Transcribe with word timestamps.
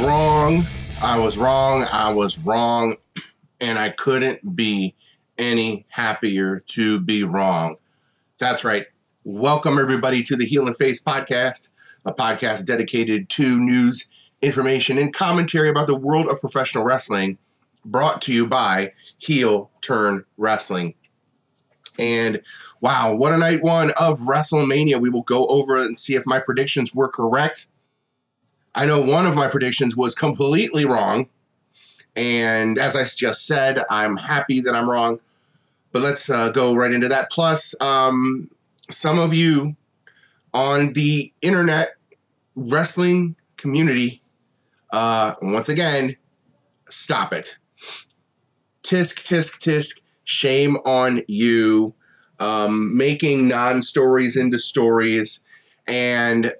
Wrong. 0.00 0.66
I 1.00 1.18
was 1.18 1.38
wrong. 1.38 1.86
I 1.90 2.12
was 2.12 2.38
wrong. 2.38 2.96
And 3.60 3.78
I 3.78 3.88
couldn't 3.88 4.54
be 4.54 4.94
any 5.38 5.86
happier 5.88 6.60
to 6.66 7.00
be 7.00 7.24
wrong. 7.24 7.76
That's 8.38 8.62
right. 8.62 8.86
Welcome, 9.24 9.78
everybody, 9.78 10.22
to 10.24 10.36
the 10.36 10.44
Heel 10.44 10.66
and 10.66 10.76
Face 10.76 11.02
podcast, 11.02 11.70
a 12.04 12.12
podcast 12.12 12.66
dedicated 12.66 13.30
to 13.30 13.58
news, 13.58 14.08
information, 14.42 14.98
and 14.98 15.14
commentary 15.14 15.70
about 15.70 15.86
the 15.86 15.96
world 15.96 16.28
of 16.28 16.40
professional 16.40 16.84
wrestling, 16.84 17.38
brought 17.84 18.20
to 18.22 18.34
you 18.34 18.46
by 18.46 18.92
Heel 19.18 19.70
Turn 19.80 20.24
Wrestling. 20.36 20.94
And 21.98 22.42
wow, 22.82 23.14
what 23.14 23.32
a 23.32 23.38
night 23.38 23.62
one 23.62 23.92
of 23.98 24.20
WrestleMania. 24.20 25.00
We 25.00 25.08
will 25.08 25.22
go 25.22 25.46
over 25.46 25.76
and 25.76 25.98
see 25.98 26.14
if 26.14 26.24
my 26.26 26.38
predictions 26.38 26.94
were 26.94 27.08
correct. 27.08 27.68
I 28.76 28.84
know 28.84 29.00
one 29.00 29.26
of 29.26 29.34
my 29.34 29.48
predictions 29.48 29.96
was 29.96 30.14
completely 30.14 30.84
wrong. 30.84 31.28
And 32.14 32.78
as 32.78 32.94
I 32.94 33.04
just 33.04 33.46
said, 33.46 33.82
I'm 33.90 34.18
happy 34.18 34.60
that 34.60 34.74
I'm 34.74 34.88
wrong. 34.88 35.18
But 35.92 36.02
let's 36.02 36.28
uh, 36.28 36.50
go 36.50 36.74
right 36.74 36.92
into 36.92 37.08
that. 37.08 37.30
Plus, 37.30 37.74
um, 37.80 38.50
some 38.90 39.18
of 39.18 39.32
you 39.32 39.76
on 40.52 40.92
the 40.92 41.32
internet 41.40 41.94
wrestling 42.54 43.36
community, 43.56 44.20
uh, 44.92 45.34
once 45.40 45.70
again, 45.70 46.16
stop 46.90 47.32
it. 47.32 47.56
Tisk, 48.82 49.26
tisk, 49.26 49.58
tisk. 49.58 50.02
Shame 50.24 50.76
on 50.84 51.22
you. 51.28 51.94
Um, 52.38 52.94
making 52.94 53.48
non 53.48 53.80
stories 53.80 54.36
into 54.36 54.58
stories. 54.58 55.42
And 55.86 56.52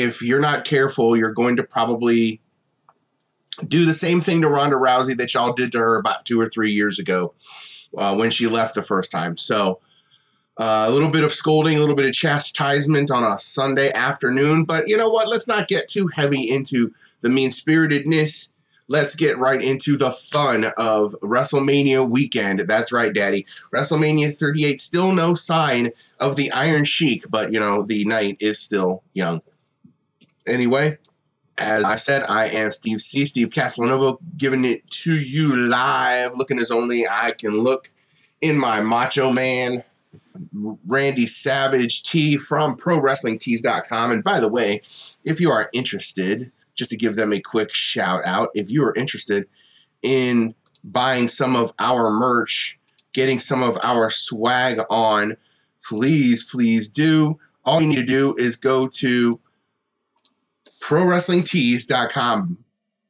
if 0.00 0.22
you're 0.22 0.40
not 0.40 0.64
careful, 0.64 1.16
you're 1.16 1.32
going 1.32 1.56
to 1.56 1.64
probably 1.64 2.40
do 3.66 3.86
the 3.86 3.94
same 3.94 4.20
thing 4.20 4.42
to 4.42 4.48
Ronda 4.48 4.76
Rousey 4.76 5.16
that 5.16 5.32
y'all 5.34 5.52
did 5.52 5.72
to 5.72 5.78
her 5.78 5.96
about 5.96 6.24
two 6.24 6.40
or 6.40 6.48
three 6.48 6.70
years 6.70 6.98
ago 6.98 7.34
uh, 7.96 8.14
when 8.14 8.30
she 8.30 8.46
left 8.46 8.74
the 8.74 8.82
first 8.82 9.10
time. 9.10 9.36
So, 9.36 9.80
uh, 10.58 10.86
a 10.88 10.90
little 10.90 11.10
bit 11.10 11.22
of 11.22 11.32
scolding, 11.32 11.76
a 11.76 11.80
little 11.80 11.94
bit 11.94 12.06
of 12.06 12.12
chastisement 12.12 13.10
on 13.10 13.22
a 13.22 13.38
Sunday 13.38 13.92
afternoon. 13.92 14.64
But 14.64 14.88
you 14.88 14.96
know 14.96 15.10
what? 15.10 15.28
Let's 15.28 15.46
not 15.46 15.68
get 15.68 15.86
too 15.86 16.08
heavy 16.14 16.48
into 16.48 16.92
the 17.20 17.28
mean 17.28 17.50
spiritedness. 17.50 18.52
Let's 18.88 19.16
get 19.16 19.36
right 19.36 19.60
into 19.60 19.96
the 19.96 20.12
fun 20.12 20.66
of 20.78 21.14
WrestleMania 21.20 22.08
weekend. 22.08 22.60
That's 22.60 22.92
right, 22.92 23.12
Daddy. 23.12 23.44
WrestleMania 23.74 24.34
38, 24.34 24.80
still 24.80 25.12
no 25.12 25.34
sign 25.34 25.90
of 26.20 26.36
the 26.36 26.50
Iron 26.52 26.84
Sheik, 26.84 27.24
but 27.28 27.52
you 27.52 27.60
know, 27.60 27.82
the 27.82 28.04
night 28.04 28.36
is 28.40 28.58
still 28.60 29.02
young. 29.12 29.42
Anyway, 30.46 30.98
as 31.58 31.84
I 31.84 31.96
said, 31.96 32.24
I 32.28 32.46
am 32.46 32.70
Steve 32.70 33.00
C. 33.00 33.24
Steve 33.24 33.50
Castellanovo, 33.50 34.18
giving 34.36 34.64
it 34.64 34.88
to 34.90 35.14
you 35.14 35.56
live, 35.56 36.32
looking 36.36 36.58
as 36.58 36.70
only 36.70 37.06
I 37.08 37.32
can 37.32 37.54
look 37.54 37.90
in 38.40 38.58
my 38.58 38.80
Macho 38.80 39.32
Man 39.32 39.82
Randy 40.86 41.26
Savage 41.26 42.02
tee 42.02 42.36
from 42.36 42.76
ProWrestlingTees.com. 42.76 44.10
And 44.12 44.22
by 44.22 44.40
the 44.40 44.48
way, 44.48 44.82
if 45.24 45.40
you 45.40 45.50
are 45.50 45.70
interested, 45.72 46.52
just 46.74 46.90
to 46.90 46.96
give 46.96 47.16
them 47.16 47.32
a 47.32 47.40
quick 47.40 47.72
shout 47.72 48.22
out, 48.24 48.50
if 48.54 48.70
you 48.70 48.84
are 48.84 48.94
interested 48.94 49.48
in 50.02 50.54
buying 50.84 51.28
some 51.28 51.56
of 51.56 51.72
our 51.78 52.10
merch, 52.10 52.78
getting 53.12 53.38
some 53.38 53.62
of 53.62 53.78
our 53.82 54.10
swag 54.10 54.78
on, 54.90 55.36
please, 55.86 56.48
please 56.48 56.88
do. 56.88 57.38
All 57.64 57.80
you 57.80 57.88
need 57.88 57.96
to 57.96 58.04
do 58.04 58.34
is 58.38 58.56
go 58.56 58.86
to 58.88 59.40
ProWrestlingTees.com 60.82 62.58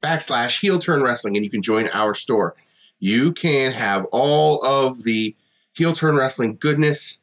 backslash 0.03 0.61
heel 0.61 0.79
turn 0.79 1.03
wrestling 1.03 1.37
and 1.37 1.45
you 1.45 1.51
can 1.51 1.63
join 1.63 1.89
our 1.89 2.15
store. 2.15 2.55
You 2.99 3.33
can 3.33 3.73
have 3.73 4.07
all 4.07 4.65
of 4.65 5.05
the 5.05 5.35
heel 5.75 5.93
turn 5.93 6.17
wrestling 6.17 6.57
goodness 6.59 7.23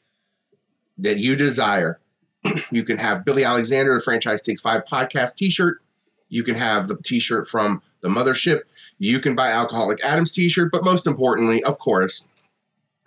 that 0.98 1.18
you 1.18 1.36
desire. 1.36 2.00
you 2.72 2.84
can 2.84 2.98
have 2.98 3.26
Billy 3.26 3.44
Alexander, 3.44 3.96
the 3.96 4.02
Franchise 4.02 4.42
Takes 4.42 4.62
Five 4.62 4.84
podcast 4.86 5.36
t 5.36 5.50
shirt. 5.50 5.82
You 6.30 6.44
can 6.44 6.56
have 6.56 6.88
the 6.88 6.98
t 6.98 7.20
shirt 7.20 7.48
from 7.48 7.82
the 8.02 8.10
mothership. 8.10 8.62
You 9.00 9.20
can 9.20 9.36
buy 9.36 9.50
Alcoholic 9.52 10.04
Adams 10.04 10.32
t 10.32 10.50
shirt. 10.50 10.72
But 10.72 10.84
most 10.84 11.08
importantly, 11.08 11.64
of 11.64 11.80
course, 11.80 12.28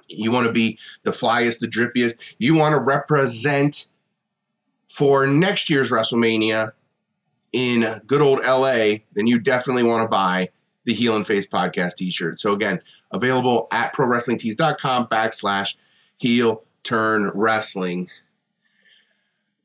you 0.08 0.32
want 0.32 0.46
to 0.46 0.52
be 0.52 0.78
the 1.02 1.10
flyest, 1.10 1.60
the 1.60 1.66
drippiest. 1.66 2.36
You 2.38 2.54
want 2.54 2.74
to 2.74 2.80
represent 2.80 3.88
for 4.88 5.26
next 5.26 5.68
year's 5.68 5.90
WrestleMania 5.90 6.72
in 7.56 7.86
good 8.06 8.20
old 8.20 8.40
LA, 8.40 8.98
then 9.14 9.26
you 9.26 9.38
definitely 9.38 9.82
want 9.82 10.04
to 10.04 10.08
buy 10.08 10.50
the 10.84 10.92
Heel 10.92 11.16
and 11.16 11.26
Face 11.26 11.48
podcast 11.48 11.94
t-shirt. 11.96 12.38
So 12.38 12.52
again, 12.52 12.82
available 13.10 13.66
at 13.72 13.94
prowrestlingtees.com 13.94 15.06
backslash 15.06 15.76
heel 16.18 16.64
turn 16.82 17.30
wrestling. 17.34 18.10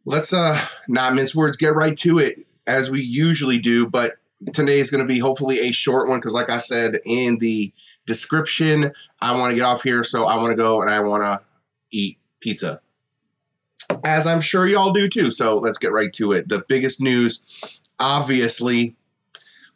Let's 0.06 0.32
uh 0.32 0.58
not 0.88 1.16
mince 1.16 1.36
words, 1.36 1.58
get 1.58 1.76
right 1.76 1.96
to 1.98 2.18
it 2.18 2.48
as 2.66 2.90
we 2.90 3.02
usually 3.02 3.60
do, 3.60 3.86
but 3.86 4.14
today 4.54 4.80
is 4.80 4.90
going 4.90 5.06
to 5.06 5.14
be 5.14 5.20
hopefully 5.20 5.60
a 5.60 5.74
short 5.74 6.08
one 6.08 6.20
because 6.20 6.34
like 6.34 6.50
I 6.50 6.60
said 6.60 7.02
in 7.06 7.40
the 7.40 7.74
description, 8.06 8.94
I 9.22 9.38
want 9.38 9.52
to 9.52 9.56
get 9.58 9.66
off 9.66 9.84
here, 9.84 10.02
so 10.02 10.28
I 10.28 10.38
want 10.38 10.52
to 10.52 10.56
go 10.56 10.82
and 10.82 10.90
I 10.90 11.02
want 11.02 11.24
to 11.24 11.46
eat 11.92 12.18
pizza 12.40 12.80
as 14.04 14.28
I'm 14.28 14.42
sure 14.42 14.66
y'all 14.68 14.92
do 14.92 15.08
too. 15.08 15.32
So 15.32 15.58
let's 15.58 15.78
get 15.78 15.92
right 15.92 16.12
to 16.14 16.32
it. 16.32 16.50
The 16.50 16.64
biggest 16.68 17.02
news, 17.02 17.80
obviously, 18.02 18.96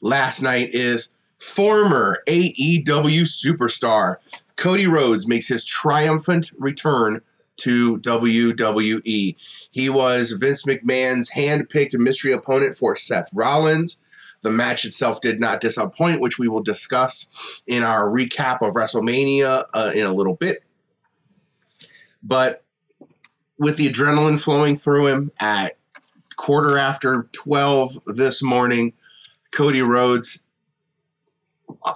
last 0.02 0.42
night 0.42 0.70
is 0.74 1.12
former 1.38 2.24
AEW 2.28 2.84
superstar 3.22 4.18
Cody 4.56 4.88
Rhodes 4.88 5.28
makes 5.28 5.48
his 5.48 5.66
triumphant 5.66 6.52
return 6.58 7.22
to 7.58 7.98
WWE. 8.00 9.68
He 9.72 9.90
was 9.90 10.32
Vince 10.32 10.66
McMahon's 10.66 11.30
hand-picked 11.30 11.94
mystery 11.98 12.34
opponent 12.34 12.76
for 12.76 12.96
Seth 12.96 13.30
Rollins. 13.34 14.00
The 14.42 14.52
match 14.52 14.86
itself 14.86 15.22
did 15.22 15.40
not 15.40 15.62
disappoint, 15.62 16.22
which 16.22 16.38
we 16.38 16.48
will 16.48 16.62
discuss 16.62 17.62
in 17.66 17.84
our 17.84 18.06
recap 18.06 18.62
of 18.62 18.74
WrestleMania 18.76 19.64
uh, 19.74 19.92
in 19.96 20.06
a 20.06 20.14
little 20.14 20.36
bit. 20.36 20.60
But 22.22 22.64
with 23.58 23.78
the 23.78 23.88
adrenaline 23.88 24.40
flowing 24.40 24.76
through 24.76 25.08
him 25.08 25.32
at 25.40 25.75
quarter 26.38 26.78
after 26.78 27.28
12 27.32 28.00
this 28.16 28.42
morning, 28.44 28.94
Cody 29.52 29.82
Rhodes 29.82 30.44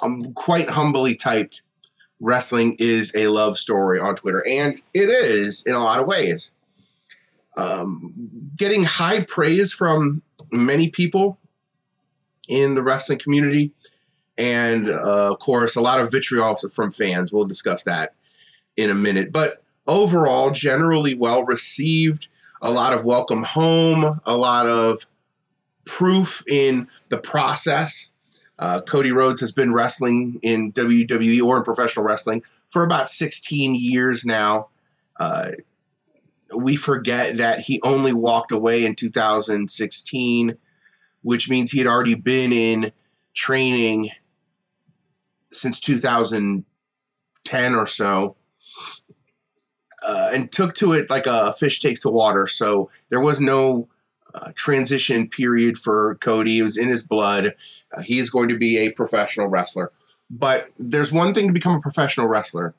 um, 0.02 0.34
quite 0.34 0.70
humbly 0.70 1.16
typed, 1.16 1.64
Wrestling 2.22 2.76
is 2.80 3.16
a 3.16 3.28
love 3.28 3.58
story 3.58 4.00
on 4.00 4.16
Twitter. 4.16 4.46
And 4.46 4.82
it 4.94 5.10
is 5.10 5.64
in 5.66 5.74
a 5.74 5.80
lot 5.80 6.02
of 6.02 6.08
ways. 6.08 6.52
Um, 7.56 8.14
getting 8.58 8.84
high 8.84 9.24
praise 9.24 9.72
from 9.72 10.22
many 10.52 10.90
people 10.90 11.40
in 12.50 12.76
the 12.76 12.84
wrestling 12.84 13.20
community. 13.20 13.72
And 14.38 14.90
uh, 14.90 15.32
of 15.32 15.40
course, 15.40 15.76
a 15.76 15.82
lot 15.82 16.00
of 16.00 16.12
vitriol 16.12 16.58
from 16.74 16.92
fans. 16.92 17.32
We'll 17.32 17.46
discuss 17.46 17.84
that 17.84 18.16
in 18.76 18.90
a 18.90 18.96
minute. 18.96 19.32
But 19.32 19.64
overall 19.88 20.52
generally 20.52 21.16
well 21.16 21.46
received, 21.46 22.30
a 22.62 22.72
lot 22.72 22.94
of 22.94 23.06
welcome 23.06 23.44
home, 23.44 24.20
a 24.26 24.38
lot 24.38 24.66
of 24.68 25.06
proof 25.86 26.44
in 26.48 26.88
the 27.10 27.18
process. 27.18 28.12
Uh, 28.58 28.82
Cody 28.82 29.12
Rhodes 29.12 29.40
has 29.40 29.52
been 29.52 29.74
wrestling 29.74 30.40
in 30.42 30.74
WWE 30.74 31.42
or 31.42 31.58
in 31.58 31.64
professional 31.64 32.06
wrestling 32.06 32.44
for 32.68 32.84
about 32.84 33.10
16 33.10 33.76
years 33.76 34.26
now. 34.26 34.68
Uh, 35.18 35.52
we 36.56 36.76
forget 36.76 37.38
that 37.38 37.62
he 37.62 37.80
only 37.84 38.12
walked 38.12 38.52
away 38.52 38.86
in 38.86 38.96
2016, 38.96 40.58
which 41.22 41.50
means 41.50 41.72
he 41.72 41.78
had 41.78 41.88
already 41.88 42.16
been 42.16 42.52
in 42.52 42.92
training 43.34 44.10
since 45.52 45.80
2010 45.80 47.76
or 47.76 47.88
so 47.88 48.36
uh, 50.06 50.30
and 50.34 50.51
took 50.51 50.74
to 50.75 50.94
it 50.94 51.10
like 51.10 51.28
a 51.28 51.54
fish 51.54 51.80
takes 51.80 52.01
to 52.01 52.10
water. 52.10 52.48
So 52.48 52.90
there 53.10 53.19
was 53.19 53.40
no 53.40 53.88
uh, 54.34 54.51
transition 54.56 55.28
period 55.28 55.78
for 55.78 56.16
Cody. 56.16 56.60
It 56.60 56.63
was 56.63 56.78
in 56.78 56.88
his 56.88 57.04
blood. 57.04 57.56
Uh, 57.96 58.01
he 58.01 58.19
is 58.19 58.30
going 58.30 58.50
to 58.50 58.57
be 58.57 58.78
a 58.78 58.92
professional 58.92 59.48
wrestler. 59.48 59.92
But 60.30 60.69
there's 60.78 61.12
one 61.12 61.34
thing 61.34 61.48
to 61.48 61.54
become 61.54 61.75
a 61.75 61.81
professional 61.81 62.28
wrestler, 62.28 62.75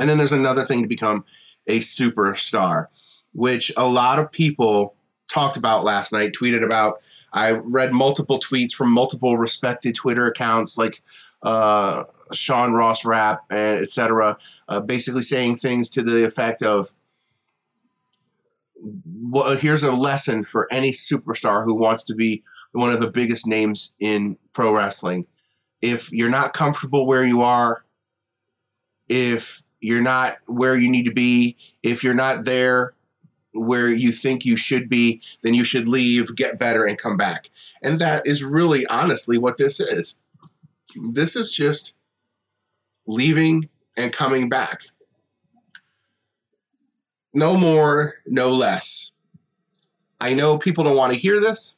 and 0.00 0.08
then 0.08 0.18
there's 0.18 0.32
another 0.32 0.64
thing 0.64 0.82
to 0.82 0.88
become 0.88 1.24
a 1.68 1.78
superstar, 1.78 2.86
which 3.32 3.70
a 3.76 3.86
lot 3.86 4.18
of 4.18 4.32
people 4.32 4.96
talked 5.28 5.56
about 5.56 5.84
last 5.84 6.12
night, 6.12 6.32
tweeted 6.32 6.64
about. 6.64 6.98
I 7.32 7.52
read 7.52 7.92
multiple 7.92 8.38
tweets 8.38 8.72
from 8.72 8.90
multiple 8.90 9.36
respected 9.36 9.94
Twitter 9.94 10.26
accounts 10.26 10.76
like 10.78 11.02
uh, 11.42 12.04
Sean 12.32 12.72
Ross 12.72 13.02
Sapp, 13.02 13.40
and 13.50 13.82
etc., 13.82 14.36
uh, 14.68 14.80
basically 14.80 15.22
saying 15.22 15.56
things 15.56 15.88
to 15.90 16.02
the 16.02 16.24
effect 16.24 16.62
of, 16.62 16.92
well, 19.30 19.56
here's 19.56 19.82
a 19.82 19.94
lesson 19.94 20.44
for 20.44 20.68
any 20.70 20.90
superstar 20.90 21.64
who 21.64 21.74
wants 21.74 22.02
to 22.04 22.14
be 22.14 22.42
one 22.72 22.92
of 22.92 23.00
the 23.00 23.10
biggest 23.10 23.46
names 23.46 23.94
in 23.98 24.36
pro 24.52 24.74
wrestling. 24.74 25.26
If 25.80 26.12
you're 26.12 26.30
not 26.30 26.52
comfortable 26.52 27.06
where 27.06 27.24
you 27.24 27.42
are, 27.42 27.84
if 29.08 29.62
you're 29.80 30.02
not 30.02 30.38
where 30.46 30.76
you 30.76 30.90
need 30.90 31.04
to 31.04 31.12
be, 31.12 31.56
if 31.82 32.02
you're 32.02 32.14
not 32.14 32.44
there 32.44 32.94
where 33.52 33.88
you 33.88 34.12
think 34.12 34.44
you 34.44 34.56
should 34.56 34.88
be, 34.88 35.22
then 35.42 35.54
you 35.54 35.64
should 35.64 35.88
leave, 35.88 36.36
get 36.36 36.58
better, 36.58 36.84
and 36.84 36.98
come 36.98 37.16
back. 37.16 37.50
And 37.82 37.98
that 38.00 38.26
is 38.26 38.44
really 38.44 38.86
honestly 38.86 39.38
what 39.38 39.56
this 39.56 39.80
is. 39.80 40.18
This 40.96 41.36
is 41.36 41.54
just 41.54 41.96
leaving 43.06 43.68
and 43.96 44.12
coming 44.12 44.48
back. 44.48 44.82
No 47.34 47.56
more, 47.56 48.14
no 48.26 48.50
less. 48.50 49.12
I 50.20 50.32
know 50.32 50.58
people 50.58 50.84
don't 50.84 50.96
want 50.96 51.12
to 51.12 51.18
hear 51.18 51.40
this, 51.40 51.76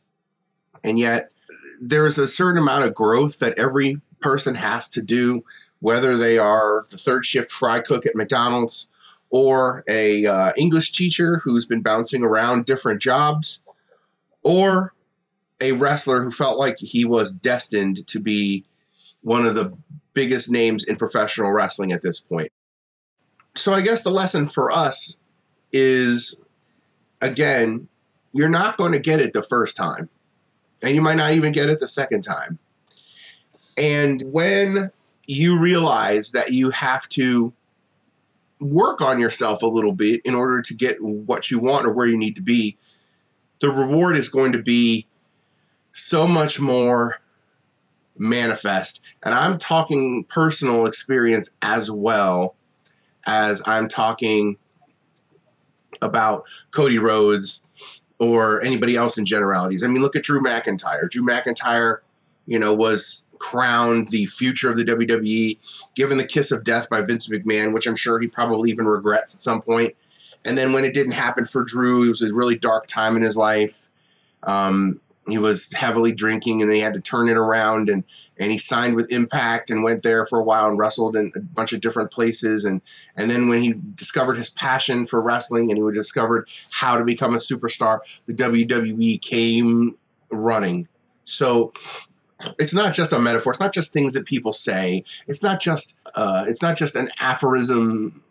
and 0.85 0.99
yet 0.99 1.33
there 1.81 2.07
is 2.07 2.19
a 2.19 2.29
certain 2.29 2.63
amount 2.63 2.85
of 2.85 2.95
growth 2.95 3.41
that 3.41 3.59
every 3.59 4.01
person 4.21 4.55
has 4.55 4.89
to 4.91 5.03
do, 5.03 5.45
whether 5.81 6.17
they 6.17 6.39
are 6.39 6.85
the 6.91 6.97
third 6.97 7.25
shift 7.25 7.51
fry 7.51 7.81
cook 7.81 8.07
at 8.07 8.15
McDonald's 8.15 8.89
or 9.31 9.85
a 9.89 10.25
uh, 10.27 10.53
English 10.57 10.93
teacher 10.93 11.41
who's 11.45 11.67
been 11.67 11.83
bouncing 11.83 12.23
around 12.23 12.65
different 12.65 13.03
jobs, 13.03 13.63
or 14.43 14.95
a 15.61 15.73
wrestler 15.73 16.23
who 16.23 16.31
felt 16.31 16.59
like 16.59 16.79
he 16.79 17.05
was 17.05 17.33
destined 17.33 18.07
to 18.07 18.21
be 18.21 18.65
one 19.29 19.45
of 19.45 19.55
the 19.55 19.77
biggest 20.15 20.51
names 20.51 20.85
in 20.85 20.97
professional 20.97 21.53
wrestling 21.53 21.93
at 21.93 22.01
this 22.03 22.19
point. 22.19 22.51
So 23.55 23.75
I 23.75 23.83
guess 23.83 24.03
the 24.03 24.11
lesson 24.11 24.47
for 24.47 24.71
us 24.71 25.19
is 25.71 26.41
again, 27.21 27.89
you're 28.33 28.49
not 28.49 28.79
going 28.79 28.93
to 28.93 28.99
get 28.99 29.21
it 29.21 29.35
the 29.35 29.43
first 29.43 29.77
time. 29.77 30.09
And 30.83 30.95
you 30.95 31.03
might 31.03 31.17
not 31.17 31.33
even 31.33 31.53
get 31.53 31.69
it 31.69 31.79
the 31.79 31.87
second 31.87 32.23
time. 32.23 32.59
And 33.77 34.23
when 34.33 34.91
you 35.27 35.61
realize 35.61 36.33
that 36.33 36.53
you 36.53 36.71
have 36.71 37.07
to 37.11 37.53
work 38.61 39.03
on 39.03 39.21
yourself 39.21 39.63
a 39.63 39.67
little 39.67 39.93
bit 39.93 40.23
in 40.25 40.35
order 40.35 40.63
to 40.63 40.75
get 40.75 41.03
what 41.03 41.51
you 41.51 41.59
want 41.59 41.85
or 41.85 41.93
where 41.93 42.07
you 42.07 42.17
need 42.17 42.37
to 42.37 42.43
be, 42.43 42.77
the 43.61 43.69
reward 43.69 44.17
is 44.17 44.29
going 44.29 44.53
to 44.53 44.63
be 44.63 45.07
so 45.93 46.27
much 46.27 46.61
more 46.61 47.21
manifest. 48.19 49.05
And 49.23 49.35
I'm 49.35 49.59
talking 49.59 50.25
personal 50.25 50.87
experience 50.87 51.55
as 51.63 51.91
well 51.91 52.57
as 53.27 53.63
I'm 53.67 53.89
talking 53.89 54.57
about 56.01 56.45
Cody 56.71 56.99
Rhodes 56.99 57.61
or 58.19 58.63
anybody 58.63 58.97
else 58.97 59.19
in 59.19 59.25
generalities. 59.25 59.83
I 59.83 59.89
mean, 59.89 60.03
look 60.03 60.17
at 60.17 60.25
Drew 60.25 60.43
McIntyre. 60.43 61.09
Drew 61.09 61.25
McIntyre, 61.25 61.99
you 62.47 62.59
know, 62.59 62.75
was 62.75 63.25
crowned 63.39 64.09
the 64.09 64.27
future 64.27 64.69
of 64.69 64.77
the 64.77 64.85
WWE, 64.85 65.91
given 65.95 66.19
the 66.19 66.27
kiss 66.27 66.51
of 66.51 66.65
death 66.65 66.89
by 66.91 67.01
Vince 67.03 67.29
McMahon, 67.29 67.73
which 67.73 67.87
I'm 67.87 67.97
sure 67.97 68.19
he 68.19 68.27
probably 68.27 68.71
even 68.71 68.87
regrets 68.87 69.35
at 69.35 69.41
some 69.41 69.61
point. 69.61 69.95
And 70.45 70.57
then 70.57 70.73
when 70.73 70.85
it 70.85 70.95
didn't 70.95 71.13
happen 71.13 71.45
for 71.45 71.65
Drew, 71.65 72.05
it 72.05 72.09
was 72.09 72.23
a 72.23 72.33
really 72.33 72.57
dark 72.57 72.87
time 72.87 73.17
in 73.17 73.23
his 73.23 73.37
life. 73.37 73.89
Um, 74.43 75.01
he 75.33 75.39
was 75.39 75.73
heavily 75.73 76.13
drinking 76.13 76.63
and 76.63 76.71
they 76.71 76.81
had 76.81 76.95
to 76.95 77.01
turn 77.01 77.29
it 77.29 77.37
around 77.37 77.89
and 77.89 78.05
and 78.39 78.51
he 78.51 78.59
signed 78.59 78.95
with 78.95 79.11
impact 79.13 79.71
and 79.71 79.83
went 79.83 80.03
there 80.03 80.25
for 80.27 80.39
a 80.39 80.45
while 80.45 80.69
and 80.69 80.79
wrestled 80.79 81.17
in 81.17 81.33
a 81.35 81.41
bunch 81.41 81.73
of 81.73 81.81
different 81.81 82.11
places 82.11 82.65
and 82.65 82.81
and 83.17 83.31
then 83.31 83.49
when 83.49 83.61
he 83.61 83.75
discovered 83.95 84.37
his 84.37 84.51
passion 84.51 85.07
for 85.07 85.21
wrestling 85.21 85.71
and 85.71 85.83
he 85.83 85.93
discovered 85.93 86.49
how 86.71 86.97
to 86.97 87.05
become 87.05 87.35
a 87.35 87.39
superstar 87.39 88.01
the 88.27 88.35
wwe 88.35 89.21
came 89.21 89.97
running 90.31 90.89
so 91.25 91.73
it's 92.59 92.75
not 92.75 92.95
just 92.95 93.13
a 93.13 93.19
metaphor. 93.19 93.53
It's 93.53 93.61
not 93.61 93.75
just 93.75 93.93
things 93.93 94.15
that 94.15 94.25
people 94.25 94.53
say. 94.53 95.05
It's 95.27 95.43
not 95.43 95.61
just 95.61 95.97
uh, 96.15 96.45
it's 96.47 96.63
not 96.63 96.77
just 96.77 96.95
an 96.95 97.11
aphorism. 97.19 98.23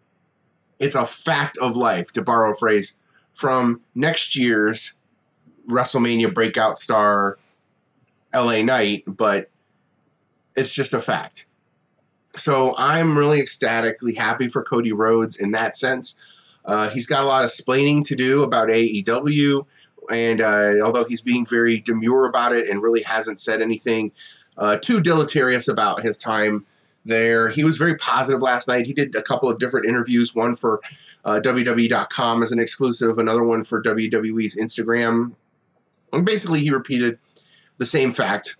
It's 0.79 0.95
a 0.95 1.05
fact 1.05 1.57
of 1.57 1.75
life, 1.75 2.13
to 2.13 2.21
borrow 2.21 2.51
a 2.51 2.55
phrase 2.55 2.95
from 3.33 3.81
next 3.95 4.35
year's 4.35 4.95
WrestleMania 5.67 6.33
breakout 6.33 6.77
star, 6.77 7.37
LA 8.33 8.61
Knight, 8.61 9.03
but 9.07 9.49
it's 10.55 10.73
just 10.73 10.93
a 10.93 11.01
fact. 11.01 11.45
So 12.35 12.75
I'm 12.77 13.17
really 13.17 13.39
ecstatically 13.39 14.15
happy 14.15 14.47
for 14.47 14.63
Cody 14.63 14.91
Rhodes 14.91 15.37
in 15.37 15.51
that 15.51 15.75
sense. 15.75 16.17
Uh, 16.65 16.89
he's 16.89 17.07
got 17.07 17.23
a 17.23 17.27
lot 17.27 17.43
of 17.43 17.49
splaining 17.49 18.03
to 18.05 18.15
do 18.15 18.43
about 18.43 18.67
AEW 18.67 19.65
and 20.11 20.41
uh, 20.41 20.73
although 20.83 21.03
he's 21.03 21.21
being 21.21 21.45
very 21.45 21.79
demure 21.79 22.25
about 22.25 22.53
it 22.53 22.69
and 22.69 22.81
really 22.81 23.03
hasn't 23.03 23.39
said 23.39 23.61
anything 23.61 24.11
uh, 24.57 24.77
too 24.77 25.01
deleterious 25.01 25.67
about 25.67 26.01
his 26.01 26.17
time 26.17 26.65
there, 27.05 27.49
he 27.49 27.63
was 27.63 27.77
very 27.77 27.95
positive 27.95 28.41
last 28.41 28.67
night. 28.67 28.85
He 28.85 28.93
did 28.93 29.15
a 29.15 29.21
couple 29.21 29.49
of 29.49 29.59
different 29.59 29.85
interviews, 29.85 30.35
one 30.35 30.55
for 30.55 30.81
uh, 31.25 31.39
WWE.com 31.43 32.43
as 32.43 32.51
an 32.51 32.59
exclusive, 32.59 33.17
another 33.17 33.43
one 33.43 33.63
for 33.63 33.81
WWE's 33.81 34.57
Instagram. 34.57 35.33
And 36.17 36.25
basically, 36.25 36.61
he 36.61 36.71
repeated 36.71 37.19
the 37.77 37.85
same 37.85 38.11
fact, 38.11 38.57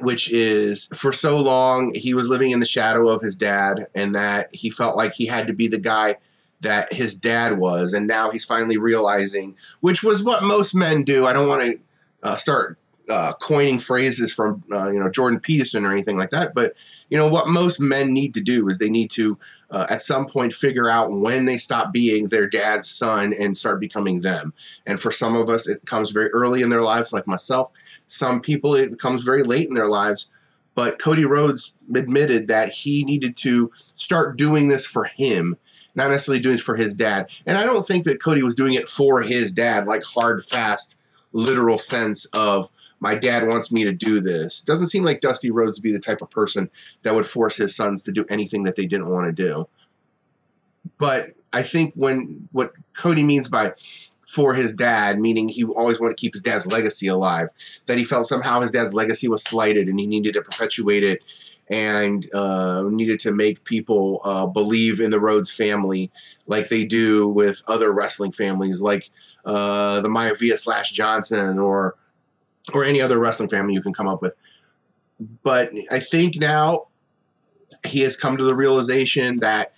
which 0.00 0.32
is 0.32 0.88
for 0.94 1.12
so 1.12 1.38
long 1.40 1.92
he 1.94 2.14
was 2.14 2.28
living 2.28 2.50
in 2.50 2.60
the 2.60 2.66
shadow 2.66 3.08
of 3.08 3.20
his 3.20 3.36
dad, 3.36 3.86
and 3.94 4.14
that 4.14 4.48
he 4.54 4.70
felt 4.70 4.96
like 4.96 5.14
he 5.14 5.26
had 5.26 5.46
to 5.46 5.52
be 5.52 5.68
the 5.68 5.78
guy 5.78 6.16
that 6.62 6.92
his 6.92 7.14
dad 7.14 7.58
was, 7.58 7.92
and 7.92 8.06
now 8.06 8.30
he's 8.30 8.44
finally 8.44 8.78
realizing, 8.78 9.56
which 9.80 10.02
was 10.02 10.24
what 10.24 10.42
most 10.42 10.74
men 10.74 11.04
do. 11.04 11.26
I 11.26 11.34
don't 11.34 11.48
want 11.48 11.62
to 11.64 11.78
uh, 12.22 12.36
start 12.36 12.78
uh, 13.08 13.32
coining 13.34 13.78
phrases 13.78 14.32
from 14.32 14.62
uh, 14.72 14.90
you 14.90 14.98
know 14.98 15.10
Jordan 15.10 15.40
Peterson 15.40 15.84
or 15.84 15.92
anything 15.92 16.16
like 16.16 16.30
that, 16.30 16.54
but 16.54 16.74
you 17.10 17.18
know 17.18 17.28
what 17.28 17.48
most 17.48 17.80
men 17.80 18.12
need 18.12 18.34
to 18.34 18.40
do 18.40 18.68
is 18.68 18.78
they 18.78 18.90
need 18.90 19.10
to 19.12 19.38
uh, 19.70 19.86
at 19.90 20.02
some 20.02 20.26
point 20.26 20.52
figure 20.52 20.88
out 20.88 21.12
when 21.12 21.44
they 21.44 21.56
stop 21.56 21.92
being 21.92 22.28
their 22.28 22.46
dad's 22.46 22.88
son 22.88 23.32
and 23.38 23.58
start 23.58 23.80
becoming 23.80 24.20
them. 24.20 24.52
And 24.86 25.00
for 25.00 25.10
some 25.10 25.34
of 25.34 25.48
us, 25.48 25.68
it 25.68 25.84
comes 25.84 26.10
very 26.10 26.28
early 26.30 26.62
in 26.62 26.70
their 26.70 26.82
lives, 26.82 27.12
like 27.12 27.26
myself. 27.26 27.70
Some 28.06 28.40
people, 28.40 28.74
it 28.74 28.98
comes 28.98 29.22
very 29.22 29.42
late 29.42 29.68
in 29.68 29.74
their 29.74 29.88
lives. 29.88 30.30
But 30.74 30.98
Cody 30.98 31.24
Rhodes 31.24 31.74
admitted 31.94 32.48
that 32.48 32.70
he 32.70 33.04
needed 33.04 33.36
to 33.38 33.70
start 33.76 34.36
doing 34.36 34.68
this 34.68 34.84
for 34.84 35.04
him 35.04 35.56
not 35.94 36.10
necessarily 36.10 36.40
doing 36.40 36.56
it 36.56 36.60
for 36.60 36.76
his 36.76 36.94
dad. 36.94 37.30
And 37.46 37.56
I 37.56 37.64
don't 37.64 37.86
think 37.86 38.04
that 38.04 38.22
Cody 38.22 38.42
was 38.42 38.54
doing 38.54 38.74
it 38.74 38.88
for 38.88 39.22
his 39.22 39.52
dad, 39.52 39.86
like 39.86 40.02
hard, 40.04 40.42
fast, 40.42 41.00
literal 41.32 41.78
sense 41.78 42.24
of 42.26 42.70
my 43.04 43.14
dad 43.14 43.46
wants 43.46 43.70
me 43.70 43.84
to 43.84 43.92
do 43.92 44.18
this. 44.18 44.62
Doesn't 44.62 44.86
seem 44.86 45.04
like 45.04 45.20
Dusty 45.20 45.50
Rhodes 45.50 45.76
would 45.76 45.82
be 45.82 45.92
the 45.92 45.98
type 45.98 46.22
of 46.22 46.30
person 46.30 46.70
that 47.02 47.14
would 47.14 47.26
force 47.26 47.54
his 47.54 47.76
sons 47.76 48.02
to 48.04 48.12
do 48.12 48.24
anything 48.30 48.62
that 48.62 48.76
they 48.76 48.86
didn't 48.86 49.10
want 49.10 49.26
to 49.26 49.32
do. 49.42 49.68
But 50.96 51.34
I 51.52 51.62
think 51.62 51.92
when 51.96 52.48
what 52.52 52.72
Cody 52.96 53.22
means 53.22 53.46
by 53.46 53.74
for 54.26 54.54
his 54.54 54.72
dad, 54.72 55.20
meaning 55.20 55.50
he 55.50 55.64
always 55.64 56.00
wanted 56.00 56.16
to 56.16 56.20
keep 56.22 56.32
his 56.32 56.40
dad's 56.40 56.66
legacy 56.66 57.06
alive, 57.06 57.48
that 57.84 57.98
he 57.98 58.04
felt 58.04 58.24
somehow 58.24 58.62
his 58.62 58.70
dad's 58.70 58.94
legacy 58.94 59.28
was 59.28 59.44
slighted 59.44 59.86
and 59.86 60.00
he 60.00 60.06
needed 60.06 60.32
to 60.32 60.40
perpetuate 60.40 61.04
it 61.04 61.22
and 61.68 62.26
uh, 62.34 62.84
needed 62.86 63.20
to 63.20 63.34
make 63.34 63.64
people 63.64 64.22
uh, 64.24 64.46
believe 64.46 64.98
in 64.98 65.10
the 65.10 65.20
Rhodes 65.20 65.50
family 65.50 66.10
like 66.46 66.70
they 66.70 66.86
do 66.86 67.28
with 67.28 67.62
other 67.68 67.92
wrestling 67.92 68.32
families, 68.32 68.80
like 68.80 69.10
uh, 69.44 70.00
the 70.00 70.08
Maivia 70.08 70.58
slash 70.58 70.92
Johnson 70.92 71.58
or 71.58 71.96
or 72.72 72.84
any 72.84 73.00
other 73.00 73.18
wrestling 73.18 73.48
family 73.48 73.74
you 73.74 73.82
can 73.82 73.92
come 73.92 74.08
up 74.08 74.22
with. 74.22 74.36
But 75.42 75.70
I 75.90 76.00
think 76.00 76.36
now 76.38 76.86
he 77.86 78.00
has 78.00 78.16
come 78.16 78.36
to 78.36 78.44
the 78.44 78.54
realization 78.54 79.40
that 79.40 79.74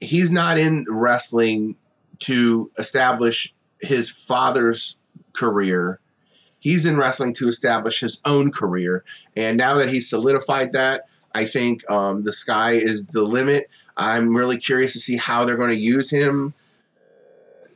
he's 0.00 0.32
not 0.32 0.58
in 0.58 0.84
wrestling 0.88 1.76
to 2.20 2.70
establish 2.78 3.54
his 3.80 4.10
father's 4.10 4.96
career 5.32 6.00
he's 6.62 6.86
in 6.86 6.96
wrestling 6.96 7.34
to 7.34 7.48
establish 7.48 8.00
his 8.00 8.22
own 8.24 8.50
career. 8.50 9.04
And 9.36 9.58
now 9.58 9.74
that 9.74 9.90
he's 9.90 10.08
solidified 10.08 10.72
that, 10.72 11.08
I 11.34 11.44
think 11.44 11.88
um, 11.90 12.22
the 12.22 12.32
sky 12.32 12.72
is 12.72 13.04
the 13.06 13.24
limit. 13.24 13.68
I'm 13.96 14.34
really 14.34 14.58
curious 14.58 14.94
to 14.94 15.00
see 15.00 15.16
how 15.16 15.44
they're 15.44 15.56
going 15.56 15.70
to 15.70 15.76
use 15.76 16.08
him. 16.10 16.54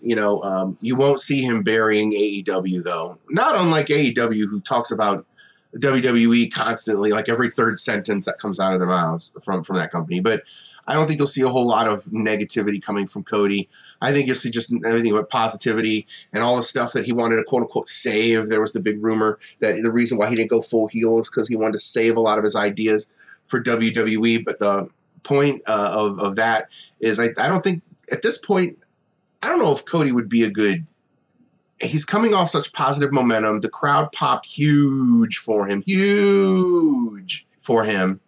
You 0.03 0.17
know, 0.17 0.43
um, 0.43 0.76
you 0.81 0.97
won't 0.97 1.21
see 1.21 1.43
him 1.43 1.62
burying 1.62 2.12
AEW 2.12 2.85
though. 2.85 3.19
Not 3.31 3.57
unlike 3.57 3.87
AEW, 3.87 4.49
who 4.49 4.61
talks 4.61 4.91
about 4.91 5.26
WWE 5.76 6.53
constantly, 6.53 7.12
like 7.12 7.29
every 7.29 7.50
third 7.50 7.79
sentence 7.79 8.25
that 8.26 8.38
comes 8.38 8.61
out 8.61 8.73
of 8.73 8.81
their 8.81 8.88
mouths 8.88 9.33
from 9.43 9.62
from 9.62 9.76
that 9.76 9.91
company. 9.91 10.21
But 10.21 10.43
I 10.87 10.95
don't 10.95 11.07
think 11.07 11.19
you'll 11.19 11.26
see 11.26 11.43
a 11.43 11.49
whole 11.49 11.67
lot 11.67 11.88
of 11.88 12.05
negativity 12.05 12.83
coming 12.83 13.07
from 13.07 13.25
Cody. 13.25 13.69
I 14.00 14.12
think 14.12 14.26
you'll 14.26 14.37
see 14.37 14.50
just 14.50 14.73
everything 14.87 15.15
but 15.15 15.29
positivity 15.29 16.07
and 16.33 16.43
all 16.43 16.57
the 16.57 16.62
stuff 16.62 16.93
that 16.93 17.05
he 17.05 17.12
wanted 17.12 17.37
to 17.37 17.45
quote 17.45 17.62
unquote 17.62 17.88
save. 17.88 18.49
There 18.49 18.61
was 18.61 18.73
the 18.73 18.81
big 18.81 19.03
rumor 19.03 19.38
that 19.61 19.81
the 19.83 19.93
reason 19.93 20.19
why 20.19 20.29
he 20.29 20.37
didn't 20.37 20.50
go 20.50 20.62
full 20.62 20.88
heel 20.88 21.19
is 21.19 21.29
because 21.29 21.49
he 21.49 21.57
wanted 21.57 21.73
to 21.75 21.81
save 21.81 22.17
a 22.17 22.21
lot 22.21 22.38
of 22.38 22.45
his 22.45 22.57
ideas 22.57 23.11
for 23.45 23.62
WWE. 23.62 24.45
But 24.45 24.59
the 24.61 24.88
point 25.25 25.62
uh, 25.67 25.93
of, 25.93 26.21
of 26.21 26.37
that 26.37 26.71
is 27.00 27.19
I, 27.19 27.31
I 27.38 27.49
don't 27.49 27.62
think 27.62 27.83
at 28.12 28.23
this 28.23 28.38
point, 28.38 28.79
I 29.47 29.49
don't 29.49 29.61
know 29.61 29.73
if 29.73 29.85
Cody 29.85 30.11
would 30.11 30.29
be 30.29 30.43
a 30.43 30.50
good 30.50 30.87
he's 31.81 32.05
coming 32.05 32.35
off 32.35 32.50
such 32.50 32.73
positive 32.73 33.12
momentum. 33.12 33.61
The 33.61 33.69
crowd 33.69 34.12
popped 34.12 34.47
huge 34.47 35.37
for 35.38 35.69
him, 35.69 35.83
huge 35.87 37.47
for 37.59 37.85
him. 37.85 38.21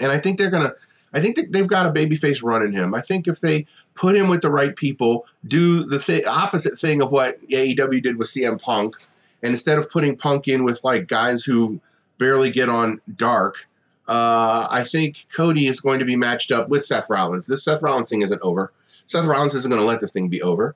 And 0.00 0.12
I 0.12 0.18
think 0.18 0.38
they're 0.38 0.50
gonna. 0.50 0.72
I 1.12 1.20
think 1.20 1.52
they've 1.52 1.66
got 1.66 1.86
a 1.86 1.90
babyface 1.90 2.42
running 2.42 2.72
him. 2.72 2.94
I 2.94 3.00
think 3.00 3.26
if 3.26 3.40
they 3.40 3.66
put 3.94 4.16
him 4.16 4.28
with 4.28 4.42
the 4.42 4.50
right 4.50 4.76
people, 4.76 5.24
do 5.46 5.84
the 5.84 5.98
th- 5.98 6.26
opposite 6.26 6.78
thing 6.78 7.00
of 7.00 7.10
what 7.10 7.40
AEW 7.48 8.02
did 8.02 8.18
with 8.18 8.28
CM 8.28 8.60
Punk, 8.60 8.96
and 9.42 9.50
instead 9.50 9.78
of 9.78 9.88
putting 9.88 10.16
Punk 10.16 10.46
in 10.48 10.64
with 10.64 10.84
like 10.84 11.08
guys 11.08 11.44
who 11.44 11.80
barely 12.18 12.50
get 12.50 12.68
on 12.68 13.00
dark, 13.14 13.66
uh, 14.08 14.68
I 14.70 14.84
think 14.84 15.16
Cody 15.34 15.66
is 15.68 15.80
going 15.80 16.00
to 16.00 16.04
be 16.04 16.16
matched 16.16 16.52
up 16.52 16.68
with 16.68 16.84
Seth 16.84 17.08
Rollins. 17.08 17.46
This 17.46 17.64
Seth 17.64 17.82
Rollins 17.82 18.10
thing 18.10 18.22
isn't 18.22 18.42
over. 18.42 18.72
Seth 19.06 19.26
Rollins 19.26 19.54
isn't 19.54 19.70
going 19.70 19.80
to 19.80 19.86
let 19.86 20.00
this 20.00 20.12
thing 20.12 20.28
be 20.28 20.42
over. 20.42 20.74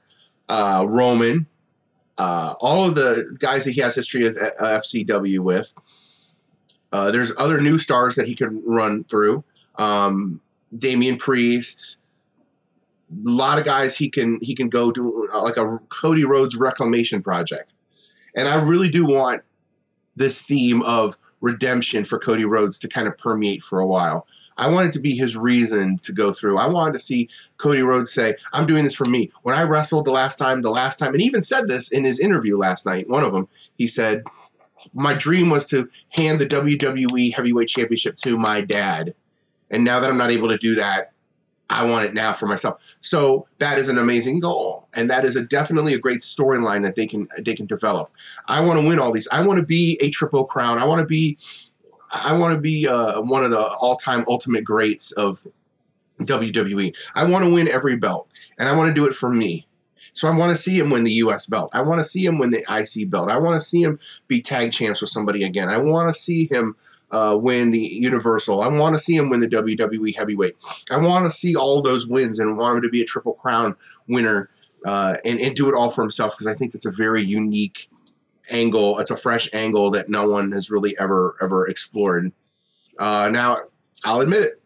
Uh, 0.49 0.85
Roman, 0.89 1.47
uh, 2.19 2.55
all 2.61 2.89
of 2.89 2.95
the 2.95 3.37
guys 3.39 3.65
that 3.65 3.73
he 3.73 3.81
has 3.81 3.95
history 3.95 4.23
with 4.23 4.41
uh, 4.41 4.79
FCW 4.79 5.41
with. 5.41 5.75
Uh, 6.93 7.11
there's 7.11 7.33
other 7.39 7.61
new 7.61 7.79
stars 7.79 8.17
that 8.17 8.27
he 8.27 8.35
could 8.35 8.61
run 8.65 9.05
through. 9.05 9.45
Um, 9.77 10.41
Damian 10.77 11.17
Priest, 11.17 12.01
a 13.11 13.31
lot 13.31 13.59
of 13.59 13.65
guys 13.65 13.97
he 13.97 14.09
can 14.09 14.39
he 14.43 14.55
can 14.55 14.69
go 14.69 14.91
to 14.93 15.29
uh, 15.35 15.43
like 15.43 15.57
a 15.57 15.79
Cody 15.89 16.25
Rhodes 16.25 16.57
reclamation 16.57 17.23
project, 17.23 17.75
and 18.35 18.49
I 18.49 18.63
really 18.63 18.89
do 18.89 19.07
want 19.07 19.43
this 20.17 20.43
theme 20.43 20.83
of 20.83 21.17
redemption 21.41 22.05
for 22.05 22.19
Cody 22.19 22.45
Rhodes 22.45 22.79
to 22.81 22.89
kind 22.89 23.09
of 23.09 23.17
permeate 23.17 23.63
for 23.63 23.81
a 23.81 23.87
while. 23.87 24.27
I 24.61 24.69
wanted 24.69 24.93
to 24.93 25.01
be 25.01 25.17
his 25.17 25.39
reason 25.39 25.97
to 26.03 26.13
go 26.13 26.35
through. 26.35 26.59
I 26.59 26.69
wanted 26.69 26.93
to 26.93 26.99
see 26.99 27.31
Cody 27.57 27.81
Rhodes 27.81 28.13
say, 28.13 28.35
I'm 28.53 28.67
doing 28.67 28.85
this 28.85 28.95
for 28.95 29.07
me. 29.07 29.33
When 29.43 29.55
I 29.55 29.63
wrestled 29.63 30.05
the 30.05 30.11
last 30.11 30.37
time, 30.37 30.61
the 30.61 30.71
last 30.71 30.99
time, 30.99 31.13
and 31.13 31.21
he 31.21 31.27
even 31.27 31.41
said 31.41 31.67
this 31.67 31.91
in 31.91 32.05
his 32.05 32.21
interview 32.21 32.59
last 32.59 32.85
night, 32.85 33.09
one 33.09 33.25
of 33.25 33.33
them, 33.33 33.49
he 33.79 33.89
said, 33.89 34.23
My 34.93 35.15
dream 35.15 35.49
was 35.49 35.65
to 35.67 35.89
hand 36.11 36.41
the 36.41 36.47
WWE 36.47 37.35
Heavyweight 37.35 37.69
Championship 37.69 38.17
to 38.17 38.37
my 38.37 38.61
dad. 38.61 39.15
And 39.71 39.83
now 39.83 39.99
that 39.99 40.11
I'm 40.11 40.19
not 40.19 40.31
able 40.31 40.49
to 40.49 40.59
do 40.59 40.75
that, 40.75 41.13
I 41.71 41.85
want 41.85 42.05
it 42.05 42.13
now 42.13 42.33
for 42.33 42.47
myself. 42.47 42.99
So 43.01 43.47
that 43.59 43.79
is 43.79 43.89
an 43.89 43.97
amazing 43.97 44.41
goal, 44.41 44.89
and 44.93 45.09
that 45.09 45.25
is 45.25 45.37
a 45.37 45.47
definitely 45.47 45.95
a 45.95 45.99
great 45.99 46.21
storyline 46.21 46.83
that 46.83 46.97
they 46.97 47.07
can 47.07 47.29
they 47.39 47.55
can 47.55 47.67
develop. 47.67 48.11
I 48.49 48.61
want 48.61 48.81
to 48.81 48.87
win 48.87 48.99
all 48.99 49.13
these. 49.13 49.29
I 49.31 49.41
want 49.43 49.61
to 49.61 49.67
be 49.67 49.97
a 50.03 50.11
triple 50.11 50.45
crown. 50.45 50.81
I 50.81 50.85
want 50.85 50.99
to 50.99 51.07
be 51.07 51.39
I 52.13 52.37
want 52.37 52.55
to 52.55 52.61
be 52.61 52.89
uh, 52.89 53.21
one 53.23 53.45
of 53.45 53.51
the 53.51 53.61
all 53.81 53.97
time 53.97 54.25
ultimate 54.29 54.65
greats 54.65 55.13
of 55.13 55.47
WWE. 56.21 56.97
I 57.15 57.29
want 57.29 57.45
to 57.45 57.53
win 57.53 57.69
every 57.69 57.97
belt, 57.97 58.29
and 58.59 58.69
I 58.69 58.77
want 58.77 58.89
to 58.89 58.95
do 58.95 59.07
it 59.07 59.15
for 59.15 59.31
me. 59.31 59.67
So 60.13 60.29
I 60.29 60.37
want 60.37 60.51
to 60.51 60.57
see 60.57 60.79
him 60.79 60.91
win 60.91 61.05
the 61.05 61.13
U.S. 61.13 61.47
belt. 61.47 61.71
I 61.73 61.83
want 61.83 62.01
to 62.01 62.05
see 62.05 62.25
him 62.25 62.39
win 62.39 62.51
the 62.51 62.65
IC 62.69 63.11
belt. 63.11 63.31
I 63.31 63.39
want 63.39 63.55
to 63.55 63.61
see 63.61 63.83
him 63.83 63.99
be 64.29 64.41
tag 64.41 64.73
champs 64.73 65.01
with 65.01 65.11
somebody 65.11 65.45
again. 65.45 65.69
I 65.69 65.79
want 65.79 66.13
to 66.13 66.19
see 66.19 66.49
him 66.51 66.75
uh, 67.11 67.37
win 67.41 67.71
the 67.71 67.79
Universal. 67.79 68.61
I 68.61 68.69
want 68.69 68.95
to 68.95 68.99
see 68.99 69.17
him 69.17 69.31
win 69.31 69.41
the 69.41 69.49
WWE 69.49 70.17
Heavyweight. 70.17 70.57
I 70.91 70.97
want 70.97 71.27
to 71.27 71.31
see 71.31 71.55
all 71.55 71.83
those 71.83 72.09
wins 72.09 72.39
and 72.39 72.57
want 72.57 72.77
him 72.77 72.83
to 72.83 72.89
be 72.89 73.03
a 73.03 73.05
Triple 73.05 73.35
Crown 73.35 73.77
winner 74.09 74.49
uh, 74.85 75.17
and, 75.25 75.41
and 75.41 75.55
do 75.55 75.69
it 75.69 75.75
all 75.75 75.91
for 75.91 76.03
himself 76.03 76.35
because 76.35 76.47
I 76.47 76.55
think 76.55 76.73
that's 76.73 76.87
a 76.87 76.93
very 76.93 77.23
unique 77.23 77.89
angle. 78.51 78.99
It's 78.99 79.11
a 79.11 79.17
fresh 79.17 79.49
angle 79.53 79.91
that 79.93 80.09
no 80.09 80.29
one 80.29 80.53
has 80.53 80.71
really 80.71 80.97
ever 80.99 81.37
ever 81.41 81.67
explored. 81.67 82.33
Uh, 82.99 83.29
now, 83.31 83.59
I'll 84.05 84.21
admit 84.21 84.43
it. 84.43 84.63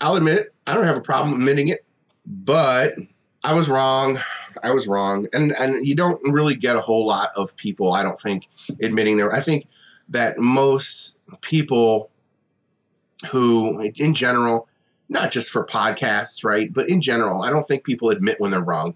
I'll 0.00 0.16
admit 0.16 0.38
it. 0.38 0.54
I 0.66 0.74
don't 0.74 0.84
have 0.84 0.96
a 0.96 1.02
problem 1.02 1.34
admitting 1.34 1.68
it, 1.68 1.84
but 2.26 2.94
I 3.42 3.54
was 3.54 3.68
wrong. 3.68 4.18
I 4.62 4.70
was 4.70 4.86
wrong, 4.86 5.26
and 5.32 5.52
and 5.52 5.86
you 5.86 5.94
don't 5.94 6.20
really 6.24 6.54
get 6.54 6.76
a 6.76 6.80
whole 6.80 7.06
lot 7.06 7.28
of 7.36 7.56
people. 7.56 7.92
I 7.92 8.02
don't 8.02 8.18
think 8.18 8.48
admitting 8.82 9.16
there. 9.16 9.32
I 9.32 9.40
think 9.40 9.66
that 10.08 10.38
most 10.38 11.18
people 11.40 12.10
who, 13.30 13.80
in 13.96 14.14
general, 14.14 14.68
not 15.08 15.30
just 15.30 15.50
for 15.50 15.64
podcasts, 15.64 16.44
right, 16.44 16.72
but 16.72 16.88
in 16.88 17.00
general, 17.00 17.42
I 17.42 17.50
don't 17.50 17.64
think 17.64 17.84
people 17.84 18.10
admit 18.10 18.40
when 18.40 18.52
they're 18.52 18.60
wrong 18.60 18.94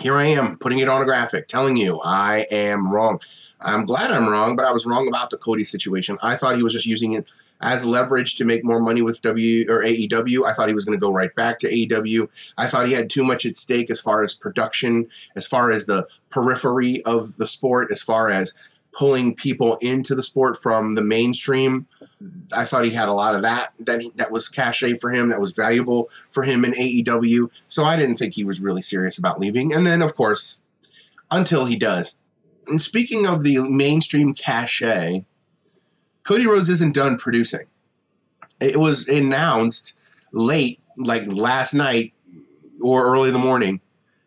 here 0.00 0.16
I 0.16 0.26
am 0.26 0.56
putting 0.58 0.78
it 0.78 0.88
on 0.88 1.02
a 1.02 1.04
graphic, 1.04 1.48
telling 1.48 1.76
you 1.76 2.00
I 2.02 2.46
am 2.50 2.90
wrong. 2.90 3.20
I'm 3.60 3.84
glad 3.84 4.10
I'm 4.10 4.28
wrong, 4.28 4.56
but 4.56 4.64
I 4.64 4.72
was 4.72 4.86
wrong 4.86 5.08
about 5.08 5.30
the 5.30 5.36
Cody 5.36 5.64
situation. 5.64 6.18
I 6.22 6.36
thought 6.36 6.56
he 6.56 6.62
was 6.62 6.72
just 6.72 6.86
using 6.86 7.14
it 7.14 7.28
as 7.60 7.84
leverage 7.84 8.36
to 8.36 8.44
make 8.44 8.64
more 8.64 8.80
money 8.80 9.02
with 9.02 9.20
W 9.22 9.66
or 9.68 9.82
AEW. 9.82 10.44
I 10.44 10.52
thought 10.52 10.68
he 10.68 10.74
was 10.74 10.84
going 10.84 10.96
to 10.96 11.00
go 11.00 11.12
right 11.12 11.34
back 11.34 11.58
to 11.60 11.68
AEW. 11.68 12.52
I 12.56 12.66
thought 12.66 12.86
he 12.86 12.92
had 12.92 13.10
too 13.10 13.24
much 13.24 13.44
at 13.44 13.56
stake 13.56 13.90
as 13.90 14.00
far 14.00 14.22
as 14.22 14.34
production, 14.34 15.08
as 15.34 15.46
far 15.46 15.70
as 15.70 15.86
the 15.86 16.06
periphery 16.30 17.02
of 17.04 17.36
the 17.36 17.46
sport, 17.46 17.90
as 17.90 18.02
far 18.02 18.30
as 18.30 18.54
pulling 18.92 19.34
people 19.34 19.76
into 19.80 20.14
the 20.14 20.22
sport 20.22 20.56
from 20.56 20.94
the 20.94 21.02
mainstream. 21.02 21.86
I 22.52 22.64
thought 22.64 22.84
he 22.84 22.90
had 22.90 23.08
a 23.08 23.12
lot 23.12 23.34
of 23.34 23.42
that 23.42 23.72
that 23.80 24.00
he, 24.00 24.10
that 24.16 24.32
was 24.32 24.48
cachet 24.48 24.94
for 24.94 25.10
him, 25.10 25.28
that 25.30 25.40
was 25.40 25.54
valuable 25.54 26.08
for 26.30 26.42
him 26.42 26.64
in 26.64 26.72
AEW. 26.72 27.64
So 27.68 27.84
I 27.84 27.96
didn't 27.96 28.16
think 28.16 28.34
he 28.34 28.44
was 28.44 28.60
really 28.60 28.82
serious 28.82 29.18
about 29.18 29.38
leaving. 29.38 29.72
And 29.72 29.86
then, 29.86 30.02
of 30.02 30.16
course, 30.16 30.58
until 31.30 31.66
he 31.66 31.76
does. 31.76 32.18
And 32.66 32.82
speaking 32.82 33.26
of 33.26 33.44
the 33.44 33.58
mainstream 33.58 34.34
cachet, 34.34 35.24
Cody 36.24 36.46
Rhodes 36.46 36.68
isn't 36.68 36.94
done 36.94 37.16
producing. 37.16 37.66
It 38.60 38.76
was 38.76 39.08
announced 39.08 39.96
late, 40.32 40.80
like 40.96 41.26
last 41.26 41.72
night 41.72 42.12
or 42.82 43.06
early 43.06 43.28
in 43.28 43.32
the 43.32 43.38
morning, 43.38 43.80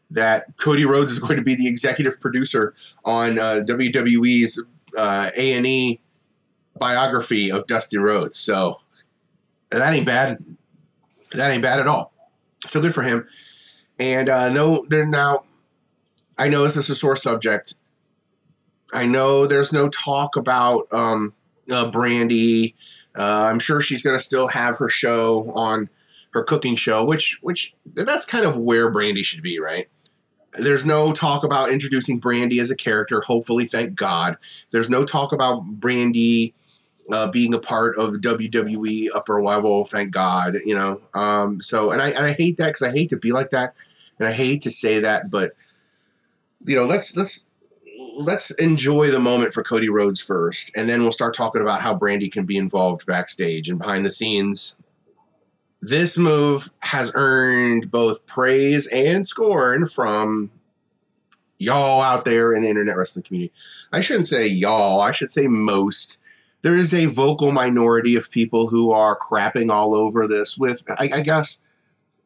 that 0.10 0.58
Cody 0.58 0.86
Rhodes 0.86 1.12
is 1.12 1.20
going 1.20 1.38
to 1.38 1.44
be 1.44 1.56
the 1.56 1.68
executive 1.68 2.20
producer 2.20 2.74
on 3.06 3.38
uh, 3.38 3.62
WWE's 3.66 4.62
uh, 4.98 5.30
A 5.38 5.54
and 5.54 5.68
E 5.68 6.02
biography 6.82 7.50
of 7.52 7.68
Dusty 7.68 7.98
Rhodes. 7.98 8.38
So 8.38 8.82
that 9.70 9.94
ain't 9.94 10.06
bad. 10.06 10.44
That 11.34 11.52
ain't 11.52 11.62
bad 11.62 11.80
at 11.80 11.88
all. 11.88 12.12
So 12.66 12.82
good 12.82 12.94
for 12.94 13.04
him. 13.04 13.28
And 14.00 14.28
uh, 14.28 14.50
no, 14.50 14.84
there 14.90 15.06
now. 15.06 15.46
I 16.38 16.50
know 16.50 16.64
this 16.64 16.76
is 16.76 16.90
a 16.90 16.96
sore 16.96 17.16
subject. 17.16 17.76
I 18.94 19.06
know 19.06 19.46
there's 19.46 19.72
no 19.72 19.90
talk 19.90 20.36
about 20.36 20.88
um, 20.92 21.34
uh, 21.72 21.90
Brandi. 21.92 22.74
Uh, 23.18 23.48
I'm 23.52 23.60
sure 23.60 23.82
she's 23.82 24.02
going 24.02 24.18
to 24.18 24.24
still 24.24 24.48
have 24.48 24.78
her 24.80 24.90
show 24.90 25.52
on 25.54 25.88
her 26.32 26.44
cooking 26.44 26.76
show, 26.76 27.06
which 27.06 27.38
which 27.42 27.76
that's 27.94 28.26
kind 28.26 28.46
of 28.46 28.58
where 28.58 28.92
Brandi 28.92 29.24
should 29.24 29.44
be, 29.44 29.60
right? 29.60 29.88
There's 30.54 30.86
no 30.86 31.14
talk 31.14 31.46
about 31.46 31.70
introducing 31.72 32.20
Brandi 32.20 32.60
as 32.60 32.72
a 32.72 32.76
character. 32.76 33.22
Hopefully, 33.22 33.66
thank 33.66 33.96
God. 33.96 34.38
There's 34.72 34.90
no 34.90 35.04
talk 35.04 35.32
about 35.32 35.64
Brandi 35.80 36.54
uh, 37.12 37.30
being 37.30 37.54
a 37.54 37.60
part 37.60 37.98
of 37.98 38.16
WWE 38.16 39.08
upper 39.14 39.42
level. 39.44 39.86
Thank 39.86 40.12
God, 40.12 40.58
you 40.66 40.76
know. 40.76 41.00
Um, 41.14 41.62
so, 41.62 41.92
and 41.92 42.02
I 42.02 42.10
and 42.10 42.26
I 42.26 42.34
hate 42.34 42.58
that 42.58 42.68
because 42.68 42.84
I 42.84 42.92
hate 42.92 43.10
to 43.10 43.18
be 43.18 43.32
like 43.32 43.50
that, 43.52 43.76
and 44.20 44.28
I 44.28 44.32
hate 44.32 44.62
to 44.62 44.72
say 44.72 45.00
that, 45.00 45.30
but 45.30 45.54
you 46.66 46.76
know, 46.76 46.86
let's 46.86 47.16
let's 47.18 47.48
let's 48.16 48.52
enjoy 48.52 49.10
the 49.12 49.20
moment 49.20 49.54
for 49.54 49.64
Cody 49.64 49.90
Rhodes 49.90 50.20
first, 50.20 50.72
and 50.76 50.90
then 50.90 51.02
we'll 51.02 51.12
start 51.12 51.34
talking 51.34 51.62
about 51.62 51.82
how 51.82 51.98
Brandi 51.98 52.32
can 52.32 52.46
be 52.46 52.58
involved 52.58 53.06
backstage 53.06 53.70
and 53.70 53.80
behind 53.80 54.06
the 54.06 54.12
scenes 54.12 54.76
this 55.82 56.18
move 56.18 56.72
has 56.80 57.12
earned 57.16 57.90
both 57.90 58.26
praise 58.28 58.88
and 58.88 59.26
scorn 59.26 59.88
from 59.88 60.52
y'all 61.58 62.02
out 62.02 62.24
there 62.24 62.54
in 62.54 62.62
the 62.62 62.70
internet 62.70 62.96
wrestling 62.96 63.24
community. 63.24 63.52
I 63.92 64.02
shouldn't 64.02 64.28
say 64.28 64.48
y'all, 64.48 65.02
I 65.02 65.12
should 65.12 65.32
say 65.32 65.48
most. 65.48 66.20
There 66.62 66.76
is 66.76 66.94
a 66.94 67.08
vocal 67.08 67.52
minority 67.52 68.16
of 68.16 68.30
people 68.30 68.68
who 68.68 68.92
are 68.92 69.18
crapping 69.18 69.72
all 69.72 69.96
over 69.96 70.28
this 70.28 70.58
with 70.58 70.84
I, 70.90 71.10
I 71.16 71.22
guess 71.22 71.62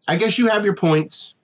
I 0.07 0.17
guess 0.17 0.37
you 0.37 0.47
have 0.47 0.65
your 0.65 0.75
points. 0.75 1.35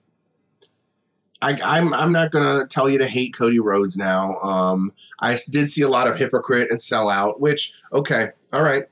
I, 1.40 1.58
I'm 1.64 1.92
I'm 1.92 2.12
not 2.12 2.30
gonna 2.30 2.66
tell 2.66 2.88
you 2.88 2.98
to 2.98 3.06
hate 3.06 3.34
Cody 3.34 3.58
Rhodes 3.58 3.96
now. 3.96 4.38
Um, 4.40 4.92
I 5.20 5.36
did 5.50 5.70
see 5.70 5.82
a 5.82 5.88
lot 5.88 6.06
of 6.06 6.16
hypocrite 6.16 6.70
and 6.70 6.78
sellout, 6.78 7.40
which 7.40 7.72
okay, 7.92 8.28
all 8.52 8.62
right. 8.62 8.84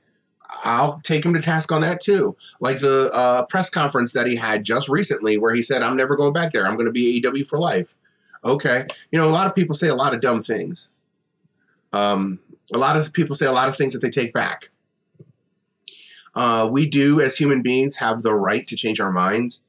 I'll 0.63 0.99
take 0.99 1.25
him 1.25 1.33
to 1.33 1.39
task 1.39 1.71
on 1.71 1.81
that 1.81 2.01
too. 2.01 2.35
Like 2.59 2.79
the 2.79 3.09
uh, 3.13 3.45
press 3.45 3.69
conference 3.69 4.13
that 4.13 4.27
he 4.27 4.35
had 4.35 4.65
just 4.65 4.89
recently, 4.89 5.37
where 5.37 5.55
he 5.55 5.63
said, 5.63 5.81
"I'm 5.81 5.95
never 5.95 6.17
going 6.17 6.33
back 6.33 6.51
there. 6.51 6.67
I'm 6.67 6.75
going 6.75 6.87
to 6.87 6.91
be 6.91 7.21
AEW 7.21 7.47
for 7.47 7.57
life." 7.57 7.95
Okay, 8.43 8.85
you 9.11 9.19
know, 9.19 9.27
a 9.27 9.31
lot 9.31 9.47
of 9.47 9.55
people 9.55 9.75
say 9.75 9.87
a 9.87 9.95
lot 9.95 10.13
of 10.13 10.19
dumb 10.19 10.41
things. 10.41 10.89
Um, 11.93 12.39
a 12.73 12.77
lot 12.77 12.97
of 12.97 13.13
people 13.13 13.35
say 13.35 13.45
a 13.45 13.51
lot 13.51 13.69
of 13.69 13.75
things 13.75 13.93
that 13.93 14.01
they 14.01 14.09
take 14.09 14.33
back. 14.33 14.69
Uh, 16.33 16.69
we 16.71 16.87
do, 16.87 17.19
as 17.19 17.37
human 17.37 17.61
beings, 17.61 17.97
have 17.97 18.21
the 18.21 18.33
right 18.33 18.65
to 18.67 18.75
change 18.75 18.99
our 18.99 19.11
minds. 19.11 19.63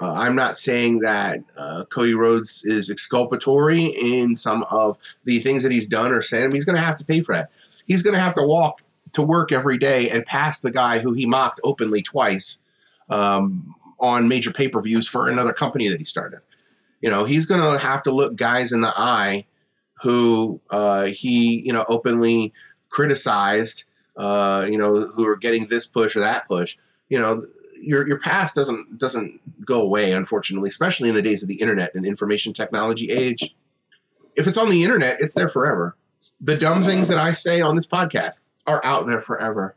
Uh, 0.00 0.12
I'm 0.12 0.36
not 0.36 0.56
saying 0.56 1.00
that 1.00 1.40
uh, 1.56 1.84
Cody 1.90 2.14
Rhodes 2.14 2.64
is 2.64 2.88
exculpatory 2.88 3.86
in 3.86 4.36
some 4.36 4.64
of 4.70 4.96
the 5.24 5.40
things 5.40 5.64
that 5.64 5.72
he's 5.72 5.88
done 5.88 6.12
or 6.12 6.22
said. 6.22 6.52
He's 6.52 6.64
going 6.64 6.76
to 6.76 6.82
have 6.82 6.96
to 6.98 7.04
pay 7.04 7.20
for 7.20 7.34
that. 7.34 7.50
He's 7.86 8.02
going 8.02 8.14
to 8.14 8.20
have 8.20 8.34
to 8.34 8.42
walk 8.42 8.80
to 9.12 9.22
work 9.22 9.50
every 9.50 9.78
day 9.78 10.08
and 10.08 10.24
pass 10.24 10.60
the 10.60 10.70
guy 10.70 11.00
who 11.00 11.14
he 11.14 11.26
mocked 11.26 11.60
openly 11.64 12.02
twice 12.02 12.60
um, 13.08 13.74
on 13.98 14.28
major 14.28 14.52
pay 14.52 14.68
per 14.68 14.80
views 14.80 15.08
for 15.08 15.28
another 15.28 15.52
company 15.52 15.88
that 15.88 15.98
he 15.98 16.04
started. 16.04 16.40
You 17.00 17.10
know, 17.10 17.24
he's 17.24 17.46
going 17.46 17.60
to 17.60 17.78
have 17.78 18.02
to 18.04 18.12
look 18.12 18.36
guys 18.36 18.70
in 18.70 18.82
the 18.82 18.92
eye 18.96 19.46
who 20.02 20.60
uh, 20.70 21.06
he, 21.06 21.62
you 21.64 21.72
know, 21.72 21.84
openly 21.88 22.52
criticized, 22.88 23.84
uh, 24.16 24.66
you 24.70 24.78
know, 24.78 25.00
who 25.00 25.26
are 25.26 25.36
getting 25.36 25.66
this 25.66 25.86
push 25.86 26.16
or 26.16 26.20
that 26.20 26.48
push. 26.48 26.76
You 27.08 27.18
know, 27.18 27.42
your 27.80 28.06
your 28.06 28.18
past 28.18 28.54
doesn't 28.54 28.98
doesn't 28.98 29.40
go 29.64 29.80
away, 29.80 30.12
unfortunately, 30.12 30.68
especially 30.68 31.08
in 31.08 31.14
the 31.14 31.22
days 31.22 31.42
of 31.42 31.48
the 31.48 31.60
internet 31.60 31.94
and 31.94 32.06
information 32.06 32.52
technology 32.52 33.10
age. 33.10 33.54
If 34.36 34.46
it's 34.46 34.58
on 34.58 34.70
the 34.70 34.84
internet, 34.84 35.18
it's 35.20 35.34
there 35.34 35.48
forever. 35.48 35.96
The 36.40 36.56
dumb 36.56 36.82
things 36.82 37.08
that 37.08 37.18
I 37.18 37.32
say 37.32 37.60
on 37.60 37.74
this 37.74 37.86
podcast 37.86 38.42
are 38.66 38.84
out 38.84 39.06
there 39.06 39.20
forever. 39.20 39.74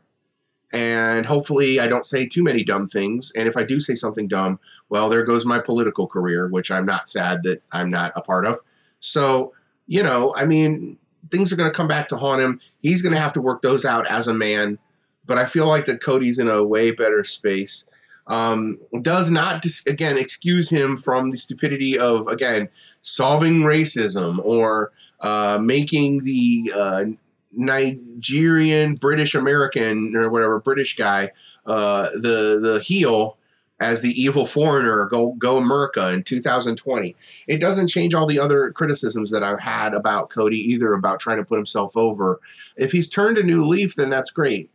And 0.72 1.26
hopefully, 1.26 1.80
I 1.80 1.86
don't 1.86 2.06
say 2.06 2.26
too 2.26 2.42
many 2.42 2.64
dumb 2.64 2.88
things. 2.88 3.32
And 3.36 3.46
if 3.46 3.56
I 3.56 3.62
do 3.62 3.78
say 3.80 3.94
something 3.94 4.26
dumb, 4.26 4.58
well, 4.88 5.08
there 5.08 5.24
goes 5.24 5.44
my 5.44 5.58
political 5.58 6.06
career, 6.06 6.48
which 6.48 6.70
I'm 6.70 6.86
not 6.86 7.08
sad 7.08 7.42
that 7.42 7.62
I'm 7.72 7.90
not 7.90 8.12
a 8.16 8.22
part 8.22 8.46
of. 8.46 8.60
So, 8.98 9.52
you 9.92 10.02
know, 10.02 10.32
I 10.34 10.46
mean, 10.46 10.96
things 11.30 11.52
are 11.52 11.56
going 11.56 11.70
to 11.70 11.76
come 11.76 11.86
back 11.86 12.08
to 12.08 12.16
haunt 12.16 12.40
him. 12.40 12.60
He's 12.80 13.02
going 13.02 13.14
to 13.14 13.20
have 13.20 13.34
to 13.34 13.42
work 13.42 13.60
those 13.60 13.84
out 13.84 14.10
as 14.10 14.26
a 14.26 14.32
man. 14.32 14.78
But 15.26 15.36
I 15.36 15.44
feel 15.44 15.66
like 15.66 15.84
that 15.84 16.00
Cody's 16.00 16.38
in 16.38 16.48
a 16.48 16.64
way 16.64 16.92
better 16.92 17.24
space. 17.24 17.86
Um, 18.26 18.78
does 19.02 19.30
not, 19.30 19.66
again, 19.86 20.16
excuse 20.16 20.70
him 20.70 20.96
from 20.96 21.30
the 21.30 21.36
stupidity 21.36 21.98
of, 21.98 22.26
again, 22.26 22.70
solving 23.02 23.64
racism 23.64 24.38
or 24.42 24.92
uh, 25.20 25.58
making 25.60 26.20
the 26.24 26.72
uh, 26.74 27.04
Nigerian 27.52 28.94
British 28.94 29.34
American 29.34 30.16
or 30.16 30.30
whatever 30.30 30.58
British 30.58 30.96
guy 30.96 31.32
uh, 31.66 32.04
the 32.14 32.58
the 32.62 32.80
heel 32.82 33.36
as 33.82 34.00
the 34.00 34.10
evil 34.10 34.46
foreigner 34.46 35.06
go 35.06 35.32
go 35.32 35.58
America 35.58 36.12
in 36.12 36.22
2020. 36.22 37.16
It 37.48 37.60
doesn't 37.60 37.88
change 37.88 38.14
all 38.14 38.26
the 38.26 38.38
other 38.38 38.70
criticisms 38.70 39.32
that 39.32 39.42
I've 39.42 39.60
had 39.60 39.92
about 39.92 40.30
Cody 40.30 40.58
either 40.58 40.92
about 40.92 41.18
trying 41.18 41.38
to 41.38 41.44
put 41.44 41.56
himself 41.56 41.96
over. 41.96 42.40
If 42.76 42.92
he's 42.92 43.08
turned 43.08 43.38
a 43.38 43.42
new 43.42 43.66
leaf, 43.66 43.96
then 43.96 44.08
that's 44.08 44.30
great. 44.30 44.70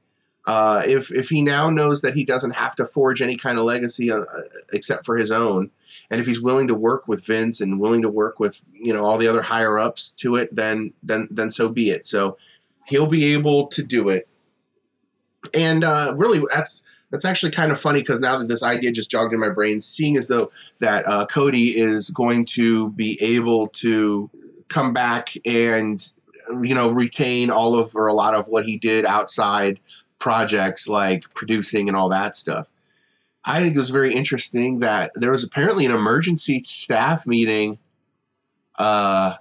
Uh, 0.46 0.84
if 0.86 1.10
if 1.12 1.30
he 1.30 1.42
now 1.42 1.70
knows 1.70 2.02
that 2.02 2.16
he 2.16 2.26
doesn't 2.26 2.56
have 2.56 2.76
to 2.76 2.86
forge 2.86 3.22
any 3.22 3.38
kind 3.38 3.58
of 3.58 3.64
legacy 3.64 4.12
uh, 4.12 4.24
except 4.74 5.06
for 5.06 5.18
his 5.18 5.32
own, 5.32 5.72
and 6.12 6.20
if 6.20 6.28
he's 6.28 6.42
willing 6.42 6.68
to 6.68 6.76
work 6.76 7.08
with 7.08 7.26
Vince 7.26 7.62
and 7.62 7.80
willing 7.80 8.02
to 8.02 8.10
work 8.10 8.40
with 8.42 8.62
you 8.74 8.94
know 8.94 9.06
all 9.06 9.18
the 9.18 9.28
other 9.28 9.42
higher 9.42 9.80
ups 9.80 10.10
to 10.10 10.36
it, 10.36 10.54
then 10.54 10.94
then 11.02 11.30
then 11.32 11.50
so 11.50 11.70
be 11.70 11.90
it. 11.90 12.06
So 12.06 12.38
he'll 12.88 13.08
be 13.08 13.34
able 13.34 13.68
to 13.68 13.84
do 13.84 14.10
it. 14.10 14.28
And 15.54 15.84
uh, 15.84 16.14
really, 16.18 16.42
that's 16.54 16.84
that's 17.12 17.26
actually 17.26 17.52
kind 17.52 17.72
of 17.72 17.80
funny 17.80 18.02
because 18.02 18.22
now 18.22 18.38
that 18.38 18.48
this 18.48 18.64
idea 18.64 18.92
just 18.92 19.12
jogged 19.12 19.34
in 19.34 19.40
my 19.40 19.50
brain, 19.50 19.82
seeing 19.82 20.18
as 20.18 20.28
though 20.28 20.52
that 20.80 21.08
uh, 21.08 21.26
Cody 21.26 21.78
is 21.78 22.10
going 22.10 22.46
to 22.46 22.92
be 22.92 23.18
able 23.22 23.68
to 23.70 24.30
come 24.68 24.94
back 24.94 25.30
and 25.46 26.06
you 26.62 26.76
know 26.76 26.92
retain 26.92 27.50
all 27.50 27.78
of 27.78 27.96
or 27.96 28.08
a 28.08 28.14
lot 28.14 28.34
of 28.34 28.48
what 28.48 28.66
he 28.66 28.78
did 28.78 29.06
outside 29.06 29.80
projects 30.20 30.88
like 30.88 31.24
producing 31.34 31.88
and 31.88 31.96
all 31.96 32.10
that 32.10 32.36
stuff. 32.36 32.70
I 33.46 33.62
think 33.62 33.76
it 33.76 33.80
was 33.80 33.92
very 33.92 34.14
interesting 34.14 34.80
that 34.80 35.12
there 35.16 35.32
was 35.32 35.44
apparently 35.44 35.86
an 35.86 35.92
emergency 35.92 36.60
staff 36.60 37.26
meeting 37.26 37.80
uh, 38.78 39.36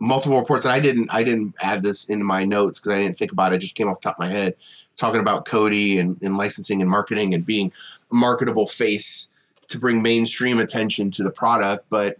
multiple 0.00 0.38
reports, 0.38 0.64
and 0.64 0.72
I 0.72 0.80
didn't 0.80 1.12
I 1.12 1.22
didn't 1.22 1.54
add 1.60 1.82
this 1.82 2.08
into 2.08 2.24
my 2.24 2.44
notes 2.44 2.78
because 2.78 2.94
I 2.94 3.02
didn't 3.02 3.16
think 3.16 3.32
about 3.32 3.52
it. 3.52 3.56
it. 3.56 3.60
just 3.60 3.76
came 3.76 3.88
off 3.88 4.00
the 4.00 4.08
top 4.08 4.18
of 4.18 4.26
my 4.26 4.32
head, 4.32 4.54
talking 4.96 5.20
about 5.20 5.46
Cody 5.46 5.98
and, 5.98 6.20
and 6.22 6.36
licensing 6.36 6.80
and 6.80 6.90
marketing 6.90 7.34
and 7.34 7.44
being 7.44 7.72
a 8.10 8.14
marketable 8.14 8.66
face 8.66 9.30
to 9.68 9.78
bring 9.78 10.02
mainstream 10.02 10.58
attention 10.58 11.10
to 11.12 11.22
the 11.22 11.30
product. 11.30 11.86
But 11.90 12.18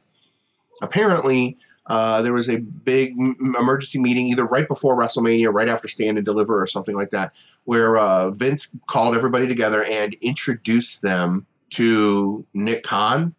apparently, 0.82 1.56
uh, 1.86 2.22
there 2.22 2.32
was 2.32 2.48
a 2.48 2.58
big 2.58 3.16
emergency 3.18 4.00
meeting 4.00 4.26
either 4.28 4.44
right 4.44 4.66
before 4.66 4.98
WrestleMania, 4.98 5.52
right 5.52 5.68
after 5.68 5.86
Stand 5.86 6.16
and 6.16 6.24
Deliver, 6.24 6.60
or 6.60 6.66
something 6.66 6.96
like 6.96 7.10
that, 7.10 7.34
where 7.64 7.96
uh, 7.96 8.30
Vince 8.30 8.74
called 8.86 9.14
everybody 9.14 9.46
together 9.46 9.84
and 9.84 10.14
introduced 10.14 11.02
them 11.02 11.46
to 11.70 12.44
Nick 12.54 12.84
Khan. 12.84 13.34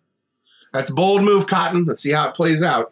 That's 0.73 0.91
bold 0.91 1.23
move, 1.23 1.47
Cotton. 1.47 1.85
Let's 1.85 2.01
see 2.01 2.11
how 2.11 2.29
it 2.29 2.35
plays 2.35 2.61
out. 2.61 2.91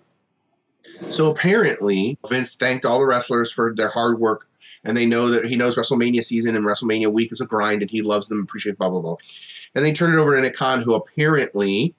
So 1.10 1.30
apparently, 1.30 2.18
Vince 2.28 2.56
thanked 2.56 2.86
all 2.86 3.00
the 3.00 3.06
wrestlers 3.06 3.52
for 3.52 3.74
their 3.76 3.90
hard 3.90 4.20
work, 4.20 4.48
and 4.84 4.98
they 4.98 5.06
know 5.06 5.30
that 5.30 5.46
he 5.46 5.56
knows 5.56 5.78
WrestleMania 5.78 6.24
season 6.24 6.56
and 6.56 6.66
WrestleMania 6.66 7.12
week 7.12 7.32
is 7.32 7.42
a 7.42 7.46
grind, 7.46 7.82
and 7.82 7.92
he 7.92 8.02
loves 8.02 8.28
them, 8.28 8.42
appreciates 8.42 8.78
blah 8.78 8.90
blah 8.90 9.02
blah. 9.02 9.16
And 9.76 9.84
they 9.84 9.94
turned 9.94 10.14
it 10.14 10.20
over 10.20 10.36
to 10.36 10.42
Nick 10.42 10.56
Khan, 10.56 10.82
who 10.82 10.94
apparently 10.94 11.96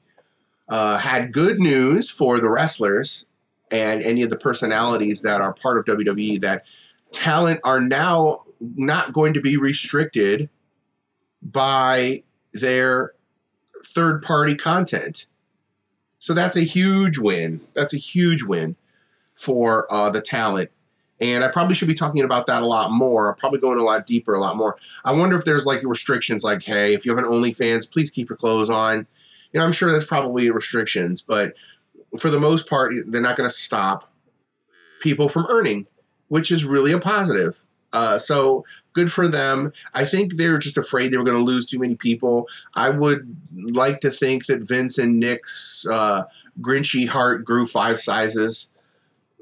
uh, 0.69 0.99
had 0.99 1.33
good 1.33 1.59
news 1.59 2.11
for 2.11 2.41
the 2.41 2.51
wrestlers 2.51 3.27
and 3.71 4.03
any 4.03 4.23
of 4.23 4.31
the 4.31 4.37
personalities 4.37 5.23
that 5.23 5.41
are 5.41 5.53
part 5.53 5.79
of 5.79 5.85
WWE 5.85 6.41
that 6.41 6.67
talent 7.11 7.61
are 7.65 7.81
now 7.81 8.41
not 8.61 9.13
going 9.13 9.35
to 9.35 9.41
be 9.41 9.57
restricted 9.57 10.49
by 11.43 12.23
their 12.53 13.13
third 13.85 14.23
party 14.23 14.55
content. 14.55 15.27
So 16.19 16.33
that's 16.33 16.57
a 16.57 16.63
huge 16.63 17.19
win. 17.19 17.61
That's 17.75 17.93
a 17.93 17.99
huge 17.99 18.43
win 18.43 18.77
for 19.35 19.93
uh, 19.93 20.11
the 20.11 20.23
talent. 20.23 20.71
And 21.21 21.45
I 21.45 21.49
probably 21.49 21.75
should 21.75 21.89
be 21.89 21.95
talking 21.95 22.23
about 22.23 22.47
that 22.49 22.63
a 22.63 22.67
lot 22.67 22.91
more. 22.91 23.29
I'll 23.29 23.35
probably 23.35 23.61
going 23.61 23.79
a 23.79 23.85
lot 23.85 24.07
deeper, 24.07 24.35
a 24.35 24.41
lot 24.41 24.57
more. 24.57 24.77
I 25.05 25.13
wonder 25.13 25.37
if 25.37 25.45
there's 25.45 25.65
like 25.65 25.83
restrictions 25.85 26.43
like, 26.43 26.63
hey, 26.63 26.93
if 26.93 27.07
you 27.07 27.15
have 27.15 27.25
an 27.25 27.31
OnlyFans, 27.31 27.91
please 27.91 28.11
keep 28.11 28.29
your 28.29 28.37
clothes 28.37 28.69
on. 28.69 29.07
You 29.53 29.61
know, 29.61 29.65
I'm 29.65 29.73
sure 29.73 29.93
that's 29.93 30.07
probably 30.07 30.51
restrictions, 30.51 31.23
but 31.23 31.55
for 32.19 32.31
the 32.31 32.41
most 32.41 32.69
part, 32.69 32.93
they're 33.07 33.21
not 33.21 33.37
going 33.37 33.49
to 33.49 33.55
stop 33.55 34.13
people 35.01 35.29
from 35.29 35.47
earning, 35.49 35.87
which 36.29 36.51
is 36.51 36.65
really 36.65 36.93
a 36.93 36.99
positive. 36.99 37.65
Uh, 37.93 38.19
so 38.19 38.65
good 38.93 39.11
for 39.13 39.29
them. 39.29 39.71
I 39.95 40.05
think 40.05 40.35
they're 40.35 40.59
just 40.59 40.77
afraid 40.77 41.13
they 41.13 41.17
were 41.17 41.25
going 41.25 41.37
to 41.37 41.43
lose 41.43 41.65
too 41.65 41.79
many 41.79 41.95
people. 41.95 42.49
I 42.75 42.91
would 42.91 43.37
like 43.55 44.01
to 44.01 44.11
think 44.11 44.47
that 44.47 44.67
Vince 44.67 44.99
and 44.99 45.21
Nick's 45.21 45.87
uh, 45.89 46.25
Grinchy 46.61 47.07
heart 47.07 47.45
grew 47.45 47.67
five 47.67 48.01
sizes, 48.01 48.71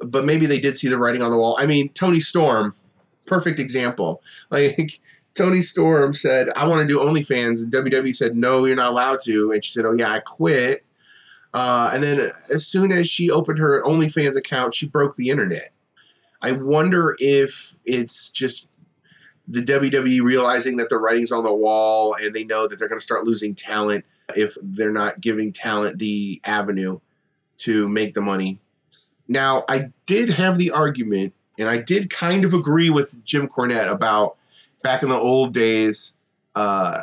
but 0.04 0.24
maybe 0.24 0.46
they 0.46 0.60
did 0.60 0.76
see 0.76 0.88
the 0.88 0.98
writing 0.98 1.22
on 1.22 1.30
the 1.30 1.36
wall. 1.36 1.56
I 1.58 1.66
mean, 1.66 1.88
Toni 1.90 2.20
Storm, 2.20 2.74
perfect 3.26 3.58
example. 3.58 4.22
Like 4.50 5.00
Toni 5.34 5.62
Storm 5.62 6.14
said, 6.14 6.48
"I 6.56 6.66
want 6.66 6.82
to 6.82 6.86
do 6.86 6.98
OnlyFans," 6.98 7.62
and 7.62 7.72
WWE 7.72 8.14
said, 8.14 8.36
"No, 8.36 8.64
you're 8.64 8.76
not 8.76 8.90
allowed 8.90 9.20
to." 9.22 9.52
And 9.52 9.64
she 9.64 9.72
said, 9.72 9.84
"Oh 9.84 9.92
yeah, 9.92 10.10
I 10.10 10.20
quit." 10.20 10.84
Uh, 11.54 11.90
and 11.92 12.02
then 12.02 12.30
as 12.54 12.66
soon 12.66 12.92
as 12.92 13.08
she 13.08 13.30
opened 13.30 13.58
her 13.58 13.82
OnlyFans 13.82 14.36
account, 14.36 14.74
she 14.74 14.86
broke 14.86 15.16
the 15.16 15.28
internet. 15.28 15.72
I 16.40 16.52
wonder 16.52 17.14
if 17.18 17.78
it's 17.84 18.30
just 18.30 18.68
the 19.46 19.60
WWE 19.60 20.22
realizing 20.22 20.76
that 20.78 20.88
the 20.88 20.98
writing's 20.98 21.32
on 21.32 21.44
the 21.44 21.52
wall 21.52 22.14
and 22.20 22.34
they 22.34 22.44
know 22.44 22.66
that 22.66 22.78
they're 22.78 22.88
going 22.88 22.98
to 22.98 23.04
start 23.04 23.24
losing 23.24 23.54
talent 23.54 24.04
if 24.34 24.56
they're 24.62 24.92
not 24.92 25.20
giving 25.20 25.52
talent 25.52 25.98
the 25.98 26.40
avenue 26.44 27.00
to 27.58 27.88
make 27.88 28.14
the 28.14 28.22
money. 28.22 28.60
Now, 29.28 29.64
I 29.68 29.90
did 30.06 30.30
have 30.30 30.58
the 30.58 30.70
argument, 30.70 31.34
and 31.58 31.68
I 31.68 31.78
did 31.78 32.10
kind 32.10 32.44
of 32.44 32.52
agree 32.54 32.90
with 32.90 33.24
Jim 33.24 33.48
Cornette 33.48 33.90
about 33.90 34.36
back 34.82 35.02
in 35.02 35.08
the 35.08 35.18
old 35.18 35.54
days 35.54 36.14
uh, 36.54 37.00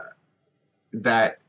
that 0.94 1.40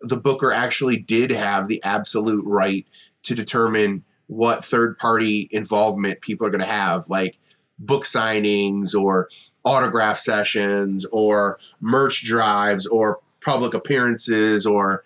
the 0.00 0.16
booker 0.16 0.52
actually 0.52 0.98
did 0.98 1.30
have 1.30 1.68
the 1.68 1.82
absolute 1.84 2.44
right 2.44 2.86
to 3.22 3.34
determine 3.34 4.04
what 4.26 4.64
third 4.64 4.98
party 4.98 5.48
involvement 5.50 6.20
people 6.20 6.46
are 6.46 6.50
going 6.50 6.60
to 6.60 6.66
have, 6.66 7.08
like 7.08 7.38
book 7.78 8.04
signings 8.04 8.94
or 8.94 9.28
autograph 9.64 10.18
sessions 10.18 11.04
or 11.06 11.58
merch 11.80 12.24
drives 12.24 12.86
or 12.86 13.20
public 13.44 13.74
appearances 13.74 14.66
or 14.66 15.04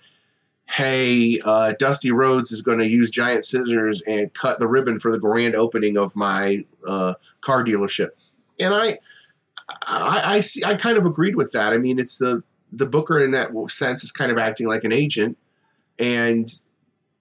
hey 0.68 1.40
uh, 1.44 1.72
dusty 1.78 2.10
rhodes 2.10 2.52
is 2.52 2.62
going 2.62 2.78
to 2.78 2.88
use 2.88 3.10
giant 3.10 3.44
scissors 3.44 4.02
and 4.02 4.32
cut 4.34 4.58
the 4.58 4.68
ribbon 4.68 4.98
for 4.98 5.12
the 5.12 5.18
grand 5.18 5.54
opening 5.54 5.96
of 5.96 6.14
my 6.16 6.64
uh, 6.86 7.14
car 7.40 7.64
dealership 7.64 8.08
and 8.58 8.74
I, 8.74 8.98
I 9.86 10.22
i 10.24 10.40
see 10.40 10.64
i 10.64 10.74
kind 10.74 10.98
of 10.98 11.06
agreed 11.06 11.36
with 11.36 11.52
that 11.52 11.72
i 11.72 11.78
mean 11.78 11.98
it's 11.98 12.18
the 12.18 12.42
the 12.72 12.86
booker 12.86 13.18
in 13.18 13.30
that 13.30 13.50
sense 13.70 14.02
is 14.02 14.12
kind 14.12 14.32
of 14.32 14.38
acting 14.38 14.66
like 14.66 14.84
an 14.84 14.92
agent 14.92 15.38
and 15.98 16.48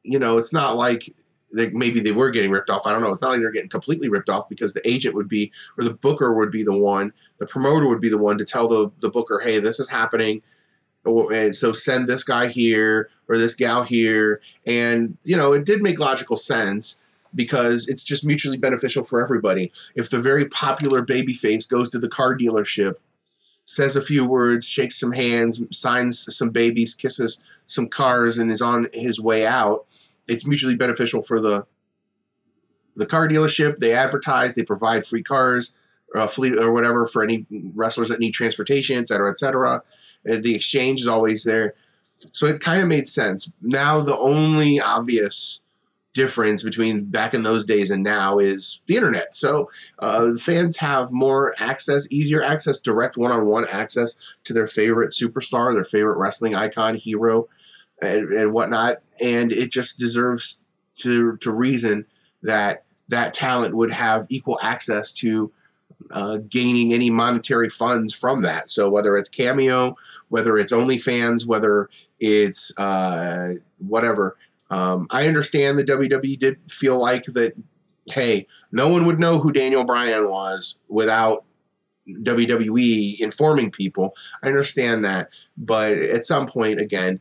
you 0.03 0.19
know 0.19 0.37
it's 0.37 0.53
not 0.53 0.75
like 0.75 1.13
they, 1.55 1.69
maybe 1.71 1.99
they 1.99 2.11
were 2.11 2.29
getting 2.29 2.51
ripped 2.51 2.69
off. 2.69 2.85
I 2.85 2.91
don't 2.91 3.01
know. 3.01 3.11
It's 3.11 3.21
not 3.21 3.31
like 3.31 3.39
they're 3.39 3.51
getting 3.51 3.69
completely 3.69 4.09
ripped 4.09 4.29
off 4.29 4.49
because 4.49 4.73
the 4.73 4.87
agent 4.87 5.15
would 5.15 5.27
be, 5.27 5.51
or 5.77 5.83
the 5.83 5.93
booker 5.93 6.33
would 6.33 6.51
be 6.51 6.63
the 6.63 6.77
one, 6.77 7.13
the 7.39 7.47
promoter 7.47 7.87
would 7.87 8.01
be 8.01 8.09
the 8.09 8.17
one 8.17 8.37
to 8.37 8.45
tell 8.45 8.67
the, 8.67 8.91
the 8.99 9.09
booker, 9.09 9.39
hey, 9.39 9.59
this 9.59 9.79
is 9.79 9.89
happening. 9.89 10.41
And 11.05 11.55
so 11.55 11.71
send 11.73 12.07
this 12.07 12.23
guy 12.23 12.47
here 12.47 13.09
or 13.27 13.37
this 13.37 13.55
gal 13.55 13.83
here. 13.83 14.41
And, 14.65 15.17
you 15.23 15.37
know, 15.37 15.53
it 15.53 15.65
did 15.65 15.81
make 15.81 15.99
logical 15.99 16.37
sense 16.37 16.99
because 17.33 17.87
it's 17.87 18.03
just 18.03 18.25
mutually 18.25 18.57
beneficial 18.57 19.03
for 19.03 19.21
everybody. 19.21 19.71
If 19.95 20.09
the 20.09 20.19
very 20.19 20.45
popular 20.45 21.05
babyface 21.05 21.69
goes 21.69 21.89
to 21.91 21.99
the 21.99 22.09
car 22.09 22.35
dealership, 22.35 22.95
says 23.65 23.95
a 23.95 24.01
few 24.01 24.25
words, 24.25 24.67
shakes 24.67 24.99
some 24.99 25.11
hands, 25.11 25.59
signs 25.71 26.35
some 26.35 26.49
babies, 26.49 26.93
kisses 26.93 27.41
some 27.65 27.87
cars, 27.87 28.37
and 28.37 28.51
is 28.51 28.61
on 28.61 28.87
his 28.93 29.19
way 29.19 29.45
out, 29.45 29.85
it's 30.27 30.45
mutually 30.45 30.75
beneficial 30.75 31.21
for 31.21 31.39
the 31.41 31.65
the 32.95 33.05
car 33.05 33.27
dealership. 33.27 33.79
They 33.79 33.91
advertise, 33.91 34.55
they 34.55 34.63
provide 34.63 35.05
free 35.05 35.23
cars, 35.23 35.73
or 36.13 36.21
a 36.21 36.27
fleet 36.27 36.59
or 36.59 36.71
whatever 36.71 37.05
for 37.07 37.23
any 37.23 37.45
wrestlers 37.73 38.09
that 38.09 38.19
need 38.19 38.31
transportation, 38.31 38.97
et 38.97 39.07
cetera, 39.07 39.29
et 39.29 39.37
cetera. 39.37 39.81
And 40.25 40.43
the 40.43 40.55
exchange 40.55 41.01
is 41.01 41.07
always 41.07 41.43
there. 41.43 41.75
So 42.31 42.47
it 42.47 42.61
kind 42.61 42.81
of 42.81 42.87
made 42.87 43.07
sense. 43.07 43.51
Now 43.61 43.99
the 43.99 44.17
only 44.17 44.79
obvious 44.79 45.61
difference 46.13 46.63
between 46.63 47.03
back 47.05 47.33
in 47.33 47.43
those 47.43 47.65
days 47.65 47.91
and 47.91 48.01
now 48.01 48.39
is 48.39 48.81
the 48.87 48.95
internet. 48.95 49.35
So 49.35 49.69
uh, 49.99 50.33
fans 50.39 50.77
have 50.77 51.11
more 51.11 51.53
access, 51.59 52.09
easier 52.09 52.41
access, 52.41 52.79
direct 52.79 53.17
one-on-one 53.17 53.65
access 53.69 54.37
to 54.45 54.53
their 54.53 54.65
favorite 54.65 55.11
superstar, 55.11 55.73
their 55.73 55.83
favorite 55.83 56.17
wrestling 56.17 56.55
icon, 56.55 56.95
hero, 56.95 57.47
and, 58.01 58.29
and 58.29 58.53
whatnot. 58.53 59.01
And 59.21 59.51
it 59.51 59.71
just 59.71 59.99
deserves 59.99 60.61
to 60.95 61.35
to 61.37 61.51
reason 61.51 62.05
that 62.43 62.85
that 63.09 63.33
talent 63.33 63.75
would 63.75 63.91
have 63.91 64.25
equal 64.29 64.57
access 64.63 65.11
to 65.13 65.51
uh, 66.11 66.37
gaining 66.49 66.93
any 66.93 67.09
monetary 67.09 67.69
funds 67.69 68.13
from 68.13 68.41
that. 68.41 68.69
So 68.69 68.89
whether 68.89 69.15
it's 69.17 69.29
Cameo, 69.29 69.95
whether 70.29 70.57
it's 70.57 70.71
OnlyFans, 70.71 71.45
whether 71.45 71.89
it's 72.19 72.77
uh, 72.77 73.55
whatever. 73.79 74.37
Um, 74.69 75.07
I 75.11 75.27
understand 75.27 75.77
the 75.77 75.83
WWE 75.83 76.37
did 76.37 76.59
feel 76.71 76.97
like 76.97 77.25
that. 77.25 77.53
Hey, 78.11 78.45
no 78.71 78.89
one 78.89 79.05
would 79.05 79.19
know 79.19 79.39
who 79.39 79.51
Daniel 79.51 79.83
Bryan 79.83 80.29
was 80.29 80.77
without 80.89 81.43
WWE 82.07 83.19
informing 83.19 83.71
people. 83.71 84.13
I 84.43 84.47
understand 84.47 85.03
that, 85.05 85.29
but 85.57 85.93
at 85.93 86.25
some 86.25 86.45
point, 86.45 86.79
again, 86.79 87.19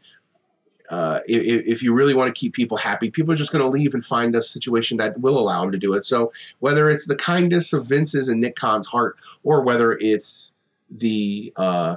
uh, 0.90 1.20
if, 1.26 1.66
if, 1.66 1.82
you 1.82 1.94
really 1.94 2.14
want 2.14 2.34
to 2.34 2.38
keep 2.38 2.52
people 2.52 2.76
happy, 2.76 3.10
people 3.10 3.32
are 3.32 3.36
just 3.36 3.52
going 3.52 3.64
to 3.64 3.68
leave 3.68 3.94
and 3.94 4.04
find 4.04 4.34
a 4.34 4.42
situation 4.42 4.98
that 4.98 5.18
will 5.18 5.38
allow 5.38 5.62
them 5.62 5.72
to 5.72 5.78
do 5.78 5.94
it. 5.94 6.04
So 6.04 6.30
whether 6.60 6.90
it's 6.90 7.06
the 7.06 7.16
kindness 7.16 7.72
of 7.72 7.88
Vince's 7.88 8.28
and 8.28 8.40
Nick 8.40 8.56
Khan's 8.56 8.86
heart, 8.86 9.16
or 9.42 9.62
whether 9.62 9.92
it's 10.00 10.54
the 10.90 11.52
uh, 11.56 11.96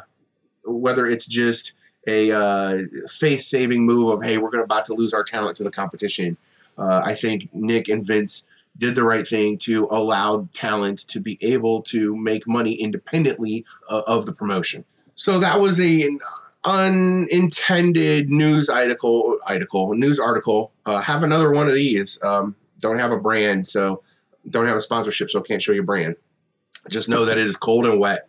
whether 0.65 1.05
it's 1.05 1.25
just 1.25 1.75
a 2.07 2.31
uh, 2.31 2.77
face-saving 3.09 3.85
move 3.85 4.09
of 4.09 4.23
hey, 4.23 4.37
we're 4.37 4.49
going 4.49 4.63
about 4.63 4.85
to 4.85 4.93
lose 4.93 5.13
our 5.13 5.23
talent 5.23 5.57
to 5.57 5.63
the 5.63 5.71
competition. 5.71 6.37
Uh, 6.77 7.01
I 7.03 7.13
think 7.13 7.49
Nick 7.53 7.89
and 7.89 8.05
Vince 8.05 8.47
did 8.77 8.95
the 8.95 9.03
right 9.03 9.27
thing 9.27 9.57
to 9.57 9.87
allow 9.91 10.47
talent 10.53 10.99
to 11.09 11.19
be 11.19 11.37
able 11.41 11.81
to 11.81 12.15
make 12.15 12.47
money 12.47 12.73
independently 12.73 13.65
uh, 13.89 14.03
of 14.07 14.25
the 14.25 14.33
promotion. 14.33 14.85
So 15.15 15.39
that 15.39 15.59
was 15.59 15.79
a 15.79 16.07
unintended 16.67 18.29
news 18.29 18.67
article 18.67 19.37
article 19.47 19.95
news 19.95 20.19
article 20.19 20.73
uh, 20.85 20.99
have 20.99 21.23
another 21.23 21.51
one 21.51 21.67
of 21.67 21.73
these. 21.73 22.19
Um, 22.21 22.55
don't 22.79 22.99
have 22.99 23.11
a 23.11 23.17
brand 23.17 23.65
so 23.67 24.03
don't 24.49 24.67
have 24.67 24.75
a 24.75 24.81
sponsorship 24.81 25.29
so 25.29 25.41
can't 25.41 25.61
show 25.61 25.71
you 25.71 25.83
brand. 25.83 26.15
Just 26.89 27.09
know 27.09 27.25
that 27.25 27.37
it 27.37 27.45
is 27.45 27.55
cold 27.55 27.85
and 27.85 27.99
wet 27.99 28.27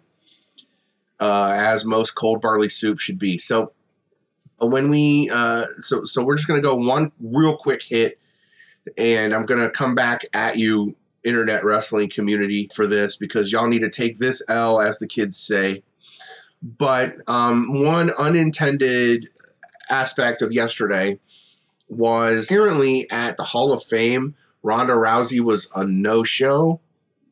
uh, 1.21 1.53
as 1.57 1.85
most 1.85 2.13
cold 2.13 2.41
barley 2.41 2.69
soup 2.69 3.01
should 3.01 3.19
be. 3.19 3.39
So 3.39 3.73
uh, 4.63 4.67
when 4.67 4.89
we 4.89 5.31
uh, 5.35 5.65
so 5.83 6.05
so 6.05 6.23
we're 6.23 6.37
just 6.37 6.47
gonna 6.47 6.61
go 6.61 6.77
one 6.77 7.11
real 7.21 7.57
quick 7.57 7.83
hit 7.83 8.21
and 8.97 9.35
i'm 9.35 9.45
gonna 9.45 9.71
come 9.71 9.95
back 9.95 10.25
at 10.33 10.57
you 10.57 10.97
internet 11.25 11.65
wrestling 11.65 12.09
community 12.09 12.69
for 12.73 12.87
this 12.87 13.17
because 13.17 13.53
y'all 13.53 13.69
need 13.69 13.83
to 13.83 13.91
take 13.91 14.19
this 14.19 14.43
l 14.49 14.81
as 14.81 14.99
the 14.99 15.07
kids 15.07 15.37
say 15.37 15.83
but 16.63 17.17
um, 17.27 17.83
one 17.85 18.11
unintended 18.19 19.29
aspect 19.91 20.43
of 20.43 20.53
yesterday 20.53 21.19
was 21.89 22.47
apparently 22.47 23.07
at 23.11 23.37
the 23.37 23.45
Hall 23.45 23.73
of 23.73 23.83
Fame, 23.83 24.35
Ronda 24.63 24.95
Rousey 24.95 25.41
was 25.41 25.71
a 25.75 25.87
no 25.87 26.23
show. 26.23 26.81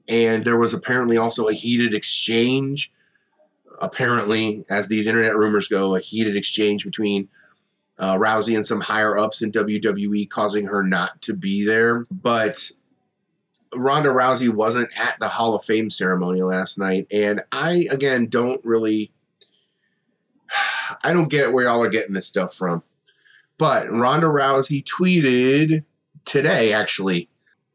And 0.08 0.44
there 0.44 0.56
was 0.56 0.72
apparently 0.72 1.16
also 1.16 1.48
a 1.48 1.52
heated 1.52 1.92
exchange. 1.92 2.92
Apparently, 3.80 4.64
as 4.70 4.88
these 4.88 5.06
internet 5.06 5.36
rumors 5.36 5.68
go, 5.68 5.96
a 5.96 6.00
heated 6.00 6.36
exchange 6.36 6.84
between 6.84 7.28
uh, 7.98 8.16
Rousey 8.16 8.54
and 8.54 8.64
some 8.64 8.80
higher 8.80 9.18
ups 9.18 9.42
in 9.42 9.50
WWE, 9.50 10.28
causing 10.30 10.66
her 10.66 10.82
not 10.82 11.20
to 11.22 11.34
be 11.34 11.66
there. 11.66 12.06
But 12.10 12.70
Ronda 13.74 14.10
Rousey 14.10 14.48
wasn't 14.48 14.90
at 14.96 15.18
the 15.18 15.28
Hall 15.28 15.54
of 15.54 15.64
Fame 15.64 15.90
ceremony 15.90 16.42
last 16.42 16.78
night. 16.78 17.06
And 17.10 17.42
I, 17.50 17.88
again, 17.90 18.28
don't 18.28 18.64
really 18.64 19.12
I 21.04 21.12
don't 21.12 21.30
get 21.30 21.52
where 21.52 21.64
y'all 21.64 21.82
are 21.82 21.88
getting 21.88 22.14
this 22.14 22.26
stuff 22.26 22.54
from. 22.54 22.82
But 23.58 23.90
Ronda 23.90 24.26
Rousey 24.26 24.84
tweeted 24.84 25.84
today, 26.24 26.72
actually, 26.72 27.28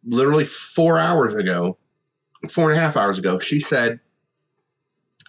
literally 0.04 0.46
four 0.46 1.00
hours 1.00 1.34
ago, 1.34 1.78
four 2.50 2.70
and 2.70 2.78
a 2.78 2.82
half 2.82 2.98
hours 2.98 3.18
ago, 3.18 3.40
she 3.40 3.60
said, 3.60 4.00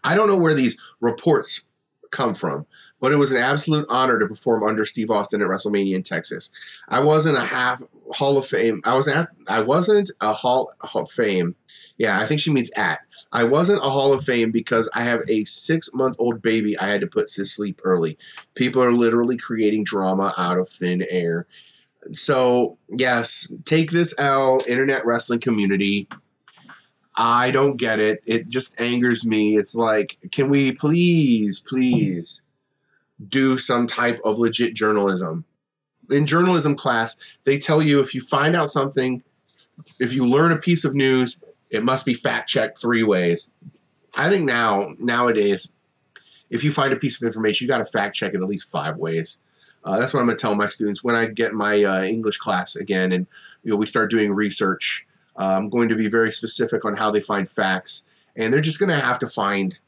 I 0.04 0.14
don't 0.14 0.28
know 0.28 0.38
where 0.38 0.54
these 0.54 0.78
reports 1.00 1.64
come 2.10 2.34
from, 2.34 2.66
but 3.00 3.12
it 3.12 3.16
was 3.16 3.32
an 3.32 3.38
absolute 3.38 3.86
honor 3.88 4.18
to 4.18 4.26
perform 4.26 4.62
under 4.62 4.84
Steve 4.84 5.10
Austin 5.10 5.40
at 5.40 5.48
WrestleMania 5.48 5.96
in 5.96 6.02
Texas. 6.02 6.50
I 6.88 7.00
wasn't 7.00 7.38
a 7.38 7.42
half 7.42 7.82
Hall 8.12 8.36
of 8.36 8.46
Fame. 8.46 8.82
I 8.84 8.94
was 8.94 9.08
at. 9.08 9.28
I 9.48 9.60
wasn't 9.60 10.10
a 10.20 10.32
Hall 10.32 10.72
of 10.82 11.10
Fame. 11.10 11.56
Yeah, 11.96 12.20
I 12.20 12.26
think 12.26 12.40
she 12.40 12.52
means 12.52 12.70
at. 12.76 13.00
I 13.32 13.44
wasn't 13.44 13.78
a 13.80 13.88
Hall 13.88 14.12
of 14.12 14.22
Fame 14.22 14.50
because 14.50 14.90
I 14.94 15.02
have 15.02 15.22
a 15.28 15.44
six 15.44 15.92
month 15.94 16.16
old 16.18 16.42
baby 16.42 16.78
I 16.78 16.88
had 16.88 17.00
to 17.00 17.06
put 17.06 17.28
to 17.28 17.44
sleep 17.46 17.80
early. 17.82 18.18
People 18.54 18.82
are 18.82 18.92
literally 18.92 19.38
creating 19.38 19.84
drama 19.84 20.34
out 20.36 20.58
of 20.58 20.68
thin 20.68 21.04
air. 21.08 21.46
So, 22.12 22.76
yes, 22.88 23.52
take 23.64 23.90
this 23.90 24.14
L, 24.18 24.60
internet 24.68 25.06
wrestling 25.06 25.40
community. 25.40 26.08
I 27.16 27.50
don't 27.50 27.76
get 27.76 28.00
it. 28.00 28.22
It 28.26 28.48
just 28.48 28.78
angers 28.80 29.24
me. 29.24 29.56
It's 29.56 29.74
like, 29.74 30.18
can 30.30 30.48
we 30.48 30.72
please, 30.72 31.60
please 31.60 32.42
do 33.28 33.56
some 33.56 33.86
type 33.86 34.20
of 34.24 34.38
legit 34.38 34.74
journalism? 34.74 35.44
In 36.10 36.26
journalism 36.26 36.74
class, 36.74 37.16
they 37.44 37.58
tell 37.58 37.80
you 37.80 38.00
if 38.00 38.14
you 38.14 38.20
find 38.20 38.56
out 38.56 38.70
something, 38.70 39.22
if 40.00 40.12
you 40.12 40.26
learn 40.26 40.52
a 40.52 40.58
piece 40.58 40.84
of 40.84 40.94
news, 40.94 41.40
it 41.72 41.82
must 41.82 42.06
be 42.06 42.14
fact 42.14 42.48
checked 42.48 42.80
three 42.80 43.02
ways. 43.02 43.54
I 44.16 44.28
think 44.28 44.44
now 44.44 44.94
nowadays, 44.98 45.72
if 46.50 46.62
you 46.62 46.70
find 46.70 46.92
a 46.92 46.96
piece 46.96 47.20
of 47.20 47.26
information, 47.26 47.64
you 47.64 47.68
got 47.68 47.78
to 47.78 47.84
fact 47.86 48.14
check 48.14 48.34
it 48.34 48.40
at 48.40 48.46
least 48.46 48.70
five 48.70 48.98
ways. 48.98 49.40
Uh, 49.82 49.98
that's 49.98 50.14
what 50.14 50.20
I'm 50.20 50.26
going 50.26 50.36
to 50.36 50.40
tell 50.40 50.54
my 50.54 50.68
students 50.68 51.02
when 51.02 51.16
I 51.16 51.26
get 51.26 51.54
my 51.54 51.82
uh, 51.82 52.02
English 52.02 52.36
class 52.36 52.76
again, 52.76 53.10
and 53.10 53.26
you 53.64 53.70
know 53.70 53.76
we 53.76 53.86
start 53.86 54.10
doing 54.10 54.32
research. 54.32 55.06
Uh, 55.34 55.56
I'm 55.56 55.70
going 55.70 55.88
to 55.88 55.96
be 55.96 56.08
very 56.08 56.30
specific 56.30 56.84
on 56.84 56.94
how 56.94 57.10
they 57.10 57.20
find 57.20 57.48
facts, 57.48 58.06
and 58.36 58.52
they're 58.52 58.60
just 58.60 58.78
going 58.78 58.90
to 58.90 59.04
have 59.04 59.18
to 59.20 59.26
find 59.26 59.80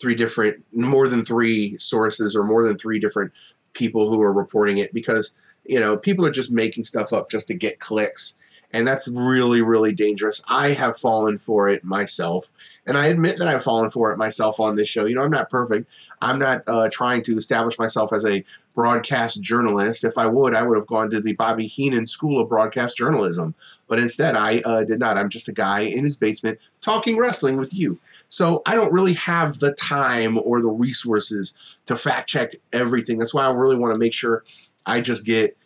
three 0.00 0.14
different, 0.14 0.64
more 0.72 1.08
than 1.08 1.22
three 1.22 1.76
sources 1.78 2.34
or 2.34 2.42
more 2.42 2.66
than 2.66 2.78
three 2.78 2.98
different 2.98 3.32
people 3.74 4.08
who 4.08 4.20
are 4.22 4.32
reporting 4.32 4.78
it 4.78 4.92
because 4.94 5.36
you 5.66 5.78
know 5.78 5.96
people 5.96 6.24
are 6.24 6.30
just 6.30 6.50
making 6.50 6.84
stuff 6.84 7.12
up 7.12 7.30
just 7.30 7.46
to 7.48 7.54
get 7.54 7.78
clicks 7.78 8.38
and 8.72 8.86
that's 8.86 9.08
really 9.08 9.62
really 9.62 9.94
dangerous. 9.94 10.42
I 10.48 10.70
have 10.70 10.98
fallen 10.98 11.38
for 11.38 11.68
it 11.68 11.84
myself. 11.84 12.52
And 12.86 12.98
i 12.98 13.06
admit 13.06 13.38
that 13.38 13.48
i've 13.48 13.62
fallen 13.62 13.90
for 13.90 14.12
it 14.12 14.18
myself 14.18 14.60
on 14.60 14.76
this 14.76 14.88
show. 14.88 15.06
You 15.06 15.14
know 15.14 15.22
i'm 15.22 15.30
not 15.30 15.50
perfect. 15.50 15.90
I'm 16.20 16.38
not 16.38 16.62
uh, 16.66 16.88
trying 16.90 17.22
to 17.22 17.36
establish 17.36 17.78
myself 17.78 18.12
as 18.12 18.24
a 18.24 18.44
broadcast 18.74 19.40
journalist. 19.40 20.04
If 20.04 20.18
i 20.18 20.26
would 20.26 20.54
i 20.54 20.62
would 20.62 20.76
have 20.76 20.86
gone 20.86 21.10
to 21.10 21.20
the 21.20 21.34
bobby 21.34 21.66
heenan 21.66 22.06
school 22.06 22.40
of 22.40 22.48
broadcast 22.48 22.96
journalism. 22.96 23.54
But 23.86 23.98
instead 23.98 24.36
i 24.36 24.58
uh, 24.64 24.84
did 24.84 24.98
not. 24.98 25.16
I'm 25.16 25.30
just 25.30 25.48
a 25.48 25.52
guy 25.52 25.80
in 25.80 26.04
his 26.04 26.16
basement 26.16 26.58
talking 26.80 27.18
wrestling 27.18 27.56
with 27.56 27.74
you. 27.74 27.98
So 28.28 28.62
i 28.66 28.74
don't 28.74 28.92
really 28.92 29.14
have 29.14 29.58
the 29.58 29.72
time 29.74 30.38
or 30.44 30.60
the 30.60 30.70
resources 30.70 31.78
to 31.86 31.96
fact 31.96 32.28
check 32.28 32.52
everything. 32.72 33.18
That's 33.18 33.34
why 33.34 33.46
i 33.46 33.50
really 33.50 33.76
want 33.76 33.94
to 33.94 33.98
make 33.98 34.12
sure 34.12 34.44
i 34.86 35.00
just 35.00 35.24
get 35.24 35.56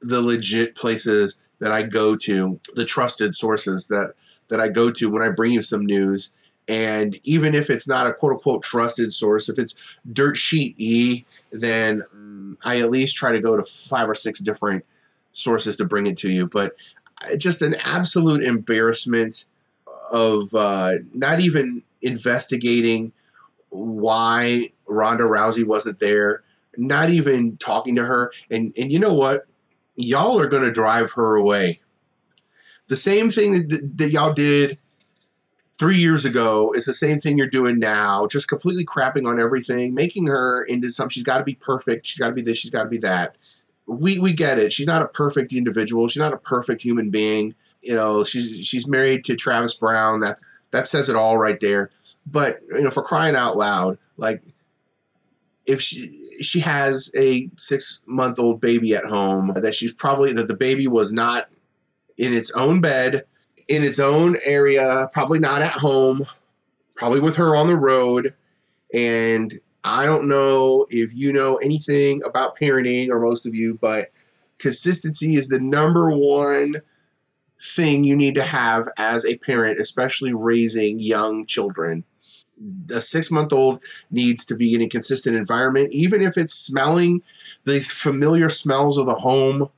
the 0.00 0.20
legit 0.20 0.74
places 0.74 1.40
that 1.64 1.72
I 1.72 1.82
go 1.82 2.14
to, 2.14 2.60
the 2.74 2.84
trusted 2.84 3.34
sources 3.34 3.88
that 3.88 4.12
that 4.48 4.60
I 4.60 4.68
go 4.68 4.90
to 4.90 5.08
when 5.08 5.22
I 5.22 5.30
bring 5.30 5.52
you 5.52 5.62
some 5.62 5.86
news. 5.86 6.34
And 6.68 7.18
even 7.22 7.54
if 7.54 7.70
it's 7.70 7.88
not 7.88 8.06
a 8.06 8.12
quote 8.12 8.34
unquote 8.34 8.62
trusted 8.62 9.14
source, 9.14 9.48
if 9.48 9.58
it's 9.58 9.98
dirt 10.12 10.36
sheet 10.36 10.74
E, 10.78 11.24
then 11.52 12.02
um, 12.12 12.58
I 12.66 12.80
at 12.80 12.90
least 12.90 13.16
try 13.16 13.32
to 13.32 13.40
go 13.40 13.56
to 13.56 13.62
five 13.62 14.10
or 14.10 14.14
six 14.14 14.40
different 14.40 14.84
sources 15.32 15.78
to 15.78 15.86
bring 15.86 16.06
it 16.06 16.18
to 16.18 16.30
you. 16.30 16.46
But 16.46 16.76
just 17.38 17.62
an 17.62 17.76
absolute 17.82 18.44
embarrassment 18.44 19.46
of 20.12 20.54
uh, 20.54 20.96
not 21.14 21.40
even 21.40 21.82
investigating 22.02 23.12
why 23.70 24.70
Ronda 24.86 25.24
Rousey 25.24 25.66
wasn't 25.66 25.98
there, 25.98 26.42
not 26.76 27.08
even 27.08 27.56
talking 27.56 27.94
to 27.94 28.04
her. 28.04 28.32
And 28.50 28.74
and 28.76 28.92
you 28.92 28.98
know 28.98 29.14
what? 29.14 29.46
Y'all 29.96 30.40
are 30.40 30.48
going 30.48 30.64
to 30.64 30.72
drive 30.72 31.12
her 31.12 31.36
away. 31.36 31.80
The 32.88 32.96
same 32.96 33.30
thing 33.30 33.68
that, 33.68 33.92
that 33.96 34.10
y'all 34.10 34.32
did 34.32 34.78
three 35.78 35.96
years 35.96 36.24
ago 36.24 36.72
is 36.74 36.84
the 36.84 36.92
same 36.92 37.18
thing 37.18 37.38
you're 37.38 37.46
doing 37.46 37.78
now, 37.78 38.26
just 38.26 38.48
completely 38.48 38.84
crapping 38.84 39.26
on 39.28 39.40
everything, 39.40 39.94
making 39.94 40.26
her 40.26 40.62
into 40.64 40.90
some. 40.90 41.08
She's 41.08 41.22
got 41.22 41.38
to 41.38 41.44
be 41.44 41.54
perfect. 41.54 42.06
She's 42.06 42.18
got 42.18 42.28
to 42.28 42.34
be 42.34 42.42
this. 42.42 42.58
She's 42.58 42.70
got 42.70 42.84
to 42.84 42.88
be 42.88 42.98
that. 42.98 43.36
we 43.86 44.18
we 44.18 44.32
get 44.32 44.58
it. 44.58 44.72
She's 44.72 44.86
not 44.86 45.02
a 45.02 45.08
perfect 45.08 45.52
individual. 45.52 46.08
She's 46.08 46.20
not 46.20 46.32
a 46.32 46.38
perfect 46.38 46.82
human 46.82 47.10
being. 47.10 47.54
You 47.80 47.94
know, 47.94 48.24
she's 48.24 48.66
she's 48.66 48.88
married 48.88 49.24
to 49.24 49.36
Travis 49.36 49.74
Browne. 49.74 50.20
That's 50.20 50.44
that 50.70 50.86
says 50.86 51.08
it 51.08 51.16
all 51.16 51.38
right 51.38 51.60
there. 51.60 51.90
But 52.26 52.60
you 52.68 52.82
know, 52.82 52.90
for 52.90 53.02
crying 53.02 53.36
out 53.36 53.56
loud, 53.56 53.98
like 54.16 54.42
if 55.66 55.80
she 55.80 56.08
she 56.40 56.60
has 56.60 57.10
a 57.16 57.50
six 57.56 58.00
month 58.06 58.38
old 58.38 58.60
baby 58.60 58.94
at 58.94 59.04
home, 59.04 59.52
that 59.54 59.74
she's 59.74 59.92
probably 59.92 60.32
that 60.32 60.48
the 60.48 60.56
baby 60.56 60.86
was 60.86 61.12
not 61.12 61.48
in 62.16 62.32
its 62.32 62.50
own 62.52 62.80
bed, 62.80 63.24
in 63.68 63.82
its 63.82 63.98
own 63.98 64.36
area, 64.44 65.08
probably 65.12 65.38
not 65.38 65.62
at 65.62 65.72
home, 65.72 66.20
probably 66.96 67.20
with 67.20 67.36
her 67.36 67.56
on 67.56 67.66
the 67.66 67.76
road, 67.76 68.34
and 68.92 69.58
I 69.84 70.06
don't 70.06 70.28
know 70.28 70.86
if 70.88 71.14
you 71.14 71.32
know 71.32 71.56
anything 71.56 72.22
about 72.24 72.58
parenting 72.58 73.10
or 73.10 73.20
most 73.20 73.44
of 73.44 73.54
you, 73.54 73.78
but 73.80 74.10
consistency 74.58 75.34
is 75.34 75.48
the 75.48 75.60
number 75.60 76.10
one 76.10 76.80
thing 77.60 78.04
you 78.04 78.16
need 78.16 78.34
to 78.36 78.42
have 78.42 78.88
as 78.96 79.26
a 79.26 79.36
parent, 79.38 79.78
especially 79.78 80.32
raising 80.32 81.00
young 81.00 81.44
children. 81.44 82.04
A 82.90 83.00
six 83.00 83.30
month 83.30 83.52
old 83.52 83.82
needs 84.10 84.44
to 84.46 84.56
be 84.56 84.74
in 84.74 84.82
a 84.82 84.88
consistent 84.88 85.36
environment, 85.36 85.92
even 85.92 86.22
if 86.22 86.36
it's 86.36 86.54
smelling 86.54 87.22
the 87.64 87.80
familiar 87.80 88.48
smells 88.50 88.96
of 88.96 89.06
the 89.06 89.16
home 89.16 89.68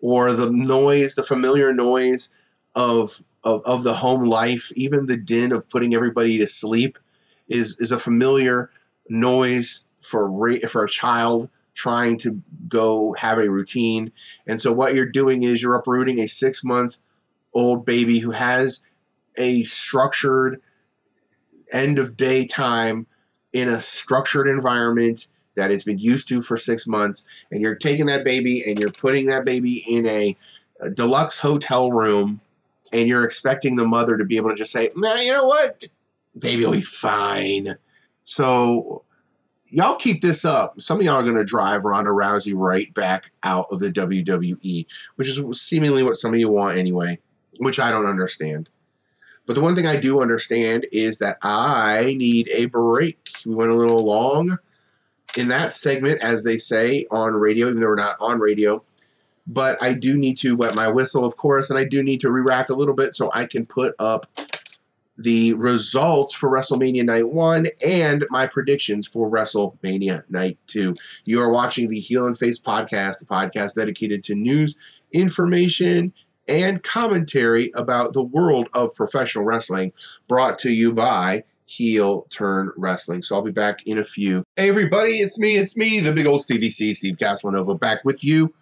or 0.00 0.32
the 0.32 0.50
noise, 0.50 1.14
the 1.14 1.22
familiar 1.22 1.72
noise 1.72 2.32
of, 2.74 3.22
of, 3.42 3.62
of 3.64 3.82
the 3.82 3.94
home 3.94 4.24
life, 4.24 4.72
even 4.76 5.06
the 5.06 5.16
din 5.16 5.52
of 5.52 5.68
putting 5.70 5.94
everybody 5.94 6.38
to 6.38 6.46
sleep 6.46 6.98
is, 7.48 7.80
is 7.80 7.92
a 7.92 7.98
familiar 7.98 8.70
noise 9.08 9.86
for, 10.00 10.30
for 10.68 10.84
a 10.84 10.88
child 10.88 11.48
trying 11.74 12.16
to 12.18 12.42
go 12.68 13.14
have 13.14 13.38
a 13.38 13.50
routine. 13.50 14.12
And 14.46 14.60
so 14.60 14.72
what 14.72 14.94
you're 14.94 15.06
doing 15.06 15.42
is 15.42 15.62
you're 15.62 15.74
uprooting 15.74 16.20
a 16.20 16.28
six 16.28 16.64
month 16.64 16.98
old 17.52 17.84
baby 17.84 18.18
who 18.18 18.30
has 18.30 18.84
a 19.36 19.62
structured 19.64 20.60
end 21.72 21.98
of 21.98 22.16
day 22.16 22.46
time 22.46 23.06
in 23.52 23.68
a 23.68 23.80
structured 23.80 24.48
environment 24.48 25.28
that 25.56 25.70
it's 25.70 25.84
been 25.84 25.98
used 25.98 26.28
to 26.28 26.42
for 26.42 26.56
six 26.56 26.86
months. 26.86 27.24
And 27.50 27.60
you're 27.60 27.76
taking 27.76 28.06
that 28.06 28.24
baby 28.24 28.62
and 28.66 28.78
you're 28.78 28.90
putting 28.90 29.26
that 29.26 29.44
baby 29.44 29.84
in 29.88 30.06
a, 30.06 30.36
a 30.80 30.90
deluxe 30.90 31.38
hotel 31.38 31.92
room 31.92 32.40
and 32.92 33.08
you're 33.08 33.24
expecting 33.24 33.76
the 33.76 33.86
mother 33.86 34.16
to 34.16 34.24
be 34.24 34.36
able 34.36 34.50
to 34.50 34.56
just 34.56 34.72
say, 34.72 34.90
nah, 34.96 35.16
you 35.16 35.32
know 35.32 35.46
what? 35.46 35.84
Baby 36.38 36.64
will 36.64 36.72
be 36.72 36.80
fine. 36.80 37.76
So 38.22 39.04
y'all 39.66 39.96
keep 39.96 40.20
this 40.20 40.44
up. 40.44 40.80
Some 40.80 40.98
of 40.98 41.04
y'all 41.04 41.16
are 41.16 41.22
going 41.22 41.36
to 41.36 41.44
drive 41.44 41.84
Ronda 41.84 42.10
Rousey 42.10 42.52
right 42.54 42.92
back 42.94 43.30
out 43.42 43.66
of 43.70 43.80
the 43.80 43.88
WWE, 43.88 44.86
which 45.16 45.28
is 45.28 45.60
seemingly 45.60 46.02
what 46.02 46.14
some 46.14 46.32
of 46.32 46.40
you 46.40 46.48
want 46.48 46.76
anyway, 46.76 47.18
which 47.58 47.80
I 47.80 47.90
don't 47.90 48.06
understand. 48.06 48.68
But 49.46 49.56
the 49.56 49.62
one 49.62 49.74
thing 49.74 49.86
I 49.86 49.96
do 49.96 50.22
understand 50.22 50.86
is 50.90 51.18
that 51.18 51.38
I 51.42 52.14
need 52.18 52.48
a 52.52 52.66
break. 52.66 53.18
We 53.44 53.54
went 53.54 53.72
a 53.72 53.76
little 53.76 54.04
long 54.04 54.58
in 55.36 55.48
that 55.48 55.72
segment, 55.72 56.22
as 56.22 56.44
they 56.44 56.56
say 56.56 57.06
on 57.10 57.34
radio, 57.34 57.68
even 57.68 57.80
though 57.80 57.88
we're 57.88 57.96
not 57.96 58.16
on 58.20 58.40
radio. 58.40 58.82
But 59.46 59.82
I 59.82 59.92
do 59.92 60.16
need 60.16 60.38
to 60.38 60.56
wet 60.56 60.74
my 60.74 60.88
whistle, 60.88 61.24
of 61.24 61.36
course, 61.36 61.68
and 61.68 61.78
I 61.78 61.84
do 61.84 62.02
need 62.02 62.20
to 62.20 62.30
re 62.30 62.40
rack 62.40 62.70
a 62.70 62.74
little 62.74 62.94
bit 62.94 63.14
so 63.14 63.30
I 63.34 63.44
can 63.44 63.66
put 63.66 63.94
up 63.98 64.26
the 65.16 65.54
results 65.54 66.34
for 66.34 66.50
WrestleMania 66.50 67.04
Night 67.04 67.28
1 67.28 67.66
and 67.86 68.26
my 68.30 68.46
predictions 68.46 69.06
for 69.06 69.30
WrestleMania 69.30 70.24
Night 70.28 70.58
2. 70.68 70.94
You 71.24 71.40
are 71.40 71.52
watching 71.52 71.88
the 71.88 72.00
Heel 72.00 72.26
and 72.26 72.38
Face 72.38 72.58
podcast, 72.58 73.20
the 73.20 73.26
podcast 73.26 73.74
dedicated 73.76 74.22
to 74.24 74.34
news, 74.34 74.76
information, 75.12 76.12
and 76.46 76.82
commentary 76.82 77.70
about 77.74 78.12
the 78.12 78.22
world 78.22 78.68
of 78.74 78.94
professional 78.94 79.44
wrestling, 79.44 79.92
brought 80.28 80.58
to 80.60 80.70
you 80.70 80.92
by 80.92 81.44
Heel 81.66 82.26
Turn 82.30 82.70
Wrestling. 82.76 83.22
So 83.22 83.36
I'll 83.36 83.42
be 83.42 83.50
back 83.50 83.86
in 83.86 83.98
a 83.98 84.04
few. 84.04 84.44
Hey, 84.56 84.68
everybody, 84.68 85.14
it's 85.14 85.38
me, 85.38 85.56
it's 85.56 85.76
me, 85.76 86.00
the 86.00 86.12
big 86.12 86.26
old 86.26 86.42
Stevie 86.42 86.70
C, 86.70 86.94
Steve 86.94 87.16
Castellanova, 87.16 87.78
back 87.78 88.04
with 88.04 88.22
you 88.22 88.52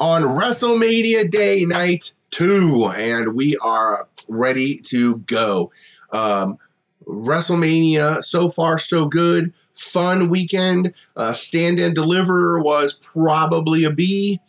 on 0.00 0.22
WrestleMania 0.22 1.30
Day 1.30 1.64
Night 1.64 2.14
2, 2.30 2.92
and 2.96 3.34
we 3.34 3.56
are 3.58 4.08
ready 4.28 4.78
to 4.86 5.18
go. 5.18 5.70
Um, 6.12 6.58
WrestleMania, 7.06 8.22
so 8.22 8.48
far, 8.48 8.78
so 8.78 9.06
good. 9.06 9.52
Fun 9.74 10.28
weekend. 10.28 10.94
Uh, 11.16 11.32
Stand 11.32 11.78
and 11.80 11.94
Deliver 11.94 12.60
was 12.60 12.92
probably 12.92 13.84
a 13.84 13.90
B. 13.90 14.40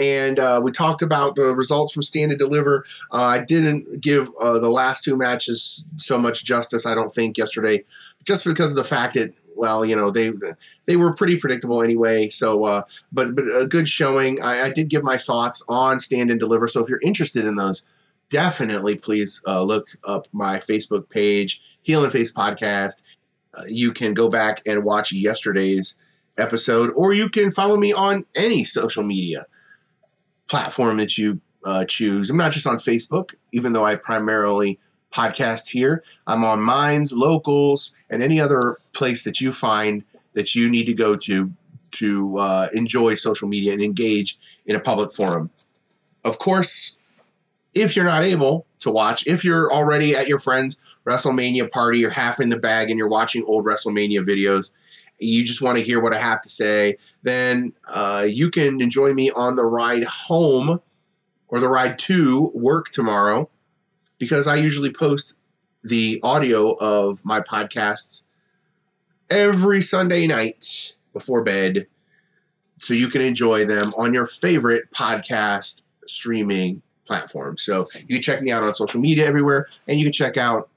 And 0.00 0.38
uh, 0.38 0.60
we 0.62 0.70
talked 0.70 1.02
about 1.02 1.36
the 1.36 1.54
results 1.54 1.92
from 1.92 2.02
Stand 2.02 2.32
and 2.32 2.38
Deliver. 2.38 2.84
Uh, 3.12 3.22
I 3.22 3.38
didn't 3.38 4.00
give 4.00 4.30
uh, 4.40 4.58
the 4.58 4.70
last 4.70 5.04
two 5.04 5.16
matches 5.16 5.86
so 5.96 6.18
much 6.18 6.44
justice, 6.44 6.86
I 6.86 6.94
don't 6.94 7.10
think, 7.10 7.38
yesterday, 7.38 7.84
just 8.24 8.44
because 8.44 8.72
of 8.72 8.76
the 8.76 8.84
fact 8.84 9.14
that 9.14 9.34
well, 9.56 9.84
you 9.84 9.96
know, 9.96 10.10
they 10.10 10.32
they 10.86 10.96
were 10.96 11.12
pretty 11.12 11.38
predictable 11.38 11.82
anyway. 11.82 12.28
So, 12.28 12.64
uh, 12.64 12.82
but 13.12 13.34
but 13.34 13.44
a 13.44 13.66
good 13.68 13.88
showing. 13.88 14.42
I, 14.42 14.64
I, 14.64 14.72
did 14.72 14.88
give 14.88 15.04
my 15.04 15.16
thoughts 15.16 15.64
on 15.68 16.00
Stand 16.00 16.30
and 16.30 16.40
Deliver. 16.40 16.68
So 16.68 16.82
if 16.82 16.88
you're 16.88 17.00
interested 17.02 17.44
in 17.44 17.56
those, 17.56 17.84
definitely 18.30 18.96
please 18.96 19.42
uh, 19.46 19.62
look 19.62 19.88
up 20.04 20.26
my 20.32 20.58
Facebook 20.58 21.08
page, 21.08 21.78
Heel 21.82 22.02
and 22.04 22.12
Face 22.12 22.32
Podcast. 22.32 23.02
Uh, 23.54 23.62
you 23.68 23.92
can 23.92 24.14
go 24.14 24.28
back 24.28 24.60
and 24.66 24.84
watch 24.84 25.12
yesterday's 25.12 25.96
episode, 26.36 26.90
or 26.96 27.12
you 27.12 27.28
can 27.28 27.50
follow 27.50 27.76
me 27.76 27.92
on 27.92 28.24
any 28.34 28.64
social 28.64 29.04
media 29.04 29.46
platform 30.48 30.98
that 30.98 31.16
you 31.16 31.40
uh, 31.64 31.84
choose. 31.84 32.30
I'm 32.30 32.36
not 32.36 32.52
just 32.52 32.66
on 32.66 32.76
Facebook, 32.76 33.34
even 33.52 33.72
though 33.72 33.84
I 33.84 33.96
primarily 33.96 34.78
podcast 35.12 35.70
here. 35.70 36.02
I'm 36.26 36.44
on 36.44 36.60
Minds, 36.60 37.12
Locals, 37.12 37.94
and 38.10 38.22
any 38.22 38.40
other 38.40 38.78
place 38.92 39.24
that 39.24 39.40
you 39.40 39.52
find 39.52 40.04
that 40.34 40.54
you 40.54 40.68
need 40.68 40.84
to 40.86 40.94
go 40.94 41.16
to 41.16 41.52
to 41.92 42.38
uh, 42.38 42.68
enjoy 42.74 43.14
social 43.14 43.46
media 43.46 43.72
and 43.72 43.80
engage 43.80 44.36
in 44.66 44.74
a 44.74 44.80
public 44.80 45.12
forum. 45.12 45.50
Of 46.24 46.38
course, 46.38 46.96
if 47.72 47.94
you're 47.94 48.04
not 48.04 48.24
able 48.24 48.66
to 48.80 48.90
watch, 48.90 49.26
if 49.26 49.44
you're 49.44 49.72
already 49.72 50.16
at 50.16 50.26
your 50.26 50.40
friend's 50.40 50.80
WrestleMania 51.06 51.70
party, 51.70 51.98
you're 51.98 52.10
half 52.10 52.40
in 52.40 52.48
the 52.48 52.58
bag 52.58 52.90
and 52.90 52.98
you're 52.98 53.08
watching 53.08 53.44
old 53.46 53.64
WrestleMania 53.64 54.24
videos, 54.24 54.72
you 55.18 55.44
just 55.44 55.62
want 55.62 55.78
to 55.78 55.84
hear 55.84 56.00
what 56.00 56.12
I 56.12 56.18
have 56.18 56.42
to 56.42 56.48
say, 56.48 56.96
then 57.22 57.72
uh, 57.88 58.26
you 58.28 58.50
can 58.50 58.80
enjoy 58.80 59.12
me 59.14 59.30
on 59.30 59.56
the 59.56 59.64
ride 59.64 60.04
home 60.04 60.80
or 61.48 61.60
the 61.60 61.68
ride 61.68 61.98
to 61.98 62.50
work 62.54 62.90
tomorrow 62.90 63.48
because 64.18 64.46
I 64.46 64.56
usually 64.56 64.92
post 64.92 65.36
the 65.82 66.20
audio 66.22 66.72
of 66.74 67.24
my 67.24 67.40
podcasts 67.40 68.26
every 69.30 69.82
Sunday 69.82 70.26
night 70.26 70.96
before 71.12 71.42
bed 71.42 71.86
so 72.78 72.94
you 72.94 73.08
can 73.08 73.20
enjoy 73.20 73.64
them 73.64 73.92
on 73.96 74.12
your 74.12 74.26
favorite 74.26 74.90
podcast 74.90 75.84
streaming 76.06 76.82
platform. 77.06 77.56
So 77.56 77.86
you 78.00 78.16
can 78.16 78.22
check 78.22 78.42
me 78.42 78.50
out 78.50 78.62
on 78.62 78.74
social 78.74 79.00
media 79.00 79.26
everywhere, 79.26 79.66
and 79.86 79.98
you 79.98 80.06
can 80.06 80.12
check 80.12 80.36
out 80.36 80.68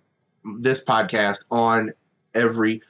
this 0.60 0.84
podcast 0.84 1.45
on 1.50 1.93
every 2.34 2.82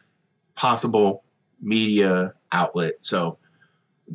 possible 0.56 1.24
media 1.62 2.34
outlet. 2.52 2.94
So 3.02 3.38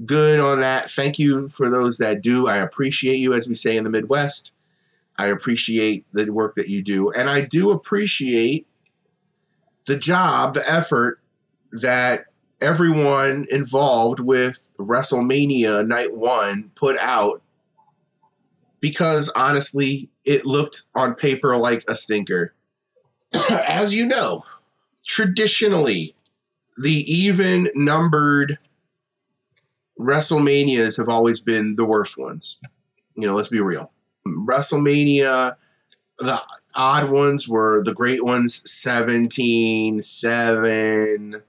good 0.04 0.40
on 0.40 0.60
that. 0.60 0.90
Thank 0.90 1.18
you 1.18 1.48
for 1.48 1.68
those 1.68 1.98
that 1.98 2.22
do. 2.22 2.46
I 2.46 2.58
appreciate 2.58 3.16
you, 3.16 3.34
as 3.34 3.48
we 3.48 3.54
say 3.54 3.76
in 3.76 3.84
the 3.84 3.90
Midwest. 3.90 4.54
I 5.18 5.26
appreciate 5.26 6.06
the 6.12 6.30
work 6.30 6.54
that 6.54 6.68
you 6.68 6.82
do. 6.82 7.10
And 7.10 7.28
I 7.28 7.42
do 7.42 7.70
appreciate 7.70 8.66
the 9.84 9.96
job, 9.96 10.54
the 10.54 10.70
effort 10.70 11.20
that 11.72 12.26
everyone 12.60 13.46
involved 13.50 14.20
with 14.20 14.70
WrestleMania 14.78 15.86
Night 15.86 16.16
One 16.16 16.70
put 16.74 16.96
out 16.98 17.42
because 18.80 19.30
honestly, 19.36 20.10
it 20.24 20.44
looked 20.44 20.82
on 20.94 21.14
paper 21.14 21.56
like 21.56 21.84
a 21.88 21.96
stinker. 21.96 22.54
As 23.50 23.94
you 23.94 24.06
know, 24.06 24.44
traditionally, 25.06 26.14
the 26.76 27.04
even 27.12 27.70
numbered 27.74 28.58
WrestleManias 29.98 30.96
have 30.96 31.08
always 31.08 31.40
been 31.40 31.76
the 31.76 31.84
worst 31.84 32.18
ones. 32.18 32.58
You 33.14 33.26
know, 33.26 33.34
let's 33.34 33.48
be 33.48 33.60
real. 33.60 33.92
WrestleMania, 34.26 35.56
the 36.18 36.42
odd 36.74 37.10
ones 37.10 37.48
were 37.48 37.82
the 37.82 37.94
great 37.94 38.24
ones 38.24 38.62
17, 38.70 40.02
7. 40.02 41.42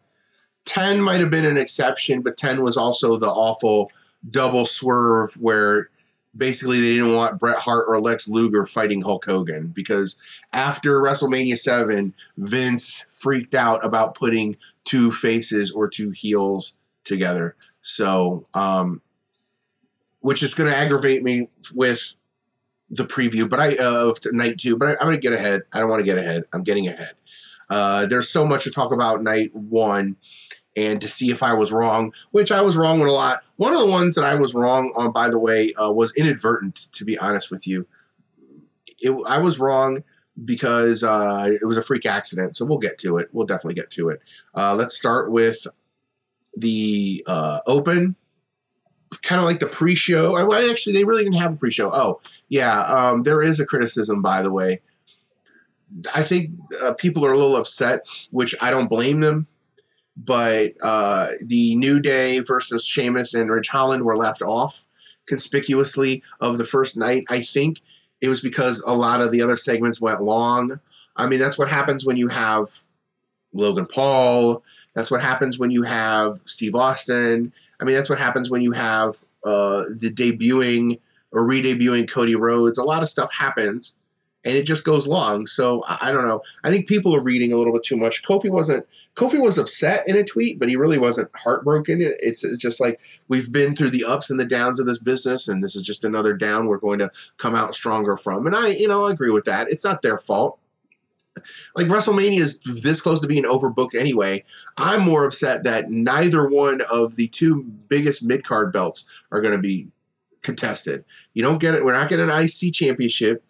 10 0.65 1.01
might 1.01 1.19
have 1.19 1.29
been 1.29 1.45
an 1.45 1.57
exception, 1.57 2.21
but 2.21 2.37
10 2.37 2.61
was 2.61 2.77
also 2.77 3.17
the 3.17 3.29
awful 3.29 3.91
double 4.29 4.65
swerve 4.65 5.33
where 5.35 5.89
basically 6.35 6.81
they 6.81 6.95
didn't 6.95 7.15
want 7.15 7.39
Bret 7.39 7.59
Hart 7.59 7.85
or 7.87 8.01
Lex 8.01 8.27
Luger 8.27 8.65
fighting 8.65 9.01
Hulk 9.01 9.25
Hogan 9.25 9.67
because 9.67 10.17
after 10.51 11.01
WrestleMania 11.01 11.57
7, 11.57 12.13
Vince 12.37 13.05
freaked 13.09 13.53
out 13.53 13.85
about 13.85 14.15
putting 14.15 14.57
two 14.83 15.11
faces 15.11 15.71
or 15.71 15.87
two 15.87 16.11
heels 16.11 16.75
together. 17.03 17.55
So, 17.81 18.45
um, 18.53 19.01
which 20.21 20.41
is 20.41 20.53
going 20.53 20.71
to 20.71 20.75
aggravate 20.75 21.21
me 21.21 21.49
with 21.73 22.15
the 22.89 23.03
preview, 23.03 23.49
but 23.49 23.59
I 23.59 23.75
uh, 23.75 24.09
of 24.09 24.19
night 24.31 24.57
two. 24.57 24.77
But 24.77 24.89
I, 24.89 24.91
am 24.93 24.99
going 25.07 25.15
to 25.15 25.21
get 25.21 25.33
ahead. 25.33 25.63
I 25.73 25.79
don't 25.79 25.89
want 25.89 25.99
to 25.99 26.05
get 26.05 26.17
ahead. 26.17 26.43
I'm 26.53 26.63
getting 26.63 26.87
ahead. 26.87 27.13
Uh, 27.69 28.05
there's 28.05 28.29
so 28.29 28.45
much 28.45 28.63
to 28.65 28.69
talk 28.69 28.91
about 28.91 29.23
night 29.23 29.53
one, 29.53 30.15
and 30.75 31.01
to 31.01 31.07
see 31.07 31.31
if 31.31 31.43
I 31.43 31.53
was 31.53 31.71
wrong, 31.71 32.13
which 32.31 32.51
I 32.51 32.61
was 32.61 32.77
wrong 32.77 33.01
on 33.01 33.07
a 33.07 33.11
lot. 33.11 33.43
One 33.63 33.73
of 33.73 33.79
the 33.79 33.87
ones 33.87 34.15
that 34.15 34.25
I 34.25 34.35
was 34.35 34.53
wrong 34.53 34.91
on, 34.97 35.13
by 35.13 35.29
the 35.29 35.39
way, 35.39 35.71
uh, 35.81 35.89
was 35.89 36.13
inadvertent. 36.17 36.91
To 36.91 37.05
be 37.05 37.17
honest 37.17 37.49
with 37.49 37.65
you, 37.65 37.87
it, 38.99 39.15
I 39.25 39.37
was 39.37 39.57
wrong 39.57 40.03
because 40.43 41.01
uh, 41.01 41.47
it 41.49 41.65
was 41.65 41.77
a 41.77 41.81
freak 41.81 42.05
accident. 42.05 42.57
So 42.57 42.65
we'll 42.65 42.77
get 42.77 42.97
to 42.97 43.19
it. 43.19 43.29
We'll 43.31 43.45
definitely 43.45 43.75
get 43.75 43.89
to 43.91 44.09
it. 44.09 44.19
Uh, 44.53 44.75
let's 44.75 44.97
start 44.97 45.31
with 45.31 45.65
the 46.55 47.23
uh, 47.25 47.59
open 47.65 48.17
kind 49.21 49.39
of 49.39 49.45
like 49.45 49.59
the 49.59 49.67
pre-show. 49.67 50.35
I, 50.35 50.69
actually, 50.69 50.91
they 50.91 51.05
really 51.05 51.23
didn't 51.23 51.39
have 51.39 51.53
a 51.53 51.55
pre-show. 51.55 51.89
Oh, 51.89 52.19
yeah, 52.49 52.81
um, 52.81 53.23
there 53.23 53.41
is 53.41 53.61
a 53.61 53.65
criticism, 53.65 54.21
by 54.21 54.41
the 54.41 54.51
way. 54.51 54.81
I 56.13 56.23
think 56.23 56.59
uh, 56.81 56.95
people 56.95 57.25
are 57.25 57.31
a 57.31 57.37
little 57.37 57.55
upset, 57.55 58.09
which 58.31 58.55
I 58.61 58.71
don't 58.71 58.89
blame 58.89 59.21
them. 59.21 59.47
But 60.15 60.73
uh, 60.81 61.27
the 61.45 61.75
New 61.75 61.99
Day 61.99 62.39
versus 62.39 62.85
Sheamus 62.85 63.33
and 63.33 63.49
Ridge 63.49 63.69
Holland 63.69 64.03
were 64.03 64.15
left 64.15 64.41
off 64.41 64.85
conspicuously 65.25 66.23
of 66.39 66.57
the 66.57 66.65
first 66.65 66.97
night. 66.97 67.23
I 67.29 67.41
think 67.41 67.81
it 68.21 68.29
was 68.29 68.41
because 68.41 68.81
a 68.81 68.93
lot 68.93 69.21
of 69.21 69.31
the 69.31 69.41
other 69.41 69.55
segments 69.55 69.99
went 69.99 70.21
long. 70.21 70.79
I 71.15 71.27
mean, 71.27 71.39
that's 71.39 71.57
what 71.57 71.69
happens 71.69 72.05
when 72.05 72.17
you 72.17 72.27
have 72.27 72.67
Logan 73.53 73.85
Paul. 73.85 74.63
That's 74.95 75.11
what 75.11 75.21
happens 75.21 75.59
when 75.59 75.71
you 75.71 75.83
have 75.83 76.39
Steve 76.45 76.75
Austin. 76.75 77.53
I 77.79 77.83
mean, 77.83 77.95
that's 77.95 78.09
what 78.09 78.19
happens 78.19 78.49
when 78.49 78.61
you 78.61 78.71
have 78.71 79.17
uh, 79.43 79.83
the 79.99 80.11
debuting 80.13 80.99
or 81.31 81.45
re-debuting 81.45 82.09
Cody 82.09 82.35
Rhodes. 82.35 82.77
A 82.77 82.83
lot 82.83 83.01
of 83.01 83.09
stuff 83.09 83.33
happens, 83.33 83.95
and 84.45 84.55
it 84.55 84.65
just 84.65 84.85
goes 84.85 85.07
long. 85.07 85.45
So 85.45 85.83
I, 85.87 86.09
I 86.09 86.11
don't 86.11 86.27
know. 86.27 86.41
I 86.63 86.71
think 86.71 86.87
people 86.87 87.15
are 87.15 87.21
reading 87.21 87.53
a 87.53 87.57
little 87.57 87.73
bit 87.73 87.83
too 87.83 87.97
much. 87.97 88.23
Kofi 88.23 88.49
wasn't. 88.49 88.85
Kofi 89.15 89.41
was 89.41 89.57
upset 89.57 90.07
in 90.07 90.17
a 90.17 90.23
tweet, 90.23 90.59
but 90.59 90.69
he 90.69 90.75
really 90.75 90.97
wasn't 90.97 91.29
heartbroken. 91.35 91.99
It's, 92.01 92.43
it's 92.43 92.57
just 92.57 92.81
like 92.81 92.99
we've 93.27 93.51
been 93.51 93.75
through 93.75 93.91
the 93.91 94.05
ups 94.05 94.29
and 94.29 94.39
the 94.39 94.45
downs 94.45 94.79
of 94.79 94.85
this 94.85 94.99
business, 94.99 95.47
and 95.47 95.63
this 95.63 95.75
is 95.75 95.83
just 95.83 96.03
another 96.03 96.33
down 96.33 96.67
we're 96.67 96.77
going 96.77 96.99
to 96.99 97.11
come 97.37 97.55
out 97.55 97.75
stronger 97.75 98.17
from. 98.17 98.45
And 98.45 98.55
I, 98.55 98.67
you 98.69 98.87
know, 98.87 99.07
I 99.07 99.11
agree 99.11 99.31
with 99.31 99.45
that. 99.45 99.69
It's 99.69 99.85
not 99.85 100.01
their 100.01 100.17
fault 100.17 100.59
like 101.75 101.87
WrestleMania 101.87 102.39
is 102.39 102.59
this 102.59 103.01
close 103.01 103.19
to 103.21 103.27
being 103.27 103.43
overbooked 103.43 103.95
anyway. 103.95 104.43
I'm 104.77 105.01
more 105.01 105.25
upset 105.25 105.63
that 105.63 105.89
neither 105.89 106.47
one 106.47 106.81
of 106.91 107.15
the 107.15 107.27
two 107.27 107.63
biggest 107.63 108.23
mid 108.23 108.43
card 108.43 108.71
belts 108.71 109.23
are 109.31 109.41
going 109.41 109.53
to 109.53 109.61
be 109.61 109.87
contested. 110.41 111.05
You 111.33 111.43
don't 111.43 111.59
get 111.59 111.73
it. 111.75 111.85
We're 111.85 111.93
not 111.93 112.09
getting 112.09 112.29
an 112.29 112.43
IC 112.43 112.73
championship, 112.73 113.43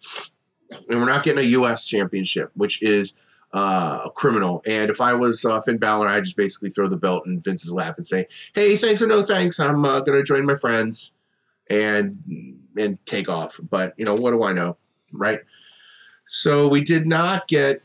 and 0.89 0.99
we're 0.99 1.05
not 1.05 1.23
getting 1.23 1.43
a 1.43 1.47
US 1.49 1.85
championship, 1.85 2.51
which 2.55 2.81
is 2.81 3.17
uh, 3.53 4.09
criminal. 4.09 4.63
And 4.65 4.89
if 4.89 4.99
I 4.99 5.13
was 5.13 5.45
uh, 5.45 5.61
Finn 5.61 5.77
Balor, 5.77 6.07
I'd 6.07 6.23
just 6.23 6.37
basically 6.37 6.71
throw 6.71 6.87
the 6.87 6.97
belt 6.97 7.25
in 7.25 7.39
Vince's 7.39 7.73
lap 7.73 7.97
and 7.97 8.05
say, 8.05 8.25
"Hey, 8.53 8.75
thanks 8.75 9.01
or 9.01 9.07
no 9.07 9.21
thanks. 9.21 9.59
I'm 9.59 9.85
uh, 9.85 10.01
going 10.01 10.17
to 10.17 10.23
join 10.23 10.45
my 10.45 10.55
friends 10.55 11.15
and 11.69 12.57
and 12.77 13.03
take 13.05 13.29
off." 13.29 13.59
But 13.69 13.93
you 13.97 14.05
know, 14.05 14.15
what 14.15 14.31
do 14.31 14.43
I 14.43 14.53
know, 14.53 14.77
right? 15.11 15.41
So 16.25 16.67
we 16.67 16.83
did 16.83 17.05
not 17.05 17.47
get 17.47 17.83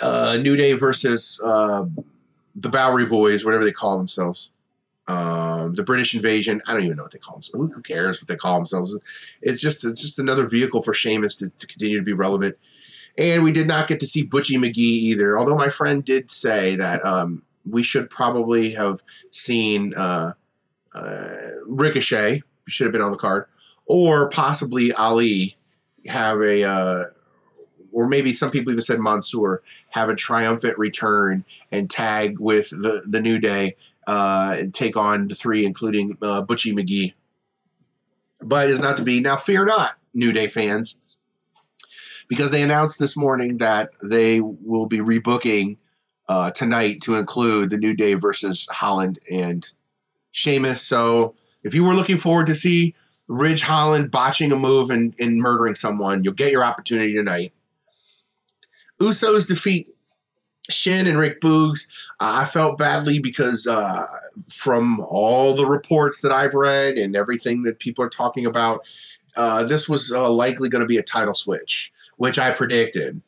uh, 0.00 0.38
New 0.40 0.56
Day 0.56 0.72
versus 0.72 1.38
uh, 1.44 1.84
the 2.54 2.70
Bowery 2.70 3.06
Boys, 3.06 3.44
whatever 3.44 3.64
they 3.64 3.72
call 3.72 3.98
themselves. 3.98 4.50
Um, 5.08 5.74
the 5.74 5.84
British 5.84 6.14
Invasion. 6.14 6.60
I 6.66 6.74
don't 6.74 6.84
even 6.84 6.96
know 6.96 7.04
what 7.04 7.12
they 7.12 7.18
call 7.18 7.36
themselves. 7.36 7.74
Who 7.74 7.82
cares 7.82 8.20
what 8.20 8.28
they 8.28 8.36
call 8.36 8.56
themselves? 8.56 8.98
It's 9.40 9.60
just 9.60 9.84
it's 9.84 10.00
just 10.00 10.18
another 10.18 10.48
vehicle 10.48 10.82
for 10.82 10.92
Sheamus 10.92 11.36
to, 11.36 11.48
to 11.48 11.66
continue 11.66 11.98
to 11.98 12.04
be 12.04 12.12
relevant. 12.12 12.56
And 13.16 13.44
we 13.44 13.52
did 13.52 13.68
not 13.68 13.86
get 13.86 14.00
to 14.00 14.06
see 14.06 14.26
Butchie 14.26 14.58
McGee 14.58 14.76
either. 14.76 15.38
Although 15.38 15.56
my 15.56 15.68
friend 15.68 16.04
did 16.04 16.30
say 16.30 16.74
that 16.76 17.04
um, 17.04 17.42
we 17.64 17.82
should 17.82 18.10
probably 18.10 18.72
have 18.72 19.02
seen 19.30 19.94
uh, 19.94 20.32
uh, 20.94 21.36
Ricochet. 21.66 22.42
Should 22.68 22.86
have 22.86 22.92
been 22.92 23.02
on 23.02 23.12
the 23.12 23.18
card, 23.18 23.46
or 23.86 24.28
possibly 24.28 24.92
Ali 24.92 25.56
have 26.08 26.40
a 26.40 26.64
uh, 26.64 27.04
or 27.96 28.06
maybe 28.06 28.32
some 28.34 28.50
people 28.50 28.72
even 28.72 28.82
said 28.82 29.00
Mansoor, 29.00 29.62
have 29.90 30.10
a 30.10 30.14
triumphant 30.14 30.76
return 30.76 31.46
and 31.72 31.88
tag 31.88 32.38
with 32.38 32.68
the, 32.68 33.02
the 33.08 33.22
New 33.22 33.38
Day 33.38 33.74
and 34.06 34.72
take 34.72 34.96
on 34.96 35.28
the 35.28 35.34
three, 35.34 35.64
including 35.64 36.16
uh, 36.22 36.42
Butchie 36.42 36.72
McGee. 36.72 37.14
But 38.40 38.68
is 38.68 38.80
not 38.80 38.96
to 38.98 39.02
be. 39.02 39.20
Now, 39.20 39.36
fear 39.36 39.64
not, 39.64 39.96
New 40.14 40.32
Day 40.32 40.46
fans, 40.46 41.00
because 42.28 42.50
they 42.50 42.62
announced 42.62 42.98
this 42.98 43.16
morning 43.16 43.58
that 43.58 43.90
they 44.02 44.40
will 44.40 44.86
be 44.86 44.98
rebooking 44.98 45.78
uh, 46.28 46.50
tonight 46.50 47.00
to 47.02 47.14
include 47.14 47.70
the 47.70 47.78
New 47.78 47.94
Day 47.94 48.14
versus 48.14 48.68
Holland 48.70 49.18
and 49.30 49.70
Sheamus. 50.32 50.82
So 50.82 51.34
if 51.62 51.74
you 51.74 51.84
were 51.84 51.94
looking 51.94 52.16
forward 52.18 52.46
to 52.46 52.54
see 52.54 52.94
Ridge 53.28 53.62
Holland 53.62 54.10
botching 54.10 54.52
a 54.52 54.56
move 54.56 54.90
and, 54.90 55.14
and 55.18 55.38
murdering 55.38 55.74
someone, 55.74 56.22
you'll 56.22 56.34
get 56.34 56.52
your 56.52 56.64
opportunity 56.64 57.14
tonight. 57.14 57.52
Usos 59.00 59.48
defeat 59.48 59.95
Shin 60.68 61.06
and 61.06 61.18
Rick 61.18 61.40
Boogs. 61.40 61.86
I 62.20 62.44
felt 62.44 62.78
badly 62.78 63.18
because 63.18 63.66
uh, 63.66 64.06
from 64.48 65.00
all 65.00 65.54
the 65.54 65.66
reports 65.66 66.20
that 66.22 66.32
I've 66.32 66.54
read 66.54 66.96
and 66.96 67.14
everything 67.14 67.62
that 67.62 67.78
people 67.78 68.04
are 68.04 68.08
talking 68.08 68.46
about, 68.46 68.80
uh, 69.36 69.64
this 69.64 69.88
was 69.88 70.12
uh, 70.12 70.30
likely 70.30 70.68
going 70.68 70.80
to 70.80 70.86
be 70.86 70.96
a 70.96 71.02
title 71.02 71.34
switch, 71.34 71.92
which 72.16 72.38
I 72.38 72.52
predicted. 72.52 73.20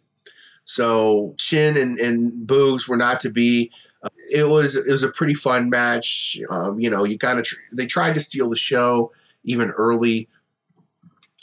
So 0.64 1.34
Shin 1.38 1.76
and, 1.76 1.98
and 1.98 2.46
Boogs 2.46 2.88
were 2.88 2.96
not 2.96 3.20
to 3.20 3.30
be. 3.30 3.70
Uh, 4.02 4.08
it 4.34 4.48
was 4.48 4.76
it 4.76 4.90
was 4.90 5.02
a 5.02 5.10
pretty 5.10 5.34
fun 5.34 5.70
match. 5.70 6.38
Um, 6.50 6.78
you 6.78 6.88
know, 6.90 7.04
you 7.04 7.18
kind 7.18 7.38
of 7.38 7.44
tr- 7.44 7.56
they 7.72 7.86
tried 7.86 8.14
to 8.14 8.20
steal 8.20 8.48
the 8.48 8.56
show 8.56 9.12
even 9.44 9.70
early. 9.70 10.28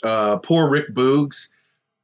Uh, 0.02 0.38
poor 0.38 0.70
Rick 0.70 0.94
Boogs 0.94 1.48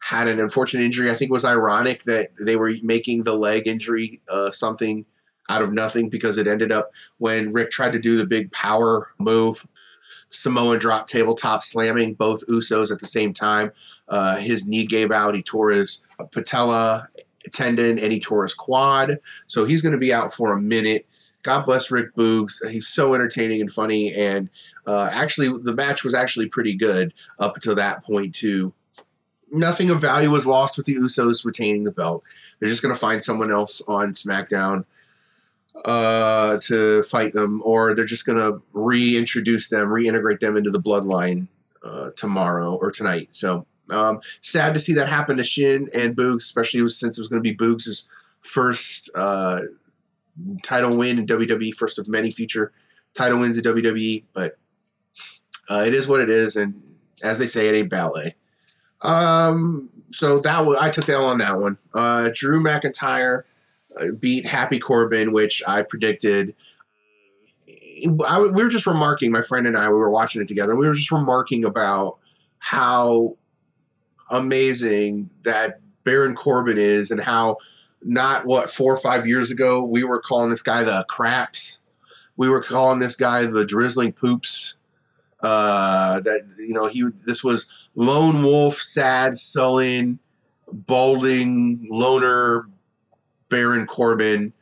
had 0.02 0.26
an 0.26 0.40
unfortunate 0.40 0.82
injury. 0.82 1.10
I 1.10 1.14
think 1.14 1.30
it 1.30 1.32
was 1.32 1.44
ironic 1.44 2.02
that 2.04 2.30
they 2.44 2.56
were 2.56 2.72
making 2.82 3.22
the 3.22 3.36
leg 3.36 3.68
injury 3.68 4.20
uh, 4.28 4.50
something 4.50 5.06
out 5.48 5.62
of 5.62 5.72
nothing 5.72 6.08
because 6.08 6.38
it 6.38 6.48
ended 6.48 6.72
up 6.72 6.90
when 7.18 7.52
Rick 7.52 7.70
tried 7.70 7.92
to 7.92 8.00
do 8.00 8.16
the 8.16 8.26
big 8.26 8.50
power 8.50 9.12
move. 9.18 9.66
Samoan 10.28 10.80
drop 10.80 11.06
tabletop 11.06 11.62
slamming 11.62 12.14
both 12.14 12.44
Usos 12.48 12.90
at 12.90 12.98
the 12.98 13.06
same 13.06 13.32
time. 13.32 13.70
Uh, 14.08 14.38
his 14.38 14.66
knee 14.66 14.86
gave 14.86 15.12
out. 15.12 15.36
He 15.36 15.42
tore 15.42 15.70
his 15.70 16.02
patella 16.32 17.06
tendon 17.52 17.96
and 17.98 18.12
he 18.12 18.18
tore 18.18 18.42
his 18.42 18.54
quad. 18.54 19.18
So 19.46 19.64
he's 19.64 19.82
going 19.82 19.92
to 19.92 19.98
be 19.98 20.12
out 20.12 20.32
for 20.32 20.52
a 20.52 20.60
minute. 20.60 21.06
God 21.44 21.64
bless 21.64 21.92
Rick 21.92 22.16
Boogs. 22.16 22.54
He's 22.68 22.88
so 22.88 23.14
entertaining 23.14 23.60
and 23.60 23.70
funny. 23.70 24.12
And 24.14 24.48
uh, 24.84 25.10
actually, 25.12 25.48
the 25.62 25.74
match 25.76 26.02
was 26.02 26.14
actually 26.14 26.48
pretty 26.48 26.74
good 26.74 27.14
up 27.38 27.54
until 27.54 27.76
that 27.76 28.02
point, 28.02 28.34
too 28.34 28.74
nothing 29.52 29.90
of 29.90 30.00
value 30.00 30.30
was 30.30 30.46
lost 30.46 30.76
with 30.76 30.86
the 30.86 30.94
Usos 30.94 31.44
retaining 31.44 31.84
the 31.84 31.92
belt. 31.92 32.24
They're 32.58 32.68
just 32.68 32.82
going 32.82 32.94
to 32.94 33.00
find 33.00 33.22
someone 33.22 33.52
else 33.52 33.82
on 33.86 34.12
SmackDown 34.12 34.84
uh, 35.84 36.58
to 36.62 37.02
fight 37.04 37.32
them, 37.32 37.62
or 37.64 37.94
they're 37.94 38.04
just 38.04 38.26
going 38.26 38.38
to 38.38 38.62
reintroduce 38.72 39.68
them, 39.68 39.88
reintegrate 39.88 40.40
them 40.40 40.56
into 40.56 40.70
the 40.70 40.80
bloodline 40.80 41.48
uh, 41.84 42.10
tomorrow 42.16 42.74
or 42.74 42.90
tonight. 42.90 43.34
So 43.34 43.66
um, 43.90 44.20
sad 44.40 44.74
to 44.74 44.80
see 44.80 44.94
that 44.94 45.08
happen 45.08 45.36
to 45.36 45.44
Shin 45.44 45.88
and 45.94 46.16
Boogs, 46.16 46.38
especially 46.38 46.86
since 46.88 47.18
it 47.18 47.20
was 47.20 47.28
going 47.28 47.42
to 47.42 47.48
be 47.48 47.56
Boogs' 47.56 48.08
first 48.40 49.10
uh, 49.14 49.60
title 50.62 50.96
win 50.96 51.18
in 51.18 51.26
WWE, 51.26 51.74
first 51.74 51.98
of 51.98 52.08
many 52.08 52.30
future 52.30 52.72
title 53.14 53.38
wins 53.38 53.58
in 53.58 53.64
WWE. 53.64 54.24
But 54.32 54.58
uh, 55.68 55.84
it 55.86 55.94
is 55.94 56.08
what 56.08 56.20
it 56.20 56.30
is, 56.30 56.56
and 56.56 56.90
as 57.22 57.38
they 57.38 57.46
say, 57.46 57.68
it 57.68 57.74
ain't 57.74 57.90
ballet. 57.90 58.34
Um, 59.02 59.90
so 60.10 60.38
that 60.40 60.76
I 60.80 60.90
took 60.90 61.06
that 61.06 61.16
on 61.16 61.38
that 61.38 61.58
one. 61.60 61.78
Uh, 61.94 62.30
Drew 62.34 62.62
McIntyre 62.62 63.44
uh, 63.98 64.12
beat 64.18 64.46
Happy 64.46 64.78
Corbin, 64.78 65.32
which 65.32 65.62
I 65.66 65.82
predicted. 65.82 66.54
I, 68.26 68.40
we 68.40 68.62
were 68.62 68.68
just 68.68 68.86
remarking, 68.86 69.32
my 69.32 69.42
friend 69.42 69.66
and 69.66 69.76
I, 69.76 69.88
we 69.88 69.94
were 69.94 70.10
watching 70.10 70.42
it 70.42 70.48
together. 70.48 70.74
We 70.74 70.86
were 70.86 70.94
just 70.94 71.12
remarking 71.12 71.64
about 71.64 72.18
how 72.58 73.36
amazing 74.30 75.30
that 75.42 75.80
Baron 76.04 76.34
Corbin 76.34 76.78
is, 76.78 77.10
and 77.10 77.20
how 77.20 77.58
not 78.02 78.44
what 78.44 78.68
four 78.68 78.92
or 78.92 78.98
five 78.98 79.26
years 79.26 79.50
ago 79.50 79.84
we 79.84 80.04
were 80.04 80.20
calling 80.20 80.50
this 80.50 80.62
guy 80.62 80.82
the 80.82 81.04
craps. 81.08 81.80
We 82.36 82.48
were 82.48 82.62
calling 82.62 82.98
this 82.98 83.14
guy 83.14 83.46
the 83.46 83.64
drizzling 83.64 84.12
poops. 84.12 84.76
Uh, 85.42 86.20
that 86.20 86.42
you 86.58 86.72
know 86.72 86.86
he 86.86 87.04
this 87.26 87.42
was 87.42 87.66
lone 87.94 88.42
wolf, 88.42 88.74
sad, 88.74 89.36
sullen, 89.36 90.18
balding 90.72 91.86
loner 91.90 92.68
Baron 93.48 93.86
Corbin, 93.86 94.52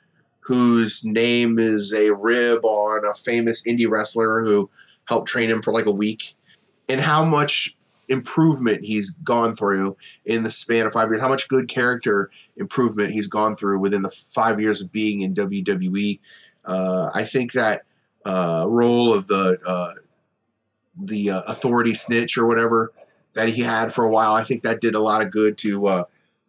whose 0.40 1.04
name 1.04 1.58
is 1.58 1.92
a 1.92 2.10
rib 2.14 2.64
on 2.64 3.04
a 3.04 3.14
famous 3.14 3.62
indie 3.66 3.88
wrestler 3.88 4.42
who 4.42 4.70
helped 5.04 5.28
train 5.28 5.50
him 5.50 5.60
for 5.60 5.72
like 5.72 5.86
a 5.86 5.92
week, 5.92 6.34
and 6.88 7.00
how 7.00 7.24
much 7.24 7.76
improvement 8.10 8.84
he's 8.84 9.10
gone 9.22 9.54
through 9.54 9.96
in 10.24 10.42
the 10.42 10.50
span 10.50 10.86
of 10.86 10.92
five 10.92 11.08
years, 11.08 11.20
how 11.20 11.28
much 11.28 11.48
good 11.48 11.68
character 11.68 12.30
improvement 12.56 13.10
he's 13.10 13.28
gone 13.28 13.54
through 13.54 13.78
within 13.78 14.02
the 14.02 14.10
five 14.10 14.60
years 14.60 14.82
of 14.82 14.90
being 14.90 15.22
in 15.22 15.32
WWE. 15.32 16.18
Uh, 16.64 17.10
I 17.14 17.22
think 17.22 17.52
that 17.52 17.82
uh, 18.26 18.64
role 18.68 19.14
of 19.14 19.28
the 19.28 19.58
uh, 19.64 19.92
the 21.02 21.30
uh, 21.30 21.42
authority 21.48 21.94
snitch 21.94 22.36
or 22.36 22.46
whatever 22.46 22.92
that 23.34 23.48
he 23.48 23.62
had 23.62 23.92
for 23.92 24.04
a 24.04 24.10
while, 24.10 24.34
I 24.34 24.42
think 24.42 24.62
that 24.62 24.80
did 24.80 24.94
a 24.94 25.00
lot 25.00 25.22
of 25.22 25.30
good 25.30 25.56
to 25.58 25.86
uh, 25.86 26.04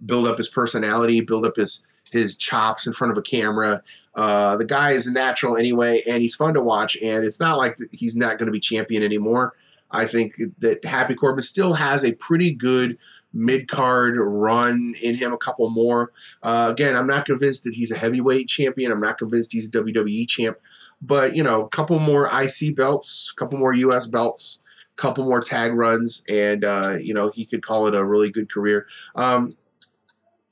build 0.06 0.28
up 0.28 0.38
his 0.38 0.50
personality, 0.50 1.22
build 1.22 1.46
up 1.46 1.56
his 1.56 1.86
his 2.12 2.36
chops 2.36 2.86
in 2.86 2.94
front 2.94 3.12
of 3.12 3.18
a 3.18 3.22
camera. 3.22 3.82
Uh, 4.16 4.58
the 4.58 4.66
guy 4.66 4.92
is 4.92 5.10
natural 5.10 5.56
anyway, 5.56 6.02
and 6.08 6.22
he's 6.22 6.36
fun 6.36 6.54
to 6.54 6.62
watch. 6.62 6.98
And 7.02 7.24
it's 7.24 7.40
not 7.40 7.58
like 7.58 7.78
he's 7.92 8.16
not 8.16 8.38
going 8.38 8.48
to 8.48 8.52
be 8.52 8.60
champion 8.60 9.02
anymore. 9.02 9.54
I 9.92 10.06
think 10.06 10.34
that 10.60 10.84
Happy 10.84 11.16
Corbin 11.16 11.44
still 11.44 11.74
has 11.74 12.04
a 12.04 12.14
pretty 12.14 12.54
good 12.54 12.98
mid 13.34 13.68
card 13.68 14.16
run 14.18 14.94
in 15.02 15.16
him, 15.16 15.34
a 15.34 15.38
couple 15.38 15.70
more. 15.70 16.12
Uh, 16.44 16.70
again, 16.72 16.96
I'm 16.96 17.08
not 17.08 17.26
convinced 17.26 17.64
that 17.64 17.76
he's 17.76 17.92
a 17.92 17.98
heavyweight 17.98 18.48
champion. 18.48 18.92
I'm 18.92 19.00
not 19.00 19.18
convinced 19.18 19.52
he's 19.52 19.68
a 19.68 19.72
WWE 19.72 20.28
champ. 20.28 20.58
But, 21.02 21.36
you 21.36 21.44
know, 21.44 21.66
a 21.66 21.70
couple 21.70 22.00
more 22.00 22.28
IC 22.28 22.76
belts, 22.76 23.34
a 23.36 23.40
couple 23.40 23.58
more 23.58 23.74
US 23.74 24.08
belts, 24.08 24.60
a 24.98 25.02
couple 25.02 25.26
more 25.26 25.42
tag 25.42 25.74
runs, 25.74 26.24
and, 26.30 26.64
uh, 26.64 26.98
you 27.00 27.14
know, 27.14 27.30
he 27.30 27.46
could 27.46 27.64
call 27.64 27.88
it 27.88 27.96
a 27.96 28.06
really 28.06 28.30
good 28.30 28.52
career. 28.52 28.86
Um, 29.16 29.54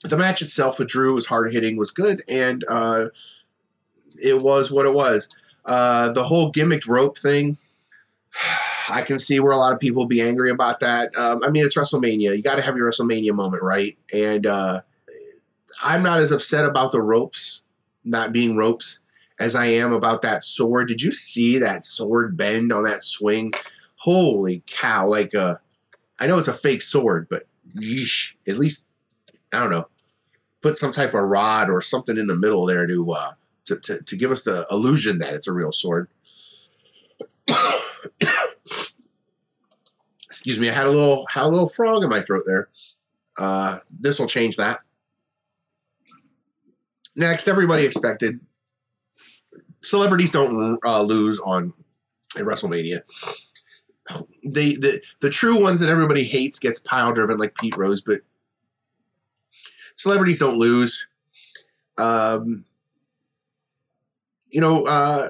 the 0.03 0.17
match 0.17 0.41
itself 0.41 0.79
with 0.79 0.87
Drew 0.87 1.15
was 1.15 1.27
hard 1.27 1.51
hitting, 1.53 1.77
was 1.77 1.91
good, 1.91 2.21
and 2.27 2.63
uh, 2.67 3.07
it 4.23 4.41
was 4.41 4.71
what 4.71 4.85
it 4.85 4.93
was. 4.93 5.29
Uh, 5.65 6.11
the 6.11 6.23
whole 6.23 6.51
gimmicked 6.51 6.87
rope 6.87 7.17
thing, 7.17 7.57
I 8.89 9.03
can 9.03 9.19
see 9.19 9.39
where 9.39 9.51
a 9.51 9.57
lot 9.57 9.73
of 9.73 9.79
people 9.79 10.07
be 10.07 10.21
angry 10.21 10.49
about 10.49 10.79
that. 10.79 11.15
Um, 11.15 11.41
I 11.43 11.51
mean, 11.51 11.63
it's 11.63 11.77
WrestleMania. 11.77 12.35
You 12.35 12.41
got 12.41 12.55
to 12.55 12.63
have 12.63 12.75
your 12.75 12.89
WrestleMania 12.89 13.33
moment, 13.33 13.61
right? 13.61 13.95
And 14.11 14.47
uh, 14.47 14.81
I'm 15.83 16.01
not 16.01 16.19
as 16.19 16.31
upset 16.31 16.65
about 16.65 16.91
the 16.91 17.01
ropes 17.01 17.61
not 18.03 18.31
being 18.31 18.55
ropes 18.55 19.03
as 19.39 19.55
I 19.55 19.65
am 19.67 19.93
about 19.93 20.21
that 20.21 20.43
sword. 20.43 20.87
Did 20.87 21.01
you 21.01 21.11
see 21.11 21.57
that 21.59 21.85
sword 21.85 22.35
bend 22.35 22.73
on 22.73 22.83
that 22.83 23.03
swing? 23.03 23.53
Holy 23.95 24.63
cow! 24.67 25.07
Like, 25.07 25.33
uh, 25.33 25.55
I 26.19 26.27
know 26.27 26.37
it's 26.37 26.47
a 26.47 26.53
fake 26.53 26.81
sword, 26.81 27.27
but 27.29 27.47
yeesh, 27.75 28.33
at 28.47 28.57
least 28.57 28.89
I 29.53 29.59
don't 29.59 29.71
know, 29.71 29.87
put 30.61 30.77
some 30.77 30.91
type 30.91 31.13
of 31.13 31.23
rod 31.23 31.69
or 31.69 31.81
something 31.81 32.17
in 32.17 32.27
the 32.27 32.35
middle 32.35 32.65
there 32.65 32.85
to 32.87 33.11
uh, 33.11 33.31
to, 33.65 33.79
to, 33.79 34.01
to 34.01 34.17
give 34.17 34.31
us 34.31 34.43
the 34.43 34.67
illusion 34.69 35.19
that 35.19 35.33
it's 35.33 35.47
a 35.47 35.53
real 35.53 35.71
sword. 35.71 36.09
Excuse 40.25 40.59
me, 40.59 40.69
I 40.69 40.73
had 40.73 40.87
a 40.87 40.91
little 40.91 41.25
had 41.29 41.43
a 41.43 41.49
little 41.49 41.69
frog 41.69 42.03
in 42.03 42.09
my 42.09 42.21
throat 42.21 42.43
there. 42.45 42.69
Uh, 43.37 43.79
this 43.89 44.19
will 44.19 44.27
change 44.27 44.57
that. 44.57 44.79
Next, 47.15 47.47
everybody 47.47 47.85
expected 47.85 48.39
celebrities 49.81 50.31
don't 50.31 50.79
uh, 50.85 51.01
lose 51.01 51.39
on 51.39 51.73
a 52.35 52.41
WrestleMania. 52.41 53.01
The, 54.43 54.75
the 54.77 55.01
the 55.19 55.29
true 55.29 55.61
ones 55.61 55.79
that 55.81 55.89
everybody 55.89 56.23
hates 56.23 56.57
gets 56.57 56.79
pile 56.79 57.13
driven 57.13 57.37
like 57.37 57.55
Pete 57.55 57.77
Rose, 57.77 58.01
but 58.01 58.21
celebrities 59.95 60.39
don't 60.39 60.57
lose. 60.57 61.07
Um, 61.97 62.65
you 64.49 64.61
know, 64.61 64.85
uh, 64.87 65.27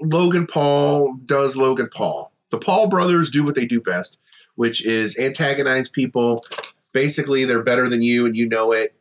Logan 0.00 0.46
Paul 0.46 1.16
does 1.26 1.56
Logan 1.56 1.90
Paul. 1.94 2.32
The 2.50 2.58
Paul 2.58 2.88
brothers 2.88 3.28
do 3.28 3.44
what 3.44 3.54
they 3.54 3.66
do 3.66 3.80
best, 3.80 4.22
which 4.54 4.84
is 4.84 5.18
antagonize 5.18 5.88
people. 5.88 6.44
Basically, 6.92 7.44
they're 7.44 7.62
better 7.62 7.88
than 7.88 8.00
you 8.00 8.24
and 8.24 8.36
you 8.36 8.48
know 8.48 8.72
it. 8.72 8.94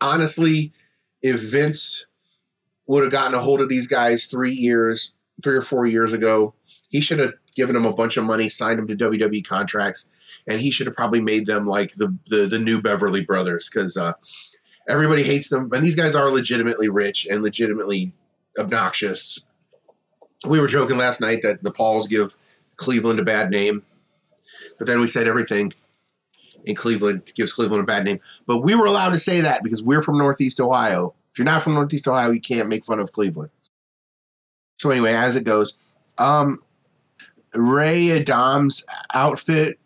Honestly, 0.00 0.72
if 1.20 1.40
Vince 1.40 2.06
would 2.88 3.04
have 3.04 3.12
gotten 3.12 3.34
a 3.34 3.38
hold 3.38 3.60
of 3.60 3.68
these 3.68 3.86
guys 3.86 4.26
three 4.26 4.54
years, 4.54 5.14
three 5.44 5.56
or 5.56 5.62
four 5.62 5.86
years 5.86 6.12
ago, 6.12 6.54
he 6.88 7.00
should 7.00 7.20
have 7.20 7.34
given 7.54 7.74
them 7.74 7.84
a 7.84 7.92
bunch 7.92 8.16
of 8.16 8.24
money, 8.24 8.48
signed 8.48 8.78
them 8.78 8.86
to 8.88 8.96
WWE 8.96 9.46
contracts, 9.46 10.40
and 10.48 10.60
he 10.60 10.70
should 10.70 10.86
have 10.86 10.96
probably 10.96 11.20
made 11.20 11.46
them 11.46 11.66
like 11.66 11.94
the 11.94 12.16
the, 12.26 12.46
the 12.46 12.58
new 12.58 12.80
Beverly 12.80 13.22
Brothers 13.22 13.70
because 13.72 13.96
uh, 13.96 14.14
everybody 14.88 15.22
hates 15.22 15.48
them, 15.48 15.70
and 15.72 15.84
these 15.84 15.96
guys 15.96 16.14
are 16.14 16.30
legitimately 16.30 16.88
rich 16.88 17.26
and 17.30 17.42
legitimately 17.42 18.12
obnoxious. 18.58 19.44
We 20.46 20.60
were 20.60 20.68
joking 20.68 20.96
last 20.96 21.20
night 21.20 21.42
that 21.42 21.62
the 21.62 21.72
Pauls 21.72 22.06
give 22.06 22.36
Cleveland 22.76 23.20
a 23.20 23.24
bad 23.24 23.50
name, 23.50 23.82
but 24.78 24.86
then 24.86 25.00
we 25.00 25.06
said 25.06 25.26
everything 25.26 25.72
in 26.64 26.74
Cleveland 26.74 27.30
gives 27.34 27.52
Cleveland 27.52 27.82
a 27.82 27.86
bad 27.86 28.04
name. 28.04 28.20
But 28.46 28.58
we 28.58 28.74
were 28.74 28.86
allowed 28.86 29.12
to 29.12 29.18
say 29.18 29.40
that 29.40 29.62
because 29.62 29.82
we're 29.82 30.02
from 30.02 30.16
Northeast 30.16 30.60
Ohio. 30.60 31.14
You're 31.38 31.44
not 31.44 31.62
from 31.62 31.74
Northeast 31.74 32.08
Ohio, 32.08 32.30
you 32.30 32.40
can't 32.40 32.68
make 32.68 32.84
fun 32.84 32.98
of 32.98 33.12
Cleveland. 33.12 33.50
So 34.78 34.90
anyway, 34.90 35.14
as 35.14 35.36
it 35.36 35.44
goes, 35.44 35.78
um, 36.18 36.62
Rey 37.54 38.10
Adam's 38.10 38.84
outfit 39.14 39.78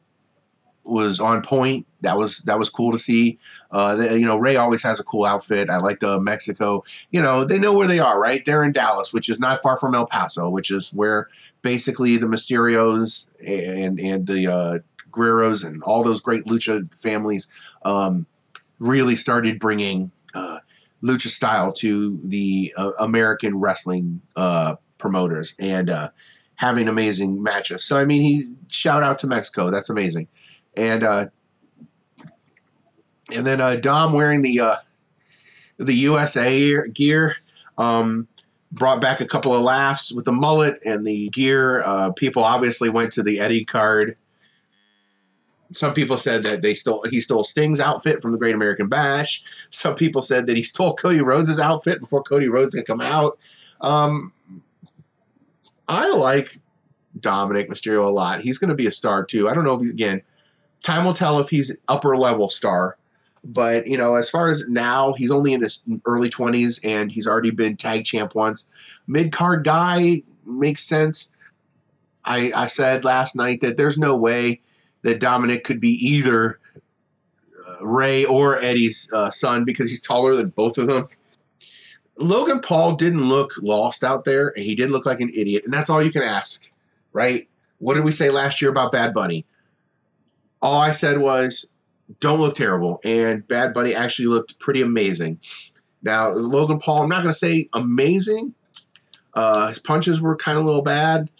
was 0.85 1.21
on 1.21 1.43
point. 1.43 1.87
That 2.01 2.19
was 2.19 2.43
that 2.43 2.59
was 2.59 2.69
cool 2.69 2.93
to 2.93 2.99
see. 2.99 3.39
Uh, 3.71 4.09
you 4.13 4.27
know, 4.27 4.37
Rey 4.37 4.57
always 4.57 4.83
has 4.83 4.99
a 4.99 5.05
cool 5.05 5.25
outfit. 5.25 5.71
I 5.71 5.79
like 5.79 6.01
the 6.01 6.21
Mexico. 6.21 6.83
You 7.11 7.23
know, 7.23 7.45
they 7.45 7.59
know 7.59 7.73
where 7.73 7.87
they 7.87 8.01
are, 8.01 8.21
right? 8.21 8.45
They're 8.45 8.65
in 8.65 8.73
Dallas, 8.73 9.13
which 9.13 9.29
is 9.29 9.39
not 9.39 9.63
far 9.63 9.79
from 9.79 9.95
El 9.95 10.07
Paso, 10.07 10.49
which 10.49 10.71
is 10.71 10.93
where 10.93 11.29
basically 11.63 12.17
the 12.17 12.27
Mysterios 12.27 13.29
and 13.47 14.01
and 14.01 14.27
the 14.27 14.47
uh, 14.49 14.79
Guerreros 15.13 15.65
and 15.65 15.83
all 15.85 16.03
those 16.03 16.21
great 16.21 16.45
lucha 16.45 16.93
families 17.01 17.49
um, 17.85 18.27
really 18.81 19.15
started 19.15 19.61
bringing 19.61 20.11
uh, 20.11 20.22
lucha 21.03 21.29
style 21.29 21.73
to 21.73 22.21
the 22.25 22.73
uh, 22.77 22.93
American 22.99 23.59
wrestling 23.59 24.21
uh, 24.37 24.77
promoters 24.99 25.55
and 25.59 25.91
uh, 25.91 26.09
having 26.57 26.89
amazing 26.89 27.43
matches. 27.43 27.85
So 27.85 27.99
I 27.99 28.05
mean, 28.05 28.23
he 28.23 28.45
shout 28.69 29.03
out 29.03 29.19
to 29.21 29.27
Mexico. 29.27 29.71
That's 29.71 29.91
amazing, 29.91 30.29
and 30.77 31.03
uh, 31.03 31.27
and 33.35 33.47
then 33.47 33.61
uh, 33.61 33.77
Dom 33.77 34.13
wearing 34.13 34.43
the 34.43 34.61
uh, 34.61 34.77
the 35.79 35.95
USA 35.95 36.89
gear. 36.89 37.37
Um, 37.79 38.29
brought 38.71 39.03
back 39.03 39.21
a 39.21 39.27
couple 39.27 39.55
of 39.55 39.63
laughs 39.63 40.13
with 40.13 40.25
the 40.25 40.33
mullet 40.33 40.79
and 40.87 41.07
the 41.07 41.29
gear. 41.31 41.85
People 42.17 42.43
obviously 42.43 42.89
went 42.89 43.13
to 43.13 43.23
the 43.23 43.39
Eddie 43.39 43.65
card. 43.65 44.17
Some 45.73 45.95
people 45.95 46.17
said 46.17 46.45
that 46.45 46.63
they 46.63 46.75
stole 46.75 47.05
he 47.11 47.21
stole 47.21 47.45
Sting's 47.45 47.81
outfit 47.81 48.21
from 48.21 48.33
the 48.33 48.39
Great 48.39 48.55
American 48.55 48.89
Bash. 48.89 49.43
Some 49.71 49.95
people 49.95 50.23
said 50.23 50.47
that 50.47 50.57
he 50.57 50.63
stole 50.63 50.95
Cody 50.95 51.21
Rhodes' 51.21 51.59
outfit 51.59 52.01
before 52.01 52.23
Cody 52.23 52.49
Rhodes 52.49 52.75
could 52.75 52.87
come 52.87 53.01
out. 53.01 53.39
Um, 53.81 54.33
I 55.89 56.11
like 56.11 56.59
Dominic 57.19 57.69
Mysterio 57.69 58.05
a 58.05 58.09
lot. 58.09 58.41
He's 58.41 58.59
going 58.59 58.71
to 58.71 58.75
be 58.75 58.87
a 58.87 58.91
star 58.91 59.25
too. 59.25 59.49
I 59.49 59.55
don't 59.55 59.65
know 59.65 59.75
if 59.75 59.83
again, 59.83 60.23
time 60.83 61.05
will 61.05 61.13
tell 61.13 61.41
if 61.41 61.49
he's 61.49 61.77
upper 61.89 62.17
level 62.17 62.49
star. 62.49 62.97
But 63.45 63.87
you 63.87 63.99
know, 63.99 64.15
as 64.15 64.31
far 64.31 64.49
as 64.49 64.69
now, 64.69 65.15
he's 65.15 65.33
only 65.33 65.53
in 65.53 65.63
his 65.63 65.83
early 66.07 66.29
twenties 66.29 66.81
and 66.85 67.11
he's 67.11 67.27
already 67.27 67.51
been 67.51 67.77
tag 67.77 68.05
champ 68.05 68.35
once. 68.35 69.01
Mid 69.07 69.33
card 69.33 69.65
guy 69.65 70.23
makes 70.47 70.85
sense. 70.85 71.33
I 72.25 72.53
I 72.55 72.67
said 72.69 73.05
last 73.05 73.35
night 73.35 73.61
that 73.63 73.77
there's 73.77 73.99
no 73.99 74.17
way 74.17 74.61
that 75.03 75.21
Dominic 75.21 75.65
could 75.65 75.81
be 75.81 75.91
either 76.01 76.59
uh, 77.69 77.87
Rey 77.87 78.25
or 78.25 78.59
Eddie's 78.59 79.11
uh, 79.13 79.31
son 79.31 79.65
because 79.65 79.91
he's 79.91 80.01
taller 80.01 80.35
than 80.35 80.51
both 80.51 80.79
of 80.79 80.87
them. 80.87 81.09
Logan 82.19 82.61
Paul 82.61 82.95
didn't 82.95 83.29
look 83.29 83.53
lost 83.61 84.05
out 84.05 84.25
there, 84.25 84.53
and 84.55 84.65
he 84.65 84.75
did 84.75 84.91
look 84.91 85.07
like 85.07 85.21
an 85.21 85.31
idiot, 85.35 85.63
and 85.65 85.73
that's 85.73 85.91
all 85.91 86.03
you 86.03 86.13
can 86.13 86.23
ask, 86.23 86.71
right? 87.13 87.49
What 87.79 87.95
did 87.95 88.05
we 88.05 88.13
say 88.13 88.31
last 88.31 88.63
year 88.63 88.71
about 88.71 88.93
Bad 88.93 89.13
Bunny? 89.13 89.47
All 90.61 90.79
I 90.81 90.93
said 90.93 91.19
was, 91.19 91.67
don't 92.21 92.41
look 92.41 92.55
terrible, 92.55 93.01
and 93.05 93.47
Bad 93.49 93.75
Bunny 93.75 93.95
actually 93.95 94.27
looked 94.27 94.59
pretty 94.59 94.83
amazing. 94.83 95.41
Now, 96.03 96.31
Logan 96.31 96.79
Paul, 96.79 97.03
I'm 97.03 97.09
not 97.09 97.23
going 97.23 97.33
to 97.33 97.39
say 97.39 97.69
amazing. 97.73 98.55
Uh, 99.35 99.69
his 99.69 99.79
punches 99.79 100.21
were 100.21 100.37
kind 100.37 100.59
of 100.59 100.65
a 100.65 100.67
little 100.67 100.83
bad, 100.83 101.31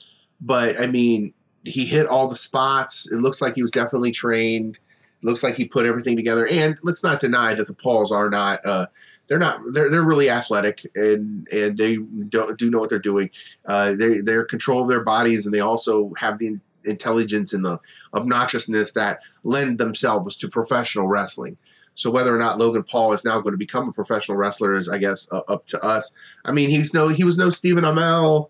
but 0.41 0.81
I 0.81 0.87
mean, 0.87 1.35
he 1.65 1.87
hit 1.87 2.07
all 2.07 2.29
the 2.29 2.37
spots. 2.37 3.11
It 3.11 3.19
looks 3.19 3.41
like 3.41 3.55
he 3.55 3.63
was 3.63 3.71
definitely 3.71 4.11
trained. 4.11 4.79
It 5.23 5.27
looks 5.27 5.43
like 5.43 5.55
he 5.55 5.67
put 5.67 5.87
everything 5.87 6.17
together. 6.17 6.47
And 6.47 6.79
let's 6.83 7.03
not 7.03 7.21
deny 7.21 7.55
that 7.55 7.67
the 7.67 7.75
Pauls 7.75 8.11
are 8.11 8.29
not. 8.29 8.61
Uh, 8.67 8.87
they're 9.29 9.39
not. 9.39 9.61
They're 9.73 9.89
they're 9.89 10.03
really 10.03 10.29
athletic 10.29 10.85
and 10.95 11.47
and 11.53 11.79
they 11.79 11.97
don't 12.29 12.59
do 12.59 12.71
know 12.71 12.79
what 12.79 12.91
they're 12.91 12.99
doing. 12.99 13.31
Uh, 13.65 13.95
they 13.95 14.19
they're 14.19 14.45
control 14.45 14.83
of 14.83 14.89
their 14.89 15.05
bodies 15.05 15.47
and 15.47 15.55
they 15.55 15.61
also 15.61 16.13
have 16.19 16.39
the 16.39 16.59
intelligence 16.85 17.55
and 17.55 17.65
the 17.65 17.79
obnoxiousness 18.15 18.93
that 18.93 19.21
lend 19.45 19.79
themselves 19.79 20.37
to 20.37 20.49
professional 20.49 21.07
wrestling. 21.07 21.57
So 21.95 22.11
whether 22.11 22.35
or 22.35 22.39
not 22.39 22.59
Logan 22.59 22.83
Paul 22.83 23.13
is 23.13 23.25
now 23.25 23.41
going 23.41 23.53
to 23.53 23.59
become 23.59 23.89
a 23.89 23.93
professional 23.93 24.37
wrestler 24.37 24.75
is, 24.75 24.89
I 24.89 24.99
guess, 24.99 25.29
uh, 25.31 25.43
up 25.49 25.67
to 25.69 25.83
us. 25.83 26.15
I 26.45 26.53
mean, 26.53 26.71
he's 26.71 26.95
no 26.95 27.09
he 27.09 27.25
was 27.25 27.39
no 27.39 27.51
Stephen 27.51 27.85
Amell, 27.85 28.49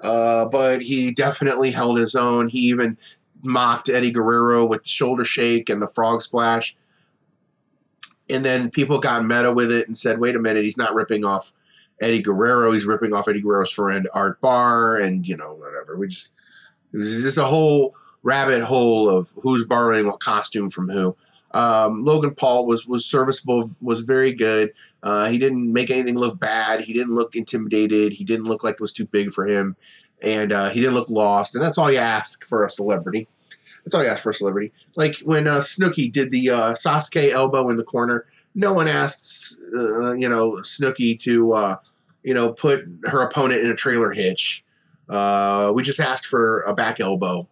uh, 0.00 0.46
but 0.46 0.82
he 0.82 1.12
definitely 1.12 1.70
held 1.70 1.98
his 1.98 2.14
own. 2.14 2.48
He 2.48 2.60
even 2.60 2.98
mocked 3.42 3.88
Eddie 3.88 4.10
Guerrero 4.10 4.66
with 4.66 4.82
the 4.82 4.88
shoulder 4.88 5.24
shake 5.24 5.68
and 5.68 5.80
the 5.80 5.88
frog 5.88 6.22
splash. 6.22 6.76
And 8.28 8.44
then 8.44 8.70
people 8.70 8.98
got 8.98 9.24
meta 9.24 9.52
with 9.52 9.70
it 9.70 9.86
and 9.86 9.96
said, 9.96 10.18
wait 10.18 10.34
a 10.34 10.40
minute, 10.40 10.64
he's 10.64 10.78
not 10.78 10.94
ripping 10.94 11.24
off 11.24 11.52
Eddie 12.00 12.22
Guerrero. 12.22 12.72
He's 12.72 12.86
ripping 12.86 13.12
off 13.12 13.28
Eddie 13.28 13.40
Guerrero's 13.40 13.70
friend 13.70 14.08
Art 14.14 14.40
Barr 14.40 14.96
and, 14.96 15.26
you 15.26 15.36
know, 15.36 15.54
whatever. 15.54 15.96
We 15.96 16.08
just, 16.08 16.32
it 16.92 16.98
was 16.98 17.22
just 17.22 17.38
a 17.38 17.44
whole 17.44 17.94
rabbit 18.22 18.62
hole 18.64 19.08
of 19.08 19.32
who's 19.42 19.64
borrowing 19.64 20.06
what 20.06 20.20
costume 20.20 20.70
from 20.70 20.88
who. 20.88 21.16
Um, 21.56 22.04
Logan 22.04 22.34
Paul 22.34 22.66
was 22.66 22.86
was 22.86 23.06
serviceable, 23.06 23.70
was 23.80 24.00
very 24.00 24.32
good. 24.32 24.72
Uh, 25.02 25.28
he 25.28 25.38
didn't 25.38 25.72
make 25.72 25.90
anything 25.90 26.14
look 26.14 26.38
bad. 26.38 26.82
He 26.82 26.92
didn't 26.92 27.14
look 27.14 27.34
intimidated. 27.34 28.12
He 28.12 28.24
didn't 28.24 28.44
look 28.44 28.62
like 28.62 28.74
it 28.74 28.80
was 28.82 28.92
too 28.92 29.06
big 29.06 29.32
for 29.32 29.46
him, 29.46 29.74
and 30.22 30.52
uh, 30.52 30.68
he 30.68 30.80
didn't 30.80 30.94
look 30.94 31.08
lost. 31.08 31.54
And 31.54 31.64
that's 31.64 31.78
all 31.78 31.90
you 31.90 31.98
ask 31.98 32.44
for 32.44 32.62
a 32.62 32.68
celebrity. 32.68 33.26
That's 33.84 33.94
all 33.94 34.02
you 34.02 34.10
ask 34.10 34.22
for 34.22 34.30
a 34.30 34.34
celebrity. 34.34 34.70
Like 34.96 35.16
when 35.20 35.46
uh, 35.46 35.60
Snooki 35.60 36.12
did 36.12 36.30
the 36.30 36.50
uh, 36.50 36.72
Sasuke 36.72 37.30
elbow 37.30 37.70
in 37.70 37.78
the 37.78 37.84
corner, 37.84 38.26
no 38.54 38.74
one 38.74 38.88
asked, 38.88 39.58
uh, 39.74 40.12
you 40.12 40.28
know, 40.28 40.58
Snooki 40.62 41.18
to, 41.22 41.52
uh, 41.52 41.76
you 42.22 42.34
know, 42.34 42.52
put 42.52 42.84
her 43.04 43.22
opponent 43.22 43.62
in 43.62 43.70
a 43.70 43.76
trailer 43.76 44.10
hitch. 44.10 44.62
Uh, 45.08 45.72
we 45.74 45.82
just 45.82 46.00
asked 46.00 46.26
for 46.26 46.62
a 46.62 46.74
back 46.74 47.00
elbow. 47.00 47.48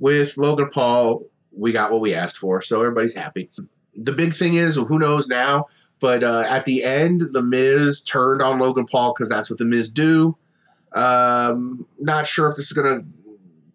With 0.00 0.36
Logan 0.36 0.68
Paul, 0.68 1.22
we 1.56 1.72
got 1.72 1.90
what 1.90 2.00
we 2.00 2.14
asked 2.14 2.38
for, 2.38 2.62
so 2.62 2.80
everybody's 2.80 3.14
happy. 3.14 3.50
The 3.94 4.12
big 4.12 4.32
thing 4.32 4.54
is, 4.54 4.76
who 4.76 4.98
knows 4.98 5.28
now? 5.28 5.66
But 6.00 6.24
uh, 6.24 6.44
at 6.48 6.64
the 6.64 6.82
end, 6.82 7.22
the 7.32 7.44
Miz 7.44 8.02
turned 8.02 8.42
on 8.42 8.58
Logan 8.58 8.86
Paul 8.90 9.12
because 9.12 9.28
that's 9.28 9.50
what 9.50 9.58
the 9.58 9.64
Miz 9.64 9.90
do. 9.90 10.36
Um, 10.94 11.86
not 11.98 12.26
sure 12.26 12.48
if 12.48 12.56
this 12.56 12.66
is 12.66 12.72
going 12.72 13.00
to 13.00 13.06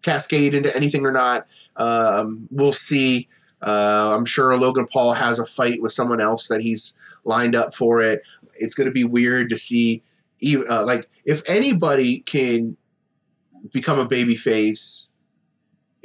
cascade 0.02 0.54
into 0.54 0.74
anything 0.76 1.06
or 1.06 1.12
not. 1.12 1.46
Um, 1.76 2.48
we'll 2.50 2.72
see. 2.72 3.28
Uh, 3.62 4.14
I'm 4.16 4.24
sure 4.24 4.56
Logan 4.56 4.86
Paul 4.86 5.14
has 5.14 5.38
a 5.38 5.46
fight 5.46 5.82
with 5.82 5.92
someone 5.92 6.20
else 6.20 6.48
that 6.48 6.60
he's 6.60 6.96
lined 7.24 7.54
up 7.54 7.74
for 7.74 8.00
it. 8.00 8.22
It's 8.54 8.74
going 8.74 8.86
to 8.88 8.92
be 8.92 9.04
weird 9.04 9.50
to 9.50 9.58
see, 9.58 10.02
uh, 10.70 10.84
like, 10.84 11.08
if 11.24 11.42
anybody 11.48 12.20
can 12.20 12.76
become 13.72 13.98
a 13.98 14.06
baby 14.06 14.36
face, 14.36 15.10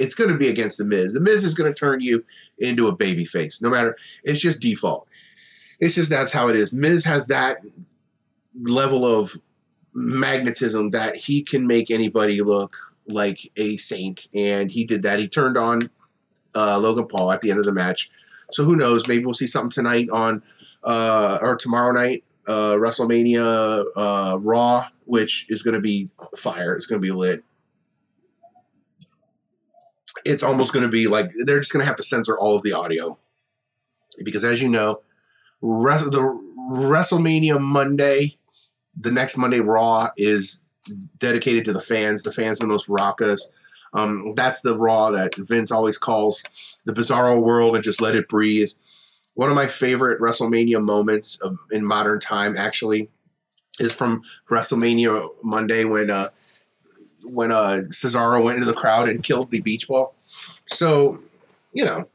it's 0.03 0.15
going 0.15 0.29
to 0.29 0.37
be 0.37 0.49
against 0.49 0.77
the 0.77 0.85
Miz. 0.85 1.13
The 1.13 1.21
Miz 1.21 1.43
is 1.43 1.53
going 1.53 1.71
to 1.73 1.79
turn 1.79 2.01
you 2.01 2.25
into 2.57 2.87
a 2.87 2.95
baby 2.95 3.25
face, 3.25 3.61
no 3.61 3.69
matter. 3.69 3.95
It's 4.23 4.41
just 4.41 4.61
default. 4.61 5.07
It's 5.79 5.95
just 5.95 6.09
that's 6.09 6.31
how 6.31 6.49
it 6.49 6.55
is. 6.55 6.73
Miz 6.73 7.05
has 7.05 7.27
that 7.27 7.57
level 8.61 9.05
of 9.05 9.33
magnetism 9.93 10.91
that 10.91 11.15
he 11.15 11.41
can 11.41 11.65
make 11.65 11.89
anybody 11.89 12.41
look 12.41 12.75
like 13.07 13.39
a 13.55 13.77
saint, 13.77 14.27
and 14.35 14.71
he 14.71 14.85
did 14.85 15.03
that. 15.03 15.19
He 15.19 15.27
turned 15.27 15.57
on 15.57 15.89
uh, 16.55 16.77
Logan 16.79 17.07
Paul 17.07 17.31
at 17.31 17.41
the 17.41 17.49
end 17.49 17.59
of 17.59 17.65
the 17.65 17.73
match. 17.73 18.09
So 18.51 18.63
who 18.63 18.75
knows? 18.75 19.07
Maybe 19.07 19.25
we'll 19.25 19.33
see 19.33 19.47
something 19.47 19.71
tonight 19.71 20.09
on 20.11 20.43
uh, 20.83 21.39
or 21.41 21.55
tomorrow 21.55 21.91
night, 21.91 22.23
uh, 22.47 22.73
WrestleMania 22.73 23.85
uh, 23.95 24.37
Raw, 24.39 24.85
which 25.05 25.45
is 25.49 25.63
going 25.63 25.75
to 25.75 25.81
be 25.81 26.09
fire. 26.37 26.75
It's 26.75 26.85
going 26.85 27.01
to 27.01 27.05
be 27.05 27.11
lit. 27.11 27.43
It's 30.25 30.43
almost 30.43 30.73
going 30.73 30.85
to 30.85 30.91
be 30.91 31.07
like 31.07 31.31
they're 31.45 31.59
just 31.59 31.73
going 31.73 31.81
to 31.81 31.87
have 31.87 31.97
to 31.97 32.03
censor 32.03 32.37
all 32.37 32.55
of 32.55 32.63
the 32.63 32.73
audio 32.73 33.17
because, 34.23 34.43
as 34.43 34.61
you 34.61 34.69
know, 34.69 35.01
rest 35.61 36.11
the 36.11 36.41
WrestleMania 36.71 37.59
Monday, 37.59 38.37
the 38.97 39.11
next 39.11 39.37
Monday 39.37 39.59
Raw 39.59 40.09
is 40.17 40.61
dedicated 41.17 41.65
to 41.65 41.73
the 41.73 41.81
fans. 41.81 42.23
The 42.23 42.31
fans 42.31 42.59
are 42.59 42.65
the 42.65 42.71
most 42.71 42.89
raucous. 42.89 43.51
Um, 43.93 44.33
that's 44.35 44.61
the 44.61 44.77
Raw 44.77 45.11
that 45.11 45.35
Vince 45.35 45.71
always 45.71 45.97
calls 45.97 46.43
the 46.85 46.93
Bizarro 46.93 47.41
World 47.41 47.75
and 47.75 47.83
just 47.83 48.01
let 48.01 48.15
it 48.15 48.27
breathe. 48.27 48.71
One 49.35 49.49
of 49.49 49.55
my 49.55 49.67
favorite 49.67 50.19
WrestleMania 50.19 50.83
moments 50.83 51.39
of, 51.41 51.57
in 51.71 51.85
modern 51.85 52.19
time, 52.19 52.55
actually, 52.57 53.09
is 53.79 53.93
from 53.93 54.21
WrestleMania 54.49 55.27
Monday 55.43 55.85
when 55.85 56.11
uh, 56.11 56.29
when 57.23 57.51
uh, 57.51 57.81
Cesaro 57.89 58.43
went 58.43 58.57
into 58.57 58.69
the 58.69 58.77
crowd 58.77 59.09
and 59.09 59.23
killed 59.23 59.51
the 59.51 59.61
beach 59.61 59.87
ball. 59.87 60.15
So, 60.67 61.19
you 61.73 61.85
know, 61.85 62.07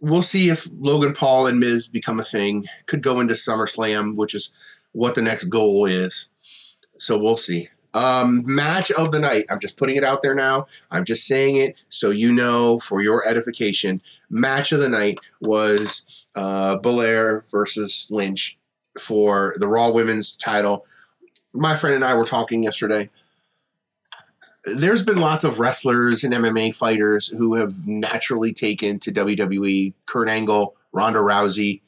we'll 0.00 0.22
see 0.22 0.50
if 0.50 0.66
Logan 0.78 1.14
Paul 1.14 1.46
and 1.46 1.58
Miz 1.58 1.86
become 1.86 2.20
a 2.20 2.24
thing. 2.24 2.66
Could 2.86 3.02
go 3.02 3.20
into 3.20 3.34
SummerSlam, 3.34 4.16
which 4.16 4.34
is 4.34 4.52
what 4.92 5.14
the 5.14 5.22
next 5.22 5.44
goal 5.44 5.86
is. 5.86 6.28
So 6.98 7.18
we'll 7.18 7.36
see. 7.36 7.68
Um, 7.94 8.42
match 8.46 8.90
of 8.92 9.10
the 9.12 9.18
night. 9.18 9.44
I'm 9.50 9.60
just 9.60 9.76
putting 9.76 9.96
it 9.96 10.04
out 10.04 10.22
there 10.22 10.34
now. 10.34 10.66
I'm 10.90 11.04
just 11.04 11.26
saying 11.26 11.56
it 11.56 11.76
so 11.88 12.10
you 12.10 12.32
know 12.32 12.78
for 12.78 13.02
your 13.02 13.26
edification. 13.26 14.00
Match 14.30 14.72
of 14.72 14.80
the 14.80 14.88
night 14.88 15.18
was 15.40 16.26
uh, 16.34 16.76
Belair 16.76 17.44
versus 17.50 18.08
Lynch 18.10 18.56
for 18.98 19.54
the 19.58 19.68
Raw 19.68 19.90
Women's 19.90 20.36
title. 20.36 20.86
My 21.52 21.76
friend 21.76 21.96
and 21.96 22.04
I 22.04 22.14
were 22.14 22.24
talking 22.24 22.62
yesterday. 22.62 23.10
There's 24.64 25.02
been 25.02 25.18
lots 25.18 25.44
of 25.44 25.58
wrestlers 25.58 26.22
and 26.22 26.32
MMA 26.32 26.74
fighters 26.74 27.28
who 27.28 27.54
have 27.54 27.86
naturally 27.86 28.52
taken 28.52 28.98
to 29.00 29.10
WWE. 29.10 29.92
Kurt 30.06 30.28
Angle, 30.28 30.76
Ronda 30.92 31.18
Rousey. 31.18 31.80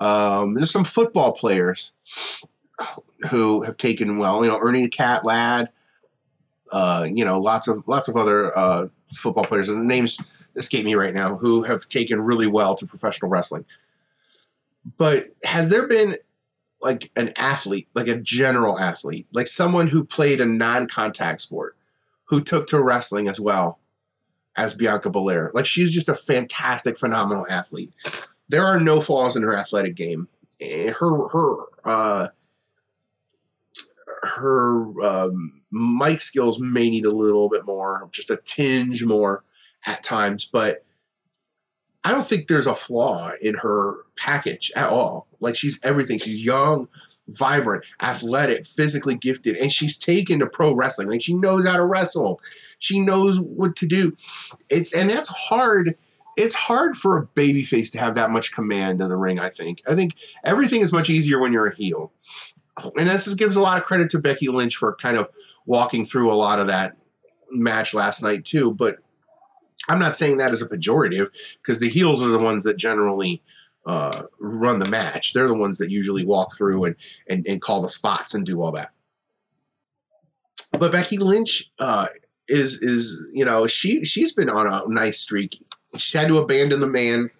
Um, 0.00 0.54
there's 0.54 0.70
some 0.70 0.84
football 0.84 1.32
players 1.32 1.92
who 3.30 3.62
have 3.62 3.76
taken 3.76 4.18
well. 4.18 4.44
You 4.44 4.50
know, 4.50 4.58
Ernie 4.60 4.82
the 4.82 4.88
Cat 4.88 5.24
Ladd. 5.24 5.68
Uh, 6.70 7.06
you 7.10 7.24
know, 7.24 7.40
lots 7.40 7.66
of 7.68 7.82
lots 7.86 8.08
of 8.08 8.16
other 8.16 8.56
uh, 8.56 8.88
football 9.14 9.44
players, 9.44 9.68
and 9.68 9.80
the 9.80 9.86
names 9.86 10.18
escape 10.56 10.84
me 10.84 10.94
right 10.94 11.14
now, 11.14 11.36
who 11.36 11.62
have 11.62 11.88
taken 11.88 12.20
really 12.20 12.46
well 12.46 12.74
to 12.74 12.86
professional 12.86 13.30
wrestling. 13.30 13.64
But 14.96 15.28
has 15.44 15.68
there 15.68 15.86
been 15.86 16.16
like 16.80 17.10
an 17.16 17.32
athlete, 17.36 17.88
like 17.94 18.08
a 18.08 18.20
general 18.20 18.78
athlete, 18.78 19.26
like 19.32 19.46
someone 19.46 19.88
who 19.88 20.04
played 20.04 20.40
a 20.40 20.46
non-contact 20.46 21.40
sport, 21.40 21.76
who 22.28 22.42
took 22.42 22.66
to 22.68 22.82
wrestling 22.82 23.28
as 23.28 23.40
well 23.40 23.78
as 24.56 24.74
Bianca 24.74 25.10
Belair? 25.10 25.50
Like 25.54 25.66
she's 25.66 25.94
just 25.94 26.08
a 26.08 26.14
fantastic, 26.14 26.98
phenomenal 26.98 27.46
athlete. 27.48 27.92
There 28.48 28.64
are 28.64 28.80
no 28.80 29.00
flaws 29.00 29.36
in 29.36 29.42
her 29.42 29.56
athletic 29.56 29.94
game. 29.94 30.28
Eh, 30.60 30.92
her 30.92 31.28
her 31.28 31.56
uh, 31.84 32.28
her 34.22 35.00
um, 35.02 35.62
mic 35.70 36.20
skills 36.20 36.60
may 36.60 36.90
need 36.90 37.04
a 37.04 37.14
little 37.14 37.48
bit 37.48 37.64
more, 37.66 38.08
just 38.12 38.30
a 38.30 38.36
tinge 38.36 39.04
more 39.04 39.44
at 39.86 40.02
times, 40.02 40.44
but 40.44 40.84
I 42.04 42.12
don't 42.12 42.26
think 42.26 42.46
there's 42.46 42.66
a 42.66 42.74
flaw 42.74 43.30
in 43.42 43.54
her 43.56 43.96
package 44.16 44.72
at 44.74 44.88
all. 44.88 45.26
Like 45.40 45.56
she's 45.56 45.80
everything. 45.84 46.18
She's 46.18 46.44
young, 46.44 46.88
vibrant, 47.28 47.84
athletic, 48.02 48.66
physically 48.66 49.14
gifted, 49.14 49.56
and 49.56 49.72
she's 49.72 49.98
taken 49.98 50.38
to 50.40 50.46
pro 50.46 50.74
wrestling. 50.74 51.08
Like 51.08 51.22
she 51.22 51.34
knows 51.34 51.66
how 51.66 51.76
to 51.76 51.84
wrestle. 51.84 52.40
She 52.78 53.00
knows 53.00 53.40
what 53.40 53.76
to 53.76 53.86
do. 53.86 54.14
It's 54.70 54.94
and 54.94 55.08
that's 55.08 55.28
hard. 55.28 55.96
It's 56.36 56.54
hard 56.54 56.96
for 56.96 57.18
a 57.18 57.26
babyface 57.26 57.90
to 57.92 57.98
have 57.98 58.14
that 58.14 58.30
much 58.30 58.52
command 58.52 59.00
in 59.00 59.08
the 59.08 59.16
ring, 59.16 59.40
I 59.40 59.50
think. 59.50 59.82
I 59.88 59.96
think 59.96 60.14
everything 60.44 60.82
is 60.82 60.92
much 60.92 61.10
easier 61.10 61.40
when 61.40 61.52
you're 61.52 61.66
a 61.66 61.74
heel 61.74 62.12
and 62.96 63.08
this 63.08 63.32
gives 63.34 63.56
a 63.56 63.60
lot 63.60 63.78
of 63.78 63.84
credit 63.84 64.10
to 64.10 64.18
Becky 64.18 64.48
Lynch 64.48 64.76
for 64.76 64.94
kind 64.96 65.16
of 65.16 65.28
walking 65.66 66.04
through 66.04 66.30
a 66.30 66.34
lot 66.34 66.60
of 66.60 66.66
that 66.68 66.96
match 67.50 67.94
last 67.94 68.22
night 68.22 68.44
too. 68.44 68.72
But 68.72 68.96
I'm 69.88 69.98
not 69.98 70.16
saying 70.16 70.38
that 70.38 70.52
as 70.52 70.62
a 70.62 70.68
pejorative 70.68 71.30
because 71.58 71.80
the 71.80 71.88
heels 71.88 72.22
are 72.22 72.28
the 72.28 72.38
ones 72.38 72.64
that 72.64 72.76
generally 72.76 73.42
uh, 73.86 74.24
run 74.38 74.78
the 74.78 74.88
match. 74.88 75.32
They're 75.32 75.48
the 75.48 75.54
ones 75.54 75.78
that 75.78 75.90
usually 75.90 76.24
walk 76.24 76.56
through 76.56 76.84
and, 76.84 76.96
and, 77.28 77.46
and 77.46 77.60
call 77.60 77.82
the 77.82 77.88
spots 77.88 78.34
and 78.34 78.44
do 78.44 78.62
all 78.62 78.72
that. 78.72 78.90
But 80.72 80.92
Becky 80.92 81.18
Lynch 81.18 81.70
uh, 81.78 82.08
is 82.46 82.82
is 82.82 83.26
you 83.32 83.44
know 83.44 83.66
she 83.66 84.04
she's 84.04 84.32
been 84.32 84.50
on 84.50 84.66
a 84.66 84.82
nice 84.88 85.20
streak. 85.20 85.64
She's 85.96 86.20
had 86.20 86.28
to 86.28 86.38
abandon 86.38 86.80
the 86.80 86.86
man 86.86 87.30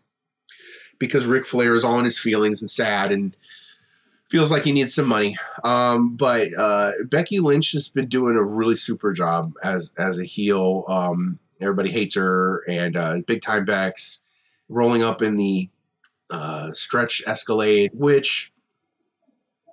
because 0.99 1.27
Ric 1.27 1.45
Flair 1.45 1.75
is 1.75 1.85
all 1.85 1.99
in 1.99 2.05
his 2.05 2.19
feelings 2.19 2.63
and 2.63 2.71
sad 2.71 3.13
and 3.13 3.37
feels 4.29 4.51
like 4.51 4.63
he 4.63 4.73
needs 4.73 4.95
some 4.95 5.09
money. 5.09 5.37
Um, 5.65 6.17
but 6.17 6.49
uh, 6.57 6.93
Becky 7.07 7.39
Lynch 7.39 7.73
has 7.73 7.89
been 7.89 8.07
doing 8.07 8.37
a 8.37 8.43
really 8.43 8.77
super 8.77 9.13
job 9.13 9.53
as 9.63 9.93
as 9.99 10.21
a 10.21 10.25
heel. 10.25 10.85
Um, 10.89 11.39
everybody 11.61 11.91
hates 11.91 12.15
her, 12.15 12.65
and 12.69 12.97
uh, 12.97 13.21
big 13.27 13.43
time 13.43 13.65
backs 13.65 14.23
rolling 14.69 15.03
up 15.03 15.23
in 15.23 15.37
the 15.37 15.69
uh, 16.31 16.73
stretch 16.73 17.23
Escalade, 17.27 17.91
which 17.95 18.53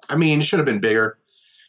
I 0.10 0.16
mean 0.16 0.42
should 0.42 0.60
have 0.60 0.66
been 0.66 0.80
bigger, 0.80 1.18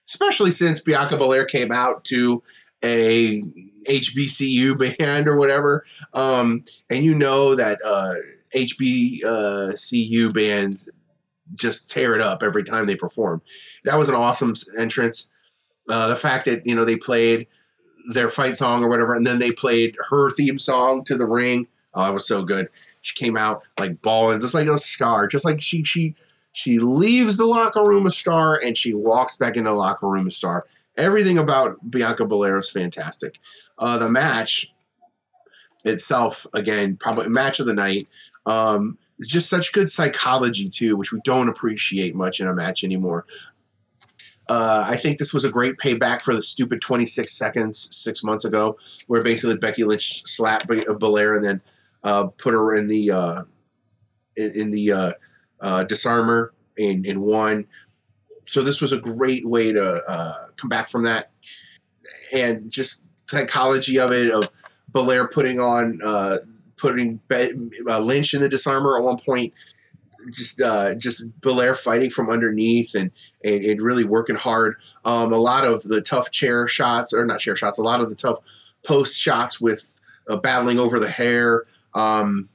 especially 0.06 0.50
since 0.50 0.80
Bianca 0.80 1.16
Belair 1.16 1.44
came 1.44 1.72
out 1.72 2.04
to 2.04 2.42
a 2.84 3.42
HBCU 3.88 4.98
band 4.98 5.28
or 5.28 5.36
whatever, 5.36 5.84
um, 6.12 6.62
and 6.90 7.04
you 7.04 7.14
know 7.14 7.54
that 7.54 7.78
uh, 7.84 8.14
HBCU 8.54 10.32
bands 10.32 10.88
just 11.54 11.90
tear 11.90 12.14
it 12.14 12.20
up 12.20 12.42
every 12.42 12.64
time 12.64 12.86
they 12.86 12.96
perform. 12.96 13.40
That 13.84 13.98
was 13.98 14.08
an 14.08 14.14
awesome 14.14 14.54
entrance. 14.78 15.30
Uh, 15.88 16.08
the 16.08 16.16
fact 16.16 16.46
that 16.46 16.66
you 16.66 16.74
know 16.74 16.84
they 16.84 16.96
played 16.96 17.46
their 18.12 18.28
fight 18.28 18.56
song 18.56 18.84
or 18.84 18.88
whatever, 18.88 19.14
and 19.14 19.26
then 19.26 19.38
they 19.38 19.52
played 19.52 19.96
her 20.10 20.30
theme 20.30 20.58
song 20.58 21.04
to 21.04 21.16
the 21.16 21.26
ring. 21.26 21.66
Oh, 21.94 22.08
it 22.08 22.12
was 22.12 22.26
so 22.26 22.42
good. 22.42 22.68
She 23.06 23.14
came 23.14 23.36
out 23.36 23.62
like 23.78 24.02
balling, 24.02 24.40
just 24.40 24.52
like 24.52 24.66
a 24.66 24.76
star, 24.76 25.28
just 25.28 25.44
like 25.44 25.60
she 25.60 25.84
she 25.84 26.16
she 26.50 26.80
leaves 26.80 27.36
the 27.36 27.46
locker 27.46 27.84
room 27.84 28.04
a 28.04 28.10
star 28.10 28.60
and 28.60 28.76
she 28.76 28.94
walks 28.94 29.36
back 29.36 29.56
into 29.56 29.70
the 29.70 29.76
locker 29.76 30.08
room 30.08 30.26
a 30.26 30.30
star. 30.32 30.66
Everything 30.96 31.38
about 31.38 31.78
Bianca 31.88 32.24
Belair 32.24 32.58
is 32.58 32.68
fantastic. 32.68 33.38
Uh, 33.78 33.96
the 33.98 34.08
match 34.08 34.72
itself, 35.84 36.48
again, 36.52 36.96
probably 36.96 37.28
match 37.28 37.60
of 37.60 37.66
the 37.66 37.74
night. 37.74 38.08
Um, 38.44 38.98
it's 39.20 39.28
just 39.28 39.48
such 39.48 39.72
good 39.72 39.88
psychology 39.88 40.68
too, 40.68 40.96
which 40.96 41.12
we 41.12 41.20
don't 41.22 41.48
appreciate 41.48 42.16
much 42.16 42.40
in 42.40 42.48
a 42.48 42.54
match 42.54 42.82
anymore. 42.82 43.24
Uh, 44.48 44.84
I 44.88 44.96
think 44.96 45.18
this 45.18 45.32
was 45.32 45.44
a 45.44 45.50
great 45.50 45.76
payback 45.76 46.22
for 46.22 46.34
the 46.34 46.42
stupid 46.42 46.80
26 46.80 47.30
seconds 47.30 47.88
six 47.96 48.24
months 48.24 48.44
ago, 48.44 48.76
where 49.06 49.22
basically 49.22 49.58
Becky 49.58 49.84
Lynch 49.84 50.24
slapped 50.24 50.66
Belair 50.66 51.36
and 51.36 51.44
then 51.44 51.60
uh, 52.06 52.26
put 52.38 52.54
her 52.54 52.74
in 52.74 52.88
the 52.88 53.10
uh, 53.10 53.42
in, 54.36 54.52
in, 54.54 54.70
the 54.70 54.92
uh, 54.92 55.12
uh, 55.60 55.84
disarmer 55.84 56.54
and, 56.78 57.04
and 57.04 57.20
won. 57.20 57.66
So 58.46 58.62
this 58.62 58.80
was 58.80 58.92
a 58.92 58.98
great 58.98 59.46
way 59.46 59.72
to 59.72 60.02
uh, 60.08 60.46
come 60.56 60.68
back 60.68 60.88
from 60.88 61.02
that, 61.02 61.32
and 62.32 62.70
just 62.70 63.02
psychology 63.28 63.98
of 63.98 64.12
it 64.12 64.30
of 64.30 64.48
Belair 64.92 65.26
putting 65.26 65.60
on 65.60 66.00
putting 66.76 67.20
Lynch 67.28 68.34
in 68.34 68.40
the 68.40 68.48
disarmer 68.48 68.96
at 68.96 69.02
one 69.02 69.18
point 69.18 69.52
just 70.30 70.60
uh, 70.60 70.94
just 70.94 71.24
Belair 71.40 71.74
fighting 71.74 72.10
from 72.10 72.30
underneath 72.30 72.94
and, 72.94 73.10
and, 73.44 73.64
and 73.64 73.82
really 73.82 74.04
working 74.04 74.36
hard. 74.36 74.76
Um, 75.04 75.32
a 75.32 75.38
lot 75.38 75.64
of 75.64 75.82
the 75.82 76.00
tough 76.00 76.30
chair 76.30 76.66
shots, 76.66 77.12
or 77.12 77.24
not 77.24 77.40
chair 77.40 77.56
shots, 77.56 77.78
a 77.78 77.82
lot 77.82 78.00
of 78.00 78.10
the 78.10 78.16
tough 78.16 78.38
post 78.84 79.18
shots 79.18 79.60
with 79.60 79.98
uh, 80.28 80.36
battling 80.36 80.78
over 80.78 80.98
the 80.98 81.10
hair. 81.10 81.64
Um, 81.96 82.50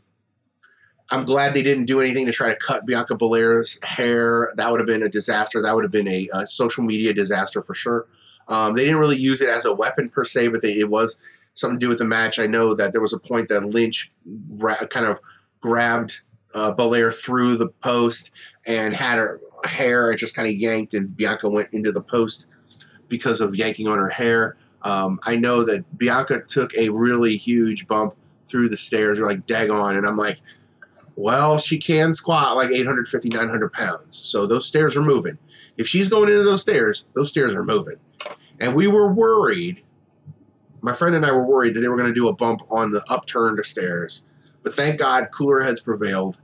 I'm 1.09 1.25
glad 1.25 1.53
they 1.53 1.63
didn't 1.63 1.85
do 1.85 1.99
anything 1.99 2.25
to 2.27 2.31
try 2.31 2.49
to 2.49 2.55
cut 2.55 2.85
Bianca 2.85 3.15
Belair's 3.15 3.79
hair. 3.83 4.53
That 4.55 4.71
would 4.71 4.79
have 4.79 4.87
been 4.87 5.03
a 5.03 5.09
disaster. 5.09 5.61
That 5.61 5.75
would 5.75 5.83
have 5.83 5.91
been 5.91 6.07
a, 6.07 6.29
a 6.33 6.47
social 6.47 6.85
media 6.85 7.13
disaster 7.13 7.61
for 7.61 7.73
sure. 7.73 8.05
Um, 8.47 8.75
they 8.75 8.85
didn't 8.85 8.99
really 8.99 9.17
use 9.17 9.41
it 9.41 9.49
as 9.49 9.65
a 9.65 9.73
weapon 9.73 10.09
per 10.09 10.23
se, 10.23 10.49
but 10.49 10.61
they, 10.61 10.71
it 10.71 10.89
was 10.89 11.19
something 11.53 11.79
to 11.79 11.85
do 11.85 11.89
with 11.89 11.97
the 11.97 12.05
match. 12.05 12.39
I 12.39 12.47
know 12.47 12.73
that 12.75 12.93
there 12.93 13.01
was 13.01 13.13
a 13.13 13.19
point 13.19 13.49
that 13.49 13.65
Lynch 13.65 14.11
ra- 14.51 14.85
kind 14.89 15.05
of 15.05 15.19
grabbed 15.59 16.21
uh, 16.53 16.71
Belair 16.71 17.11
through 17.11 17.57
the 17.57 17.67
post 17.67 18.33
and 18.65 18.93
had 18.93 19.17
her 19.17 19.41
hair 19.65 20.13
just 20.15 20.35
kind 20.35 20.47
of 20.47 20.55
yanked, 20.55 20.93
and 20.93 21.15
Bianca 21.15 21.49
went 21.49 21.73
into 21.73 21.91
the 21.91 22.01
post 22.01 22.47
because 23.09 23.41
of 23.41 23.55
yanking 23.55 23.87
on 23.87 23.97
her 23.97 24.09
hair. 24.09 24.55
Um, 24.83 25.19
I 25.25 25.35
know 25.35 25.63
that 25.65 25.97
Bianca 25.97 26.41
took 26.47 26.73
a 26.75 26.89
really 26.89 27.35
huge 27.35 27.87
bump 27.87 28.15
through 28.51 28.69
the 28.69 28.77
stairs, 28.77 29.19
or 29.19 29.25
like 29.25 29.47
daggone, 29.47 29.97
and 29.97 30.05
I'm 30.05 30.17
like, 30.17 30.41
well, 31.15 31.57
she 31.57 31.77
can 31.77 32.13
squat 32.13 32.55
like 32.55 32.71
850, 32.71 33.29
900 33.29 33.73
pounds. 33.73 34.17
So 34.17 34.45
those 34.45 34.67
stairs 34.67 34.95
are 34.97 35.01
moving. 35.01 35.37
If 35.77 35.87
she's 35.87 36.09
going 36.09 36.29
into 36.29 36.43
those 36.43 36.61
stairs, 36.61 37.05
those 37.15 37.29
stairs 37.29 37.55
are 37.55 37.63
moving. 37.63 37.97
And 38.59 38.75
we 38.75 38.87
were 38.87 39.11
worried, 39.11 39.83
my 40.81 40.93
friend 40.93 41.15
and 41.15 41.25
I 41.25 41.31
were 41.31 41.45
worried 41.45 41.73
that 41.75 41.81
they 41.81 41.87
were 41.87 41.97
going 41.97 42.07
to 42.07 42.13
do 42.13 42.27
a 42.27 42.33
bump 42.33 42.61
on 42.69 42.91
the 42.91 43.03
upturned 43.09 43.63
stairs. 43.65 44.23
But 44.63 44.73
thank 44.73 44.99
God, 44.99 45.29
cooler 45.31 45.61
heads 45.61 45.81
prevailed, 45.81 46.39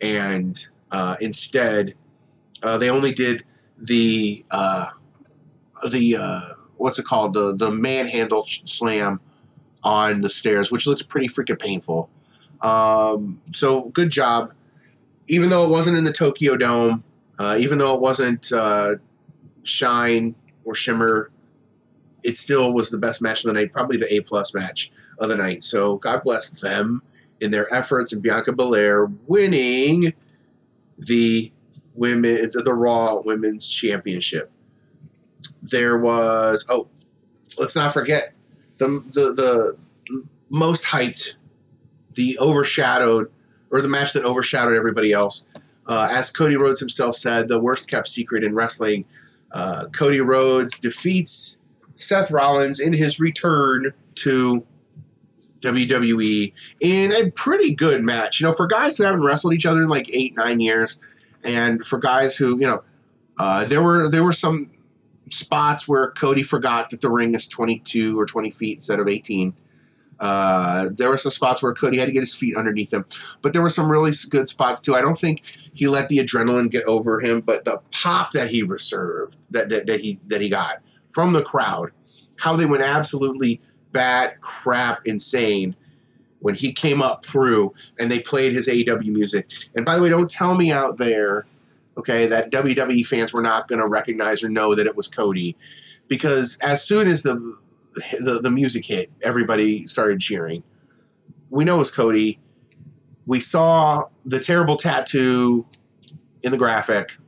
and 0.00 0.56
uh, 0.90 1.16
instead, 1.20 1.94
uh, 2.62 2.78
they 2.78 2.88
only 2.88 3.12
did 3.12 3.44
the 3.76 4.44
uh, 4.50 4.86
the 5.90 6.16
uh, 6.16 6.54
what's 6.76 6.98
it 6.98 7.04
called 7.04 7.34
the 7.34 7.54
the 7.56 7.70
manhandle 7.70 8.44
slam 8.46 9.20
on 9.82 10.20
the 10.20 10.30
stairs, 10.30 10.70
which 10.70 10.86
looks 10.86 11.02
pretty 11.02 11.28
freaking 11.28 11.58
painful. 11.58 12.10
Um, 12.60 13.40
so 13.50 13.82
good 13.90 14.10
job, 14.10 14.52
even 15.28 15.50
though 15.50 15.64
it 15.64 15.70
wasn't 15.70 15.96
in 15.96 16.04
the 16.04 16.12
Tokyo 16.12 16.56
Dome, 16.56 17.04
uh, 17.38 17.56
even 17.58 17.78
though 17.78 17.94
it 17.94 18.00
wasn't 18.00 18.50
uh, 18.52 18.96
Shine 19.62 20.34
or 20.64 20.74
Shimmer, 20.74 21.30
it 22.24 22.36
still 22.36 22.72
was 22.72 22.90
the 22.90 22.98
best 22.98 23.22
match 23.22 23.44
of 23.44 23.48
the 23.48 23.52
night, 23.52 23.72
probably 23.72 23.96
the 23.96 24.12
A 24.12 24.20
plus 24.20 24.54
match 24.54 24.90
of 25.18 25.28
the 25.28 25.36
night. 25.36 25.62
So 25.62 25.96
God 25.96 26.22
bless 26.24 26.50
them 26.50 27.02
in 27.40 27.52
their 27.52 27.72
efforts, 27.72 28.12
and 28.12 28.22
Bianca 28.22 28.52
Belair 28.52 29.06
winning 29.26 30.12
the 30.98 31.52
women 31.94 32.38
the 32.52 32.74
Raw 32.74 33.20
Women's 33.20 33.68
Championship. 33.68 34.50
There 35.62 35.96
was 35.96 36.66
oh, 36.68 36.88
let's 37.58 37.76
not 37.76 37.92
forget 37.92 38.34
the 38.78 39.02
the, 39.12 39.32
the 39.32 39.76
most 40.50 40.84
hyped, 40.84 41.34
the 42.14 42.38
overshadowed, 42.40 43.30
or 43.70 43.80
the 43.80 43.88
match 43.88 44.12
that 44.14 44.24
overshadowed 44.24 44.76
everybody 44.76 45.12
else. 45.12 45.46
Uh, 45.86 46.08
as 46.10 46.30
Cody 46.30 46.56
Rhodes 46.56 46.80
himself 46.80 47.16
said, 47.16 47.48
the 47.48 47.60
worst 47.60 47.90
kept 47.90 48.08
secret 48.08 48.44
in 48.44 48.54
wrestling. 48.54 49.04
Uh, 49.52 49.86
Cody 49.86 50.20
Rhodes 50.20 50.78
defeats 50.78 51.56
Seth 51.96 52.30
Rollins 52.30 52.78
in 52.78 52.92
his 52.92 53.18
return 53.18 53.92
to 54.16 54.64
WWE 55.60 56.52
in 56.80 57.12
a 57.12 57.30
pretty 57.30 57.74
good 57.74 58.02
match. 58.02 58.40
You 58.40 58.46
know, 58.46 58.52
for 58.52 58.66
guys 58.66 58.96
who 58.96 59.04
haven't 59.04 59.22
wrestled 59.22 59.54
each 59.54 59.66
other 59.66 59.82
in 59.82 59.88
like 59.88 60.08
eight, 60.12 60.36
nine 60.36 60.60
years, 60.60 60.98
and 61.42 61.84
for 61.84 61.98
guys 61.98 62.36
who, 62.36 62.58
you 62.60 62.66
know, 62.66 62.82
uh, 63.38 63.64
there 63.64 63.82
were 63.82 64.08
there 64.08 64.24
were 64.24 64.32
some 64.32 64.70
spots 65.30 65.88
where 65.88 66.10
Cody 66.10 66.42
forgot 66.42 66.90
that 66.90 67.00
the 67.00 67.10
ring 67.10 67.34
is 67.34 67.46
22 67.48 68.18
or 68.18 68.26
20 68.26 68.50
feet 68.50 68.76
instead 68.76 69.00
of 69.00 69.08
18. 69.08 69.54
Uh, 70.20 70.88
there 70.92 71.08
were 71.08 71.18
some 71.18 71.30
spots 71.30 71.62
where 71.62 71.72
Cody 71.72 71.98
had 71.98 72.06
to 72.06 72.12
get 72.12 72.22
his 72.22 72.34
feet 72.34 72.56
underneath 72.56 72.92
him, 72.92 73.04
but 73.40 73.52
there 73.52 73.62
were 73.62 73.70
some 73.70 73.90
really 73.90 74.10
good 74.30 74.48
spots 74.48 74.80
too. 74.80 74.96
I 74.96 75.00
don't 75.00 75.18
think 75.18 75.42
he 75.74 75.86
let 75.86 76.08
the 76.08 76.18
adrenaline 76.18 76.70
get 76.70 76.84
over 76.84 77.20
him, 77.20 77.40
but 77.40 77.64
the 77.64 77.80
pop 77.92 78.32
that 78.32 78.50
he 78.50 78.62
reserved, 78.62 79.36
that, 79.50 79.68
that, 79.68 79.86
that 79.86 80.00
he 80.00 80.18
that 80.26 80.40
he 80.40 80.48
got 80.48 80.82
from 81.08 81.34
the 81.34 81.42
crowd, 81.42 81.92
how 82.38 82.56
they 82.56 82.66
went 82.66 82.82
absolutely 82.82 83.60
bat 83.92 84.40
crap 84.40 85.00
insane 85.06 85.76
when 86.40 86.54
he 86.54 86.72
came 86.72 87.02
up 87.02 87.24
through 87.24 87.74
and 87.98 88.10
they 88.10 88.20
played 88.20 88.52
his 88.52 88.68
AEW 88.68 89.12
music. 89.12 89.46
And 89.74 89.84
by 89.84 89.96
the 89.96 90.02
way, 90.02 90.08
don't 90.08 90.30
tell 90.30 90.56
me 90.56 90.70
out 90.70 90.98
there, 90.98 91.46
okay, 91.98 92.26
that 92.26 92.50
WWE 92.50 93.04
fans 93.06 93.32
were 93.32 93.42
not 93.42 93.68
going 93.68 93.80
to 93.80 93.86
recognize 93.88 94.42
or 94.42 94.48
know 94.48 94.74
that 94.74 94.86
it 94.86 94.96
was 94.96 95.08
Cody, 95.08 95.56
because 96.08 96.58
as 96.62 96.82
soon 96.82 97.08
as 97.08 97.22
the, 97.22 97.56
the 98.20 98.40
the 98.42 98.50
music 98.50 98.86
hit, 98.86 99.10
everybody 99.22 99.86
started 99.86 100.20
cheering. 100.20 100.62
We 101.50 101.64
know 101.64 101.76
it 101.76 101.78
was 101.78 101.90
Cody. 101.90 102.38
We 103.26 103.40
saw 103.40 104.04
the 104.24 104.40
terrible 104.40 104.76
tattoo 104.76 105.66
in 106.42 106.52
the 106.52 106.58
graphic, 106.58 107.18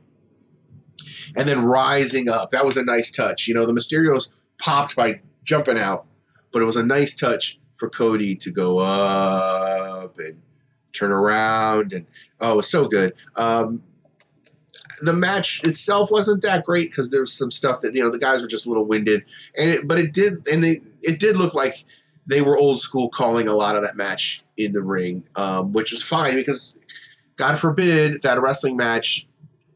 and 1.35 1.47
then 1.47 1.63
rising 1.63 2.29
up. 2.29 2.51
That 2.51 2.65
was 2.65 2.77
a 2.77 2.83
nice 2.83 3.11
touch. 3.11 3.47
You 3.47 3.53
know, 3.53 3.65
the 3.65 3.73
Mysterios 3.73 4.29
popped 4.57 4.95
by 4.95 5.21
jumping 5.43 5.77
out 5.77 6.05
but 6.51 6.61
it 6.61 6.65
was 6.65 6.77
a 6.77 6.85
nice 6.85 7.15
touch 7.15 7.59
for 7.73 7.89
Cody 7.89 8.35
to 8.35 8.51
go 8.51 8.79
up 8.79 10.17
and 10.17 10.41
turn 10.93 11.11
around, 11.11 11.93
and 11.93 12.05
oh, 12.39 12.53
it 12.53 12.57
was 12.57 12.69
so 12.69 12.87
good. 12.87 13.13
Um, 13.35 13.81
the 15.01 15.13
match 15.13 15.63
itself 15.63 16.11
wasn't 16.11 16.41
that 16.43 16.63
great 16.65 16.91
because 16.91 17.11
there's 17.11 17.33
some 17.33 17.51
stuff 17.51 17.81
that 17.81 17.95
you 17.95 18.03
know 18.03 18.09
the 18.09 18.19
guys 18.19 18.41
were 18.41 18.47
just 18.47 18.65
a 18.65 18.69
little 18.69 18.85
winded, 18.85 19.23
and 19.57 19.69
it, 19.71 19.87
but 19.87 19.99
it 19.99 20.13
did, 20.13 20.47
and 20.47 20.63
they 20.63 20.81
it 21.01 21.19
did 21.19 21.37
look 21.37 21.53
like 21.53 21.83
they 22.27 22.41
were 22.41 22.57
old 22.57 22.79
school 22.79 23.09
calling 23.09 23.47
a 23.47 23.53
lot 23.53 23.75
of 23.75 23.83
that 23.83 23.95
match 23.95 24.43
in 24.57 24.73
the 24.73 24.83
ring, 24.83 25.23
um, 25.35 25.73
which 25.73 25.91
was 25.91 26.03
fine 26.03 26.35
because 26.35 26.75
God 27.35 27.57
forbid 27.57 28.21
that 28.21 28.37
a 28.37 28.41
wrestling 28.41 28.77
match 28.77 29.27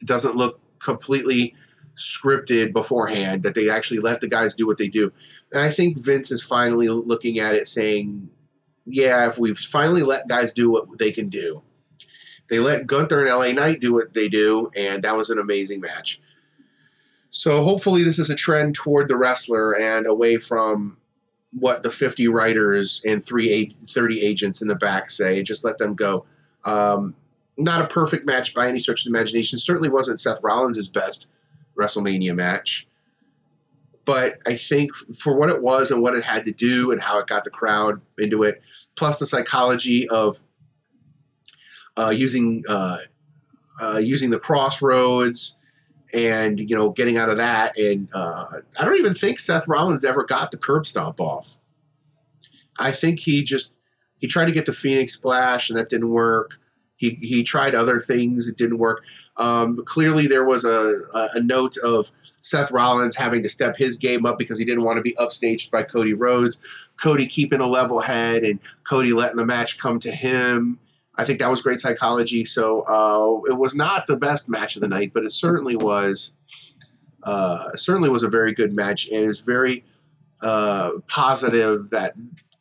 doesn't 0.03 0.35
look 0.35 0.59
completely 0.79 1.55
scripted 1.95 2.73
beforehand, 2.73 3.43
that 3.43 3.55
they 3.55 3.69
actually 3.69 3.99
let 3.99 4.21
the 4.21 4.27
guys 4.27 4.53
do 4.53 4.67
what 4.67 4.77
they 4.77 4.87
do. 4.87 5.11
And 5.51 5.63
I 5.63 5.71
think 5.71 5.97
Vince 5.97 6.31
is 6.31 6.43
finally 6.43 6.89
looking 6.89 7.39
at 7.39 7.55
it 7.55 7.67
saying, 7.67 8.29
yeah, 8.85 9.27
if 9.27 9.39
we've 9.39 9.57
finally 9.57 10.03
let 10.03 10.27
guys 10.27 10.53
do 10.53 10.69
what 10.69 10.99
they 10.99 11.11
can 11.11 11.29
do. 11.29 11.63
They 12.49 12.59
let 12.59 12.87
Gunther 12.87 13.25
and 13.25 13.29
LA 13.29 13.51
Knight 13.51 13.81
do 13.81 13.93
what 13.93 14.13
they 14.13 14.29
do, 14.29 14.71
and 14.75 15.03
that 15.03 15.17
was 15.17 15.29
an 15.29 15.39
amazing 15.39 15.81
match. 15.81 16.21
So 17.29 17.61
hopefully 17.61 18.03
this 18.03 18.19
is 18.19 18.29
a 18.29 18.35
trend 18.35 18.75
toward 18.75 19.09
the 19.09 19.17
wrestler 19.17 19.77
and 19.77 20.05
away 20.05 20.37
from 20.37 20.97
what 21.51 21.83
the 21.83 21.89
50 21.89 22.27
writers 22.27 23.01
and 23.05 23.23
three 23.23 23.75
30 23.89 24.21
agents 24.21 24.61
in 24.61 24.67
the 24.67 24.75
back 24.75 25.09
say. 25.09 25.41
Just 25.41 25.65
let 25.65 25.77
them 25.77 25.95
go. 25.95 26.25
Um, 26.63 27.15
not 27.57 27.81
a 27.81 27.87
perfect 27.87 28.25
match 28.25 28.53
by 28.53 28.67
any 28.67 28.79
stretch 28.79 29.05
of 29.05 29.11
the 29.11 29.17
imagination. 29.17 29.59
Certainly 29.59 29.89
wasn't 29.89 30.19
Seth 30.19 30.39
Rollins' 30.43 30.89
best, 30.89 31.29
WrestleMania 31.77 32.35
match. 32.35 32.87
But 34.03 34.37
I 34.45 34.55
think 34.55 34.93
for 34.93 35.35
what 35.35 35.49
it 35.49 35.61
was 35.61 35.89
and 35.89 36.01
what 36.01 36.15
it 36.15 36.23
had 36.23 36.45
to 36.45 36.51
do 36.51 36.91
and 36.91 37.01
how 37.01 37.19
it 37.19 37.27
got 37.27 37.43
the 37.43 37.49
crowd 37.49 38.01
into 38.19 38.43
it, 38.43 38.63
plus 38.95 39.17
the 39.17 39.25
psychology 39.25 40.07
of 40.09 40.43
uh, 41.97 42.13
using 42.15 42.63
uh, 42.67 42.97
uh, 43.81 43.97
using 43.97 44.29
the 44.29 44.39
crossroads 44.39 45.55
and 46.13 46.59
you 46.59 46.75
know 46.75 46.89
getting 46.91 47.17
out 47.17 47.29
of 47.29 47.37
that. 47.37 47.77
And 47.77 48.09
uh, 48.13 48.45
I 48.79 48.85
don't 48.85 48.97
even 48.97 49.13
think 49.13 49.39
Seth 49.39 49.67
Rollins 49.67 50.05
ever 50.05 50.23
got 50.23 50.51
the 50.51 50.57
curb 50.57 50.85
stomp 50.85 51.19
off. 51.19 51.57
I 52.79 52.91
think 52.91 53.19
he 53.19 53.43
just 53.43 53.79
he 54.19 54.27
tried 54.27 54.45
to 54.45 54.51
get 54.51 54.65
the 54.65 54.73
Phoenix 54.73 55.13
Splash 55.13 55.69
and 55.69 55.77
that 55.77 55.89
didn't 55.89 56.09
work. 56.09 56.59
He, 56.97 57.17
he 57.21 57.43
tried 57.43 57.75
other 57.75 57.99
things, 57.99 58.47
it 58.47 58.57
didn't 58.57 58.77
work. 58.77 59.03
Um, 59.35 59.77
clearly, 59.85 60.27
there 60.27 60.45
was 60.45 60.63
a, 60.63 60.93
a 61.33 61.41
note 61.41 61.75
of 61.83 62.09
Seth 62.39 62.71
Rollins 62.71 63.17
having 63.17 63.43
to 63.43 63.49
step 63.49 63.75
his 63.75 63.97
game 63.97 64.25
up 64.25 64.37
because 64.37 64.57
he 64.57 64.65
didn't 64.65 64.83
want 64.83 64.97
to 64.97 65.01
be 65.01 65.13
upstaged 65.15 65.71
by 65.71 65.83
Cody 65.83 66.13
Rhodes. 66.13 66.59
Cody 67.01 67.27
keeping 67.27 67.59
a 67.59 67.67
level 67.67 67.99
head 67.99 68.43
and 68.43 68.59
Cody 68.85 69.11
letting 69.11 69.37
the 69.37 69.45
match 69.45 69.77
come 69.77 69.99
to 69.99 70.11
him. 70.11 70.79
I 71.17 71.23
think 71.23 71.39
that 71.39 71.49
was 71.49 71.61
great 71.61 71.81
psychology. 71.81 72.45
So 72.45 72.81
uh, 72.81 73.49
it 73.49 73.57
was 73.57 73.75
not 73.75 74.07
the 74.07 74.17
best 74.17 74.49
match 74.49 74.75
of 74.75 74.81
the 74.81 74.87
night, 74.87 75.11
but 75.13 75.23
it 75.23 75.31
certainly 75.31 75.75
was. 75.75 76.33
Uh, 77.23 77.71
certainly 77.75 78.09
was 78.09 78.21
a 78.21 78.29
very 78.29 78.53
good 78.53 78.75
match, 78.75 79.07
and 79.07 79.27
it's 79.27 79.39
very 79.39 79.83
uh, 80.41 80.91
positive 81.07 81.89
that 81.89 82.13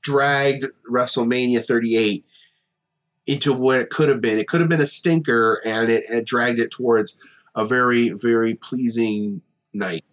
dragged 0.02 0.66
WrestleMania 0.90 1.62
38 1.62 2.24
into 3.26 3.52
what 3.52 3.80
it 3.80 3.90
could 3.90 4.08
have 4.08 4.20
been. 4.20 4.38
It 4.38 4.48
could 4.48 4.60
have 4.60 4.70
been 4.70 4.80
a 4.80 4.86
stinker, 4.86 5.60
and 5.64 5.90
it, 5.90 6.04
it 6.08 6.26
dragged 6.26 6.58
it 6.58 6.70
towards 6.70 7.18
a 7.54 7.64
very, 7.64 8.10
very 8.10 8.54
pleasing 8.54 9.42
night. 9.72 10.04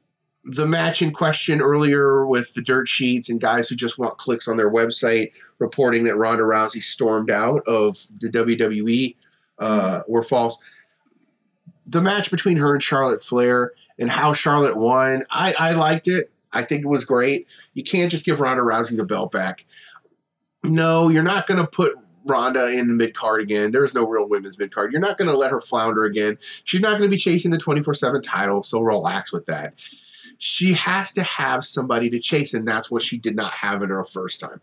The 0.43 0.65
match 0.65 1.01
in 1.01 1.11
question 1.11 1.61
earlier 1.61 2.25
with 2.25 2.53
the 2.55 2.61
dirt 2.61 2.87
sheets 2.87 3.29
and 3.29 3.39
guys 3.39 3.69
who 3.69 3.75
just 3.75 3.99
want 3.99 4.17
clicks 4.17 4.47
on 4.47 4.57
their 4.57 4.71
website 4.71 5.31
reporting 5.59 6.05
that 6.05 6.17
Ronda 6.17 6.43
Rousey 6.43 6.81
stormed 6.81 7.29
out 7.29 7.61
of 7.67 7.97
the 8.19 8.29
WWE 8.29 9.15
uh, 9.59 10.01
were 10.07 10.23
false. 10.23 10.61
The 11.85 12.01
match 12.01 12.31
between 12.31 12.57
her 12.57 12.73
and 12.73 12.81
Charlotte 12.81 13.21
Flair 13.21 13.73
and 13.99 14.09
how 14.09 14.33
Charlotte 14.33 14.77
won, 14.77 15.23
I, 15.29 15.53
I 15.59 15.71
liked 15.73 16.07
it. 16.07 16.31
I 16.53 16.63
think 16.63 16.83
it 16.83 16.89
was 16.89 17.05
great. 17.05 17.47
You 17.73 17.83
can't 17.83 18.11
just 18.11 18.25
give 18.25 18.39
Ronda 18.39 18.63
Rousey 18.63 18.97
the 18.97 19.05
belt 19.05 19.31
back. 19.31 19.65
No, 20.63 21.09
you're 21.09 21.23
not 21.23 21.47
going 21.47 21.59
to 21.59 21.67
put 21.67 21.95
Ronda 22.25 22.67
in 22.67 22.87
the 22.87 22.93
mid 22.93 23.15
card 23.15 23.41
again. 23.41 23.71
There's 23.71 23.93
no 23.93 24.05
real 24.05 24.27
women's 24.27 24.57
mid 24.57 24.73
card. 24.73 24.91
You're 24.91 25.01
not 25.01 25.17
going 25.17 25.29
to 25.29 25.37
let 25.37 25.51
her 25.51 25.61
flounder 25.61 26.03
again. 26.03 26.37
She's 26.63 26.81
not 26.81 26.97
going 26.97 27.03
to 27.03 27.09
be 27.09 27.17
chasing 27.17 27.51
the 27.51 27.57
24 27.57 27.93
7 27.93 28.21
title, 28.21 28.63
so 28.63 28.81
relax 28.81 29.31
with 29.31 29.45
that. 29.47 29.73
She 30.43 30.73
has 30.73 31.11
to 31.13 31.23
have 31.23 31.63
somebody 31.63 32.09
to 32.09 32.19
chase, 32.19 32.53
and 32.53 32.67
that's 32.67 32.89
what 32.89 33.03
she 33.03 33.17
did 33.17 33.35
not 33.35 33.51
have 33.51 33.83
in 33.83 33.89
her 33.89 34.03
first 34.03 34.39
time. 34.39 34.61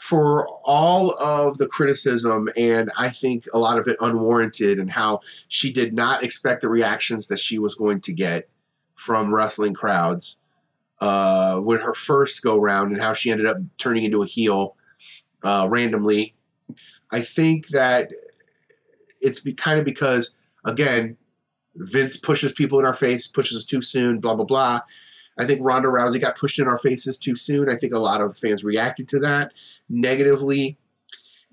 For 0.00 0.48
all 0.64 1.10
of 1.20 1.58
the 1.58 1.66
criticism, 1.66 2.48
and 2.56 2.90
I 2.98 3.08
think 3.08 3.44
a 3.52 3.58
lot 3.58 3.78
of 3.78 3.88
it 3.88 3.96
unwarranted, 4.00 4.78
and 4.78 4.90
how 4.90 5.20
she 5.48 5.72
did 5.72 5.92
not 5.92 6.22
expect 6.22 6.62
the 6.62 6.68
reactions 6.68 7.28
that 7.28 7.38
she 7.38 7.58
was 7.58 7.74
going 7.74 8.00
to 8.02 8.12
get 8.12 8.48
from 8.94 9.34
wrestling 9.34 9.74
crowds 9.74 10.38
uh, 11.00 11.56
when 11.56 11.80
her 11.80 11.94
first 11.94 12.42
go 12.42 12.58
round, 12.58 12.92
and 12.92 13.00
how 13.00 13.12
she 13.12 13.30
ended 13.30 13.46
up 13.46 13.56
turning 13.78 14.04
into 14.04 14.22
a 14.22 14.26
heel 14.26 14.76
uh, 15.44 15.66
randomly 15.68 16.34
I 17.10 17.20
think 17.20 17.68
that 17.68 18.12
it's 19.20 19.40
be, 19.40 19.52
kind 19.52 19.78
of 19.78 19.84
because, 19.84 20.34
again, 20.64 21.16
Vince 21.76 22.16
pushes 22.16 22.52
people 22.52 22.78
in 22.78 22.86
our 22.86 22.94
face, 22.94 23.26
pushes 23.26 23.56
us 23.58 23.64
too 23.64 23.80
soon, 23.80 24.20
blah, 24.20 24.34
blah, 24.34 24.44
blah. 24.44 24.80
I 25.38 25.46
think 25.46 25.60
Ronda 25.62 25.88
Rousey 25.88 26.20
got 26.20 26.36
pushed 26.36 26.58
in 26.58 26.68
our 26.68 26.78
faces 26.78 27.16
too 27.18 27.34
soon. 27.34 27.70
I 27.70 27.76
think 27.76 27.94
a 27.94 27.98
lot 27.98 28.20
of 28.20 28.36
fans 28.36 28.64
reacted 28.64 29.08
to 29.08 29.20
that 29.20 29.52
negatively. 29.88 30.76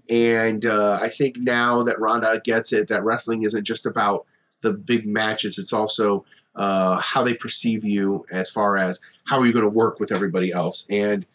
And 0.09 0.65
uh, 0.65 0.99
I 1.01 1.07
think 1.07 1.37
now 1.37 1.83
that 1.83 1.99
Ronda 1.99 2.41
gets 2.43 2.73
it, 2.73 2.87
that 2.89 3.03
wrestling 3.03 3.43
isn't 3.43 3.63
just 3.63 3.85
about 3.85 4.25
the 4.61 4.73
big 4.73 5.07
matches, 5.07 5.57
it's 5.57 5.71
also 5.71 6.25
uh, 6.55 6.99
how 6.99 7.23
they 7.23 7.33
perceive 7.33 7.85
you 7.85 8.25
as 8.31 8.49
far 8.49 8.77
as 8.77 8.99
how 9.25 9.39
are 9.39 9.45
you 9.45 9.53
going 9.53 9.63
to 9.63 9.69
work 9.69 9.99
with 9.99 10.11
everybody 10.11 10.51
else. 10.51 10.85
And 10.89 11.25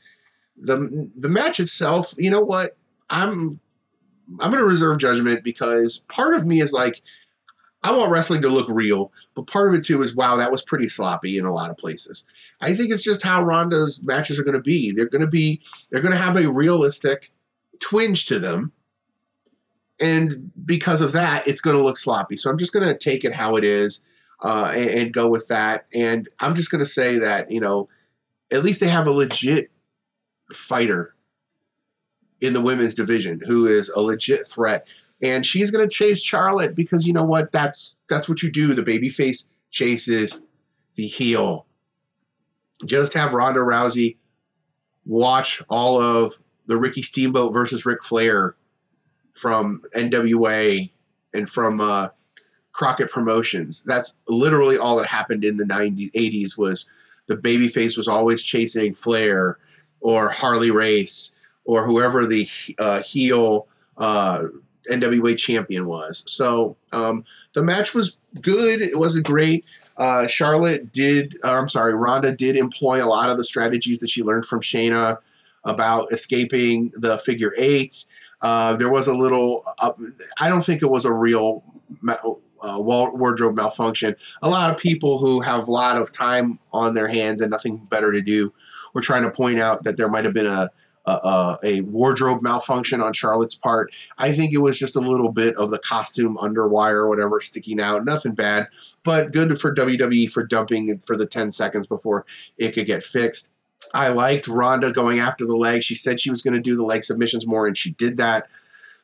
the, 0.56 1.10
the 1.16 1.28
match 1.28 1.60
itself, 1.60 2.14
you 2.18 2.30
know 2.30 2.42
what? 2.42 2.76
I'm 3.10 3.60
I'm 4.40 4.50
going 4.50 4.62
to 4.62 4.68
reserve 4.68 4.98
judgment 4.98 5.44
because 5.44 5.98
part 6.08 6.34
of 6.34 6.46
me 6.46 6.60
is 6.60 6.72
like, 6.72 7.02
I 7.84 7.96
want 7.96 8.10
wrestling 8.10 8.42
to 8.42 8.48
look 8.48 8.68
real, 8.68 9.12
but 9.34 9.46
part 9.46 9.68
of 9.68 9.78
it 9.78 9.84
too 9.84 10.02
is 10.02 10.16
wow, 10.16 10.36
that 10.36 10.50
was 10.50 10.62
pretty 10.62 10.88
sloppy 10.88 11.38
in 11.38 11.44
a 11.44 11.52
lot 11.52 11.70
of 11.70 11.76
places. 11.76 12.26
I 12.60 12.74
think 12.74 12.90
it's 12.90 13.04
just 13.04 13.22
how 13.22 13.44
Ronda's 13.44 14.02
matches 14.02 14.40
are 14.40 14.42
going 14.42 14.54
to 14.56 14.60
be. 14.60 14.90
They're 14.90 15.08
going 15.08 15.22
to 15.22 15.28
be 15.28 15.60
they're 15.90 16.02
going 16.02 16.12
to 16.12 16.18
have 16.18 16.36
a 16.36 16.50
realistic 16.50 17.30
twinge 17.80 18.26
to 18.26 18.38
them. 18.38 18.72
And 20.00 20.50
because 20.64 21.00
of 21.00 21.12
that, 21.12 21.46
it's 21.46 21.60
going 21.60 21.76
to 21.76 21.82
look 21.82 21.98
sloppy. 21.98 22.36
So 22.36 22.50
I'm 22.50 22.58
just 22.58 22.72
going 22.72 22.88
to 22.88 22.98
take 22.98 23.24
it 23.24 23.34
how 23.34 23.54
it 23.54 23.62
is 23.62 24.04
uh, 24.42 24.72
and, 24.74 24.90
and 24.90 25.12
go 25.12 25.28
with 25.28 25.46
that. 25.48 25.86
And 25.94 26.28
I'm 26.40 26.54
just 26.54 26.70
going 26.70 26.80
to 26.80 26.86
say 26.86 27.18
that, 27.18 27.50
you 27.50 27.60
know, 27.60 27.88
at 28.50 28.64
least 28.64 28.80
they 28.80 28.88
have 28.88 29.06
a 29.06 29.12
legit 29.12 29.70
fighter 30.50 31.14
in 32.40 32.52
the 32.52 32.60
women's 32.60 32.94
division 32.94 33.40
who 33.46 33.66
is 33.66 33.88
a 33.90 34.00
legit 34.00 34.46
threat. 34.46 34.86
And 35.22 35.46
she's 35.46 35.70
going 35.70 35.88
to 35.88 35.94
chase 35.94 36.22
Charlotte 36.22 36.74
because 36.74 37.06
you 37.06 37.12
know 37.12 37.24
what? 37.24 37.52
That's 37.52 37.96
that's 38.08 38.28
what 38.28 38.42
you 38.42 38.50
do. 38.50 38.74
The 38.74 38.82
babyface 38.82 39.48
chases 39.70 40.42
the 40.94 41.06
heel. 41.06 41.66
Just 42.84 43.14
have 43.14 43.34
Ronda 43.34 43.60
Rousey 43.60 44.16
watch 45.06 45.62
all 45.68 46.00
of 46.00 46.34
the 46.66 46.76
Ricky 46.76 47.02
Steamboat 47.02 47.52
versus 47.52 47.84
Ric 47.84 48.02
Flair 48.02 48.56
from 49.32 49.82
NWA 49.94 50.90
and 51.34 51.48
from 51.48 51.80
uh, 51.80 52.08
Crockett 52.72 53.10
Promotions. 53.10 53.82
That's 53.84 54.14
literally 54.28 54.78
all 54.78 54.96
that 54.96 55.06
happened 55.06 55.44
in 55.44 55.56
the 55.56 55.64
90s, 55.64 56.10
80s 56.12 56.58
was 56.58 56.86
the 57.26 57.36
babyface 57.36 57.96
was 57.96 58.08
always 58.08 58.42
chasing 58.42 58.94
Flair 58.94 59.58
or 60.00 60.30
Harley 60.30 60.70
Race 60.70 61.34
or 61.64 61.86
whoever 61.86 62.26
the 62.26 62.48
uh, 62.78 63.02
heel 63.02 63.66
uh, 63.96 64.44
NWA 64.90 65.36
champion 65.36 65.86
was. 65.86 66.24
So 66.26 66.76
um, 66.92 67.24
the 67.54 67.62
match 67.62 67.94
was 67.94 68.16
good. 68.40 68.80
It 68.80 68.98
wasn't 68.98 69.26
great. 69.26 69.64
Uh, 69.96 70.26
Charlotte 70.26 70.92
did, 70.92 71.36
uh, 71.44 71.56
I'm 71.56 71.68
sorry, 71.68 71.94
Ronda 71.94 72.32
did 72.32 72.56
employ 72.56 73.04
a 73.04 73.06
lot 73.06 73.30
of 73.30 73.38
the 73.38 73.44
strategies 73.44 74.00
that 74.00 74.10
she 74.10 74.22
learned 74.22 74.46
from 74.46 74.60
Shayna 74.60 75.18
about 75.64 76.12
escaping 76.12 76.92
the 76.94 77.18
figure 77.18 77.52
eights. 77.56 78.08
Uh, 78.42 78.76
there 78.76 78.90
was 78.90 79.06
a 79.06 79.14
little, 79.14 79.64
I 80.40 80.48
don't 80.48 80.64
think 80.64 80.82
it 80.82 80.90
was 80.90 81.04
a 81.04 81.12
real 81.12 81.64
uh, 82.64 82.78
wardrobe 82.78 83.56
malfunction. 83.56 84.16
A 84.42 84.48
lot 84.48 84.70
of 84.70 84.78
people 84.78 85.18
who 85.18 85.40
have 85.40 85.68
a 85.68 85.72
lot 85.72 85.96
of 85.96 86.10
time 86.12 86.58
on 86.72 86.94
their 86.94 87.08
hands 87.08 87.40
and 87.40 87.50
nothing 87.50 87.76
better 87.76 88.12
to 88.12 88.20
do 88.20 88.52
were 88.92 89.00
trying 89.00 89.22
to 89.22 89.30
point 89.30 89.58
out 89.58 89.84
that 89.84 89.96
there 89.96 90.08
might 90.08 90.24
have 90.24 90.34
been 90.34 90.46
a 90.46 90.70
a 91.06 91.82
wardrobe 91.82 92.42
malfunction 92.42 93.00
on 93.00 93.12
Charlotte's 93.12 93.54
part. 93.54 93.92
I 94.18 94.32
think 94.32 94.52
it 94.52 94.58
was 94.58 94.78
just 94.78 94.96
a 94.96 95.00
little 95.00 95.30
bit 95.30 95.56
of 95.56 95.70
the 95.70 95.78
costume 95.78 96.36
underwire 96.36 96.94
or 96.94 97.08
whatever 97.08 97.40
sticking 97.40 97.80
out. 97.80 98.04
Nothing 98.04 98.34
bad, 98.34 98.68
but 99.02 99.32
good 99.32 99.58
for 99.58 99.74
WWE 99.74 100.30
for 100.30 100.44
dumping 100.44 100.98
for 100.98 101.16
the 101.16 101.26
10 101.26 101.50
seconds 101.50 101.86
before 101.86 102.24
it 102.56 102.72
could 102.72 102.86
get 102.86 103.02
fixed. 103.02 103.52
I 103.92 104.08
liked 104.08 104.48
Ronda 104.48 104.92
going 104.92 105.18
after 105.18 105.44
the 105.44 105.56
leg. 105.56 105.82
She 105.82 105.94
said 105.94 106.20
she 106.20 106.30
was 106.30 106.42
going 106.42 106.54
to 106.54 106.60
do 106.60 106.76
the 106.76 106.84
leg 106.84 107.04
submissions 107.04 107.46
more, 107.46 107.66
and 107.66 107.76
she 107.76 107.90
did 107.90 108.16
that. 108.16 108.48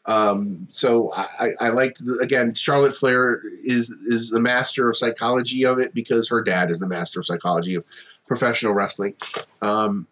Um, 0.07 0.68
so 0.70 1.12
I, 1.14 1.53
I 1.61 1.68
liked 1.68 1.98
the, 1.98 2.18
again. 2.22 2.55
Charlotte 2.55 2.94
Flair 2.94 3.42
is 3.64 3.90
is 3.90 4.30
the 4.30 4.40
master 4.40 4.88
of 4.88 4.96
psychology 4.96 5.66
of 5.66 5.78
it 5.78 5.92
because 5.92 6.30
her 6.30 6.42
dad 6.42 6.70
is 6.70 6.80
the 6.80 6.88
master 6.88 7.20
of 7.20 7.26
psychology 7.26 7.74
of 7.74 7.84
professional 8.26 8.72
wrestling. 8.72 9.14
Um, 9.61 10.07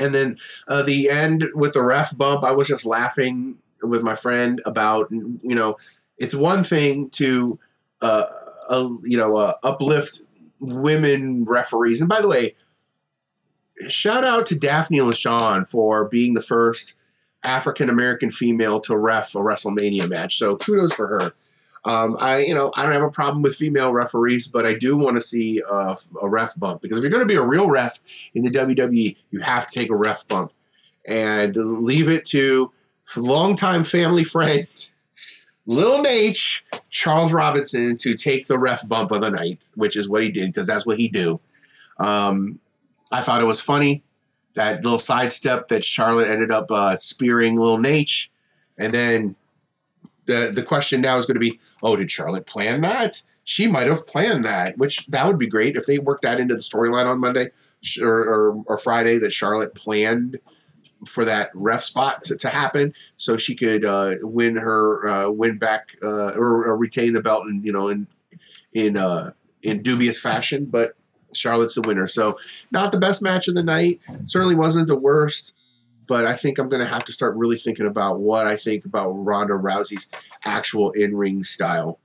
and 0.00 0.14
then 0.14 0.36
uh, 0.68 0.82
the 0.82 1.08
end 1.08 1.44
with 1.54 1.74
the 1.74 1.82
ref 1.82 2.16
bump, 2.16 2.44
I 2.44 2.52
was 2.52 2.68
just 2.68 2.86
laughing 2.86 3.58
with 3.82 4.02
my 4.02 4.14
friend 4.14 4.60
about, 4.64 5.10
you 5.10 5.54
know, 5.54 5.76
it's 6.18 6.34
one 6.34 6.64
thing 6.64 7.10
to, 7.10 7.58
uh, 8.00 8.24
uh, 8.68 8.88
you 9.02 9.16
know, 9.16 9.36
uh, 9.36 9.54
uplift 9.62 10.20
women 10.60 11.44
referees. 11.44 12.00
And 12.00 12.08
by 12.08 12.20
the 12.20 12.28
way, 12.28 12.54
shout 13.88 14.24
out 14.24 14.46
to 14.46 14.54
Daphanie 14.54 15.00
LaShaunn 15.00 15.68
for 15.68 16.08
being 16.08 16.34
the 16.34 16.42
first 16.42 16.96
African 17.42 17.90
American 17.90 18.30
female 18.30 18.80
to 18.80 18.96
ref 18.96 19.34
a 19.34 19.38
WrestleMania 19.38 20.08
match. 20.08 20.38
So 20.38 20.56
kudos 20.56 20.92
for 20.94 21.08
her. 21.08 21.32
Um, 21.84 22.16
I, 22.20 22.38
you 22.38 22.54
know, 22.54 22.70
I 22.76 22.84
don't 22.84 22.92
have 22.92 23.02
a 23.02 23.10
problem 23.10 23.42
with 23.42 23.56
female 23.56 23.92
referees, 23.92 24.46
but 24.46 24.64
I 24.64 24.74
do 24.74 24.96
want 24.96 25.16
to 25.16 25.20
see 25.20 25.60
a, 25.68 25.96
a 26.20 26.28
ref 26.28 26.54
bump 26.56 26.80
because 26.80 26.98
if 26.98 27.02
you're 27.02 27.10
going 27.10 27.26
to 27.26 27.32
be 27.32 27.38
a 27.38 27.44
real 27.44 27.68
ref 27.68 27.98
in 28.34 28.44
the 28.44 28.50
WWE, 28.50 29.16
you 29.30 29.40
have 29.40 29.66
to 29.66 29.78
take 29.78 29.90
a 29.90 29.96
ref 29.96 30.26
bump 30.28 30.52
and 31.06 31.56
leave 31.56 32.08
it 32.08 32.24
to 32.26 32.70
longtime 33.16 33.84
family 33.84 34.24
friend 34.24 34.92
Lil 35.66 36.02
Naitch, 36.02 36.62
Charles 36.90 37.32
Robinson, 37.32 37.96
to 37.98 38.14
take 38.14 38.46
the 38.46 38.58
ref 38.58 38.86
bump 38.88 39.10
of 39.12 39.20
the 39.20 39.30
night, 39.30 39.70
which 39.74 39.96
is 39.96 40.08
what 40.08 40.22
he 40.22 40.30
did 40.30 40.48
because 40.48 40.66
that's 40.66 40.86
what 40.86 40.98
he 40.98 41.08
do. 41.08 41.40
Um, 41.98 42.58
I 43.12 43.20
thought 43.20 43.40
it 43.40 43.46
was 43.46 43.60
funny 43.60 44.02
that 44.54 44.82
little 44.82 44.98
sidestep 44.98 45.66
that 45.66 45.84
Charlotte 45.84 46.28
ended 46.28 46.50
up 46.50 46.70
uh, 46.70 46.96
spearing 46.96 47.58
Lil 47.58 47.78
Naitch, 47.78 48.28
and 48.76 48.92
then 48.92 49.36
the 50.26 50.50
the 50.54 50.62
question 50.62 51.00
now 51.00 51.16
is 51.16 51.26
going 51.26 51.34
to 51.34 51.40
be, 51.40 51.58
oh, 51.82 51.96
did 51.96 52.10
Charlotte 52.10 52.46
plan 52.46 52.80
that? 52.82 53.22
She 53.44 53.66
might 53.66 53.88
have 53.88 54.06
planned 54.06 54.44
that, 54.44 54.78
which 54.78 55.06
that 55.08 55.26
would 55.26 55.38
be 55.38 55.48
great 55.48 55.76
if 55.76 55.86
they 55.86 55.98
worked 55.98 56.22
that 56.22 56.38
into 56.38 56.54
the 56.54 56.60
storyline 56.60 57.06
on 57.06 57.18
Monday 57.18 57.50
or, 58.00 58.08
or, 58.08 58.62
or 58.66 58.78
Friday 58.78 59.18
that 59.18 59.32
Charlotte 59.32 59.74
planned 59.74 60.38
for 61.06 61.24
that 61.24 61.50
ref 61.54 61.82
spot 61.82 62.22
to, 62.24 62.36
to 62.36 62.48
happen, 62.48 62.94
so 63.16 63.36
she 63.36 63.56
could 63.56 63.84
uh, 63.84 64.14
win 64.22 64.56
her 64.56 65.06
uh, 65.08 65.30
win 65.30 65.58
back 65.58 65.96
uh, 66.02 66.32
or, 66.36 66.64
or, 66.64 66.76
retain 66.76 67.12
the 67.12 67.20
belt, 67.20 67.44
and 67.46 67.64
you 67.64 67.72
know, 67.72 67.88
in 67.88 68.06
in 68.72 68.96
uh, 68.96 69.32
in 69.62 69.82
dubious 69.82 70.20
fashion. 70.20 70.66
But 70.66 70.94
Charlotte's 71.34 71.74
the 71.74 71.82
winner, 71.82 72.06
so 72.06 72.36
not 72.70 72.92
the 72.92 73.00
best 73.00 73.22
match 73.22 73.48
of 73.48 73.54
the 73.54 73.64
night. 73.64 74.00
Certainly 74.26 74.54
wasn't 74.54 74.86
the 74.86 74.98
worst 74.98 75.58
but 76.12 76.26
I 76.26 76.34
think 76.34 76.58
I'm 76.58 76.68
going 76.68 76.82
to 76.82 76.88
have 76.90 77.06
to 77.06 77.12
start 77.12 77.38
really 77.38 77.56
thinking 77.56 77.86
about 77.86 78.20
what 78.20 78.46
I 78.46 78.54
think 78.54 78.84
about 78.84 79.12
Ronda 79.12 79.54
Rousey's 79.54 80.10
actual 80.44 80.90
in 80.90 81.16
ring 81.16 81.42
style. 81.42 82.00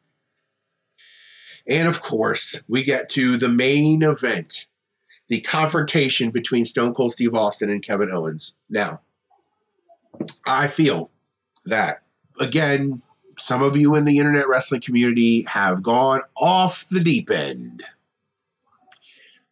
And 1.68 1.90
of 1.90 2.02
course, 2.02 2.64
we 2.70 2.86
get 2.86 3.10
to 3.10 3.36
the 3.36 3.50
main 3.50 4.04
event 4.04 4.70
the 5.28 5.42
confrontation 5.42 6.32
between 6.32 6.66
Stone 6.66 6.94
Cold 6.94 7.12
Steve 7.12 7.36
Austin 7.36 7.70
and 7.70 7.84
Kevin 7.84 8.10
Owens. 8.10 8.56
Now, 8.70 9.02
I 10.46 10.68
feel 10.68 11.12
that, 11.66 12.04
again, 12.40 13.02
some 13.38 13.62
of 13.62 13.76
you 13.76 13.94
in 13.96 14.06
the 14.06 14.20
internet 14.20 14.48
wrestling 14.48 14.80
community 14.80 15.44
have 15.50 15.84
gone 15.84 16.22
off 16.38 16.88
the 16.88 17.02
deep 17.02 17.30
end. 17.30 17.84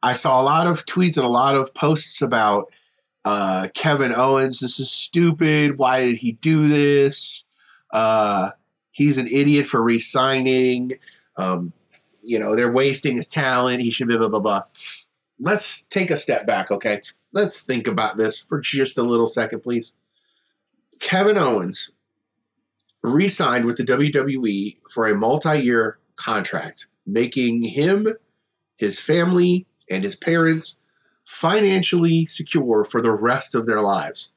I 0.01 0.13
saw 0.13 0.41
a 0.41 0.45
lot 0.45 0.65
of 0.65 0.85
tweets 0.85 1.17
and 1.17 1.25
a 1.25 1.29
lot 1.29 1.57
of 1.57 1.73
posts 1.73 2.21
about 2.21 2.71
uh, 3.25 3.67
Kevin 3.73 4.13
Owens, 4.13 4.59
this 4.59 4.79
is 4.79 4.91
stupid. 4.91 5.77
Why 5.77 6.05
did 6.05 6.17
he 6.17 6.33
do 6.33 6.67
this? 6.67 7.45
Uh, 7.91 8.51
he's 8.91 9.17
an 9.17 9.27
idiot 9.27 9.65
for 9.65 9.81
resigning. 9.81 10.91
Um, 11.35 11.73
you 12.21 12.37
know, 12.37 12.55
they're 12.55 12.71
wasting 12.71 13.15
his 13.15 13.27
talent. 13.27 13.81
He 13.81 13.89
should 13.89 14.07
be 14.07 14.17
blah, 14.17 14.29
blah, 14.29 14.39
blah. 14.39 14.61
Let's 15.39 15.85
take 15.87 16.11
a 16.11 16.17
step 16.17 16.45
back, 16.45 16.69
okay? 16.69 17.01
Let's 17.33 17.61
think 17.61 17.87
about 17.87 18.15
this 18.15 18.39
for 18.39 18.59
just 18.59 18.97
a 18.97 19.03
little 19.03 19.27
second, 19.27 19.61
please. 19.61 19.97
Kevin 21.01 21.37
Owens 21.37 21.89
re 23.01 23.27
signed 23.27 23.65
with 23.65 23.77
the 23.77 23.83
WWE 23.83 24.77
for 24.89 25.07
a 25.07 25.15
multi 25.15 25.59
year 25.59 25.97
contract, 26.15 26.87
making 27.05 27.63
him, 27.63 28.07
his 28.77 28.99
family, 28.99 29.65
and 29.89 30.03
his 30.03 30.15
parents 30.15 30.79
financially 31.25 32.25
secure 32.25 32.85
for 32.85 33.01
the 33.01 33.11
rest 33.11 33.55
of 33.55 33.65
their 33.65 33.81
lives. 33.81 34.31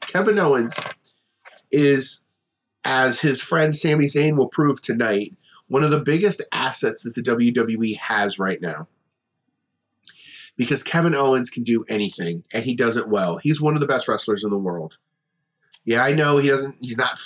Kevin 0.00 0.38
Owens 0.38 0.78
is, 1.70 2.22
as 2.84 3.20
his 3.20 3.40
friend 3.40 3.74
Sami 3.74 4.06
Zayn 4.06 4.36
will 4.36 4.48
prove 4.48 4.82
tonight, 4.82 5.34
one 5.68 5.82
of 5.82 5.90
the 5.90 6.00
biggest 6.00 6.42
assets 6.52 7.02
that 7.02 7.14
the 7.14 7.22
WWE 7.22 7.96
has 7.96 8.38
right 8.38 8.60
now. 8.60 8.88
Because 10.56 10.84
Kevin 10.84 11.14
Owens 11.14 11.50
can 11.50 11.64
do 11.64 11.84
anything 11.88 12.44
and 12.52 12.64
he 12.64 12.74
does 12.74 12.96
it 12.96 13.08
well. 13.08 13.38
He's 13.38 13.60
one 13.60 13.74
of 13.74 13.80
the 13.80 13.88
best 13.88 14.06
wrestlers 14.06 14.44
in 14.44 14.50
the 14.50 14.58
world. 14.58 14.98
Yeah, 15.84 16.02
I 16.02 16.14
know 16.14 16.38
he 16.38 16.48
doesn't. 16.48 16.76
He's 16.80 16.96
not 16.96 17.18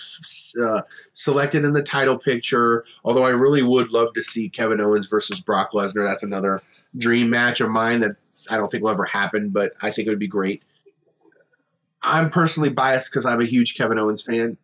uh, 0.61 0.83
selected 1.13 1.65
in 1.65 1.75
the 1.75 1.83
title 1.83 2.19
picture. 2.19 2.85
Although 3.05 3.25
I 3.25 3.31
really 3.31 3.63
would 3.63 3.93
love 3.93 4.15
to 4.15 4.23
see 4.23 4.49
Kevin 4.49 4.81
Owens 4.81 5.07
versus 5.07 5.41
Brock 5.41 5.71
Lesnar. 5.73 6.05
That's 6.05 6.25
another 6.25 6.61
dream 6.97 7.31
match 7.31 7.61
of 7.61 7.71
mine 7.71 8.01
that 8.01 8.17
I 8.51 8.57
don't 8.57 8.71
think 8.71 8.83
will 8.83 8.91
ever 8.91 9.05
happen, 9.05 9.51
but 9.51 9.73
I 9.83 9.91
think 9.91 10.07
it 10.07 10.11
would 10.11 10.19
be 10.19 10.29
great. 10.29 10.63
I'm 12.03 12.31
personally 12.31 12.71
biased 12.71 13.11
because 13.11 13.27
I'm 13.27 13.41
a 13.41 13.47
huge 13.47 13.75
Kevin 13.77 13.99
Owens 13.99 14.23
fan. 14.23 14.57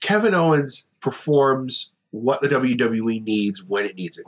Kevin 0.00 0.34
Owens 0.34 0.86
performs 1.00 1.92
what 2.10 2.40
the 2.40 2.48
WWE 2.48 3.22
needs 3.22 3.64
when 3.64 3.86
it 3.86 3.96
needs 3.96 4.18
it. 4.18 4.26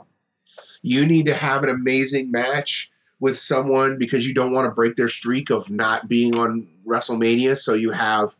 You 0.81 1.05
need 1.05 1.27
to 1.27 1.33
have 1.33 1.63
an 1.63 1.69
amazing 1.69 2.31
match 2.31 2.91
with 3.19 3.37
someone 3.37 3.97
because 3.97 4.27
you 4.27 4.33
don't 4.33 4.53
want 4.53 4.65
to 4.65 4.71
break 4.71 4.95
their 4.95 5.09
streak 5.09 5.49
of 5.49 5.71
not 5.71 6.07
being 6.07 6.35
on 6.35 6.67
WrestleMania. 6.85 7.57
So 7.57 7.73
you 7.73 7.91
have 7.91 8.35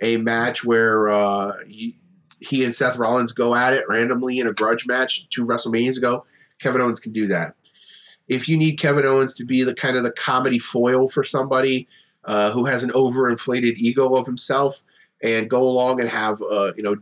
a 0.00 0.16
match 0.16 0.64
where 0.64 1.08
uh, 1.08 1.52
he, 1.66 1.94
he 2.40 2.64
and 2.64 2.74
Seth 2.74 2.96
Rollins 2.96 3.32
go 3.32 3.54
at 3.54 3.72
it 3.72 3.84
randomly 3.88 4.38
in 4.38 4.46
a 4.46 4.52
grudge 4.52 4.86
match 4.86 5.28
two 5.28 5.46
WrestleManias 5.46 5.96
ago. 5.96 6.24
Kevin 6.60 6.80
Owens 6.80 7.00
can 7.00 7.12
do 7.12 7.26
that 7.28 7.54
if 8.28 8.48
you 8.48 8.56
need 8.56 8.74
Kevin 8.74 9.04
Owens 9.04 9.34
to 9.34 9.44
be 9.44 9.62
the 9.62 9.74
kind 9.74 9.96
of 9.96 10.02
the 10.02 10.12
comedy 10.12 10.58
foil 10.58 11.08
for 11.08 11.24
somebody 11.24 11.86
uh, 12.24 12.50
who 12.50 12.66
has 12.66 12.82
an 12.82 12.90
overinflated 12.90 13.76
ego 13.76 14.14
of 14.14 14.26
himself, 14.26 14.82
and 15.22 15.48
go 15.48 15.62
along 15.62 16.00
and 16.00 16.08
have 16.08 16.40
uh, 16.42 16.72
you 16.76 16.82
know 16.82 16.96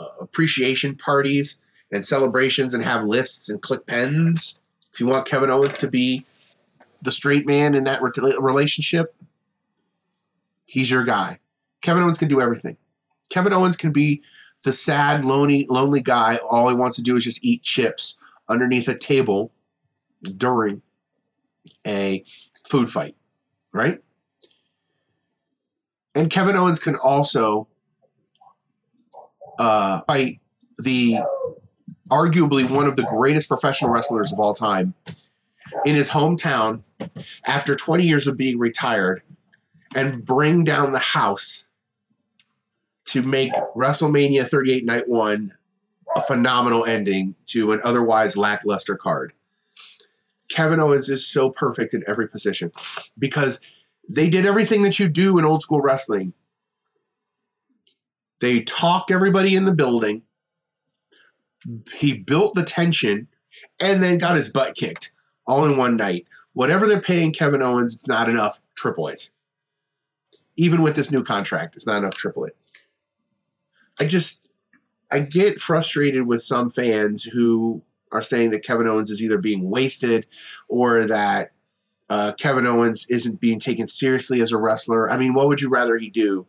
uh, 0.00 0.06
appreciation 0.20 0.94
parties 0.94 1.60
and 1.92 2.06
celebrations 2.06 2.72
and 2.72 2.84
have 2.84 3.04
lists 3.04 3.48
and 3.48 3.62
click 3.62 3.86
pens. 3.86 4.60
If 4.92 5.00
you 5.00 5.06
want 5.06 5.26
Kevin 5.26 5.50
Owens 5.50 5.76
to 5.78 5.90
be 5.90 6.24
the 7.02 7.10
straight 7.10 7.46
man 7.46 7.74
in 7.74 7.84
that 7.84 8.02
re- 8.02 8.10
relationship, 8.38 9.14
he's 10.66 10.90
your 10.90 11.04
guy. 11.04 11.38
Kevin 11.82 12.02
Owens 12.02 12.18
can 12.18 12.28
do 12.28 12.40
everything. 12.40 12.76
Kevin 13.28 13.52
Owens 13.52 13.76
can 13.76 13.92
be 13.92 14.22
the 14.64 14.72
sad, 14.72 15.24
lonely, 15.24 15.66
lonely 15.68 16.02
guy. 16.02 16.38
All 16.50 16.68
he 16.68 16.74
wants 16.74 16.96
to 16.96 17.02
do 17.02 17.16
is 17.16 17.24
just 17.24 17.44
eat 17.44 17.62
chips 17.62 18.18
underneath 18.48 18.88
a 18.88 18.98
table 18.98 19.50
during 20.22 20.82
a 21.86 22.24
food 22.66 22.88
fight, 22.90 23.16
right? 23.72 24.00
And 26.14 26.30
Kevin 26.30 26.56
Owens 26.56 26.78
can 26.78 26.96
also 26.96 27.68
uh, 29.58 30.00
fight 30.06 30.40
the 30.78 31.18
arguably 32.08 32.68
one 32.68 32.86
of 32.86 32.96
the 32.96 33.04
greatest 33.04 33.48
professional 33.48 33.90
wrestlers 33.90 34.32
of 34.32 34.40
all 34.40 34.54
time 34.54 34.94
in 35.84 35.94
his 35.94 36.10
hometown 36.10 36.82
after 37.46 37.76
20 37.76 38.04
years 38.04 38.26
of 38.26 38.36
being 38.36 38.58
retired 38.58 39.22
and 39.94 40.24
bring 40.24 40.64
down 40.64 40.92
the 40.92 40.98
house 40.98 41.68
to 43.04 43.22
make 43.22 43.52
WrestleMania 43.76 44.46
38 44.46 44.84
Night 44.84 45.08
1 45.08 45.52
a 46.16 46.22
phenomenal 46.22 46.84
ending 46.84 47.34
to 47.46 47.72
an 47.72 47.80
otherwise 47.84 48.36
lackluster 48.36 48.96
card. 48.96 49.32
Kevin 50.50 50.80
Owens 50.80 51.08
is 51.08 51.26
so 51.26 51.48
perfect 51.48 51.94
in 51.94 52.04
every 52.06 52.28
position 52.28 52.72
because 53.18 53.60
they 54.08 54.28
did 54.28 54.44
everything 54.44 54.82
that 54.82 54.98
you 54.98 55.08
do 55.08 55.38
in 55.38 55.44
old 55.44 55.62
school 55.62 55.80
wrestling. 55.80 56.34
They 58.40 58.62
talked 58.62 59.10
everybody 59.10 59.54
in 59.54 59.64
the 59.64 59.74
building. 59.74 60.22
He 61.94 62.18
built 62.18 62.54
the 62.54 62.64
tension 62.64 63.28
and 63.78 64.02
then 64.02 64.18
got 64.18 64.36
his 64.36 64.48
butt 64.48 64.74
kicked 64.74 65.12
all 65.46 65.64
in 65.64 65.76
one 65.76 65.96
night. 65.96 66.26
Whatever 66.52 66.86
they're 66.86 67.00
paying 67.00 67.32
Kevin 67.32 67.62
Owens, 67.62 67.94
it's 67.94 68.08
not 68.08 68.28
enough. 68.28 68.60
Triple 68.74 69.08
it. 69.08 69.30
Even 70.56 70.82
with 70.82 70.96
this 70.96 71.12
new 71.12 71.22
contract, 71.22 71.76
it's 71.76 71.86
not 71.86 71.98
enough. 71.98 72.14
Triple 72.14 72.44
it. 72.44 72.56
I 74.00 74.06
just, 74.06 74.48
I 75.12 75.20
get 75.20 75.58
frustrated 75.58 76.26
with 76.26 76.42
some 76.42 76.70
fans 76.70 77.24
who 77.24 77.82
are 78.12 78.22
saying 78.22 78.50
that 78.50 78.64
Kevin 78.64 78.86
Owens 78.86 79.10
is 79.10 79.22
either 79.22 79.38
being 79.38 79.70
wasted 79.70 80.26
or 80.68 81.04
that 81.06 81.52
uh, 82.08 82.32
Kevin 82.32 82.66
Owens 82.66 83.06
isn't 83.08 83.40
being 83.40 83.60
taken 83.60 83.86
seriously 83.86 84.40
as 84.40 84.52
a 84.52 84.58
wrestler. 84.58 85.10
I 85.10 85.16
mean, 85.16 85.32
what 85.32 85.48
would 85.48 85.60
you 85.60 85.68
rather 85.68 85.96
he 85.96 86.10
do? 86.10 86.46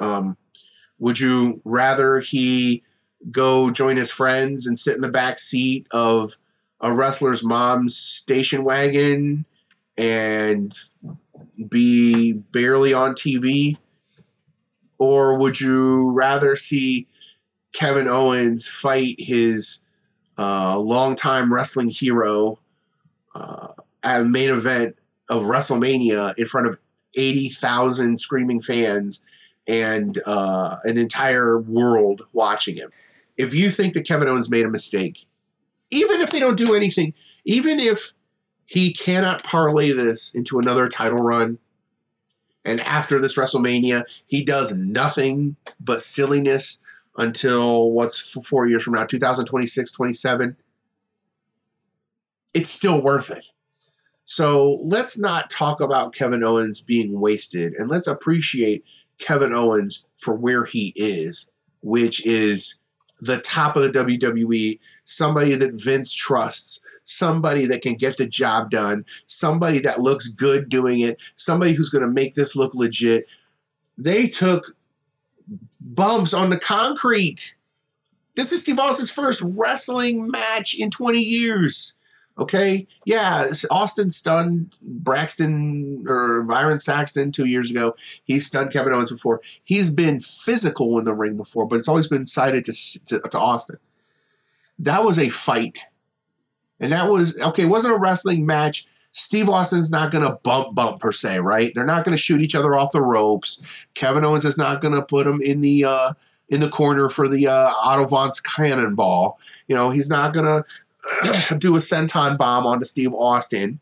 Um, 0.00 0.36
would 0.98 1.20
you 1.20 1.60
rather 1.64 2.18
he 2.18 2.82
go 3.30 3.70
join 3.70 3.96
his 3.96 4.10
friends 4.10 4.66
and 4.66 4.78
sit 4.78 4.96
in 4.96 5.02
the 5.02 5.10
back 5.10 5.38
seat 5.38 5.86
of 5.92 6.38
a 6.80 6.92
wrestler's 6.92 7.44
mom's 7.44 7.96
station 7.96 8.64
wagon 8.64 9.44
and 9.96 10.72
be 11.68 12.32
barely 12.32 12.92
on 12.92 13.14
TV? 13.14 13.76
Or 14.98 15.38
would 15.38 15.60
you 15.60 16.10
rather 16.10 16.56
see 16.56 17.06
Kevin 17.72 18.08
Owens 18.08 18.66
fight 18.66 19.14
his 19.18 19.82
uh, 20.38 20.78
longtime 20.78 21.52
wrestling 21.52 21.88
hero 21.88 22.58
uh, 23.34 23.68
at 24.02 24.26
main 24.26 24.50
event 24.50 24.96
of 25.28 25.42
WrestleMania 25.42 26.34
in 26.38 26.46
front 26.46 26.66
of 26.66 26.78
80,000 27.16 28.18
screaming 28.18 28.60
fans 28.60 29.24
and 29.66 30.18
uh, 30.24 30.76
an 30.84 30.96
entire 30.96 31.58
world 31.58 32.22
watching 32.32 32.76
him. 32.76 32.90
If 33.36 33.54
you 33.54 33.70
think 33.70 33.94
that 33.94 34.06
Kevin 34.06 34.28
Owens 34.28 34.50
made 34.50 34.64
a 34.64 34.70
mistake, 34.70 35.26
even 35.90 36.20
if 36.20 36.30
they 36.30 36.40
don't 36.40 36.56
do 36.56 36.74
anything, 36.74 37.14
even 37.44 37.78
if 37.78 38.12
he 38.66 38.92
cannot 38.92 39.44
parlay 39.44 39.92
this 39.92 40.34
into 40.34 40.58
another 40.58 40.88
title 40.88 41.18
run, 41.18 41.58
and 42.64 42.80
after 42.80 43.18
this 43.18 43.36
WrestleMania, 43.36 44.04
he 44.26 44.44
does 44.44 44.74
nothing 44.74 45.56
but 45.80 46.02
silliness 46.02 46.82
until 47.18 47.90
what's 47.90 48.18
four 48.46 48.66
years 48.66 48.82
from 48.82 48.94
now 48.94 49.04
2026 49.04 49.90
27 49.90 50.56
it's 52.54 52.70
still 52.70 53.02
worth 53.02 53.30
it 53.30 53.46
so 54.24 54.80
let's 54.84 55.18
not 55.18 55.50
talk 55.50 55.80
about 55.80 56.14
kevin 56.14 56.42
owens 56.42 56.80
being 56.80 57.20
wasted 57.20 57.74
and 57.74 57.90
let's 57.90 58.06
appreciate 58.06 58.84
kevin 59.18 59.52
owens 59.52 60.06
for 60.16 60.34
where 60.34 60.64
he 60.64 60.92
is 60.96 61.52
which 61.82 62.24
is 62.24 62.78
the 63.20 63.38
top 63.38 63.76
of 63.76 63.82
the 63.82 63.90
WWE, 63.90 64.78
somebody 65.04 65.54
that 65.54 65.74
Vince 65.74 66.14
trusts, 66.14 66.82
somebody 67.04 67.66
that 67.66 67.82
can 67.82 67.94
get 67.94 68.16
the 68.16 68.26
job 68.26 68.70
done, 68.70 69.04
somebody 69.26 69.78
that 69.80 70.00
looks 70.00 70.28
good 70.28 70.68
doing 70.68 71.00
it, 71.00 71.20
somebody 71.34 71.72
who's 71.72 71.90
going 71.90 72.04
to 72.04 72.10
make 72.10 72.34
this 72.34 72.54
look 72.54 72.74
legit. 72.74 73.26
They 73.96 74.28
took 74.28 74.76
bumps 75.80 76.34
on 76.34 76.50
the 76.50 76.58
concrete. 76.58 77.56
This 78.36 78.52
is 78.52 78.60
Steve 78.60 78.78
Austin's 78.78 79.10
first 79.10 79.42
wrestling 79.44 80.30
match 80.30 80.74
in 80.78 80.90
20 80.90 81.18
years. 81.18 81.94
Okay, 82.38 82.86
yeah, 83.04 83.46
Austin 83.68 84.10
stunned 84.10 84.76
Braxton 84.80 86.04
or 86.06 86.44
Byron 86.44 86.78
Saxton 86.78 87.32
two 87.32 87.46
years 87.46 87.68
ago. 87.68 87.96
He 88.24 88.38
stunned 88.38 88.72
Kevin 88.72 88.92
Owens 88.92 89.10
before. 89.10 89.40
He's 89.64 89.92
been 89.92 90.20
physical 90.20 91.00
in 91.00 91.04
the 91.04 91.14
ring 91.14 91.36
before, 91.36 91.66
but 91.66 91.80
it's 91.80 91.88
always 91.88 92.06
been 92.06 92.26
cited 92.26 92.64
to, 92.66 92.72
to, 93.06 93.20
to 93.28 93.38
Austin. 93.38 93.78
That 94.78 95.02
was 95.02 95.18
a 95.18 95.28
fight. 95.30 95.80
And 96.78 96.92
that 96.92 97.10
was, 97.10 97.40
okay, 97.40 97.64
it 97.64 97.68
wasn't 97.68 97.94
a 97.94 97.98
wrestling 97.98 98.46
match. 98.46 98.86
Steve 99.12 99.48
Austin's 99.48 99.90
not 99.90 100.10
going 100.10 100.26
to 100.26 100.38
bump 100.42 100.74
bump 100.74 101.00
per 101.00 101.12
se, 101.12 101.40
right? 101.40 101.72
They're 101.74 101.86
not 101.86 102.04
going 102.04 102.16
to 102.16 102.22
shoot 102.22 102.40
each 102.40 102.54
other 102.54 102.74
off 102.74 102.92
the 102.92 103.02
ropes. 103.02 103.86
Kevin 103.94 104.24
Owens 104.24 104.44
is 104.44 104.58
not 104.58 104.80
going 104.80 104.94
to 104.94 105.02
put 105.02 105.26
him 105.26 105.40
in 105.40 105.60
the 105.60 105.84
uh, 105.84 106.12
in 106.48 106.60
the 106.60 106.68
corner 106.68 107.08
for 107.08 107.28
the 107.28 107.46
uh, 107.46 107.70
Otto 107.84 108.06
Wanz 108.06 108.42
cannonball. 108.42 109.38
You 109.66 109.74
know, 109.74 109.90
he's 109.90 110.08
not 110.08 110.32
going 110.32 110.46
to 110.46 111.56
do 111.58 111.74
a 111.76 111.78
senton 111.78 112.36
bomb 112.36 112.66
onto 112.66 112.84
Steve 112.84 113.12
Austin. 113.12 113.80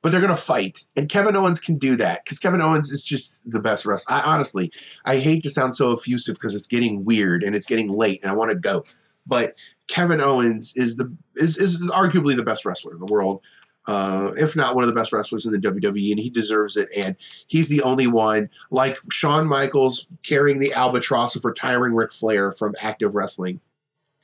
But 0.00 0.12
they're 0.12 0.20
going 0.20 0.34
to 0.34 0.40
fight. 0.40 0.86
And 0.94 1.08
Kevin 1.08 1.34
Owens 1.34 1.58
can 1.58 1.76
do 1.76 1.96
that 1.96 2.24
because 2.24 2.38
Kevin 2.38 2.60
Owens 2.60 2.92
is 2.92 3.02
just 3.02 3.42
the 3.50 3.58
best 3.58 3.84
wrestler. 3.84 4.14
I 4.14 4.32
honestly, 4.32 4.70
I 5.04 5.16
hate 5.16 5.42
to 5.42 5.50
sound 5.50 5.74
so 5.74 5.92
effusive 5.92 6.36
because 6.36 6.54
it's 6.54 6.68
getting 6.68 7.04
weird 7.04 7.42
and 7.42 7.56
it's 7.56 7.66
getting 7.66 7.88
late 7.88 8.22
and 8.22 8.30
I 8.30 8.34
want 8.34 8.52
to 8.52 8.56
go. 8.56 8.84
But 9.26 9.56
Kevin 9.88 10.20
Owens 10.20 10.72
is 10.76 10.96
the 10.96 11.12
is, 11.34 11.56
is 11.56 11.90
arguably 11.90 12.36
the 12.36 12.44
best 12.44 12.64
wrestler 12.64 12.92
in 12.92 13.00
the 13.00 13.12
world 13.12 13.42
uh, 13.88 14.32
if 14.36 14.54
not 14.54 14.74
one 14.74 14.84
of 14.84 14.88
the 14.88 14.94
best 14.94 15.14
wrestlers 15.14 15.46
in 15.46 15.52
the 15.52 15.58
WWE, 15.58 16.10
and 16.10 16.20
he 16.20 16.28
deserves 16.28 16.76
it. 16.76 16.90
And 16.94 17.16
he's 17.48 17.70
the 17.70 17.82
only 17.82 18.06
one, 18.06 18.50
like 18.70 18.98
Shawn 19.10 19.46
Michaels 19.46 20.06
carrying 20.22 20.58
the 20.58 20.74
albatross 20.74 21.34
of 21.34 21.44
retiring 21.44 21.94
Ric 21.94 22.12
Flair 22.12 22.52
from 22.52 22.74
active 22.82 23.14
wrestling. 23.14 23.60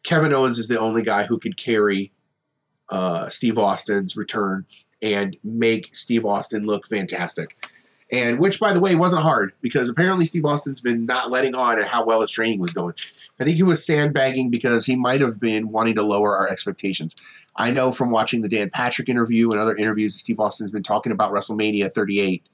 Kevin 0.02 0.34
Owens 0.34 0.58
is 0.58 0.68
the 0.68 0.78
only 0.78 1.02
guy 1.02 1.24
who 1.24 1.38
could 1.38 1.56
carry 1.56 2.12
uh, 2.90 3.30
Steve 3.30 3.56
Austin's 3.56 4.18
return 4.18 4.66
and 5.00 5.38
make 5.42 5.94
Steve 5.96 6.26
Austin 6.26 6.66
look 6.66 6.86
fantastic. 6.86 7.56
And 8.12 8.38
which, 8.38 8.60
by 8.60 8.74
the 8.74 8.80
way, 8.80 8.94
wasn't 8.94 9.22
hard 9.22 9.54
because 9.62 9.88
apparently 9.88 10.26
Steve 10.26 10.44
Austin's 10.44 10.82
been 10.82 11.06
not 11.06 11.30
letting 11.30 11.54
on 11.54 11.80
at 11.80 11.88
how 11.88 12.04
well 12.04 12.20
his 12.20 12.30
training 12.30 12.60
was 12.60 12.74
going. 12.74 12.94
I 13.40 13.44
think 13.44 13.56
he 13.56 13.62
was 13.62 13.84
sandbagging 13.84 14.50
because 14.50 14.86
he 14.86 14.94
might 14.94 15.20
have 15.20 15.40
been 15.40 15.70
wanting 15.70 15.96
to 15.96 16.02
lower 16.02 16.36
our 16.36 16.48
expectations. 16.48 17.16
I 17.56 17.70
know 17.70 17.90
from 17.90 18.10
watching 18.10 18.42
the 18.42 18.48
Dan 18.48 18.70
Patrick 18.70 19.08
interview 19.08 19.50
and 19.50 19.60
other 19.60 19.76
interviews 19.76 20.14
that 20.14 20.20
Steve 20.20 20.38
Austin's 20.38 20.70
been 20.70 20.82
talking 20.82 21.12
about 21.12 21.32
WrestleMania 21.32 21.92
38 21.92 22.44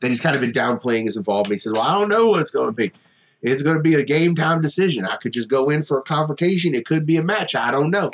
that 0.00 0.08
he's 0.08 0.20
kind 0.20 0.34
of 0.34 0.40
been 0.40 0.52
downplaying 0.52 1.04
his 1.04 1.16
involvement. 1.16 1.56
He 1.56 1.58
says, 1.60 1.72
Well, 1.72 1.82
I 1.82 1.98
don't 1.98 2.08
know 2.08 2.28
what 2.28 2.40
it's 2.40 2.50
going 2.50 2.66
to 2.66 2.72
be. 2.72 2.92
It's 3.42 3.62
going 3.62 3.76
to 3.76 3.82
be 3.82 3.94
a 3.94 4.04
game 4.04 4.34
time 4.34 4.62
decision. 4.62 5.04
I 5.04 5.16
could 5.16 5.32
just 5.32 5.50
go 5.50 5.68
in 5.68 5.82
for 5.82 5.98
a 5.98 6.02
confrontation. 6.02 6.74
It 6.74 6.86
could 6.86 7.04
be 7.04 7.18
a 7.18 7.24
match. 7.24 7.54
I 7.54 7.70
don't 7.70 7.90
know. 7.90 8.10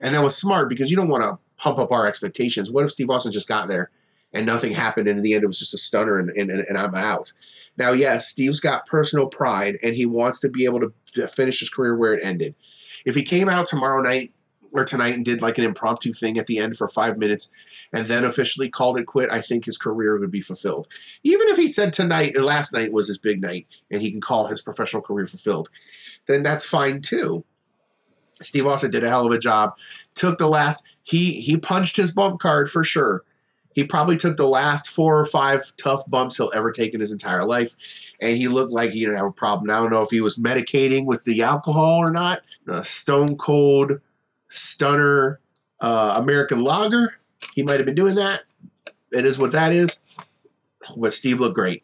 And 0.00 0.14
that 0.14 0.22
was 0.22 0.36
smart 0.36 0.68
because 0.68 0.90
you 0.90 0.96
don't 0.96 1.08
want 1.08 1.24
to 1.24 1.38
pump 1.62 1.78
up 1.78 1.90
our 1.90 2.06
expectations. 2.06 2.70
What 2.70 2.84
if 2.84 2.92
Steve 2.92 3.10
Austin 3.10 3.32
just 3.32 3.48
got 3.48 3.68
there 3.68 3.90
and 4.32 4.46
nothing 4.46 4.72
happened 4.72 5.08
and 5.08 5.18
in 5.18 5.22
the 5.22 5.34
end 5.34 5.44
it 5.44 5.46
was 5.46 5.58
just 5.58 5.74
a 5.74 5.78
stunner 5.78 6.18
and, 6.18 6.30
and, 6.30 6.50
and 6.50 6.78
I'm 6.78 6.94
out? 6.94 7.32
Now, 7.76 7.92
yes, 7.92 8.28
Steve's 8.28 8.60
got 8.60 8.86
personal 8.86 9.26
pride 9.26 9.78
and 9.82 9.94
he 9.94 10.06
wants 10.06 10.40
to 10.40 10.48
be 10.48 10.64
able 10.64 10.80
to 10.80 11.28
finish 11.28 11.60
his 11.60 11.70
career 11.70 11.96
where 11.96 12.14
it 12.14 12.24
ended. 12.24 12.54
If 13.04 13.14
he 13.14 13.22
came 13.22 13.48
out 13.48 13.68
tomorrow 13.68 14.02
night 14.02 14.32
or 14.72 14.84
tonight 14.84 15.14
and 15.14 15.24
did 15.24 15.40
like 15.40 15.58
an 15.58 15.64
impromptu 15.64 16.12
thing 16.12 16.38
at 16.38 16.46
the 16.46 16.58
end 16.58 16.76
for 16.76 16.86
five 16.86 17.16
minutes 17.16 17.50
and 17.92 18.06
then 18.06 18.24
officially 18.24 18.68
called 18.68 18.98
it 18.98 19.06
quit, 19.06 19.30
I 19.30 19.40
think 19.40 19.64
his 19.64 19.78
career 19.78 20.18
would 20.18 20.30
be 20.30 20.40
fulfilled. 20.40 20.88
Even 21.22 21.48
if 21.48 21.56
he 21.56 21.68
said 21.68 21.92
tonight, 21.92 22.36
uh, 22.36 22.42
last 22.42 22.74
night 22.74 22.92
was 22.92 23.08
his 23.08 23.18
big 23.18 23.40
night 23.40 23.66
and 23.90 24.02
he 24.02 24.10
can 24.10 24.20
call 24.20 24.46
his 24.46 24.60
professional 24.60 25.02
career 25.02 25.26
fulfilled, 25.26 25.70
then 26.26 26.42
that's 26.42 26.64
fine 26.64 27.00
too. 27.00 27.44
Steve 28.40 28.66
Austin 28.66 28.90
did 28.90 29.04
a 29.04 29.08
hell 29.08 29.26
of 29.26 29.32
a 29.32 29.38
job. 29.38 29.76
Took 30.14 30.38
the 30.38 30.48
last, 30.48 30.84
he 31.02 31.40
he 31.40 31.56
punched 31.56 31.96
his 31.96 32.12
bump 32.12 32.40
card 32.40 32.70
for 32.70 32.84
sure. 32.84 33.24
He 33.74 33.84
probably 33.84 34.16
took 34.16 34.36
the 34.36 34.48
last 34.48 34.88
four 34.88 35.20
or 35.20 35.26
five 35.26 35.72
tough 35.76 36.02
bumps 36.08 36.36
he'll 36.36 36.50
ever 36.54 36.72
take 36.72 36.94
in 36.94 37.00
his 37.00 37.12
entire 37.12 37.44
life, 37.44 37.76
and 38.20 38.36
he 38.36 38.48
looked 38.48 38.72
like 38.72 38.90
he 38.90 39.00
didn't 39.00 39.16
have 39.16 39.26
a 39.26 39.32
problem. 39.32 39.70
I 39.70 39.74
don't 39.74 39.90
know 39.90 40.02
if 40.02 40.10
he 40.10 40.20
was 40.20 40.36
medicating 40.36 41.04
with 41.04 41.24
the 41.24 41.42
alcohol 41.42 41.98
or 41.98 42.10
not. 42.10 42.40
Stone 42.82 43.36
cold 43.36 44.00
stunner 44.48 45.40
uh, 45.80 46.14
American 46.16 46.64
lager. 46.64 47.14
He 47.54 47.62
might 47.62 47.78
have 47.78 47.86
been 47.86 47.94
doing 47.94 48.16
that. 48.16 48.42
It 49.12 49.24
is 49.24 49.38
what 49.38 49.52
that 49.52 49.72
is. 49.72 50.00
But 50.96 51.12
Steve 51.12 51.40
looked 51.40 51.54
great. 51.54 51.82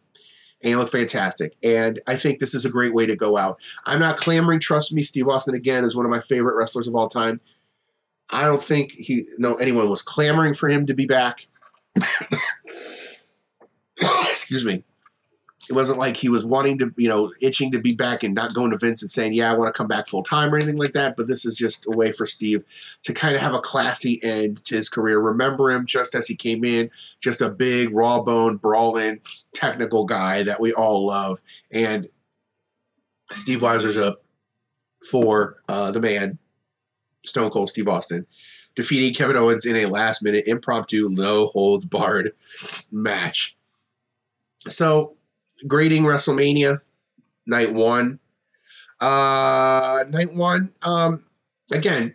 And 0.63 0.71
he 0.71 0.77
looked 0.77 0.93
fantastic. 0.93 1.57
And 1.63 2.01
I 2.07 2.17
think 2.17 2.39
this 2.39 2.55
is 2.55 2.65
a 2.65 2.71
great 2.71 2.95
way 2.95 3.07
to 3.07 3.17
go 3.17 3.37
out. 3.37 3.61
I'm 3.85 4.01
not 4.01 4.17
clamoring. 4.17 4.61
Trust 4.61 4.93
me, 4.93 5.03
Steve 5.03 5.29
Austin, 5.29 5.55
again, 5.55 5.85
is 5.85 5.95
one 5.95 6.07
of 6.07 6.11
my 6.11 6.21
favorite 6.21 6.57
wrestlers 6.57 6.89
of 6.89 6.95
all 6.95 7.09
time. 7.09 7.41
I 8.31 8.45
don't 8.45 8.63
think 8.63 8.93
he 8.93 9.27
no 9.39 9.57
anyone 9.57 9.91
was 9.91 10.01
clamoring 10.01 10.55
for 10.55 10.69
him 10.69 10.87
to 10.87 10.95
be 10.95 11.07
back. 11.07 11.47
Excuse 13.97 14.65
me 14.65 14.85
it 15.71 15.73
wasn't 15.73 15.99
like 15.99 16.17
he 16.17 16.29
was 16.29 16.45
wanting 16.45 16.79
to, 16.79 16.93
you 16.97 17.09
know, 17.09 17.33
itching 17.41 17.71
to 17.73 17.81
be 17.81 17.95
back 17.95 18.23
and 18.23 18.35
not 18.35 18.55
going 18.55 18.71
to 18.71 18.77
Vince 18.77 19.03
and 19.03 19.11
saying, 19.11 19.33
"Yeah, 19.33 19.51
I 19.51 19.57
want 19.57 19.73
to 19.73 19.77
come 19.77 19.87
back 19.87 20.07
full 20.07 20.23
time" 20.23 20.53
or 20.53 20.57
anything 20.57 20.77
like 20.77 20.93
that. 20.93 21.17
But 21.17 21.27
this 21.27 21.45
is 21.45 21.57
just 21.57 21.87
a 21.87 21.91
way 21.91 22.13
for 22.13 22.27
Steve 22.27 22.65
to 23.03 23.13
kind 23.13 23.35
of 23.35 23.43
have 23.43 23.55
a 23.55 23.61
classy 23.61 24.21
end 24.23 24.59
to 24.67 24.77
his 24.77 24.89
career. 24.89 25.19
Remember 25.19 25.71
him 25.71 25.87
just 25.87 26.15
as 26.15 26.27
he 26.27 26.37
came 26.37 26.65
in, 26.65 26.91
just 27.21 27.41
a 27.41 27.49
big, 27.49 27.95
raw 27.95 28.23
bone, 28.23 28.57
brawling, 28.57 29.21
technical 29.55 30.05
guy 30.05 30.43
that 30.43 30.61
we 30.61 30.73
all 30.73 31.07
love. 31.07 31.41
And 31.71 32.09
Steve 33.33 33.61
Weiser's 33.61 33.97
up 33.97 34.23
for 35.11 35.63
uh, 35.69 35.93
the 35.93 36.01
man, 36.01 36.39
Stone 37.25 37.51
Cold 37.51 37.71
Steve 37.71 37.89
Austin, 37.89 38.27
defeating 38.75 39.15
Kevin 39.15 39.37
Owens 39.37 39.67
in 39.67 39.77
a 39.77 39.87
last 39.87 40.23
minute 40.23 40.45
impromptu, 40.47 41.09
no 41.09 41.49
holds 41.49 41.85
barred 41.85 42.33
match. 42.91 43.57
So 44.69 45.17
grading 45.67 46.05
WrestleMania 46.05 46.81
night 47.47 47.73
one. 47.73 48.19
Uh, 49.01 50.05
night 50.09 50.35
one. 50.35 50.73
Um, 50.83 51.25
again, 51.71 52.15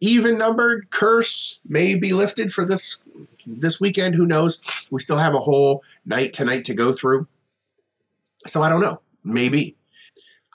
even 0.00 0.38
numbered 0.38 0.90
curse 0.90 1.60
may 1.66 1.94
be 1.94 2.12
lifted 2.12 2.52
for 2.52 2.64
this 2.64 2.98
this 3.46 3.80
weekend. 3.80 4.14
Who 4.14 4.26
knows? 4.26 4.60
We 4.90 5.00
still 5.00 5.18
have 5.18 5.34
a 5.34 5.40
whole 5.40 5.82
night 6.04 6.32
tonight 6.32 6.64
to 6.66 6.74
go 6.74 6.92
through. 6.92 7.28
So 8.46 8.62
I 8.62 8.68
don't 8.68 8.80
know. 8.80 9.00
Maybe. 9.22 9.76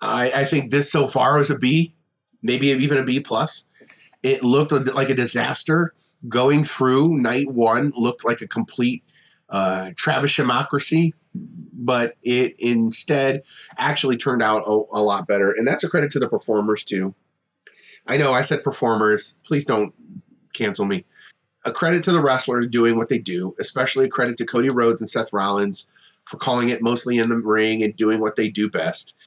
I, 0.01 0.31
I 0.31 0.43
think 0.43 0.71
this 0.71 0.91
so 0.91 1.07
far 1.07 1.39
is 1.39 1.49
a 1.49 1.57
B, 1.57 1.93
maybe 2.41 2.67
even 2.67 2.97
a 2.97 3.03
B 3.03 3.19
plus. 3.19 3.67
It 4.23 4.43
looked 4.43 4.71
like 4.71 5.09
a 5.09 5.15
disaster. 5.15 5.93
Going 6.27 6.63
through 6.63 7.17
night 7.17 7.49
one 7.49 7.93
looked 7.95 8.25
like 8.25 8.41
a 8.41 8.47
complete 8.47 9.03
uh, 9.49 9.91
but 11.73 12.15
it 12.21 12.55
instead 12.59 13.41
actually 13.77 14.17
turned 14.17 14.43
out 14.43 14.63
a, 14.67 14.71
a 14.71 15.01
lot 15.01 15.27
better. 15.27 15.51
And 15.51 15.67
that's 15.67 15.83
a 15.83 15.89
credit 15.89 16.11
to 16.11 16.19
the 16.19 16.29
performers, 16.29 16.83
too. 16.83 17.15
I 18.05 18.17
know 18.17 18.33
I 18.33 18.41
said 18.41 18.63
performers. 18.63 19.35
Please 19.45 19.65
don't 19.65 19.93
cancel 20.53 20.85
me. 20.85 21.05
A 21.65 21.71
credit 21.71 22.03
to 22.03 22.11
the 22.11 22.21
wrestlers 22.21 22.67
doing 22.67 22.97
what 22.97 23.09
they 23.09 23.19
do, 23.19 23.53
especially 23.59 24.05
a 24.05 24.09
credit 24.09 24.37
to 24.37 24.45
Cody 24.45 24.69
Rhodes 24.69 25.01
and 25.01 25.09
Seth 25.09 25.33
Rollins 25.33 25.89
for 26.25 26.37
calling 26.37 26.69
it 26.69 26.81
mostly 26.81 27.17
in 27.17 27.29
the 27.29 27.37
ring 27.37 27.83
and 27.83 27.95
doing 27.95 28.19
what 28.19 28.35
they 28.35 28.49
do 28.49 28.69
best. 28.69 29.17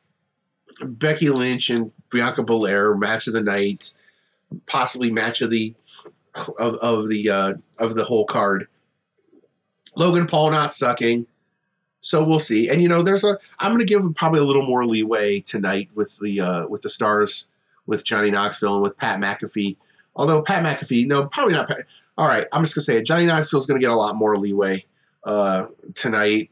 Becky 0.84 1.28
Lynch 1.28 1.68
and 1.68 1.92
Bianca 2.10 2.42
Belair, 2.42 2.94
match 2.94 3.26
of 3.26 3.34
the 3.34 3.42
night, 3.42 3.92
possibly 4.66 5.10
match 5.10 5.42
of 5.42 5.50
the 5.50 5.74
of, 6.58 6.76
of 6.76 7.08
the 7.08 7.28
uh, 7.28 7.54
of 7.78 7.94
the 7.94 8.04
whole 8.04 8.24
card. 8.24 8.66
Logan 9.96 10.26
Paul 10.26 10.50
not 10.50 10.72
sucking. 10.72 11.26
So 12.00 12.24
we'll 12.24 12.40
see. 12.40 12.68
And 12.68 12.82
you 12.82 12.88
know, 12.88 13.02
there's 13.02 13.24
a 13.24 13.38
I'm 13.60 13.72
going 13.72 13.80
to 13.80 13.86
give 13.86 14.02
probably 14.14 14.40
a 14.40 14.44
little 14.44 14.66
more 14.66 14.84
leeway 14.84 15.40
tonight 15.40 15.88
with 15.94 16.18
the 16.20 16.40
uh, 16.40 16.68
with 16.68 16.82
the 16.82 16.90
stars 16.90 17.48
with 17.86 18.04
Johnny 18.04 18.30
Knoxville 18.30 18.74
and 18.74 18.82
with 18.82 18.96
Pat 18.96 19.20
McAfee. 19.20 19.76
Although 20.14 20.42
Pat 20.42 20.64
McAfee, 20.64 21.06
no, 21.06 21.26
probably 21.26 21.54
not. 21.54 21.68
Pat. 21.68 21.78
All 22.18 22.28
right, 22.28 22.46
I'm 22.52 22.62
just 22.62 22.74
going 22.74 22.82
to 22.82 22.84
say 22.84 22.98
it. 22.98 23.06
Johnny 23.06 23.26
Knoxville's 23.26 23.66
going 23.66 23.80
to 23.80 23.84
get 23.84 23.90
a 23.90 23.96
lot 23.96 24.16
more 24.16 24.36
leeway 24.36 24.84
uh, 25.24 25.66
tonight. 25.94 26.50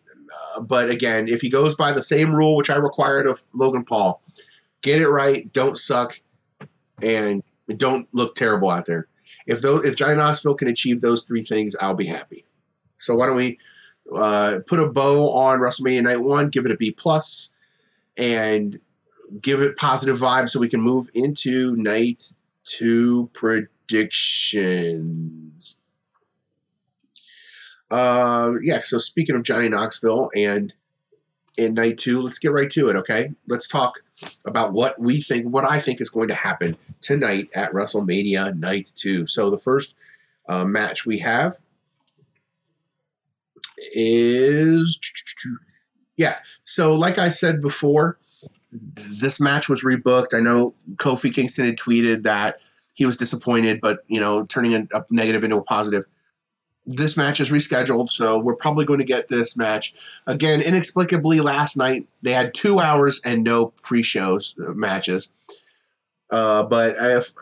Uh, 0.56 0.60
but 0.60 0.88
again, 0.88 1.28
if 1.28 1.40
he 1.40 1.50
goes 1.50 1.74
by 1.74 1.92
the 1.92 2.02
same 2.02 2.34
rule 2.34 2.56
which 2.56 2.70
I 2.70 2.76
required 2.76 3.26
of 3.26 3.44
Logan 3.52 3.84
Paul, 3.84 4.22
get 4.82 5.00
it 5.02 5.08
right, 5.08 5.52
don't 5.52 5.76
suck, 5.76 6.20
and 7.02 7.42
don't 7.78 8.08
look 8.12 8.34
terrible 8.34 8.70
out 8.70 8.86
there. 8.86 9.06
If 9.46 9.62
those, 9.62 9.84
if 9.84 9.96
Johnny 9.96 10.16
Knoxville 10.16 10.54
can 10.54 10.68
achieve 10.68 11.00
those 11.00 11.22
three 11.22 11.42
things, 11.42 11.74
I'll 11.80 11.94
be 11.94 12.06
happy. 12.06 12.44
So 12.98 13.16
why 13.16 13.26
don't 13.26 13.36
we 13.36 13.58
uh, 14.14 14.58
put 14.66 14.80
a 14.80 14.88
bow 14.88 15.30
on 15.30 15.60
WrestleMania 15.60 16.02
Night 16.02 16.20
One, 16.20 16.50
give 16.50 16.66
it 16.66 16.72
a 16.72 16.76
B 16.76 16.90
plus, 16.90 17.54
and 18.16 18.80
give 19.40 19.62
it 19.62 19.76
positive 19.76 20.18
vibes 20.18 20.50
so 20.50 20.60
we 20.60 20.68
can 20.68 20.80
move 20.80 21.08
into 21.14 21.76
night 21.76 22.34
two 22.64 23.30
predictions. 23.32 25.80
Uh, 27.90 28.52
yeah, 28.62 28.80
so 28.84 28.98
speaking 28.98 29.34
of 29.34 29.42
Johnny 29.42 29.68
Knoxville 29.68 30.30
and 30.36 30.72
in 31.56 31.74
night 31.74 31.98
two, 31.98 32.20
let's 32.20 32.38
get 32.38 32.52
right 32.52 32.70
to 32.70 32.88
it, 32.88 32.94
okay? 32.96 33.30
Let's 33.48 33.66
talk 33.66 34.02
about 34.44 34.72
what 34.72 34.98
we 35.00 35.20
think, 35.20 35.46
what 35.46 35.64
I 35.64 35.80
think 35.80 36.00
is 36.00 36.10
going 36.10 36.28
to 36.28 36.34
happen 36.34 36.76
tonight 37.00 37.48
at 37.54 37.72
WrestleMania 37.72 38.56
night 38.58 38.92
two. 38.94 39.26
So 39.26 39.50
the 39.50 39.58
first 39.58 39.96
uh, 40.48 40.64
match 40.64 41.06
we 41.06 41.18
have 41.18 41.58
is 43.94 44.98
yeah. 46.16 46.38
So 46.64 46.92
like 46.94 47.18
I 47.18 47.30
said 47.30 47.60
before, 47.60 48.18
this 48.72 49.40
match 49.40 49.68
was 49.68 49.82
rebooked. 49.82 50.34
I 50.34 50.40
know 50.40 50.74
Kofi 50.96 51.32
Kingston 51.34 51.66
had 51.66 51.76
tweeted 51.76 52.22
that 52.24 52.60
he 52.94 53.06
was 53.06 53.16
disappointed, 53.16 53.80
but 53.80 54.00
you 54.06 54.20
know, 54.20 54.44
turning 54.44 54.74
a 54.74 55.04
negative 55.10 55.44
into 55.44 55.56
a 55.56 55.62
positive. 55.62 56.04
This 56.92 57.16
match 57.16 57.38
is 57.40 57.50
rescheduled, 57.50 58.10
so 58.10 58.38
we're 58.38 58.56
probably 58.56 58.84
going 58.84 58.98
to 58.98 59.04
get 59.04 59.28
this 59.28 59.56
match 59.56 59.94
again. 60.26 60.60
Inexplicably, 60.60 61.40
last 61.40 61.76
night 61.76 62.08
they 62.20 62.32
had 62.32 62.52
two 62.52 62.80
hours 62.80 63.20
and 63.24 63.44
no 63.44 63.66
pre-shows 63.82 64.56
uh, 64.58 64.72
matches. 64.72 65.32
Uh, 66.30 66.64
but 66.64 66.96
if 66.98 67.32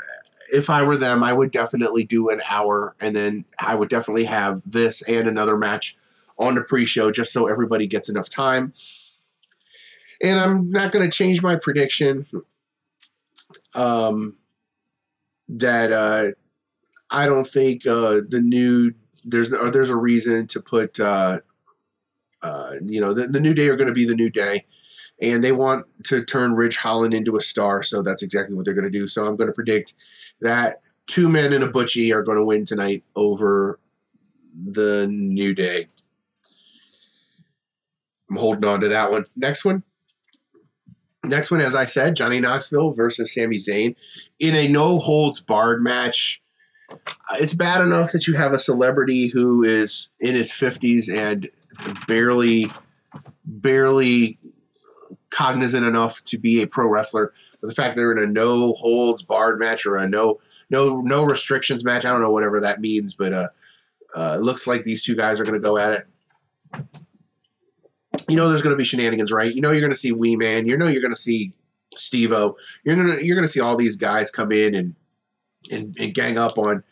if 0.52 0.68
I 0.68 0.82
were 0.82 0.96
them, 0.96 1.22
I 1.22 1.32
would 1.32 1.50
definitely 1.50 2.04
do 2.04 2.28
an 2.28 2.42
hour, 2.50 2.94
and 3.00 3.16
then 3.16 3.46
I 3.58 3.74
would 3.74 3.88
definitely 3.88 4.24
have 4.24 4.60
this 4.66 5.00
and 5.08 5.26
another 5.26 5.56
match 5.56 5.96
on 6.38 6.54
the 6.54 6.62
pre-show 6.62 7.10
just 7.10 7.32
so 7.32 7.46
everybody 7.46 7.86
gets 7.86 8.10
enough 8.10 8.28
time. 8.28 8.74
And 10.22 10.38
I'm 10.38 10.70
not 10.70 10.92
going 10.92 11.08
to 11.08 11.16
change 11.16 11.42
my 11.42 11.56
prediction 11.56 12.26
um, 13.74 14.36
that 15.48 15.92
uh, 15.92 16.32
I 17.10 17.26
don't 17.26 17.46
think 17.46 17.86
uh, 17.86 18.20
the 18.28 18.42
new 18.42 18.92
there's 19.30 19.52
or 19.52 19.70
there's 19.70 19.90
a 19.90 19.96
reason 19.96 20.46
to 20.48 20.60
put 20.60 20.98
uh, 21.00 21.40
uh, 22.42 22.72
you 22.84 23.00
know 23.00 23.12
the, 23.12 23.26
the 23.26 23.40
new 23.40 23.54
day 23.54 23.68
are 23.68 23.76
going 23.76 23.88
to 23.88 23.94
be 23.94 24.06
the 24.06 24.14
new 24.14 24.30
day 24.30 24.64
and 25.20 25.42
they 25.42 25.52
want 25.52 25.86
to 26.04 26.24
turn 26.24 26.54
Ridge 26.54 26.76
Holland 26.76 27.12
into 27.12 27.36
a 27.36 27.40
star, 27.40 27.82
so 27.82 28.02
that's 28.02 28.22
exactly 28.22 28.54
what 28.54 28.64
they're 28.64 28.74
going 28.74 28.90
to 28.90 28.98
do. 28.98 29.08
So 29.08 29.26
I'm 29.26 29.36
going 29.36 29.48
to 29.48 29.54
predict 29.54 29.94
that 30.40 30.80
two 31.06 31.28
men 31.28 31.52
and 31.52 31.64
a 31.64 31.68
butchie 31.68 32.14
are 32.14 32.22
going 32.22 32.38
to 32.38 32.44
win 32.44 32.64
tonight 32.64 33.02
over 33.16 33.80
the 34.54 35.08
New 35.10 35.54
Day. 35.54 35.86
I'm 38.30 38.36
holding 38.36 38.68
on 38.68 38.80
to 38.80 38.88
that 38.88 39.10
one. 39.10 39.24
Next 39.34 39.64
one. 39.64 39.82
Next 41.24 41.50
one, 41.50 41.60
as 41.60 41.74
I 41.74 41.84
said, 41.84 42.14
Johnny 42.14 42.40
Knoxville 42.40 42.92
versus 42.92 43.34
Sami 43.34 43.56
Zayn 43.56 43.96
in 44.38 44.54
a 44.54 44.68
no 44.68 44.98
holds 44.98 45.40
barred 45.40 45.82
match. 45.82 46.40
It's 47.38 47.54
bad 47.54 47.80
enough 47.80 48.12
that 48.12 48.26
you 48.26 48.34
have 48.34 48.52
a 48.52 48.58
celebrity 48.58 49.28
who 49.28 49.62
is 49.62 50.08
in 50.20 50.34
his 50.34 50.50
50s 50.50 51.14
and 51.14 51.48
barely, 52.06 52.66
barely 53.44 54.38
cognizant 55.30 55.84
enough 55.84 56.24
to 56.24 56.38
be 56.38 56.62
a 56.62 56.66
pro 56.66 56.88
wrestler. 56.88 57.32
But 57.60 57.68
the 57.68 57.74
fact 57.74 57.96
they're 57.96 58.12
in 58.12 58.18
a 58.18 58.26
no 58.26 58.72
holds 58.72 59.22
barred 59.22 59.58
match 59.58 59.84
or 59.84 59.96
a 59.96 60.08
no 60.08 60.38
no 60.70 61.00
no 61.02 61.24
restrictions 61.24 61.84
match, 61.84 62.04
I 62.06 62.10
don't 62.10 62.22
know 62.22 62.30
whatever 62.30 62.60
that 62.60 62.80
means, 62.80 63.14
but 63.14 63.32
uh, 63.32 63.48
uh, 64.16 64.36
it 64.38 64.40
looks 64.40 64.66
like 64.66 64.82
these 64.82 65.04
two 65.04 65.14
guys 65.14 65.40
are 65.40 65.44
going 65.44 65.60
to 65.60 65.66
go 65.66 65.76
at 65.76 65.92
it 65.92 66.06
you 68.28 68.36
know 68.36 68.48
there's 68.48 68.62
going 68.62 68.74
to 68.74 68.78
be 68.78 68.84
shenanigans, 68.84 69.32
right? 69.32 69.54
You 69.54 69.60
know 69.60 69.70
you're 69.70 69.80
going 69.80 69.92
to 69.92 69.96
see 69.96 70.12
Wee 70.12 70.36
Man. 70.36 70.66
You 70.66 70.76
know 70.76 70.86
you're 70.86 71.02
going 71.02 71.12
to 71.12 71.16
see 71.16 71.52
Steve-O. 71.94 72.56
You're 72.84 72.96
gonna 72.96 73.16
you're 73.22 73.36
gonna 73.36 73.48
see 73.48 73.60
all 73.60 73.76
these 73.76 73.96
guys 73.96 74.30
come 74.30 74.52
in 74.52 74.74
and 74.74 74.94
and, 75.70 75.96
and 75.98 76.14
gang 76.14 76.38
up 76.38 76.58
on 76.58 76.82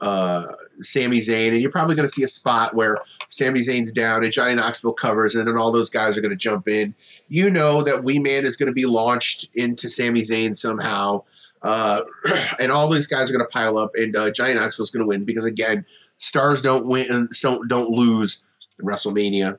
uh, 0.00 0.44
Sami 0.80 1.18
Zayn, 1.18 1.52
and 1.52 1.60
you're 1.60 1.70
probably 1.70 1.96
going 1.96 2.06
to 2.06 2.12
see 2.12 2.22
a 2.22 2.28
spot 2.28 2.74
where 2.74 2.98
Sami 3.28 3.60
Zayn's 3.60 3.92
down 3.92 4.22
and 4.22 4.32
Johnny 4.32 4.54
Knoxville 4.54 4.92
covers, 4.92 5.34
and 5.34 5.48
then 5.48 5.56
all 5.56 5.72
those 5.72 5.90
guys 5.90 6.16
are 6.16 6.20
going 6.20 6.30
to 6.30 6.36
jump 6.36 6.68
in. 6.68 6.94
You 7.28 7.50
know 7.50 7.82
that 7.82 8.04
Wee 8.04 8.18
Man 8.18 8.44
is 8.44 8.56
going 8.56 8.68
to 8.68 8.72
be 8.72 8.86
launched 8.86 9.48
into 9.54 9.88
Sami 9.88 10.20
Zayn 10.20 10.56
somehow, 10.56 11.24
uh, 11.62 12.02
and 12.60 12.70
all 12.70 12.88
these 12.88 13.06
guys 13.06 13.28
are 13.28 13.32
going 13.32 13.44
to 13.44 13.52
pile 13.52 13.76
up, 13.76 13.90
and 13.94 14.14
uh, 14.14 14.30
Johnny 14.30 14.54
Knoxville's 14.54 14.90
going 14.90 15.02
to 15.02 15.08
win 15.08 15.24
because 15.24 15.44
again, 15.44 15.84
stars 16.18 16.62
don't 16.62 16.86
win, 16.86 17.28
don't 17.42 17.68
don't 17.68 17.90
lose 17.90 18.42
in 18.78 18.86
WrestleMania. 18.86 19.58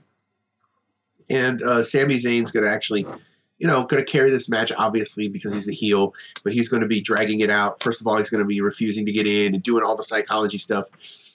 And 1.30 1.62
uh, 1.62 1.84
Sami 1.84 2.16
Zayn's 2.16 2.52
going 2.52 2.66
to 2.66 2.72
actually, 2.72 3.06
you 3.60 3.68
know, 3.68 3.84
going 3.84 4.04
to 4.04 4.10
carry 4.10 4.32
this 4.32 4.50
match, 4.50 4.72
obviously, 4.78 5.28
because 5.28 5.54
he's 5.54 5.66
the 5.66 5.74
heel, 5.74 6.14
but 6.44 6.54
he's 6.54 6.70
going 6.70 6.82
to 6.82 6.88
be 6.88 7.02
dragging 7.02 7.42
it 7.42 7.50
out. 7.50 7.84
First 7.84 8.02
of 8.02 8.08
all, 8.08 8.18
he's 8.18 8.30
going 8.30 8.44
to 8.44 8.48
be 8.48 8.62
refusing 8.62 9.06
to 9.06 9.12
get 9.12 9.28
in 9.28 9.54
and 9.54 9.62
doing 9.62 9.84
all 9.84 9.98
the 9.98 10.04
psychology 10.04 10.58
stuff. 10.58 10.88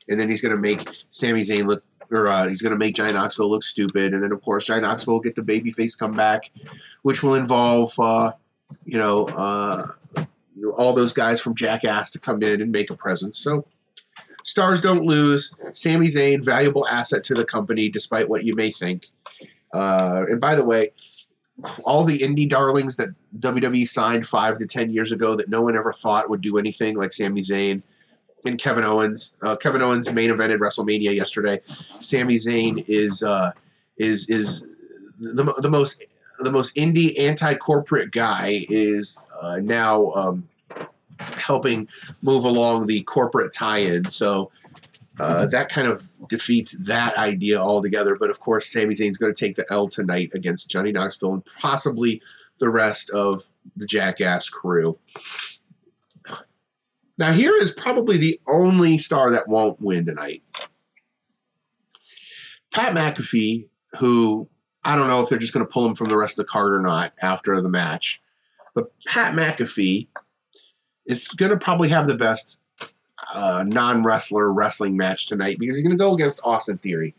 And 0.09 0.19
then 0.19 0.29
he's 0.29 0.41
going 0.41 0.55
to 0.55 0.61
make 0.61 0.89
Sami 1.11 1.43
Zayn 1.43 1.67
look, 1.67 1.85
or 2.11 2.29
uh, 2.29 2.49
he's 2.49 2.63
going 2.63 2.73
to 2.73 2.79
make 2.79 2.95
Johnny 2.95 3.13
Knoxville 3.13 3.51
look 3.51 3.63
stupid. 3.63 4.15
And 4.15 4.23
then, 4.23 4.33
of 4.33 4.43
course, 4.43 4.67
Johnny 4.67 4.81
Knoxville 4.81 5.15
will 5.15 5.21
get 5.21 5.35
the 5.35 5.43
babyface 5.43 5.99
comeback, 5.99 6.51
which 7.03 7.23
will 7.23 7.35
involve, 7.35 7.93
uh, 7.99 8.33
you 8.85 8.99
know, 8.99 9.29
uh, 9.29 9.85
all 10.77 10.95
those 10.95 11.13
guys 11.13 11.41
from 11.41 11.55
Jackass 11.55 12.11
to 12.13 12.19
come 12.19 12.43
in 12.43 12.63
and 12.63 12.73
make 12.73 12.91
a 12.91 12.97
presence. 12.97 13.39
So, 13.39 13.67
stars 14.45 14.81
don't 14.81 15.05
lose. 15.05 15.55
Sami 15.73 16.07
Zayn, 16.07 16.43
valuable 16.43 16.87
asset 16.89 17.23
to 17.25 17.35
the 17.35 17.45
company, 17.45 17.91
despite 17.91 18.31
what 18.31 18.45
you 18.45 18.55
may 18.55 18.71
think. 18.71 19.07
Uh, 19.75 20.25
and 20.29 20.41
by 20.41 20.55
the 20.55 20.65
way, 20.65 20.91
all 21.85 22.05
the 22.05 22.19
indie 22.19 22.49
darlings 22.49 22.97
that 22.97 23.11
WWE 23.39 23.87
signed 23.87 24.27
five 24.27 24.59
to 24.59 24.67
ten 24.67 24.91
years 24.91 25.13
ago 25.13 25.37
that 25.37 25.49
no 25.49 25.61
one 25.61 25.77
ever 25.77 25.93
thought 25.93 26.29
would 26.29 26.41
do 26.41 26.59
anything, 26.59 26.97
like 26.97 27.13
Sami 27.13 27.41
Zayn 27.41 27.83
and 28.45 28.59
Kevin 28.59 28.85
Owens. 28.85 29.35
Uh, 29.43 29.57
Kevin 29.57 29.83
Owens 29.83 30.13
main 30.13 30.31
evented 30.31 30.59
WrestleMania 30.59 31.15
yesterday. 31.15 31.61
Sami 31.67 32.37
Zayn 32.37 32.85
is 32.89 33.23
uh, 33.23 33.53
is 33.97 34.29
is 34.29 34.67
the, 35.19 35.45
the 35.59 35.71
most 35.71 36.03
the 36.41 36.51
most 36.51 36.75
indie 36.77 37.19
anti 37.19 37.55
corporate 37.55 38.11
guy 38.11 38.65
is 38.69 39.23
uh, 39.41 39.59
now 39.63 40.11
um, 40.13 40.49
helping 41.19 41.89
move 42.23 42.45
along 42.45 42.87
the 42.87 43.03
corporate 43.03 43.53
tie-in. 43.53 44.11
So 44.11 44.51
uh, 45.21 45.47
that 45.47 45.69
kind 45.69 45.87
of 45.87 46.09
defeats 46.29 46.77
that 46.87 47.17
idea 47.17 47.59
altogether. 47.59 48.17
But 48.19 48.31
of 48.31 48.41
course, 48.41 48.67
Sami 48.67 48.95
Zayn's 48.95 49.17
going 49.17 49.33
to 49.33 49.39
take 49.39 49.57
the 49.57 49.67
L 49.71 49.89
tonight 49.89 50.31
against 50.35 50.71
Johnny 50.71 50.93
Knoxville 50.93 51.35
and 51.35 51.45
possibly 51.61 52.21
the 52.59 52.69
rest 52.69 53.11
of 53.11 53.45
the 53.77 53.87
Jackass 53.87 54.49
crew. 54.49 54.99
Now, 57.17 57.33
here 57.33 57.55
is 57.55 57.71
probably 57.71 58.17
the 58.17 58.41
only 58.49 58.99
star 58.99 59.31
that 59.31 59.47
won't 59.47 59.81
win 59.81 60.05
tonight. 60.05 60.43
Pat 62.73 62.97
McAfee, 62.97 63.69
who 64.01 64.49
I 64.85 64.97
don't 64.97 65.07
know 65.07 65.23
if 65.23 65.29
they're 65.29 65.39
just 65.39 65.55
going 65.55 65.65
to 65.65 65.73
pull 65.73 65.87
him 65.87 65.95
from 65.95 66.09
the 66.09 66.17
rest 66.17 66.39
of 66.39 66.45
the 66.45 66.51
card 66.51 66.75
or 66.75 66.81
not 66.81 67.13
after 67.23 67.59
the 67.61 67.69
match, 67.69 68.21
but 68.75 68.93
Pat 69.07 69.35
McAfee 69.35 70.09
is 71.07 71.29
going 71.29 71.51
to 71.51 71.57
probably 71.57 71.89
have 71.91 72.09
the 72.09 72.17
best 72.17 72.61
uh, 73.35 73.65
non 73.67 74.03
wrestler 74.03 74.51
wrestling 74.53 74.97
match 74.97 75.27
tonight 75.27 75.57
because 75.59 75.77
he's 75.77 75.83
going 75.83 75.97
to 75.97 76.03
go 76.03 76.15
against 76.15 76.41
Austin 76.45 76.79
Theory, 76.79 77.15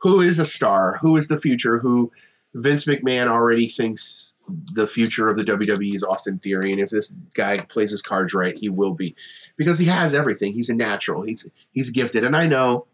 who 0.00 0.20
is 0.20 0.38
a 0.38 0.46
star, 0.46 0.98
who 1.00 1.16
is 1.16 1.28
the 1.28 1.38
future, 1.38 1.78
who 1.78 2.10
Vince 2.54 2.86
McMahon 2.86 3.28
already 3.28 3.66
thinks 3.66 4.32
the 4.72 4.86
future 4.86 5.28
of 5.28 5.36
the 5.36 5.44
WWE 5.44 5.94
is 5.94 6.02
Austin 6.02 6.38
Theory, 6.38 6.72
and 6.72 6.80
if 6.80 6.90
this 6.90 7.14
guy 7.34 7.58
plays 7.58 7.92
his 7.92 8.02
cards 8.02 8.34
right, 8.34 8.56
he 8.56 8.68
will 8.68 8.94
be, 8.94 9.14
because 9.56 9.78
he 9.78 9.86
has 9.86 10.14
everything. 10.14 10.52
He's 10.52 10.70
a 10.70 10.74
natural. 10.74 11.22
He's 11.22 11.48
he's 11.72 11.90
gifted, 11.90 12.24
and 12.24 12.36
I 12.36 12.46
know 12.46 12.86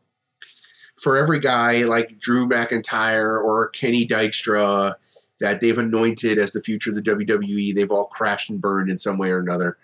for 0.97 1.17
every 1.17 1.39
guy 1.39 1.83
like 1.83 2.19
Drew 2.19 2.49
McIntyre 2.49 3.43
or 3.43 3.69
Kenny 3.69 4.07
Dykstra 4.07 4.95
that 5.41 5.61
they've 5.61 5.77
anointed 5.77 6.39
as 6.39 6.53
the 6.53 6.63
future 6.63 6.91
of 6.91 6.97
the 6.97 7.03
WWE, 7.03 7.75
they've 7.75 7.91
all 7.91 8.07
crashed 8.07 8.51
and 8.51 8.61
burned 8.61 8.91
in 8.91 8.99
some 8.99 9.19
way 9.19 9.31
or 9.31 9.39
another. 9.39 9.77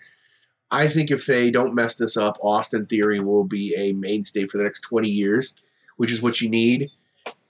I 0.73 0.87
think 0.87 1.11
if 1.11 1.27
they 1.27 1.51
don't 1.51 1.75
mess 1.75 1.95
this 1.95 2.17
up, 2.17 2.37
Austin 2.41 2.87
Theory 2.87 3.19
will 3.19 3.43
be 3.43 3.75
a 3.77 3.93
mainstay 3.93 4.47
for 4.47 4.57
the 4.57 4.63
next 4.63 4.81
20 4.81 5.07
years, 5.07 5.53
which 5.97 6.11
is 6.11 6.21
what 6.21 6.41
you 6.41 6.49
need. 6.49 6.89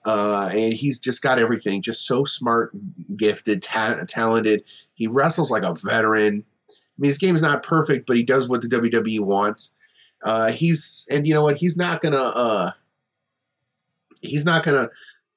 Uh, 0.05 0.49
and 0.51 0.73
he's 0.73 0.99
just 0.99 1.21
got 1.21 1.39
everything. 1.39 1.81
Just 1.81 2.05
so 2.05 2.25
smart, 2.25 2.75
gifted, 3.15 3.63
ta- 3.63 4.03
talented. 4.09 4.65
He 4.93 5.07
wrestles 5.07 5.49
like 5.49 5.63
a 5.63 5.73
veteran. 5.73 6.43
I 6.69 6.73
mean, 6.97 7.07
his 7.07 7.17
game 7.17 7.33
is 7.33 7.41
not 7.41 7.63
perfect, 7.63 8.07
but 8.07 8.17
he 8.17 8.23
does 8.23 8.49
what 8.49 8.61
the 8.61 8.67
WWE 8.67 9.21
wants. 9.21 9.73
Uh, 10.21 10.51
he's 10.51 11.07
and 11.09 11.25
you 11.25 11.33
know 11.33 11.43
what? 11.43 11.57
He's 11.57 11.77
not 11.77 12.01
gonna. 12.01 12.17
Uh, 12.17 12.71
he's 14.21 14.43
not 14.43 14.63
gonna 14.63 14.89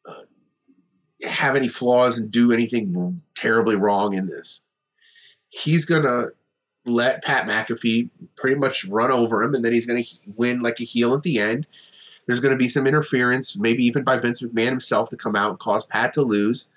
uh, 0.08 1.26
have 1.28 1.54
any 1.54 1.68
flaws 1.68 2.18
and 2.18 2.32
do 2.32 2.50
anything 2.50 3.20
terribly 3.36 3.76
wrong 3.76 4.14
in 4.14 4.26
this. 4.26 4.64
He's 5.48 5.84
gonna 5.84 6.26
let 6.86 7.24
Pat 7.24 7.46
McAfee 7.46 8.10
pretty 8.36 8.56
much 8.56 8.84
run 8.86 9.10
over 9.10 9.42
him, 9.42 9.54
and 9.54 9.64
then 9.64 9.72
he's 9.72 9.86
going 9.86 10.02
to 10.02 10.10
win 10.36 10.60
like 10.60 10.80
a 10.80 10.84
heel 10.84 11.14
at 11.14 11.22
the 11.22 11.38
end. 11.38 11.66
There's 12.26 12.40
going 12.40 12.52
to 12.52 12.58
be 12.58 12.68
some 12.68 12.86
interference, 12.86 13.56
maybe 13.56 13.84
even 13.84 14.04
by 14.04 14.18
Vince 14.18 14.42
McMahon 14.42 14.70
himself, 14.70 15.10
to 15.10 15.16
come 15.16 15.36
out 15.36 15.50
and 15.50 15.58
cause 15.58 15.86
Pat 15.86 16.12
to 16.14 16.22
lose. 16.22 16.68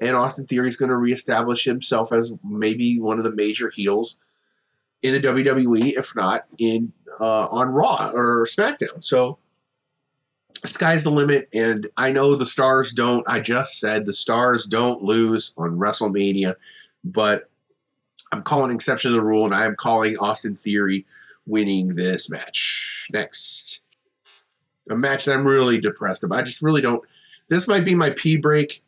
and 0.00 0.14
Austin 0.14 0.46
Theory 0.46 0.68
is 0.68 0.76
going 0.76 0.90
to 0.90 0.96
reestablish 0.96 1.64
himself 1.64 2.12
as 2.12 2.32
maybe 2.44 2.98
one 2.98 3.18
of 3.18 3.24
the 3.24 3.34
major 3.34 3.70
heels 3.70 4.18
in 5.02 5.14
the 5.14 5.20
WWE, 5.20 5.96
if 5.96 6.14
not 6.14 6.46
in 6.58 6.92
uh, 7.20 7.46
on 7.46 7.68
Raw 7.68 8.10
or 8.12 8.44
SmackDown. 8.46 9.02
So 9.02 9.38
sky's 10.64 11.04
the 11.04 11.10
limit, 11.10 11.48
and 11.52 11.86
I 11.96 12.12
know 12.12 12.34
the 12.34 12.46
stars 12.46 12.92
don't. 12.92 13.28
I 13.28 13.40
just 13.40 13.78
said 13.78 14.06
the 14.06 14.12
stars 14.12 14.66
don't 14.66 15.02
lose 15.02 15.54
on 15.56 15.78
WrestleMania, 15.78 16.54
but 17.04 17.50
I'm 18.32 18.42
calling 18.42 18.72
exception 18.72 19.10
to 19.10 19.16
the 19.16 19.22
rule, 19.22 19.44
and 19.44 19.54
I 19.54 19.64
am 19.64 19.76
calling 19.76 20.16
Austin 20.18 20.56
Theory 20.56 21.06
winning 21.46 21.94
this 21.94 22.28
match. 22.28 23.08
Next, 23.12 23.82
a 24.90 24.96
match 24.96 25.24
that 25.24 25.34
I'm 25.34 25.46
really 25.46 25.78
depressed 25.78 26.24
about. 26.24 26.38
I 26.38 26.42
just 26.42 26.62
really 26.62 26.82
don't. 26.82 27.02
This 27.48 27.68
might 27.68 27.84
be 27.84 27.94
my 27.94 28.10
P 28.10 28.36
break. 28.36 28.82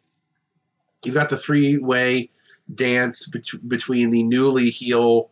You've 1.05 1.15
got 1.15 1.28
the 1.28 1.36
three 1.36 1.78
way 1.78 2.31
dance 2.74 3.27
bet- 3.28 3.69
between 3.69 4.10
the 4.10 4.24
newly 4.24 4.70
heel 4.70 5.31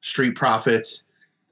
Street 0.00 0.34
Profits, 0.34 1.06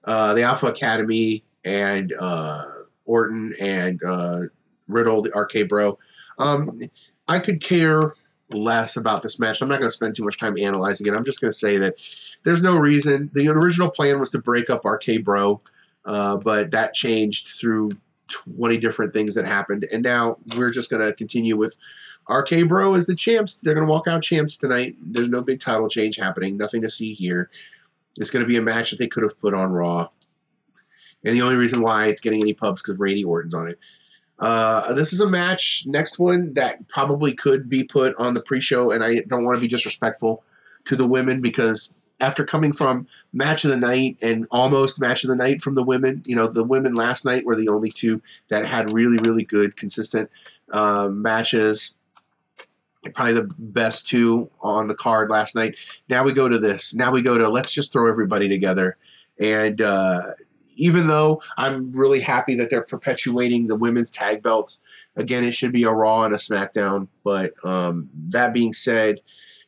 uh, 0.04 0.34
the 0.34 0.42
Alpha 0.42 0.66
Academy, 0.66 1.44
and 1.64 2.14
uh, 2.18 2.64
Orton 3.04 3.54
and 3.60 4.00
uh, 4.04 4.42
Riddle, 4.86 5.22
the 5.22 5.30
RK 5.30 5.68
Bro. 5.68 5.98
Um, 6.38 6.78
I 7.26 7.40
could 7.40 7.60
care 7.60 8.14
less 8.50 8.96
about 8.96 9.22
this 9.22 9.38
match. 9.38 9.60
I'm 9.60 9.68
not 9.68 9.78
going 9.78 9.88
to 9.88 9.94
spend 9.94 10.14
too 10.14 10.24
much 10.24 10.38
time 10.38 10.56
analyzing 10.58 11.06
it. 11.06 11.16
I'm 11.16 11.24
just 11.24 11.40
going 11.40 11.50
to 11.50 11.56
say 11.56 11.76
that 11.78 11.96
there's 12.44 12.62
no 12.62 12.74
reason. 12.74 13.30
The 13.34 13.48
original 13.48 13.90
plan 13.90 14.18
was 14.18 14.30
to 14.30 14.38
break 14.38 14.70
up 14.70 14.84
RK 14.84 15.22
Bro, 15.22 15.60
uh, 16.04 16.38
but 16.38 16.70
that 16.70 16.94
changed 16.94 17.48
through 17.48 17.90
20 18.28 18.78
different 18.78 19.12
things 19.12 19.34
that 19.34 19.44
happened. 19.44 19.86
And 19.92 20.02
now 20.02 20.38
we're 20.56 20.70
just 20.70 20.90
going 20.90 21.02
to 21.02 21.14
continue 21.14 21.56
with 21.56 21.76
RK 22.28 22.68
Bro 22.68 22.94
as 22.94 23.06
the 23.06 23.14
champs. 23.14 23.60
They're 23.60 23.74
going 23.74 23.86
to 23.86 23.92
walk 23.92 24.06
out 24.06 24.22
champs 24.22 24.56
tonight. 24.56 24.96
There's 25.02 25.28
no 25.28 25.42
big 25.42 25.60
title 25.60 25.88
change 25.88 26.16
happening. 26.16 26.56
Nothing 26.56 26.82
to 26.82 26.90
see 26.90 27.14
here. 27.14 27.50
It's 28.16 28.30
going 28.30 28.44
to 28.44 28.48
be 28.48 28.56
a 28.56 28.62
match 28.62 28.90
that 28.90 28.98
they 28.98 29.06
could 29.06 29.22
have 29.22 29.40
put 29.40 29.54
on 29.54 29.72
Raw. 29.72 30.08
And 31.24 31.34
the 31.34 31.42
only 31.42 31.56
reason 31.56 31.82
why 31.82 32.06
it's 32.06 32.20
getting 32.20 32.40
any 32.40 32.54
pubs 32.54 32.82
because 32.82 32.98
Randy 32.98 33.24
Orton's 33.24 33.54
on 33.54 33.68
it. 33.68 33.78
Uh, 34.38 34.92
this 34.94 35.12
is 35.12 35.20
a 35.20 35.28
match, 35.28 35.84
next 35.86 36.18
one, 36.18 36.54
that 36.54 36.86
probably 36.88 37.34
could 37.34 37.68
be 37.68 37.84
put 37.84 38.14
on 38.16 38.34
the 38.34 38.42
pre 38.42 38.60
show. 38.60 38.90
And 38.90 39.02
I 39.02 39.20
don't 39.26 39.44
want 39.44 39.56
to 39.56 39.60
be 39.60 39.68
disrespectful 39.68 40.44
to 40.84 40.96
the 40.96 41.06
women 41.06 41.40
because 41.40 41.92
after 42.20 42.44
coming 42.44 42.72
from 42.72 43.06
match 43.32 43.64
of 43.64 43.70
the 43.70 43.76
night 43.76 44.18
and 44.22 44.46
almost 44.50 45.00
match 45.00 45.24
of 45.24 45.30
the 45.30 45.36
night 45.36 45.62
from 45.62 45.74
the 45.74 45.82
women, 45.82 46.22
you 46.26 46.34
know, 46.34 46.46
the 46.48 46.64
women 46.64 46.94
last 46.94 47.24
night 47.24 47.44
were 47.44 47.56
the 47.56 47.68
only 47.68 47.90
two 47.90 48.20
that 48.48 48.66
had 48.66 48.92
really, 48.92 49.18
really 49.18 49.44
good, 49.44 49.76
consistent 49.76 50.30
uh, 50.72 51.08
matches. 51.10 51.96
Probably 53.14 53.34
the 53.34 53.54
best 53.58 54.08
two 54.08 54.50
on 54.60 54.88
the 54.88 54.94
card 54.94 55.30
last 55.30 55.54
night. 55.54 55.76
Now 56.08 56.24
we 56.24 56.32
go 56.32 56.48
to 56.48 56.58
this. 56.58 56.94
Now 56.94 57.12
we 57.12 57.22
go 57.22 57.38
to 57.38 57.48
let's 57.48 57.72
just 57.72 57.92
throw 57.92 58.08
everybody 58.08 58.48
together. 58.48 58.96
And 59.38 59.80
uh, 59.80 60.20
even 60.78 61.08
though 61.08 61.42
I'm 61.56 61.92
really 61.92 62.20
happy 62.20 62.54
that 62.54 62.70
they're 62.70 62.82
perpetuating 62.82 63.66
the 63.66 63.76
women's 63.76 64.10
tag 64.10 64.42
belts, 64.42 64.80
again, 65.16 65.44
it 65.44 65.54
should 65.54 65.72
be 65.72 65.82
a 65.82 65.90
Raw 65.90 66.22
and 66.22 66.34
a 66.34 66.38
SmackDown. 66.38 67.08
But 67.24 67.52
um, 67.64 68.08
that 68.28 68.54
being 68.54 68.72
said, 68.72 69.20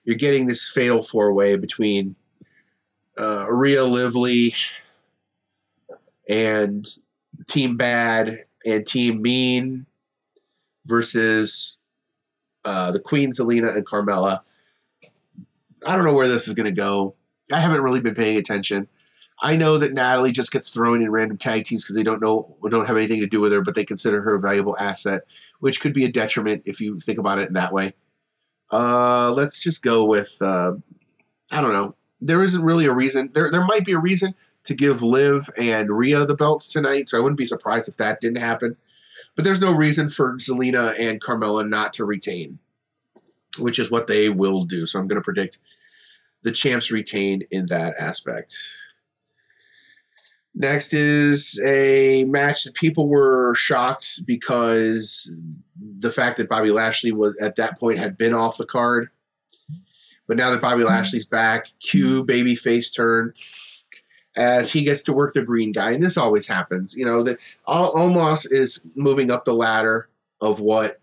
you're 0.05 0.17
getting 0.17 0.47
this 0.47 0.71
fatal 0.71 1.03
four 1.03 1.33
way 1.33 1.57
between 1.57 2.17
uh, 3.19 3.47
Rhea 3.51 3.85
Lively 3.85 4.55
and 6.29 6.87
Team 7.49 7.77
Bad 7.77 8.31
and 8.65 8.87
Team 8.87 9.21
Mean 9.21 9.87
versus 10.87 11.79
uh, 12.65 12.93
the 12.93 13.01
Queen 13.01 13.33
Zelina 13.33 13.75
and 13.75 13.87
Carmella. 13.87 14.41
I 15.87 15.97
don't 15.97 16.05
know 16.05 16.15
where 16.15 16.29
this 16.29 16.47
is 16.47 16.55
going 16.55 16.67
to 16.67 16.73
go. 16.73 17.15
I 17.53 17.59
haven't 17.59 17.83
really 17.83 18.01
been 18.01 18.15
paying 18.15 18.39
attention. 18.39 18.87
I 19.43 19.57
know 19.57 19.79
that 19.79 19.93
Natalya 19.93 20.33
just 20.33 20.53
gets 20.53 20.71
thrown 20.71 21.01
in 21.01 21.11
random 21.11 21.39
tag 21.39 21.65
teams 21.65 21.83
because 21.83 21.97
they 21.97 22.03
don't 22.03 22.21
know 22.21 22.57
don't 22.69 22.87
have 22.87 22.97
anything 22.97 23.21
to 23.21 23.27
do 23.27 23.41
with 23.41 23.53
her, 23.53 23.63
but 23.63 23.75
they 23.75 23.85
consider 23.85 24.23
her 24.23 24.35
a 24.35 24.41
valuable 24.41 24.77
asset, 24.79 25.23
which 25.61 25.81
could 25.81 25.95
be 25.95 26.05
a 26.05 26.13
detriment 26.13 26.63
if 26.67 26.81
you 26.81 27.01
think 27.01 27.19
about 27.19 27.39
it 27.39 27.49
in 27.49 27.55
that 27.55 27.73
way. 27.73 27.95
Uh, 28.71 29.33
let's 29.33 29.59
just 29.59 29.83
go 29.83 30.05
with 30.05 30.37
uh, 30.41 30.73
I 31.53 31.61
don't 31.61 31.73
know. 31.73 31.95
There 32.21 32.43
isn't 32.43 32.63
really 32.63 32.87
a 32.87 32.93
reason. 32.93 33.31
There 33.33 33.51
there 33.51 33.65
might 33.65 33.85
be 33.85 33.93
a 33.93 33.99
reason 33.99 34.35
to 34.65 34.75
give 34.75 35.03
Liv 35.03 35.49
and 35.59 35.91
Rhea 35.91 36.27
the 36.27 36.35
belts 36.35 36.69
tonight, 36.69 37.09
so 37.09 37.17
I 37.17 37.21
wouldn't 37.21 37.39
be 37.39 37.47
surprised 37.47 37.89
if 37.89 37.97
that 37.97 38.21
didn't 38.21 38.43
happen. 38.43 38.77
But 39.35 39.45
there's 39.45 39.61
no 39.61 39.73
reason 39.73 40.09
for 40.09 40.37
Zelina 40.37 40.99
and 40.99 41.21
Carmella 41.21 41.67
not 41.67 41.93
to 41.95 42.05
retain, 42.05 42.59
which 43.59 43.79
is 43.79 43.91
what 43.91 44.07
they 44.07 44.29
will 44.29 44.65
do. 44.65 44.87
So 44.87 44.99
I'm 44.99 45.09
going 45.09 45.21
to 45.21 45.25
predict 45.25 45.61
the 46.43 46.53
champs 46.53 46.91
retain 46.91 47.43
in 47.51 47.67
that 47.67 47.95
aspect. 47.99 48.57
Next 50.55 50.93
is 50.93 51.61
a 51.65 52.25
match 52.25 52.65
that 52.65 52.75
people 52.75 53.09
were 53.09 53.55
shocked 53.55 54.27
because 54.27 55.33
the 55.99 56.11
fact 56.11 56.39
that 56.39 56.49
Bobby 56.49 56.71
Lashley 56.71 57.13
was 57.13 57.39
at 57.41 57.57
that 57.57 57.79
point 57.79 57.99
had 57.99 58.17
been 58.17 58.35
off 58.35 58.59
the 58.59 58.67
card. 58.67 59.11
But 60.27 60.37
now 60.37 60.51
that 60.51 60.61
Bobby 60.63 60.85
Lashley's 60.85 61.27
back, 61.27 61.69
cue 61.81 62.25
baby 62.25 62.55
face 62.55 62.91
turn 62.91 63.33
as 64.37 64.73
he 64.73 64.85
gets 64.85 65.03
to 65.03 65.13
work 65.13 65.35
the 65.35 65.43
green 65.43 65.73
guy, 65.73 65.93
and 65.93 66.03
this 66.03 66.17
always 66.17 66.47
happens. 66.47 66.97
You 66.97 67.05
know 67.05 67.23
that 67.23 67.39
Omos 67.69 68.47
is 68.51 68.85
moving 68.95 69.31
up 69.31 69.45
the 69.45 69.55
ladder 69.55 70.09
of 70.41 70.61
what 70.61 71.01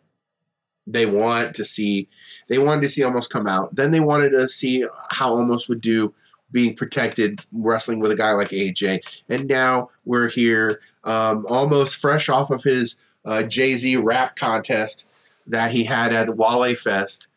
they 0.85 1.05
want 1.05 1.55
to 1.55 1.65
see. 1.65 2.07
They 2.47 2.57
wanted 2.57 2.81
to 2.81 2.89
see 2.89 3.01
Omos 3.01 3.29
come 3.29 3.47
out. 3.47 3.75
Then 3.75 3.91
they 3.91 3.99
wanted 3.99 4.31
to 4.31 4.47
see 4.47 4.85
how 5.09 5.35
Omos 5.35 5.67
would 5.67 5.81
do 5.81 6.13
being 6.51 6.75
protected 6.75 7.41
wrestling 7.51 7.99
with 7.99 8.11
a 8.11 8.15
guy 8.15 8.31
like 8.33 8.49
AJ. 8.49 9.23
And 9.29 9.47
now 9.47 9.89
we're 10.05 10.29
here, 10.29 10.81
um, 11.03 11.43
Omos 11.45 11.95
fresh 11.95 12.29
off 12.29 12.51
of 12.51 12.63
his 12.63 12.97
uh, 13.25 13.43
Jay 13.43 13.75
Z 13.75 13.97
rap 13.97 14.35
contest 14.35 15.07
that 15.45 15.71
he 15.71 15.83
had 15.83 16.13
at 16.13 16.35
Wale 16.35 16.75
Fest. 16.75 17.29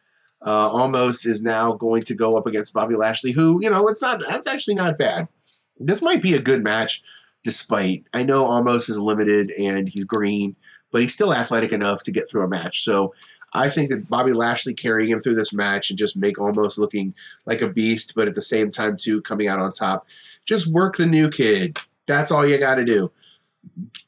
Uh, 0.43 0.69
Omos 0.71 1.27
is 1.27 1.43
now 1.43 1.73
going 1.73 2.03
to 2.03 2.15
go 2.15 2.37
up 2.37 2.47
against 2.47 2.73
Bobby 2.73 2.97
Lashley, 2.97 3.33
who 3.33 3.63
you 3.63 3.69
know 3.69 3.89
it's 3.89 4.01
not. 4.01 4.23
That's 4.29 4.47
actually 4.47 4.75
not 4.75 4.97
bad 4.97 5.29
this 5.81 6.03
might 6.03 6.23
be 6.23 6.35
a 6.35 6.43
good 6.43 6.63
match 6.63 7.03
despite 7.43 8.05
I 8.13 8.23
know 8.23 8.45
almost 8.45 8.91
is 8.91 9.01
limited 9.01 9.51
and 9.59 9.89
he's 9.89 10.05
green, 10.05 10.55
but 10.93 11.01
he's 11.01 11.15
still 11.15 11.33
athletic 11.33 11.73
enough 11.73 12.03
to 12.05 12.13
get 12.13 12.29
through 12.29 12.45
a 12.45 12.49
match. 12.49 12.83
So 12.83 13.15
I 13.53 13.69
think 13.69 13.91
that 13.91 14.09
Bobby 14.09 14.33
Lashley 14.33 14.75
carrying 14.75 15.11
him 15.11 15.21
through 15.21 15.35
this 15.35 15.53
match 15.53 15.91
and 15.91 15.99
just 15.99 16.17
make 16.17 16.37
Omos 16.37 16.79
looking 16.79 17.15
like 17.47 17.61
a 17.61 17.69
beast, 17.69 18.15
but 18.15 18.29
at 18.29 18.35
the 18.35 18.43
same 18.43 18.71
time 18.71 18.97
too 18.97 19.21
coming 19.23 19.49
out 19.49 19.59
on 19.59 19.73
top. 19.73 20.07
Just 20.45 20.73
work 20.73 20.97
the 20.97 21.07
new 21.07 21.31
kid. 21.31 21.79
That's 22.07 22.31
all 22.31 22.47
you 22.47 22.59
got 22.59 22.77
to 22.77 22.85
do. 22.85 23.11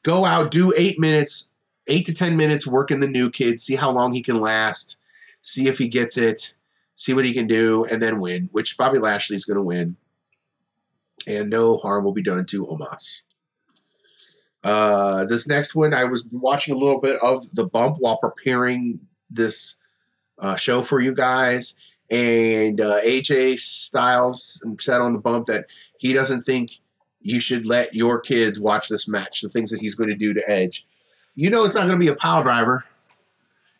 Go 0.03 0.25
out, 0.25 0.51
do 0.51 0.73
eight 0.77 0.99
minutes, 0.99 1.51
eight 1.87 2.05
to 2.05 2.13
ten 2.13 2.37
minutes 2.37 2.65
working 2.65 2.99
the 2.99 3.07
new 3.07 3.29
kid, 3.29 3.59
see 3.59 3.75
how 3.75 3.91
long 3.91 4.13
he 4.13 4.21
can 4.21 4.39
last, 4.39 4.99
see 5.41 5.67
if 5.67 5.77
he 5.77 5.87
gets 5.87 6.17
it, 6.17 6.55
see 6.95 7.13
what 7.13 7.25
he 7.25 7.33
can 7.33 7.47
do, 7.47 7.85
and 7.85 8.01
then 8.01 8.19
win. 8.19 8.49
Which 8.51 8.77
Bobby 8.77 8.99
Lashley's 8.99 9.45
going 9.45 9.57
to 9.57 9.63
win 9.63 9.97
and 11.27 11.49
no 11.49 11.77
harm 11.77 12.03
will 12.03 12.13
be 12.13 12.23
done 12.23 12.45
to 12.45 12.65
Omos. 12.65 13.23
Uh, 14.63 15.25
this 15.25 15.47
next 15.47 15.75
one, 15.75 15.93
I 15.93 16.05
was 16.05 16.25
watching 16.31 16.73
a 16.73 16.77
little 16.77 16.99
bit 16.99 17.19
of 17.21 17.53
the 17.53 17.67
bump 17.67 17.97
while 17.99 18.17
preparing 18.17 19.01
this 19.33 19.79
uh, 20.39 20.55
show 20.55 20.81
for 20.81 20.99
you 20.99 21.13
guys, 21.13 21.77
and 22.09 22.79
uh, 22.79 23.01
AJ 23.01 23.59
Styles 23.59 24.63
said 24.79 25.01
on 25.01 25.13
the 25.13 25.19
bump 25.19 25.47
that 25.47 25.65
he 25.97 26.13
doesn't 26.13 26.43
think 26.43 26.71
you 27.21 27.39
should 27.39 27.65
let 27.65 27.93
your 27.93 28.19
kids 28.19 28.59
watch 28.59 28.89
this 28.89 29.07
match. 29.07 29.41
The 29.41 29.49
things 29.49 29.71
that 29.71 29.79
he's 29.79 29.95
going 29.95 30.09
to 30.09 30.15
do 30.15 30.33
to 30.33 30.43
Edge, 30.47 30.85
you 31.35 31.49
know, 31.49 31.63
it's 31.63 31.75
not 31.75 31.87
going 31.87 31.99
to 31.99 32.05
be 32.05 32.11
a 32.11 32.15
pile 32.15 32.43
driver. 32.43 32.83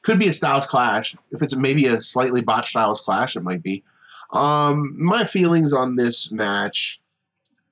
Could 0.02 0.20
be 0.20 0.28
a 0.28 0.34
Styles 0.34 0.66
clash. 0.66 1.16
If 1.32 1.42
it's 1.42 1.56
maybe 1.56 1.86
a 1.86 2.02
slightly 2.02 2.42
botched 2.42 2.70
Styles 2.70 3.02
clash, 3.02 3.36
it 3.36 3.44
might 3.44 3.64
be. 3.64 3.84
Um, 4.32 4.96
my 4.98 5.24
feelings 5.26 5.74
on 5.74 5.96
this 5.96 6.32
match 6.32 7.00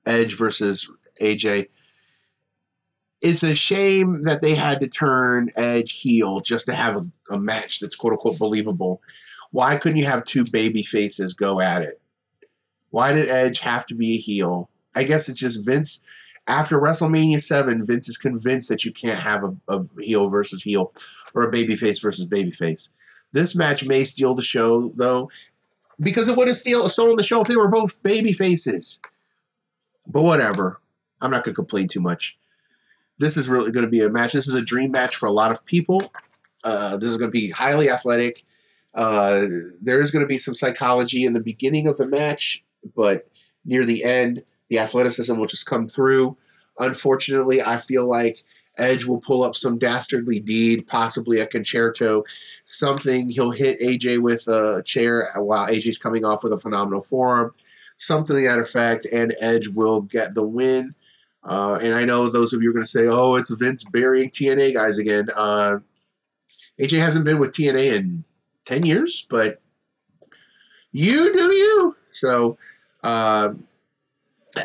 Edge 0.06 0.36
versus 0.36 0.90
AJ. 1.20 1.68
It's 3.22 3.42
a 3.44 3.54
shame 3.54 4.24
that 4.24 4.40
they 4.40 4.54
had 4.54 4.80
to 4.80 4.88
turn 4.88 5.48
Edge 5.56 5.92
heel 5.92 6.40
just 6.40 6.66
to 6.66 6.74
have 6.74 6.96
a, 6.96 7.34
a 7.34 7.38
match 7.38 7.80
that's 7.80 7.94
quote 7.94 8.12
unquote 8.12 8.38
believable. 8.38 9.00
Why 9.52 9.76
couldn't 9.76 9.98
you 9.98 10.06
have 10.06 10.24
two 10.24 10.44
baby 10.50 10.82
faces 10.82 11.34
go 11.34 11.60
at 11.60 11.82
it? 11.82 12.00
Why 12.90 13.12
did 13.12 13.30
Edge 13.30 13.60
have 13.60 13.86
to 13.86 13.94
be 13.94 14.14
a 14.14 14.18
heel? 14.18 14.68
I 14.94 15.04
guess 15.04 15.28
it's 15.28 15.40
just 15.40 15.64
Vince. 15.64 16.02
After 16.48 16.80
WrestleMania 16.80 17.40
7, 17.40 17.86
Vince 17.86 18.08
is 18.08 18.18
convinced 18.18 18.68
that 18.68 18.84
you 18.84 18.92
can't 18.92 19.20
have 19.20 19.44
a, 19.44 19.54
a 19.68 19.86
heel 20.00 20.28
versus 20.28 20.62
heel 20.62 20.92
or 21.34 21.44
a 21.44 21.52
babyface 21.52 22.02
versus 22.02 22.26
babyface. 22.26 22.92
This 23.32 23.54
match 23.54 23.86
may 23.86 24.04
steal 24.04 24.34
the 24.34 24.42
show, 24.42 24.92
though, 24.96 25.30
because 26.00 26.28
it 26.28 26.36
would 26.36 26.48
have 26.48 26.56
stolen 26.56 27.16
the 27.16 27.22
show 27.22 27.40
if 27.40 27.48
they 27.48 27.56
were 27.56 27.68
both 27.68 28.02
baby 28.02 28.32
faces. 28.32 29.00
But 30.06 30.22
whatever. 30.22 30.80
I'm 31.20 31.30
not 31.30 31.44
going 31.44 31.54
to 31.54 31.56
complain 31.56 31.86
too 31.86 32.00
much. 32.00 32.36
This 33.22 33.36
is 33.36 33.48
really 33.48 33.70
going 33.70 33.84
to 33.84 33.90
be 33.90 34.00
a 34.00 34.10
match. 34.10 34.32
This 34.32 34.48
is 34.48 34.54
a 34.54 34.64
dream 34.64 34.90
match 34.90 35.14
for 35.14 35.26
a 35.26 35.32
lot 35.32 35.52
of 35.52 35.64
people. 35.64 36.12
Uh, 36.64 36.96
this 36.96 37.08
is 37.08 37.16
going 37.16 37.30
to 37.30 37.32
be 37.32 37.50
highly 37.50 37.88
athletic. 37.88 38.42
Uh, 38.94 39.44
there 39.80 40.00
is 40.00 40.10
going 40.10 40.24
to 40.24 40.28
be 40.28 40.38
some 40.38 40.54
psychology 40.54 41.24
in 41.24 41.32
the 41.32 41.40
beginning 41.40 41.86
of 41.86 41.98
the 41.98 42.06
match, 42.06 42.64
but 42.96 43.28
near 43.64 43.84
the 43.84 44.02
end, 44.02 44.42
the 44.70 44.80
athleticism 44.80 45.36
will 45.36 45.46
just 45.46 45.66
come 45.66 45.86
through. 45.86 46.36
Unfortunately, 46.80 47.62
I 47.62 47.76
feel 47.76 48.08
like 48.08 48.42
Edge 48.76 49.04
will 49.04 49.20
pull 49.20 49.44
up 49.44 49.54
some 49.54 49.78
dastardly 49.78 50.40
deed, 50.40 50.88
possibly 50.88 51.38
a 51.38 51.46
con-chair-to, 51.46 52.24
something. 52.64 53.30
He'll 53.30 53.52
hit 53.52 53.80
AJ 53.80 54.20
with 54.20 54.48
a 54.48 54.82
chair 54.84 55.30
while 55.36 55.68
AJ's 55.68 55.98
coming 55.98 56.24
off 56.24 56.42
with 56.42 56.52
a 56.52 56.58
phenomenal 56.58 57.02
forearm, 57.02 57.52
something 57.98 58.34
to 58.34 58.42
that 58.42 58.58
effect, 58.58 59.06
and 59.12 59.36
Edge 59.40 59.68
will 59.68 60.00
get 60.00 60.34
the 60.34 60.44
win. 60.44 60.96
Uh, 61.44 61.78
and 61.82 61.94
I 61.94 62.04
know 62.04 62.28
those 62.28 62.52
of 62.52 62.62
you 62.62 62.70
are 62.70 62.72
going 62.72 62.84
to 62.84 62.88
say, 62.88 63.06
oh, 63.06 63.34
it's 63.34 63.50
Vince 63.50 63.84
burying 63.84 64.30
TNA 64.30 64.74
guys 64.74 64.98
again. 64.98 65.28
Uh, 65.34 65.78
AJ 66.80 67.00
hasn't 67.00 67.24
been 67.24 67.38
with 67.38 67.50
TNA 67.50 67.96
in 67.96 68.24
10 68.64 68.86
years, 68.86 69.26
but 69.28 69.60
you 70.92 71.32
do 71.32 71.52
you. 71.52 71.96
So, 72.10 72.58
uh, 73.02 73.54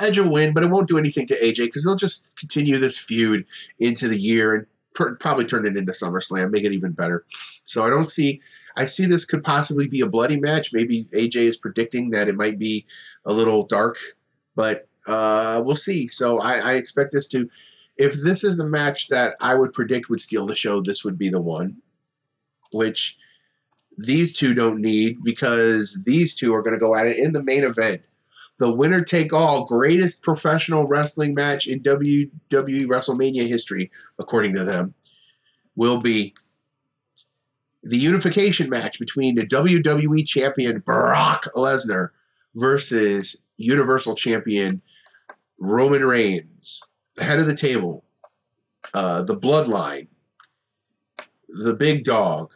Edge 0.02 0.20
will 0.20 0.30
win, 0.30 0.54
but 0.54 0.64
it 0.64 0.70
won't 0.70 0.88
do 0.88 0.98
anything 0.98 1.26
to 1.28 1.40
AJ 1.40 1.66
because 1.66 1.86
they'll 1.86 1.96
just 1.96 2.36
continue 2.36 2.78
this 2.78 2.98
feud 2.98 3.46
into 3.80 4.08
the 4.08 4.20
year 4.20 4.54
and 4.54 4.66
pr- 4.94 5.14
probably 5.14 5.46
turn 5.46 5.66
it 5.66 5.78
into 5.78 5.92
SummerSlam, 5.92 6.52
make 6.52 6.66
it 6.66 6.74
even 6.74 6.92
better. 6.92 7.26
So 7.64 7.86
I 7.86 7.90
don't 7.90 8.10
see. 8.10 8.42
I 8.76 8.86
see 8.86 9.06
this 9.06 9.26
could 9.26 9.44
possibly 9.44 9.88
be 9.88 10.02
a 10.02 10.08
bloody 10.08 10.40
match. 10.40 10.72
Maybe 10.74 11.06
AJ 11.06 11.36
is 11.38 11.58
predicting 11.58 12.12
that 12.12 12.28
it 12.28 12.36
might 12.36 12.60
be 12.60 12.86
a 13.26 13.34
little 13.34 13.64
dark, 13.64 13.98
but 14.56 14.87
uh, 15.08 15.62
we'll 15.66 15.76
see. 15.76 16.08
So 16.08 16.40
I, 16.40 16.58
I 16.58 16.74
expect 16.74 17.12
this 17.12 17.28
to. 17.30 17.50
If 17.98 18.14
this 18.24 18.44
is 18.44 18.58
the 18.58 18.68
match 18.68 19.08
that 19.08 19.36
I 19.42 19.56
would 19.56 19.74
predict 19.74 20.10
would 20.10 20.20
steal 20.20 20.46
the 20.46 20.54
show, 20.54 20.82
this 20.82 21.04
would 21.04 21.18
be 21.18 21.30
the 21.30 21.42
one. 21.42 21.78
Which 22.72 23.18
these 23.98 24.38
two 24.38 24.54
don't 24.54 24.82
need 24.82 25.18
because 25.24 26.04
these 26.06 26.36
two 26.36 26.54
are 26.54 26.62
going 26.62 26.76
to 26.76 26.80
go 26.80 26.96
at 26.96 27.08
it 27.08 27.18
in 27.18 27.32
the 27.34 27.44
main 27.44 27.64
event 27.64 28.02
the 28.58 28.72
winner 28.72 29.02
take 29.02 29.34
all 29.34 29.66
greatest 29.66 30.24
professional 30.24 30.86
wrestling 30.86 31.34
match 31.36 31.68
in 31.68 31.82
WWE 31.82 32.30
WrestleMania 32.52 33.48
history, 33.48 33.92
according 34.18 34.54
to 34.54 34.64
them, 34.64 34.96
will 35.76 36.00
be 36.00 36.34
the 37.84 37.98
unification 37.98 38.70
match 38.70 39.00
between 39.00 39.36
the 39.36 39.46
WWE 39.46 40.28
champion 40.28 40.80
Brock 40.80 41.46
Lesnar 41.56 42.10
versus 42.56 43.42
Universal 43.58 44.16
champion 44.16 44.82
Roman 45.60 46.04
Reigns, 46.04 46.84
the 47.16 47.24
head 47.24 47.40
of 47.40 47.48
the 47.48 47.56
table, 47.56 48.04
uh, 48.94 49.24
the 49.24 49.38
bloodline, 49.38 50.08
the 51.48 51.74
big 51.74 52.04
dog. 52.04 52.54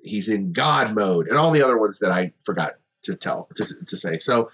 He's 0.00 0.28
in 0.28 0.52
God 0.52 0.94
mode, 0.94 1.28
and 1.28 1.38
all 1.38 1.52
the 1.52 1.62
other 1.62 1.78
ones 1.78 2.00
that 2.00 2.10
I 2.10 2.32
forgot 2.40 2.74
to 3.02 3.14
tell 3.14 3.48
to, 3.54 3.64
to 3.86 3.96
say. 3.96 4.18
So 4.18 4.50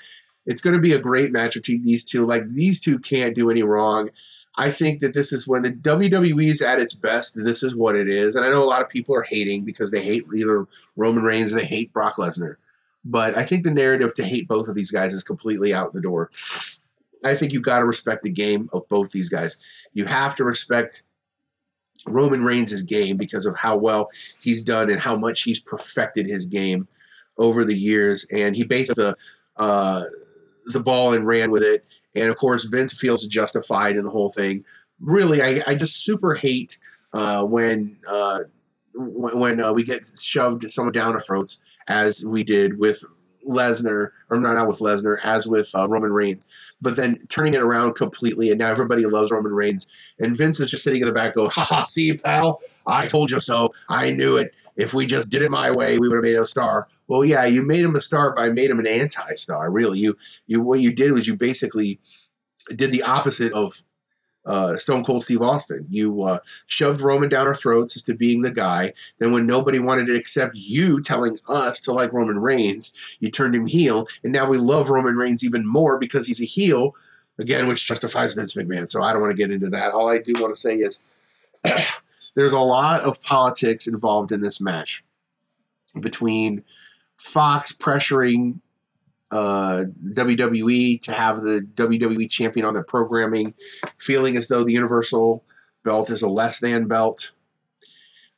it's 0.47 0.61
going 0.61 0.75
to 0.75 0.81
be 0.81 0.93
a 0.93 0.99
great 0.99 1.33
match 1.33 1.55
between 1.55 1.83
these 1.85 2.05
two. 2.05 2.25
Like 2.25 2.49
these 2.49 2.81
two 2.81 2.99
can't 2.99 3.35
do 3.35 3.51
any 3.51 3.63
wrong. 3.63 4.11
I 4.59 4.71
think 4.71 5.01
that 5.01 5.15
this 5.15 5.33
is 5.33 5.47
when 5.47 5.63
the 5.63 5.71
WWE 5.71 6.51
is 6.51 6.61
at 6.61 6.81
its 6.81 6.95
best. 6.95 7.35
This 7.37 7.63
is 7.63 7.77
what 7.77 7.95
it 7.95 8.09
is, 8.09 8.35
and 8.35 8.45
I 8.45 8.51
know 8.51 8.63
a 8.63 8.65
lot 8.65 8.83
of 8.83 8.89
people 8.89 9.15
are 9.15 9.27
hating 9.29 9.65
because 9.65 9.91
they 9.91 10.03
hate 10.03 10.25
either 10.35 10.67
Roman 10.97 11.23
Reigns 11.23 11.53
they 11.53 11.65
hate 11.65 11.93
Brock 11.93 12.17
Lesnar. 12.17 12.57
But 13.11 13.37
I 13.37 13.43
think 13.43 13.65
the 13.65 13.71
narrative 13.71 14.13
to 14.15 14.23
hate 14.23 14.47
both 14.47 14.69
of 14.69 14.75
these 14.75 14.91
guys 14.91 15.15
is 15.15 15.25
completely 15.25 15.73
out 15.73 15.95
the 15.95 16.03
door. 16.03 16.31
I 17.25 17.35
think 17.35 17.53
you've 17.53 17.63
got 17.63 17.79
to 17.79 17.87
respect 17.87 18.23
the 18.23 18.31
game 18.31 18.69
of 18.73 18.87
both 18.89 19.11
these 19.13 19.31
guys. 19.31 19.57
You 19.95 20.05
have 20.05 20.37
to 20.37 20.45
respect 20.45 21.05
Roman 22.07 22.45
Reigns' 22.45 22.83
game 22.83 23.17
because 23.17 23.47
of 23.47 23.57
how 23.57 23.77
well 23.77 24.09
he's 24.43 24.63
done 24.63 24.91
and 24.91 25.01
how 25.01 25.17
much 25.17 25.43
he's 25.43 25.59
perfected 25.59 26.27
his 26.27 26.45
game 26.47 26.87
over 27.39 27.65
the 27.65 27.75
years, 27.75 28.27
and 28.31 28.55
he 28.55 28.63
based 28.63 28.95
the 28.95 29.17
uh, 29.57 30.05
the 30.67 30.81
ball 30.81 31.15
and 31.15 31.27
ran 31.27 31.51
with 31.51 31.63
it. 31.63 31.85
And 32.15 32.29
of 32.29 32.37
course, 32.37 32.65
Vince 32.65 32.93
feels 32.93 33.27
justified 33.27 33.97
in 33.97 34.05
the 34.05 34.11
whole 34.11 34.31
thing. 34.31 34.65
Really, 35.01 35.41
I, 35.43 35.63
I 35.67 35.75
just 35.75 36.05
super 36.05 36.35
hate 36.35 36.79
uh, 37.13 37.45
when 37.45 37.97
uh, 38.09 38.41
when 38.99 39.61
uh, 39.61 39.73
we 39.73 39.85
get 39.85 40.05
shoved 40.05 40.69
someone 40.71 40.93
down 40.93 41.15
our 41.15 41.21
throats, 41.21 41.61
as 41.87 42.25
we 42.25 42.43
did 42.43 42.79
with 42.79 43.05
Lesnar, 43.49 44.11
or 44.31 44.39
not, 44.39 44.55
not 44.55 44.69
with 44.69 44.81
Lesnar, 44.81 45.19
as 45.25 45.47
with 45.47 45.71
uh, 45.75 45.89
Roman 45.89 46.13
Reigns, 46.13 46.47
but 46.83 46.97
then 46.97 47.19
turning 47.29 47.55
it 47.55 47.63
around 47.63 47.95
completely, 47.95 48.51
and 48.51 48.59
now 48.59 48.69
everybody 48.69 49.07
loves 49.07 49.31
Roman 49.31 49.53
Reigns, 49.53 49.87
and 50.19 50.37
Vince 50.37 50.61
is 50.61 50.71
just 50.71 50.83
sitting 50.83 51.01
in 51.01 51.07
the 51.07 51.15
back, 51.15 51.35
going, 51.35 51.51
"Ha 51.51 51.65
ha, 51.65 51.83
see, 51.85 52.15
pal, 52.15 52.61
I 52.87 53.07
told 53.07 53.31
you 53.31 53.41
so. 53.41 53.71
I 53.89 54.11
knew 54.11 54.37
it. 54.37 54.55
If 54.77 54.95
we 54.95 55.07
just 55.07 55.31
did 55.31 55.43
it 55.43 55.51
my 55.51 55.71
way, 55.71 55.99
we 55.99 56.09
would 56.09 56.17
have 56.17 56.25
made 56.25 56.37
a 56.37 56.47
star." 56.47 56.89
Well, 57.07 57.25
yeah, 57.25 57.47
you 57.47 57.63
made 57.63 57.85
him 57.85 57.97
a 57.97 58.01
star 58.01 58.35
by 58.35 58.51
made 58.51 58.71
him 58.71 58.79
an 58.79 58.87
anti-star. 58.87 59.71
Really, 59.71 59.99
you 59.99 60.17
you 60.47 60.61
what 60.61 60.81
you 60.81 60.93
did 60.93 61.13
was 61.13 61.27
you 61.27 61.37
basically 61.37 62.01
did 62.75 62.91
the 62.91 63.03
opposite 63.03 63.53
of 63.53 63.83
uh, 64.49 64.77
Stone 64.77 65.05
Cold 65.05 65.23
Steve 65.23 65.43
Austin. 65.43 65.87
You 65.91 66.23
uh, 66.23 66.39
shoved 66.67 67.03
Roman 67.03 67.29
down 67.29 67.47
our 67.47 67.55
throats 67.55 67.95
as 67.97 68.03
to 68.05 68.15
being 68.15 68.43
the 68.43 68.51
guy. 68.51 68.95
Then, 69.19 69.31
when 69.31 69.47
nobody 69.47 69.79
wanted 69.79 70.07
to 70.07 70.17
accept 70.17 70.57
you 70.57 71.01
telling 71.03 71.39
us 71.49 71.81
to 71.83 71.93
like 71.93 72.13
Roman 72.13 72.41
Reigns, 72.41 73.17
you 73.21 73.31
turned 73.31 73.55
him 73.55 73.67
heel. 73.67 74.09
And 74.25 74.33
now 74.33 74.49
we 74.49 74.57
love 74.57 74.91
Roman 74.91 75.17
Reigns 75.17 75.45
even 75.45 75.67
more 75.67 75.99
because 75.99 76.27
he's 76.27 76.41
a 76.41 76.47
heel, 76.47 76.97
again, 77.39 77.69
which 77.69 77.87
justifies 77.87 78.33
Vince 78.33 78.55
McMahon. 78.55 78.89
So 78.89 79.03
I 79.03 79.13
don't 79.13 79.21
want 79.21 79.33
to 79.33 79.37
get 79.37 79.53
into 79.53 79.69
that. 79.71 79.93
All 79.93 80.09
I 80.09 80.19
do 80.19 80.33
want 80.41 80.55
to 80.55 80.59
say 80.59 80.77
is 80.77 81.03
there's 82.35 82.53
a 82.55 82.59
lot 82.59 83.03
of 83.03 83.23
politics 83.23 83.87
involved 83.87 84.33
in 84.33 84.41
this 84.41 84.61
match 84.61 85.05
between 86.01 86.65
Fox 87.17 87.73
pressuring 87.73 88.61
uh, 89.31 89.85
WWE 90.05 91.01
to 91.03 91.13
have 91.13 91.43
the 91.43 91.67
WWE 91.75 92.31
champion 92.31 92.65
on 92.65 92.75
their 92.75 92.85
programming, 92.85 93.55
feeling 93.99 94.37
as 94.37 94.49
though 94.49 94.65
the 94.65 94.73
Universal 94.73 95.45
belt 95.85 96.11
is 96.11 96.23
a 96.23 96.29
less 96.29 96.61
than 96.61 96.89
belt. 96.89 97.33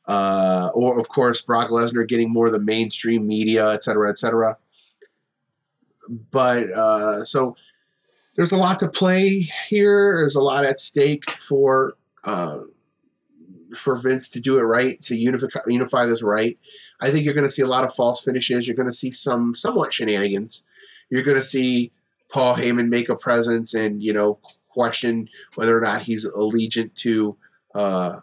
Uh, 0.07 0.69
or, 0.73 0.99
of 0.99 1.07
course, 1.09 1.41
Brock 1.41 1.69
Lesnar 1.69 2.07
getting 2.07 2.31
more 2.31 2.47
of 2.47 2.51
the 2.51 2.59
mainstream 2.59 3.27
media, 3.27 3.69
et 3.69 3.81
cetera, 3.81 4.09
et 4.09 4.17
cetera. 4.17 4.57
But 6.09 6.71
uh, 6.71 7.23
so 7.23 7.55
there's 8.35 8.51
a 8.51 8.57
lot 8.57 8.79
to 8.79 8.89
play 8.89 9.47
here. 9.69 10.17
There's 10.17 10.35
a 10.35 10.41
lot 10.41 10.65
at 10.65 10.79
stake 10.79 11.29
for 11.29 11.93
uh, 12.23 12.61
for 13.73 13.95
Vince 13.95 14.27
to 14.29 14.41
do 14.41 14.57
it 14.57 14.63
right, 14.63 15.01
to 15.03 15.15
unify, 15.15 15.59
unify 15.67 16.05
this 16.05 16.21
right. 16.21 16.57
I 16.99 17.09
think 17.09 17.23
you're 17.23 17.33
going 17.33 17.45
to 17.45 17.51
see 17.51 17.61
a 17.61 17.67
lot 17.67 17.85
of 17.85 17.93
false 17.93 18.21
finishes. 18.23 18.67
You're 18.67 18.75
going 18.75 18.89
to 18.89 18.95
see 18.95 19.11
some 19.11 19.53
somewhat 19.53 19.93
shenanigans. 19.93 20.65
You're 21.11 21.23
going 21.23 21.37
to 21.37 21.43
see 21.43 21.91
Paul 22.31 22.55
Heyman 22.55 22.89
make 22.89 23.09
a 23.09 23.15
presence 23.15 23.75
and 23.75 24.01
you 24.01 24.13
know 24.13 24.39
question 24.69 25.29
whether 25.55 25.77
or 25.77 25.81
not 25.81 26.01
he's 26.01 26.27
allegiant 26.27 26.95
to 26.95 27.37
uh, 27.75 28.17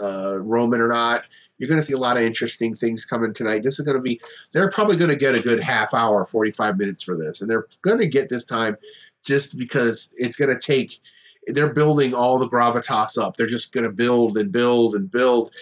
uh, 0.00 0.38
Roman 0.38 0.80
or 0.80 0.88
not. 0.88 1.24
You're 1.58 1.68
going 1.68 1.80
to 1.80 1.86
see 1.86 1.94
a 1.94 1.98
lot 1.98 2.16
of 2.16 2.24
interesting 2.24 2.74
things 2.74 3.04
coming 3.04 3.32
tonight. 3.32 3.62
This 3.62 3.78
is 3.78 3.84
going 3.84 3.96
to 3.96 4.02
be, 4.02 4.20
they're 4.52 4.70
probably 4.70 4.96
going 4.96 5.10
to 5.10 5.16
get 5.16 5.36
a 5.36 5.40
good 5.40 5.62
half 5.62 5.94
hour, 5.94 6.24
45 6.24 6.76
minutes 6.76 7.04
for 7.04 7.16
this. 7.16 7.40
And 7.40 7.48
they're 7.48 7.68
going 7.82 7.98
to 7.98 8.08
get 8.08 8.28
this 8.28 8.44
time 8.44 8.76
just 9.24 9.56
because 9.56 10.12
it's 10.16 10.36
going 10.36 10.50
to 10.50 10.58
take 10.58 10.98
they're 11.46 11.72
building 11.72 12.14
all 12.14 12.38
the 12.38 12.48
gravitas 12.48 13.18
up. 13.18 13.36
They're 13.36 13.46
just 13.46 13.72
going 13.72 13.84
to 13.84 13.92
build 13.92 14.38
and 14.38 14.50
build 14.50 14.94
and 14.94 15.10
build 15.10 15.54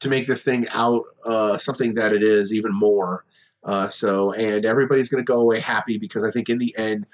to 0.00 0.08
make 0.08 0.26
this 0.26 0.44
thing 0.44 0.66
out 0.72 1.02
uh, 1.24 1.56
something 1.56 1.94
that 1.94 2.12
it 2.12 2.22
is 2.22 2.52
even 2.52 2.72
more. 2.72 3.24
Uh, 3.66 3.88
so, 3.88 4.32
and 4.32 4.64
everybody's 4.64 5.08
going 5.08 5.22
to 5.22 5.30
go 5.30 5.40
away 5.40 5.58
happy 5.58 5.98
because 5.98 6.24
I 6.24 6.30
think 6.30 6.48
in 6.48 6.58
the 6.58 6.72
end, 6.78 7.04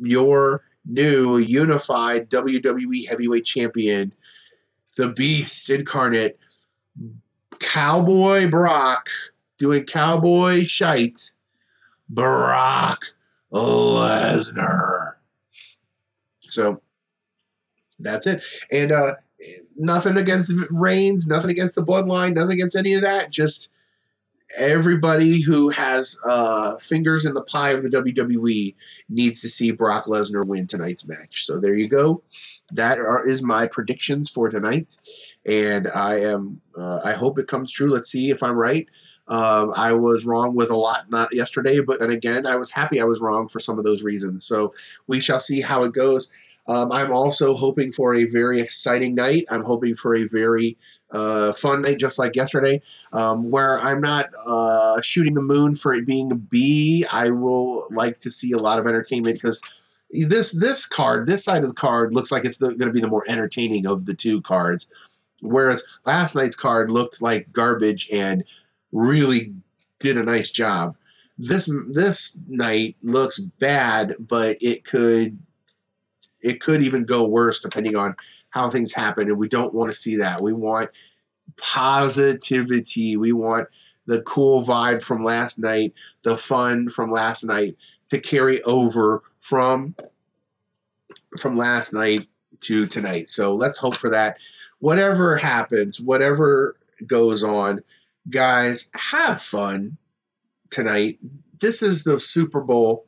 your 0.00 0.64
new 0.84 1.38
unified 1.38 2.28
WWE 2.28 3.08
Heavyweight 3.08 3.44
Champion, 3.44 4.12
the 4.96 5.10
Beast 5.10 5.70
incarnate, 5.70 6.36
Cowboy 7.60 8.50
Brock, 8.50 9.08
doing 9.56 9.84
cowboy 9.84 10.64
shite, 10.64 11.30
Brock 12.08 13.04
Lesnar. 13.52 15.12
So, 16.40 16.82
that's 18.00 18.26
it. 18.26 18.42
And 18.72 18.90
uh, 18.90 19.14
nothing 19.76 20.16
against 20.16 20.52
Reigns, 20.70 21.28
nothing 21.28 21.50
against 21.50 21.76
the 21.76 21.84
Bloodline, 21.84 22.34
nothing 22.34 22.54
against 22.54 22.74
any 22.74 22.94
of 22.94 23.02
that. 23.02 23.30
Just 23.30 23.70
everybody 24.56 25.42
who 25.42 25.68
has 25.70 26.18
uh, 26.24 26.76
fingers 26.78 27.24
in 27.24 27.34
the 27.34 27.44
pie 27.44 27.70
of 27.70 27.82
the 27.82 27.88
WWE 27.88 28.74
needs 29.08 29.40
to 29.40 29.48
see 29.48 29.72
Brock 29.72 30.06
Lesnar 30.06 30.46
win 30.46 30.66
tonight's 30.66 31.06
match. 31.06 31.44
So 31.44 31.58
there 31.58 31.74
you 31.74 31.88
go. 31.88 32.22
That 32.72 32.98
are, 32.98 33.26
is 33.26 33.42
my 33.42 33.66
predictions 33.66 34.28
for 34.28 34.48
tonight, 34.48 34.98
and 35.46 35.88
I 35.88 36.20
am. 36.20 36.60
Uh, 36.76 37.00
I 37.04 37.12
hope 37.12 37.38
it 37.38 37.46
comes 37.46 37.70
true. 37.70 37.88
Let's 37.88 38.10
see 38.10 38.30
if 38.30 38.42
I'm 38.42 38.56
right. 38.56 38.88
Um, 39.28 39.72
I 39.76 39.92
was 39.92 40.26
wrong 40.26 40.54
with 40.54 40.70
a 40.70 40.76
lot 40.76 41.10
not 41.10 41.32
yesterday, 41.32 41.80
but 41.80 42.00
then 42.00 42.10
again, 42.10 42.46
I 42.46 42.56
was 42.56 42.70
happy 42.70 43.00
I 43.00 43.04
was 43.04 43.20
wrong 43.20 43.48
for 43.48 43.58
some 43.58 43.78
of 43.78 43.84
those 43.84 44.02
reasons. 44.02 44.44
So 44.44 44.72
we 45.06 45.20
shall 45.20 45.38
see 45.38 45.60
how 45.60 45.84
it 45.84 45.92
goes. 45.92 46.30
Um, 46.66 46.92
I'm 46.92 47.12
also 47.12 47.54
hoping 47.54 47.92
for 47.92 48.14
a 48.14 48.24
very 48.24 48.60
exciting 48.60 49.14
night. 49.14 49.44
I'm 49.50 49.64
hoping 49.64 49.94
for 49.94 50.14
a 50.14 50.24
very 50.24 50.78
uh, 51.14 51.52
fun 51.52 51.82
night, 51.82 51.98
just 51.98 52.18
like 52.18 52.36
yesterday, 52.36 52.82
um, 53.12 53.50
where 53.50 53.80
I'm 53.80 54.00
not 54.00 54.30
uh, 54.46 55.00
shooting 55.00 55.34
the 55.34 55.42
moon 55.42 55.74
for 55.74 55.92
it 55.94 56.06
being 56.06 56.32
a 56.32 56.34
B. 56.34 57.06
I 57.12 57.30
will 57.30 57.86
like 57.90 58.18
to 58.20 58.30
see 58.30 58.52
a 58.52 58.58
lot 58.58 58.78
of 58.78 58.86
entertainment 58.86 59.36
because 59.36 59.60
this 60.10 60.52
this 60.52 60.86
card, 60.86 61.26
this 61.26 61.44
side 61.44 61.62
of 61.62 61.68
the 61.68 61.74
card, 61.74 62.12
looks 62.12 62.32
like 62.32 62.44
it's 62.44 62.58
going 62.58 62.78
to 62.78 62.90
be 62.90 63.00
the 63.00 63.08
more 63.08 63.24
entertaining 63.28 63.86
of 63.86 64.06
the 64.06 64.14
two 64.14 64.40
cards, 64.42 64.88
whereas 65.40 65.84
last 66.04 66.34
night's 66.34 66.56
card 66.56 66.90
looked 66.90 67.22
like 67.22 67.52
garbage 67.52 68.08
and 68.12 68.44
really 68.92 69.54
did 69.98 70.18
a 70.18 70.22
nice 70.22 70.50
job. 70.50 70.96
This 71.38 71.72
this 71.88 72.40
night 72.48 72.96
looks 73.02 73.38
bad, 73.38 74.14
but 74.18 74.56
it 74.60 74.84
could 74.84 75.38
it 76.40 76.60
could 76.60 76.82
even 76.82 77.04
go 77.04 77.24
worse 77.26 77.60
depending 77.60 77.96
on 77.96 78.14
how 78.54 78.70
things 78.70 78.94
happen. 78.94 79.28
And 79.28 79.36
we 79.36 79.48
don't 79.48 79.74
want 79.74 79.90
to 79.90 79.98
see 79.98 80.16
that. 80.16 80.40
We 80.40 80.52
want 80.52 80.90
positivity. 81.60 83.16
We 83.16 83.32
want 83.32 83.66
the 84.06 84.22
cool 84.22 84.62
vibe 84.62 85.02
from 85.02 85.24
last 85.24 85.58
night, 85.58 85.92
the 86.22 86.36
fun 86.36 86.88
from 86.88 87.10
last 87.10 87.42
night 87.42 87.76
to 88.10 88.20
carry 88.20 88.62
over 88.62 89.22
from 89.40 89.96
from 91.36 91.56
last 91.56 91.92
night 91.92 92.28
to 92.60 92.86
tonight. 92.86 93.28
So 93.28 93.52
let's 93.52 93.78
hope 93.78 93.96
for 93.96 94.08
that. 94.10 94.38
Whatever 94.78 95.36
happens, 95.36 96.00
whatever 96.00 96.76
goes 97.04 97.42
on, 97.42 97.80
guys, 98.30 98.88
have 98.94 99.42
fun 99.42 99.96
tonight. 100.70 101.18
This 101.60 101.82
is 101.82 102.04
the 102.04 102.20
Super 102.20 102.60
Bowl 102.60 103.06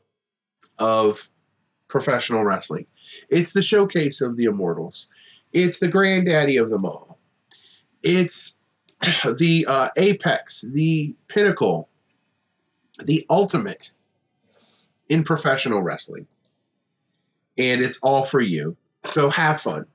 of 0.81 1.31
professional 1.87 2.43
wrestling. 2.43 2.87
It's 3.31 3.53
the 3.53 3.63
showcase 3.63 4.21
of 4.21 4.37
the 4.37 4.45
immortals. 4.45 5.09
It's 5.57 5.79
the 5.79 5.89
granddaddy 5.89 6.59
of 6.59 6.69
them 6.69 6.85
all. 6.85 7.19
It's 8.03 8.61
the 9.01 9.65
uh, 9.67 9.89
apex, 9.97 10.61
the 10.61 11.17
pinnacle, 11.29 11.89
the 13.03 13.25
ultimate 13.31 13.95
in 15.09 15.23
professional 15.23 15.81
wrestling. 15.81 16.27
And 17.57 17.81
it's 17.81 17.99
all 18.03 18.23
for 18.23 18.43
you. 18.43 18.77
So 19.05 19.31
have 19.31 19.59
fun. 19.59 19.87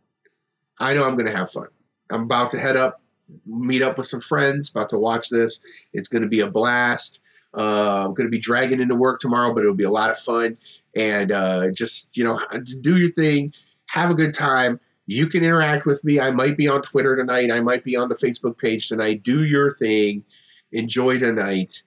I 0.80 0.96
know 0.96 1.08
I'm 1.08 1.16
going 1.16 1.32
to 1.32 1.38
have 1.38 1.52
fun. 1.52 1.68
I'm 2.10 2.24
about 2.24 2.50
to 2.52 2.60
head 2.60 2.76
up, 2.76 3.00
meet 3.46 3.84
up 3.84 4.00
with 4.00 4.08
some 4.08 4.20
friends, 4.20 4.72
about 4.72 4.90
to 4.90 4.98
watch 4.98 5.30
this. 5.30 5.62
It's 5.94 6.08
going 6.08 6.24
to 6.24 6.28
be 6.28 6.40
a 6.40 6.50
blast. 6.50 7.22
Uh, 7.56 8.06
I'm 8.06 8.16
going 8.16 8.26
to 8.26 8.32
be 8.32 8.40
dragging 8.40 8.82
into 8.82 8.96
work 8.96 9.20
tomorrow, 9.20 9.54
but 9.54 9.62
it'll 9.62 9.76
be 9.76 9.84
a 9.84 9.92
lot 9.92 10.10
of 10.10 10.18
fun. 10.18 10.58
And 10.96 11.32
uh, 11.32 11.70
just, 11.72 12.18
you 12.18 12.24
know, 12.24 12.40
do 12.82 12.98
your 12.98 13.12
thing, 13.12 13.52
have 13.90 14.10
a 14.10 14.16
good 14.16 14.34
time. 14.34 14.80
You 15.06 15.28
can 15.28 15.44
interact 15.44 15.86
with 15.86 16.04
me. 16.04 16.20
I 16.20 16.32
might 16.32 16.58
be 16.58 16.68
on 16.68 16.82
Twitter 16.82 17.16
tonight. 17.16 17.52
I 17.52 17.62
might 17.62 17.84
be 17.84 17.96
on 17.96 18.10
the 18.10 18.16
Facebook 18.16 18.58
page 18.58 18.88
tonight. 18.88 19.24
Do 19.24 19.44
your 19.44 19.72
thing. 19.72 20.24
Enjoy 20.72 21.20
tonight. 21.20 21.84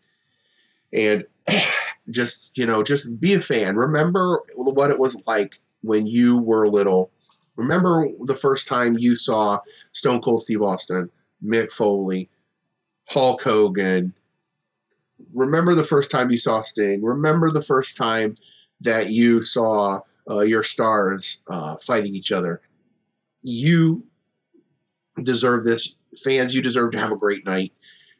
And 0.93 1.24
just, 2.11 2.59
you 2.59 2.66
know, 2.66 2.82
just 2.82 3.20
be 3.20 3.35
a 3.35 3.41
fan. 3.41 3.77
Remember 3.77 4.41
what 4.57 4.91
it 4.91 4.99
was 4.99 5.23
like 5.27 5.61
when 5.82 6.07
you 6.07 6.39
were 6.39 6.69
little. 6.69 7.11
Remember 7.57 8.09
the 8.24 8.35
first 8.35 8.66
time 8.66 8.99
you 8.99 9.15
saw 9.16 9.61
Stone 9.93 10.20
Cold 10.20 10.43
Steve 10.43 10.62
Austin, 10.62 11.11
Mick 11.43 11.70
Foley, 11.70 12.28
Hulk 13.09 13.43
Hogan, 13.43 14.12
remember 15.35 15.74
the 15.74 15.85
first 15.85 16.11
time 16.11 16.31
you 16.31 16.39
saw 16.39 16.61
Sting. 16.61 17.03
Remember 17.03 17.51
the 17.51 17.62
first 17.62 17.97
time 17.97 18.36
that 18.81 19.11
you 19.11 19.43
saw 19.43 20.01
uh, 20.31 20.41
your 20.41 20.62
stars 20.62 21.41
uh, 21.49 21.77
fighting 21.77 22.15
each 22.15 22.32
other. 22.32 22.61
You 23.45 24.05
deserve 25.23 25.62
this, 25.62 25.95
fans. 26.25 26.55
You 26.55 26.62
deserve 26.62 26.91
to 26.93 26.99
have 26.99 27.12
a 27.12 27.16
great 27.16 27.45
night. 27.45 27.73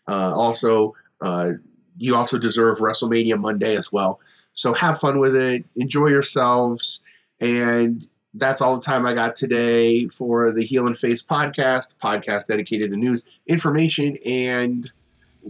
Uh, 0.07 0.33
also, 0.35 0.95
uh, 1.21 1.53
you 1.97 2.15
also 2.15 2.39
deserve 2.39 2.79
WrestleMania 2.79 3.39
Monday 3.39 3.77
as 3.77 3.91
well. 3.91 4.21
So 4.53 4.73
have 4.75 5.01
fun 5.01 5.19
with 5.19 5.35
it. 5.35 5.65
Enjoy 5.75 6.09
yourselves. 6.09 7.03
And 7.41 8.09
that's 8.35 8.61
all 8.61 8.75
the 8.75 8.83
time 8.83 9.07
I 9.07 9.15
got 9.15 9.35
today 9.35 10.07
for 10.09 10.51
the 10.53 10.65
Heel 10.65 10.87
and 10.87 10.97
Face 10.97 11.25
podcast, 11.25 11.97
podcast 11.99 12.47
dedicated 12.47 12.91
to 12.91 12.97
news, 12.97 13.41
information, 13.47 14.17
and 14.27 14.91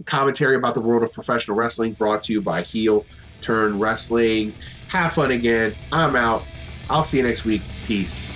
commentary 0.05 0.55
about 0.55 0.73
the 0.75 0.81
world 0.81 1.03
of 1.03 1.11
professional 1.11 1.57
wrestling 1.57 1.93
brought 1.93 2.23
to 2.23 2.33
you 2.33 2.41
by 2.41 2.61
Heel 2.61 3.05
Turn 3.41 3.79
Wrestling. 3.79 4.53
Have 4.89 5.13
fun 5.13 5.31
again. 5.31 5.73
I'm 5.91 6.15
out. 6.15 6.43
I'll 6.89 7.03
see 7.03 7.17
you 7.17 7.23
next 7.23 7.45
week. 7.45 7.61
Peace. 7.85 8.29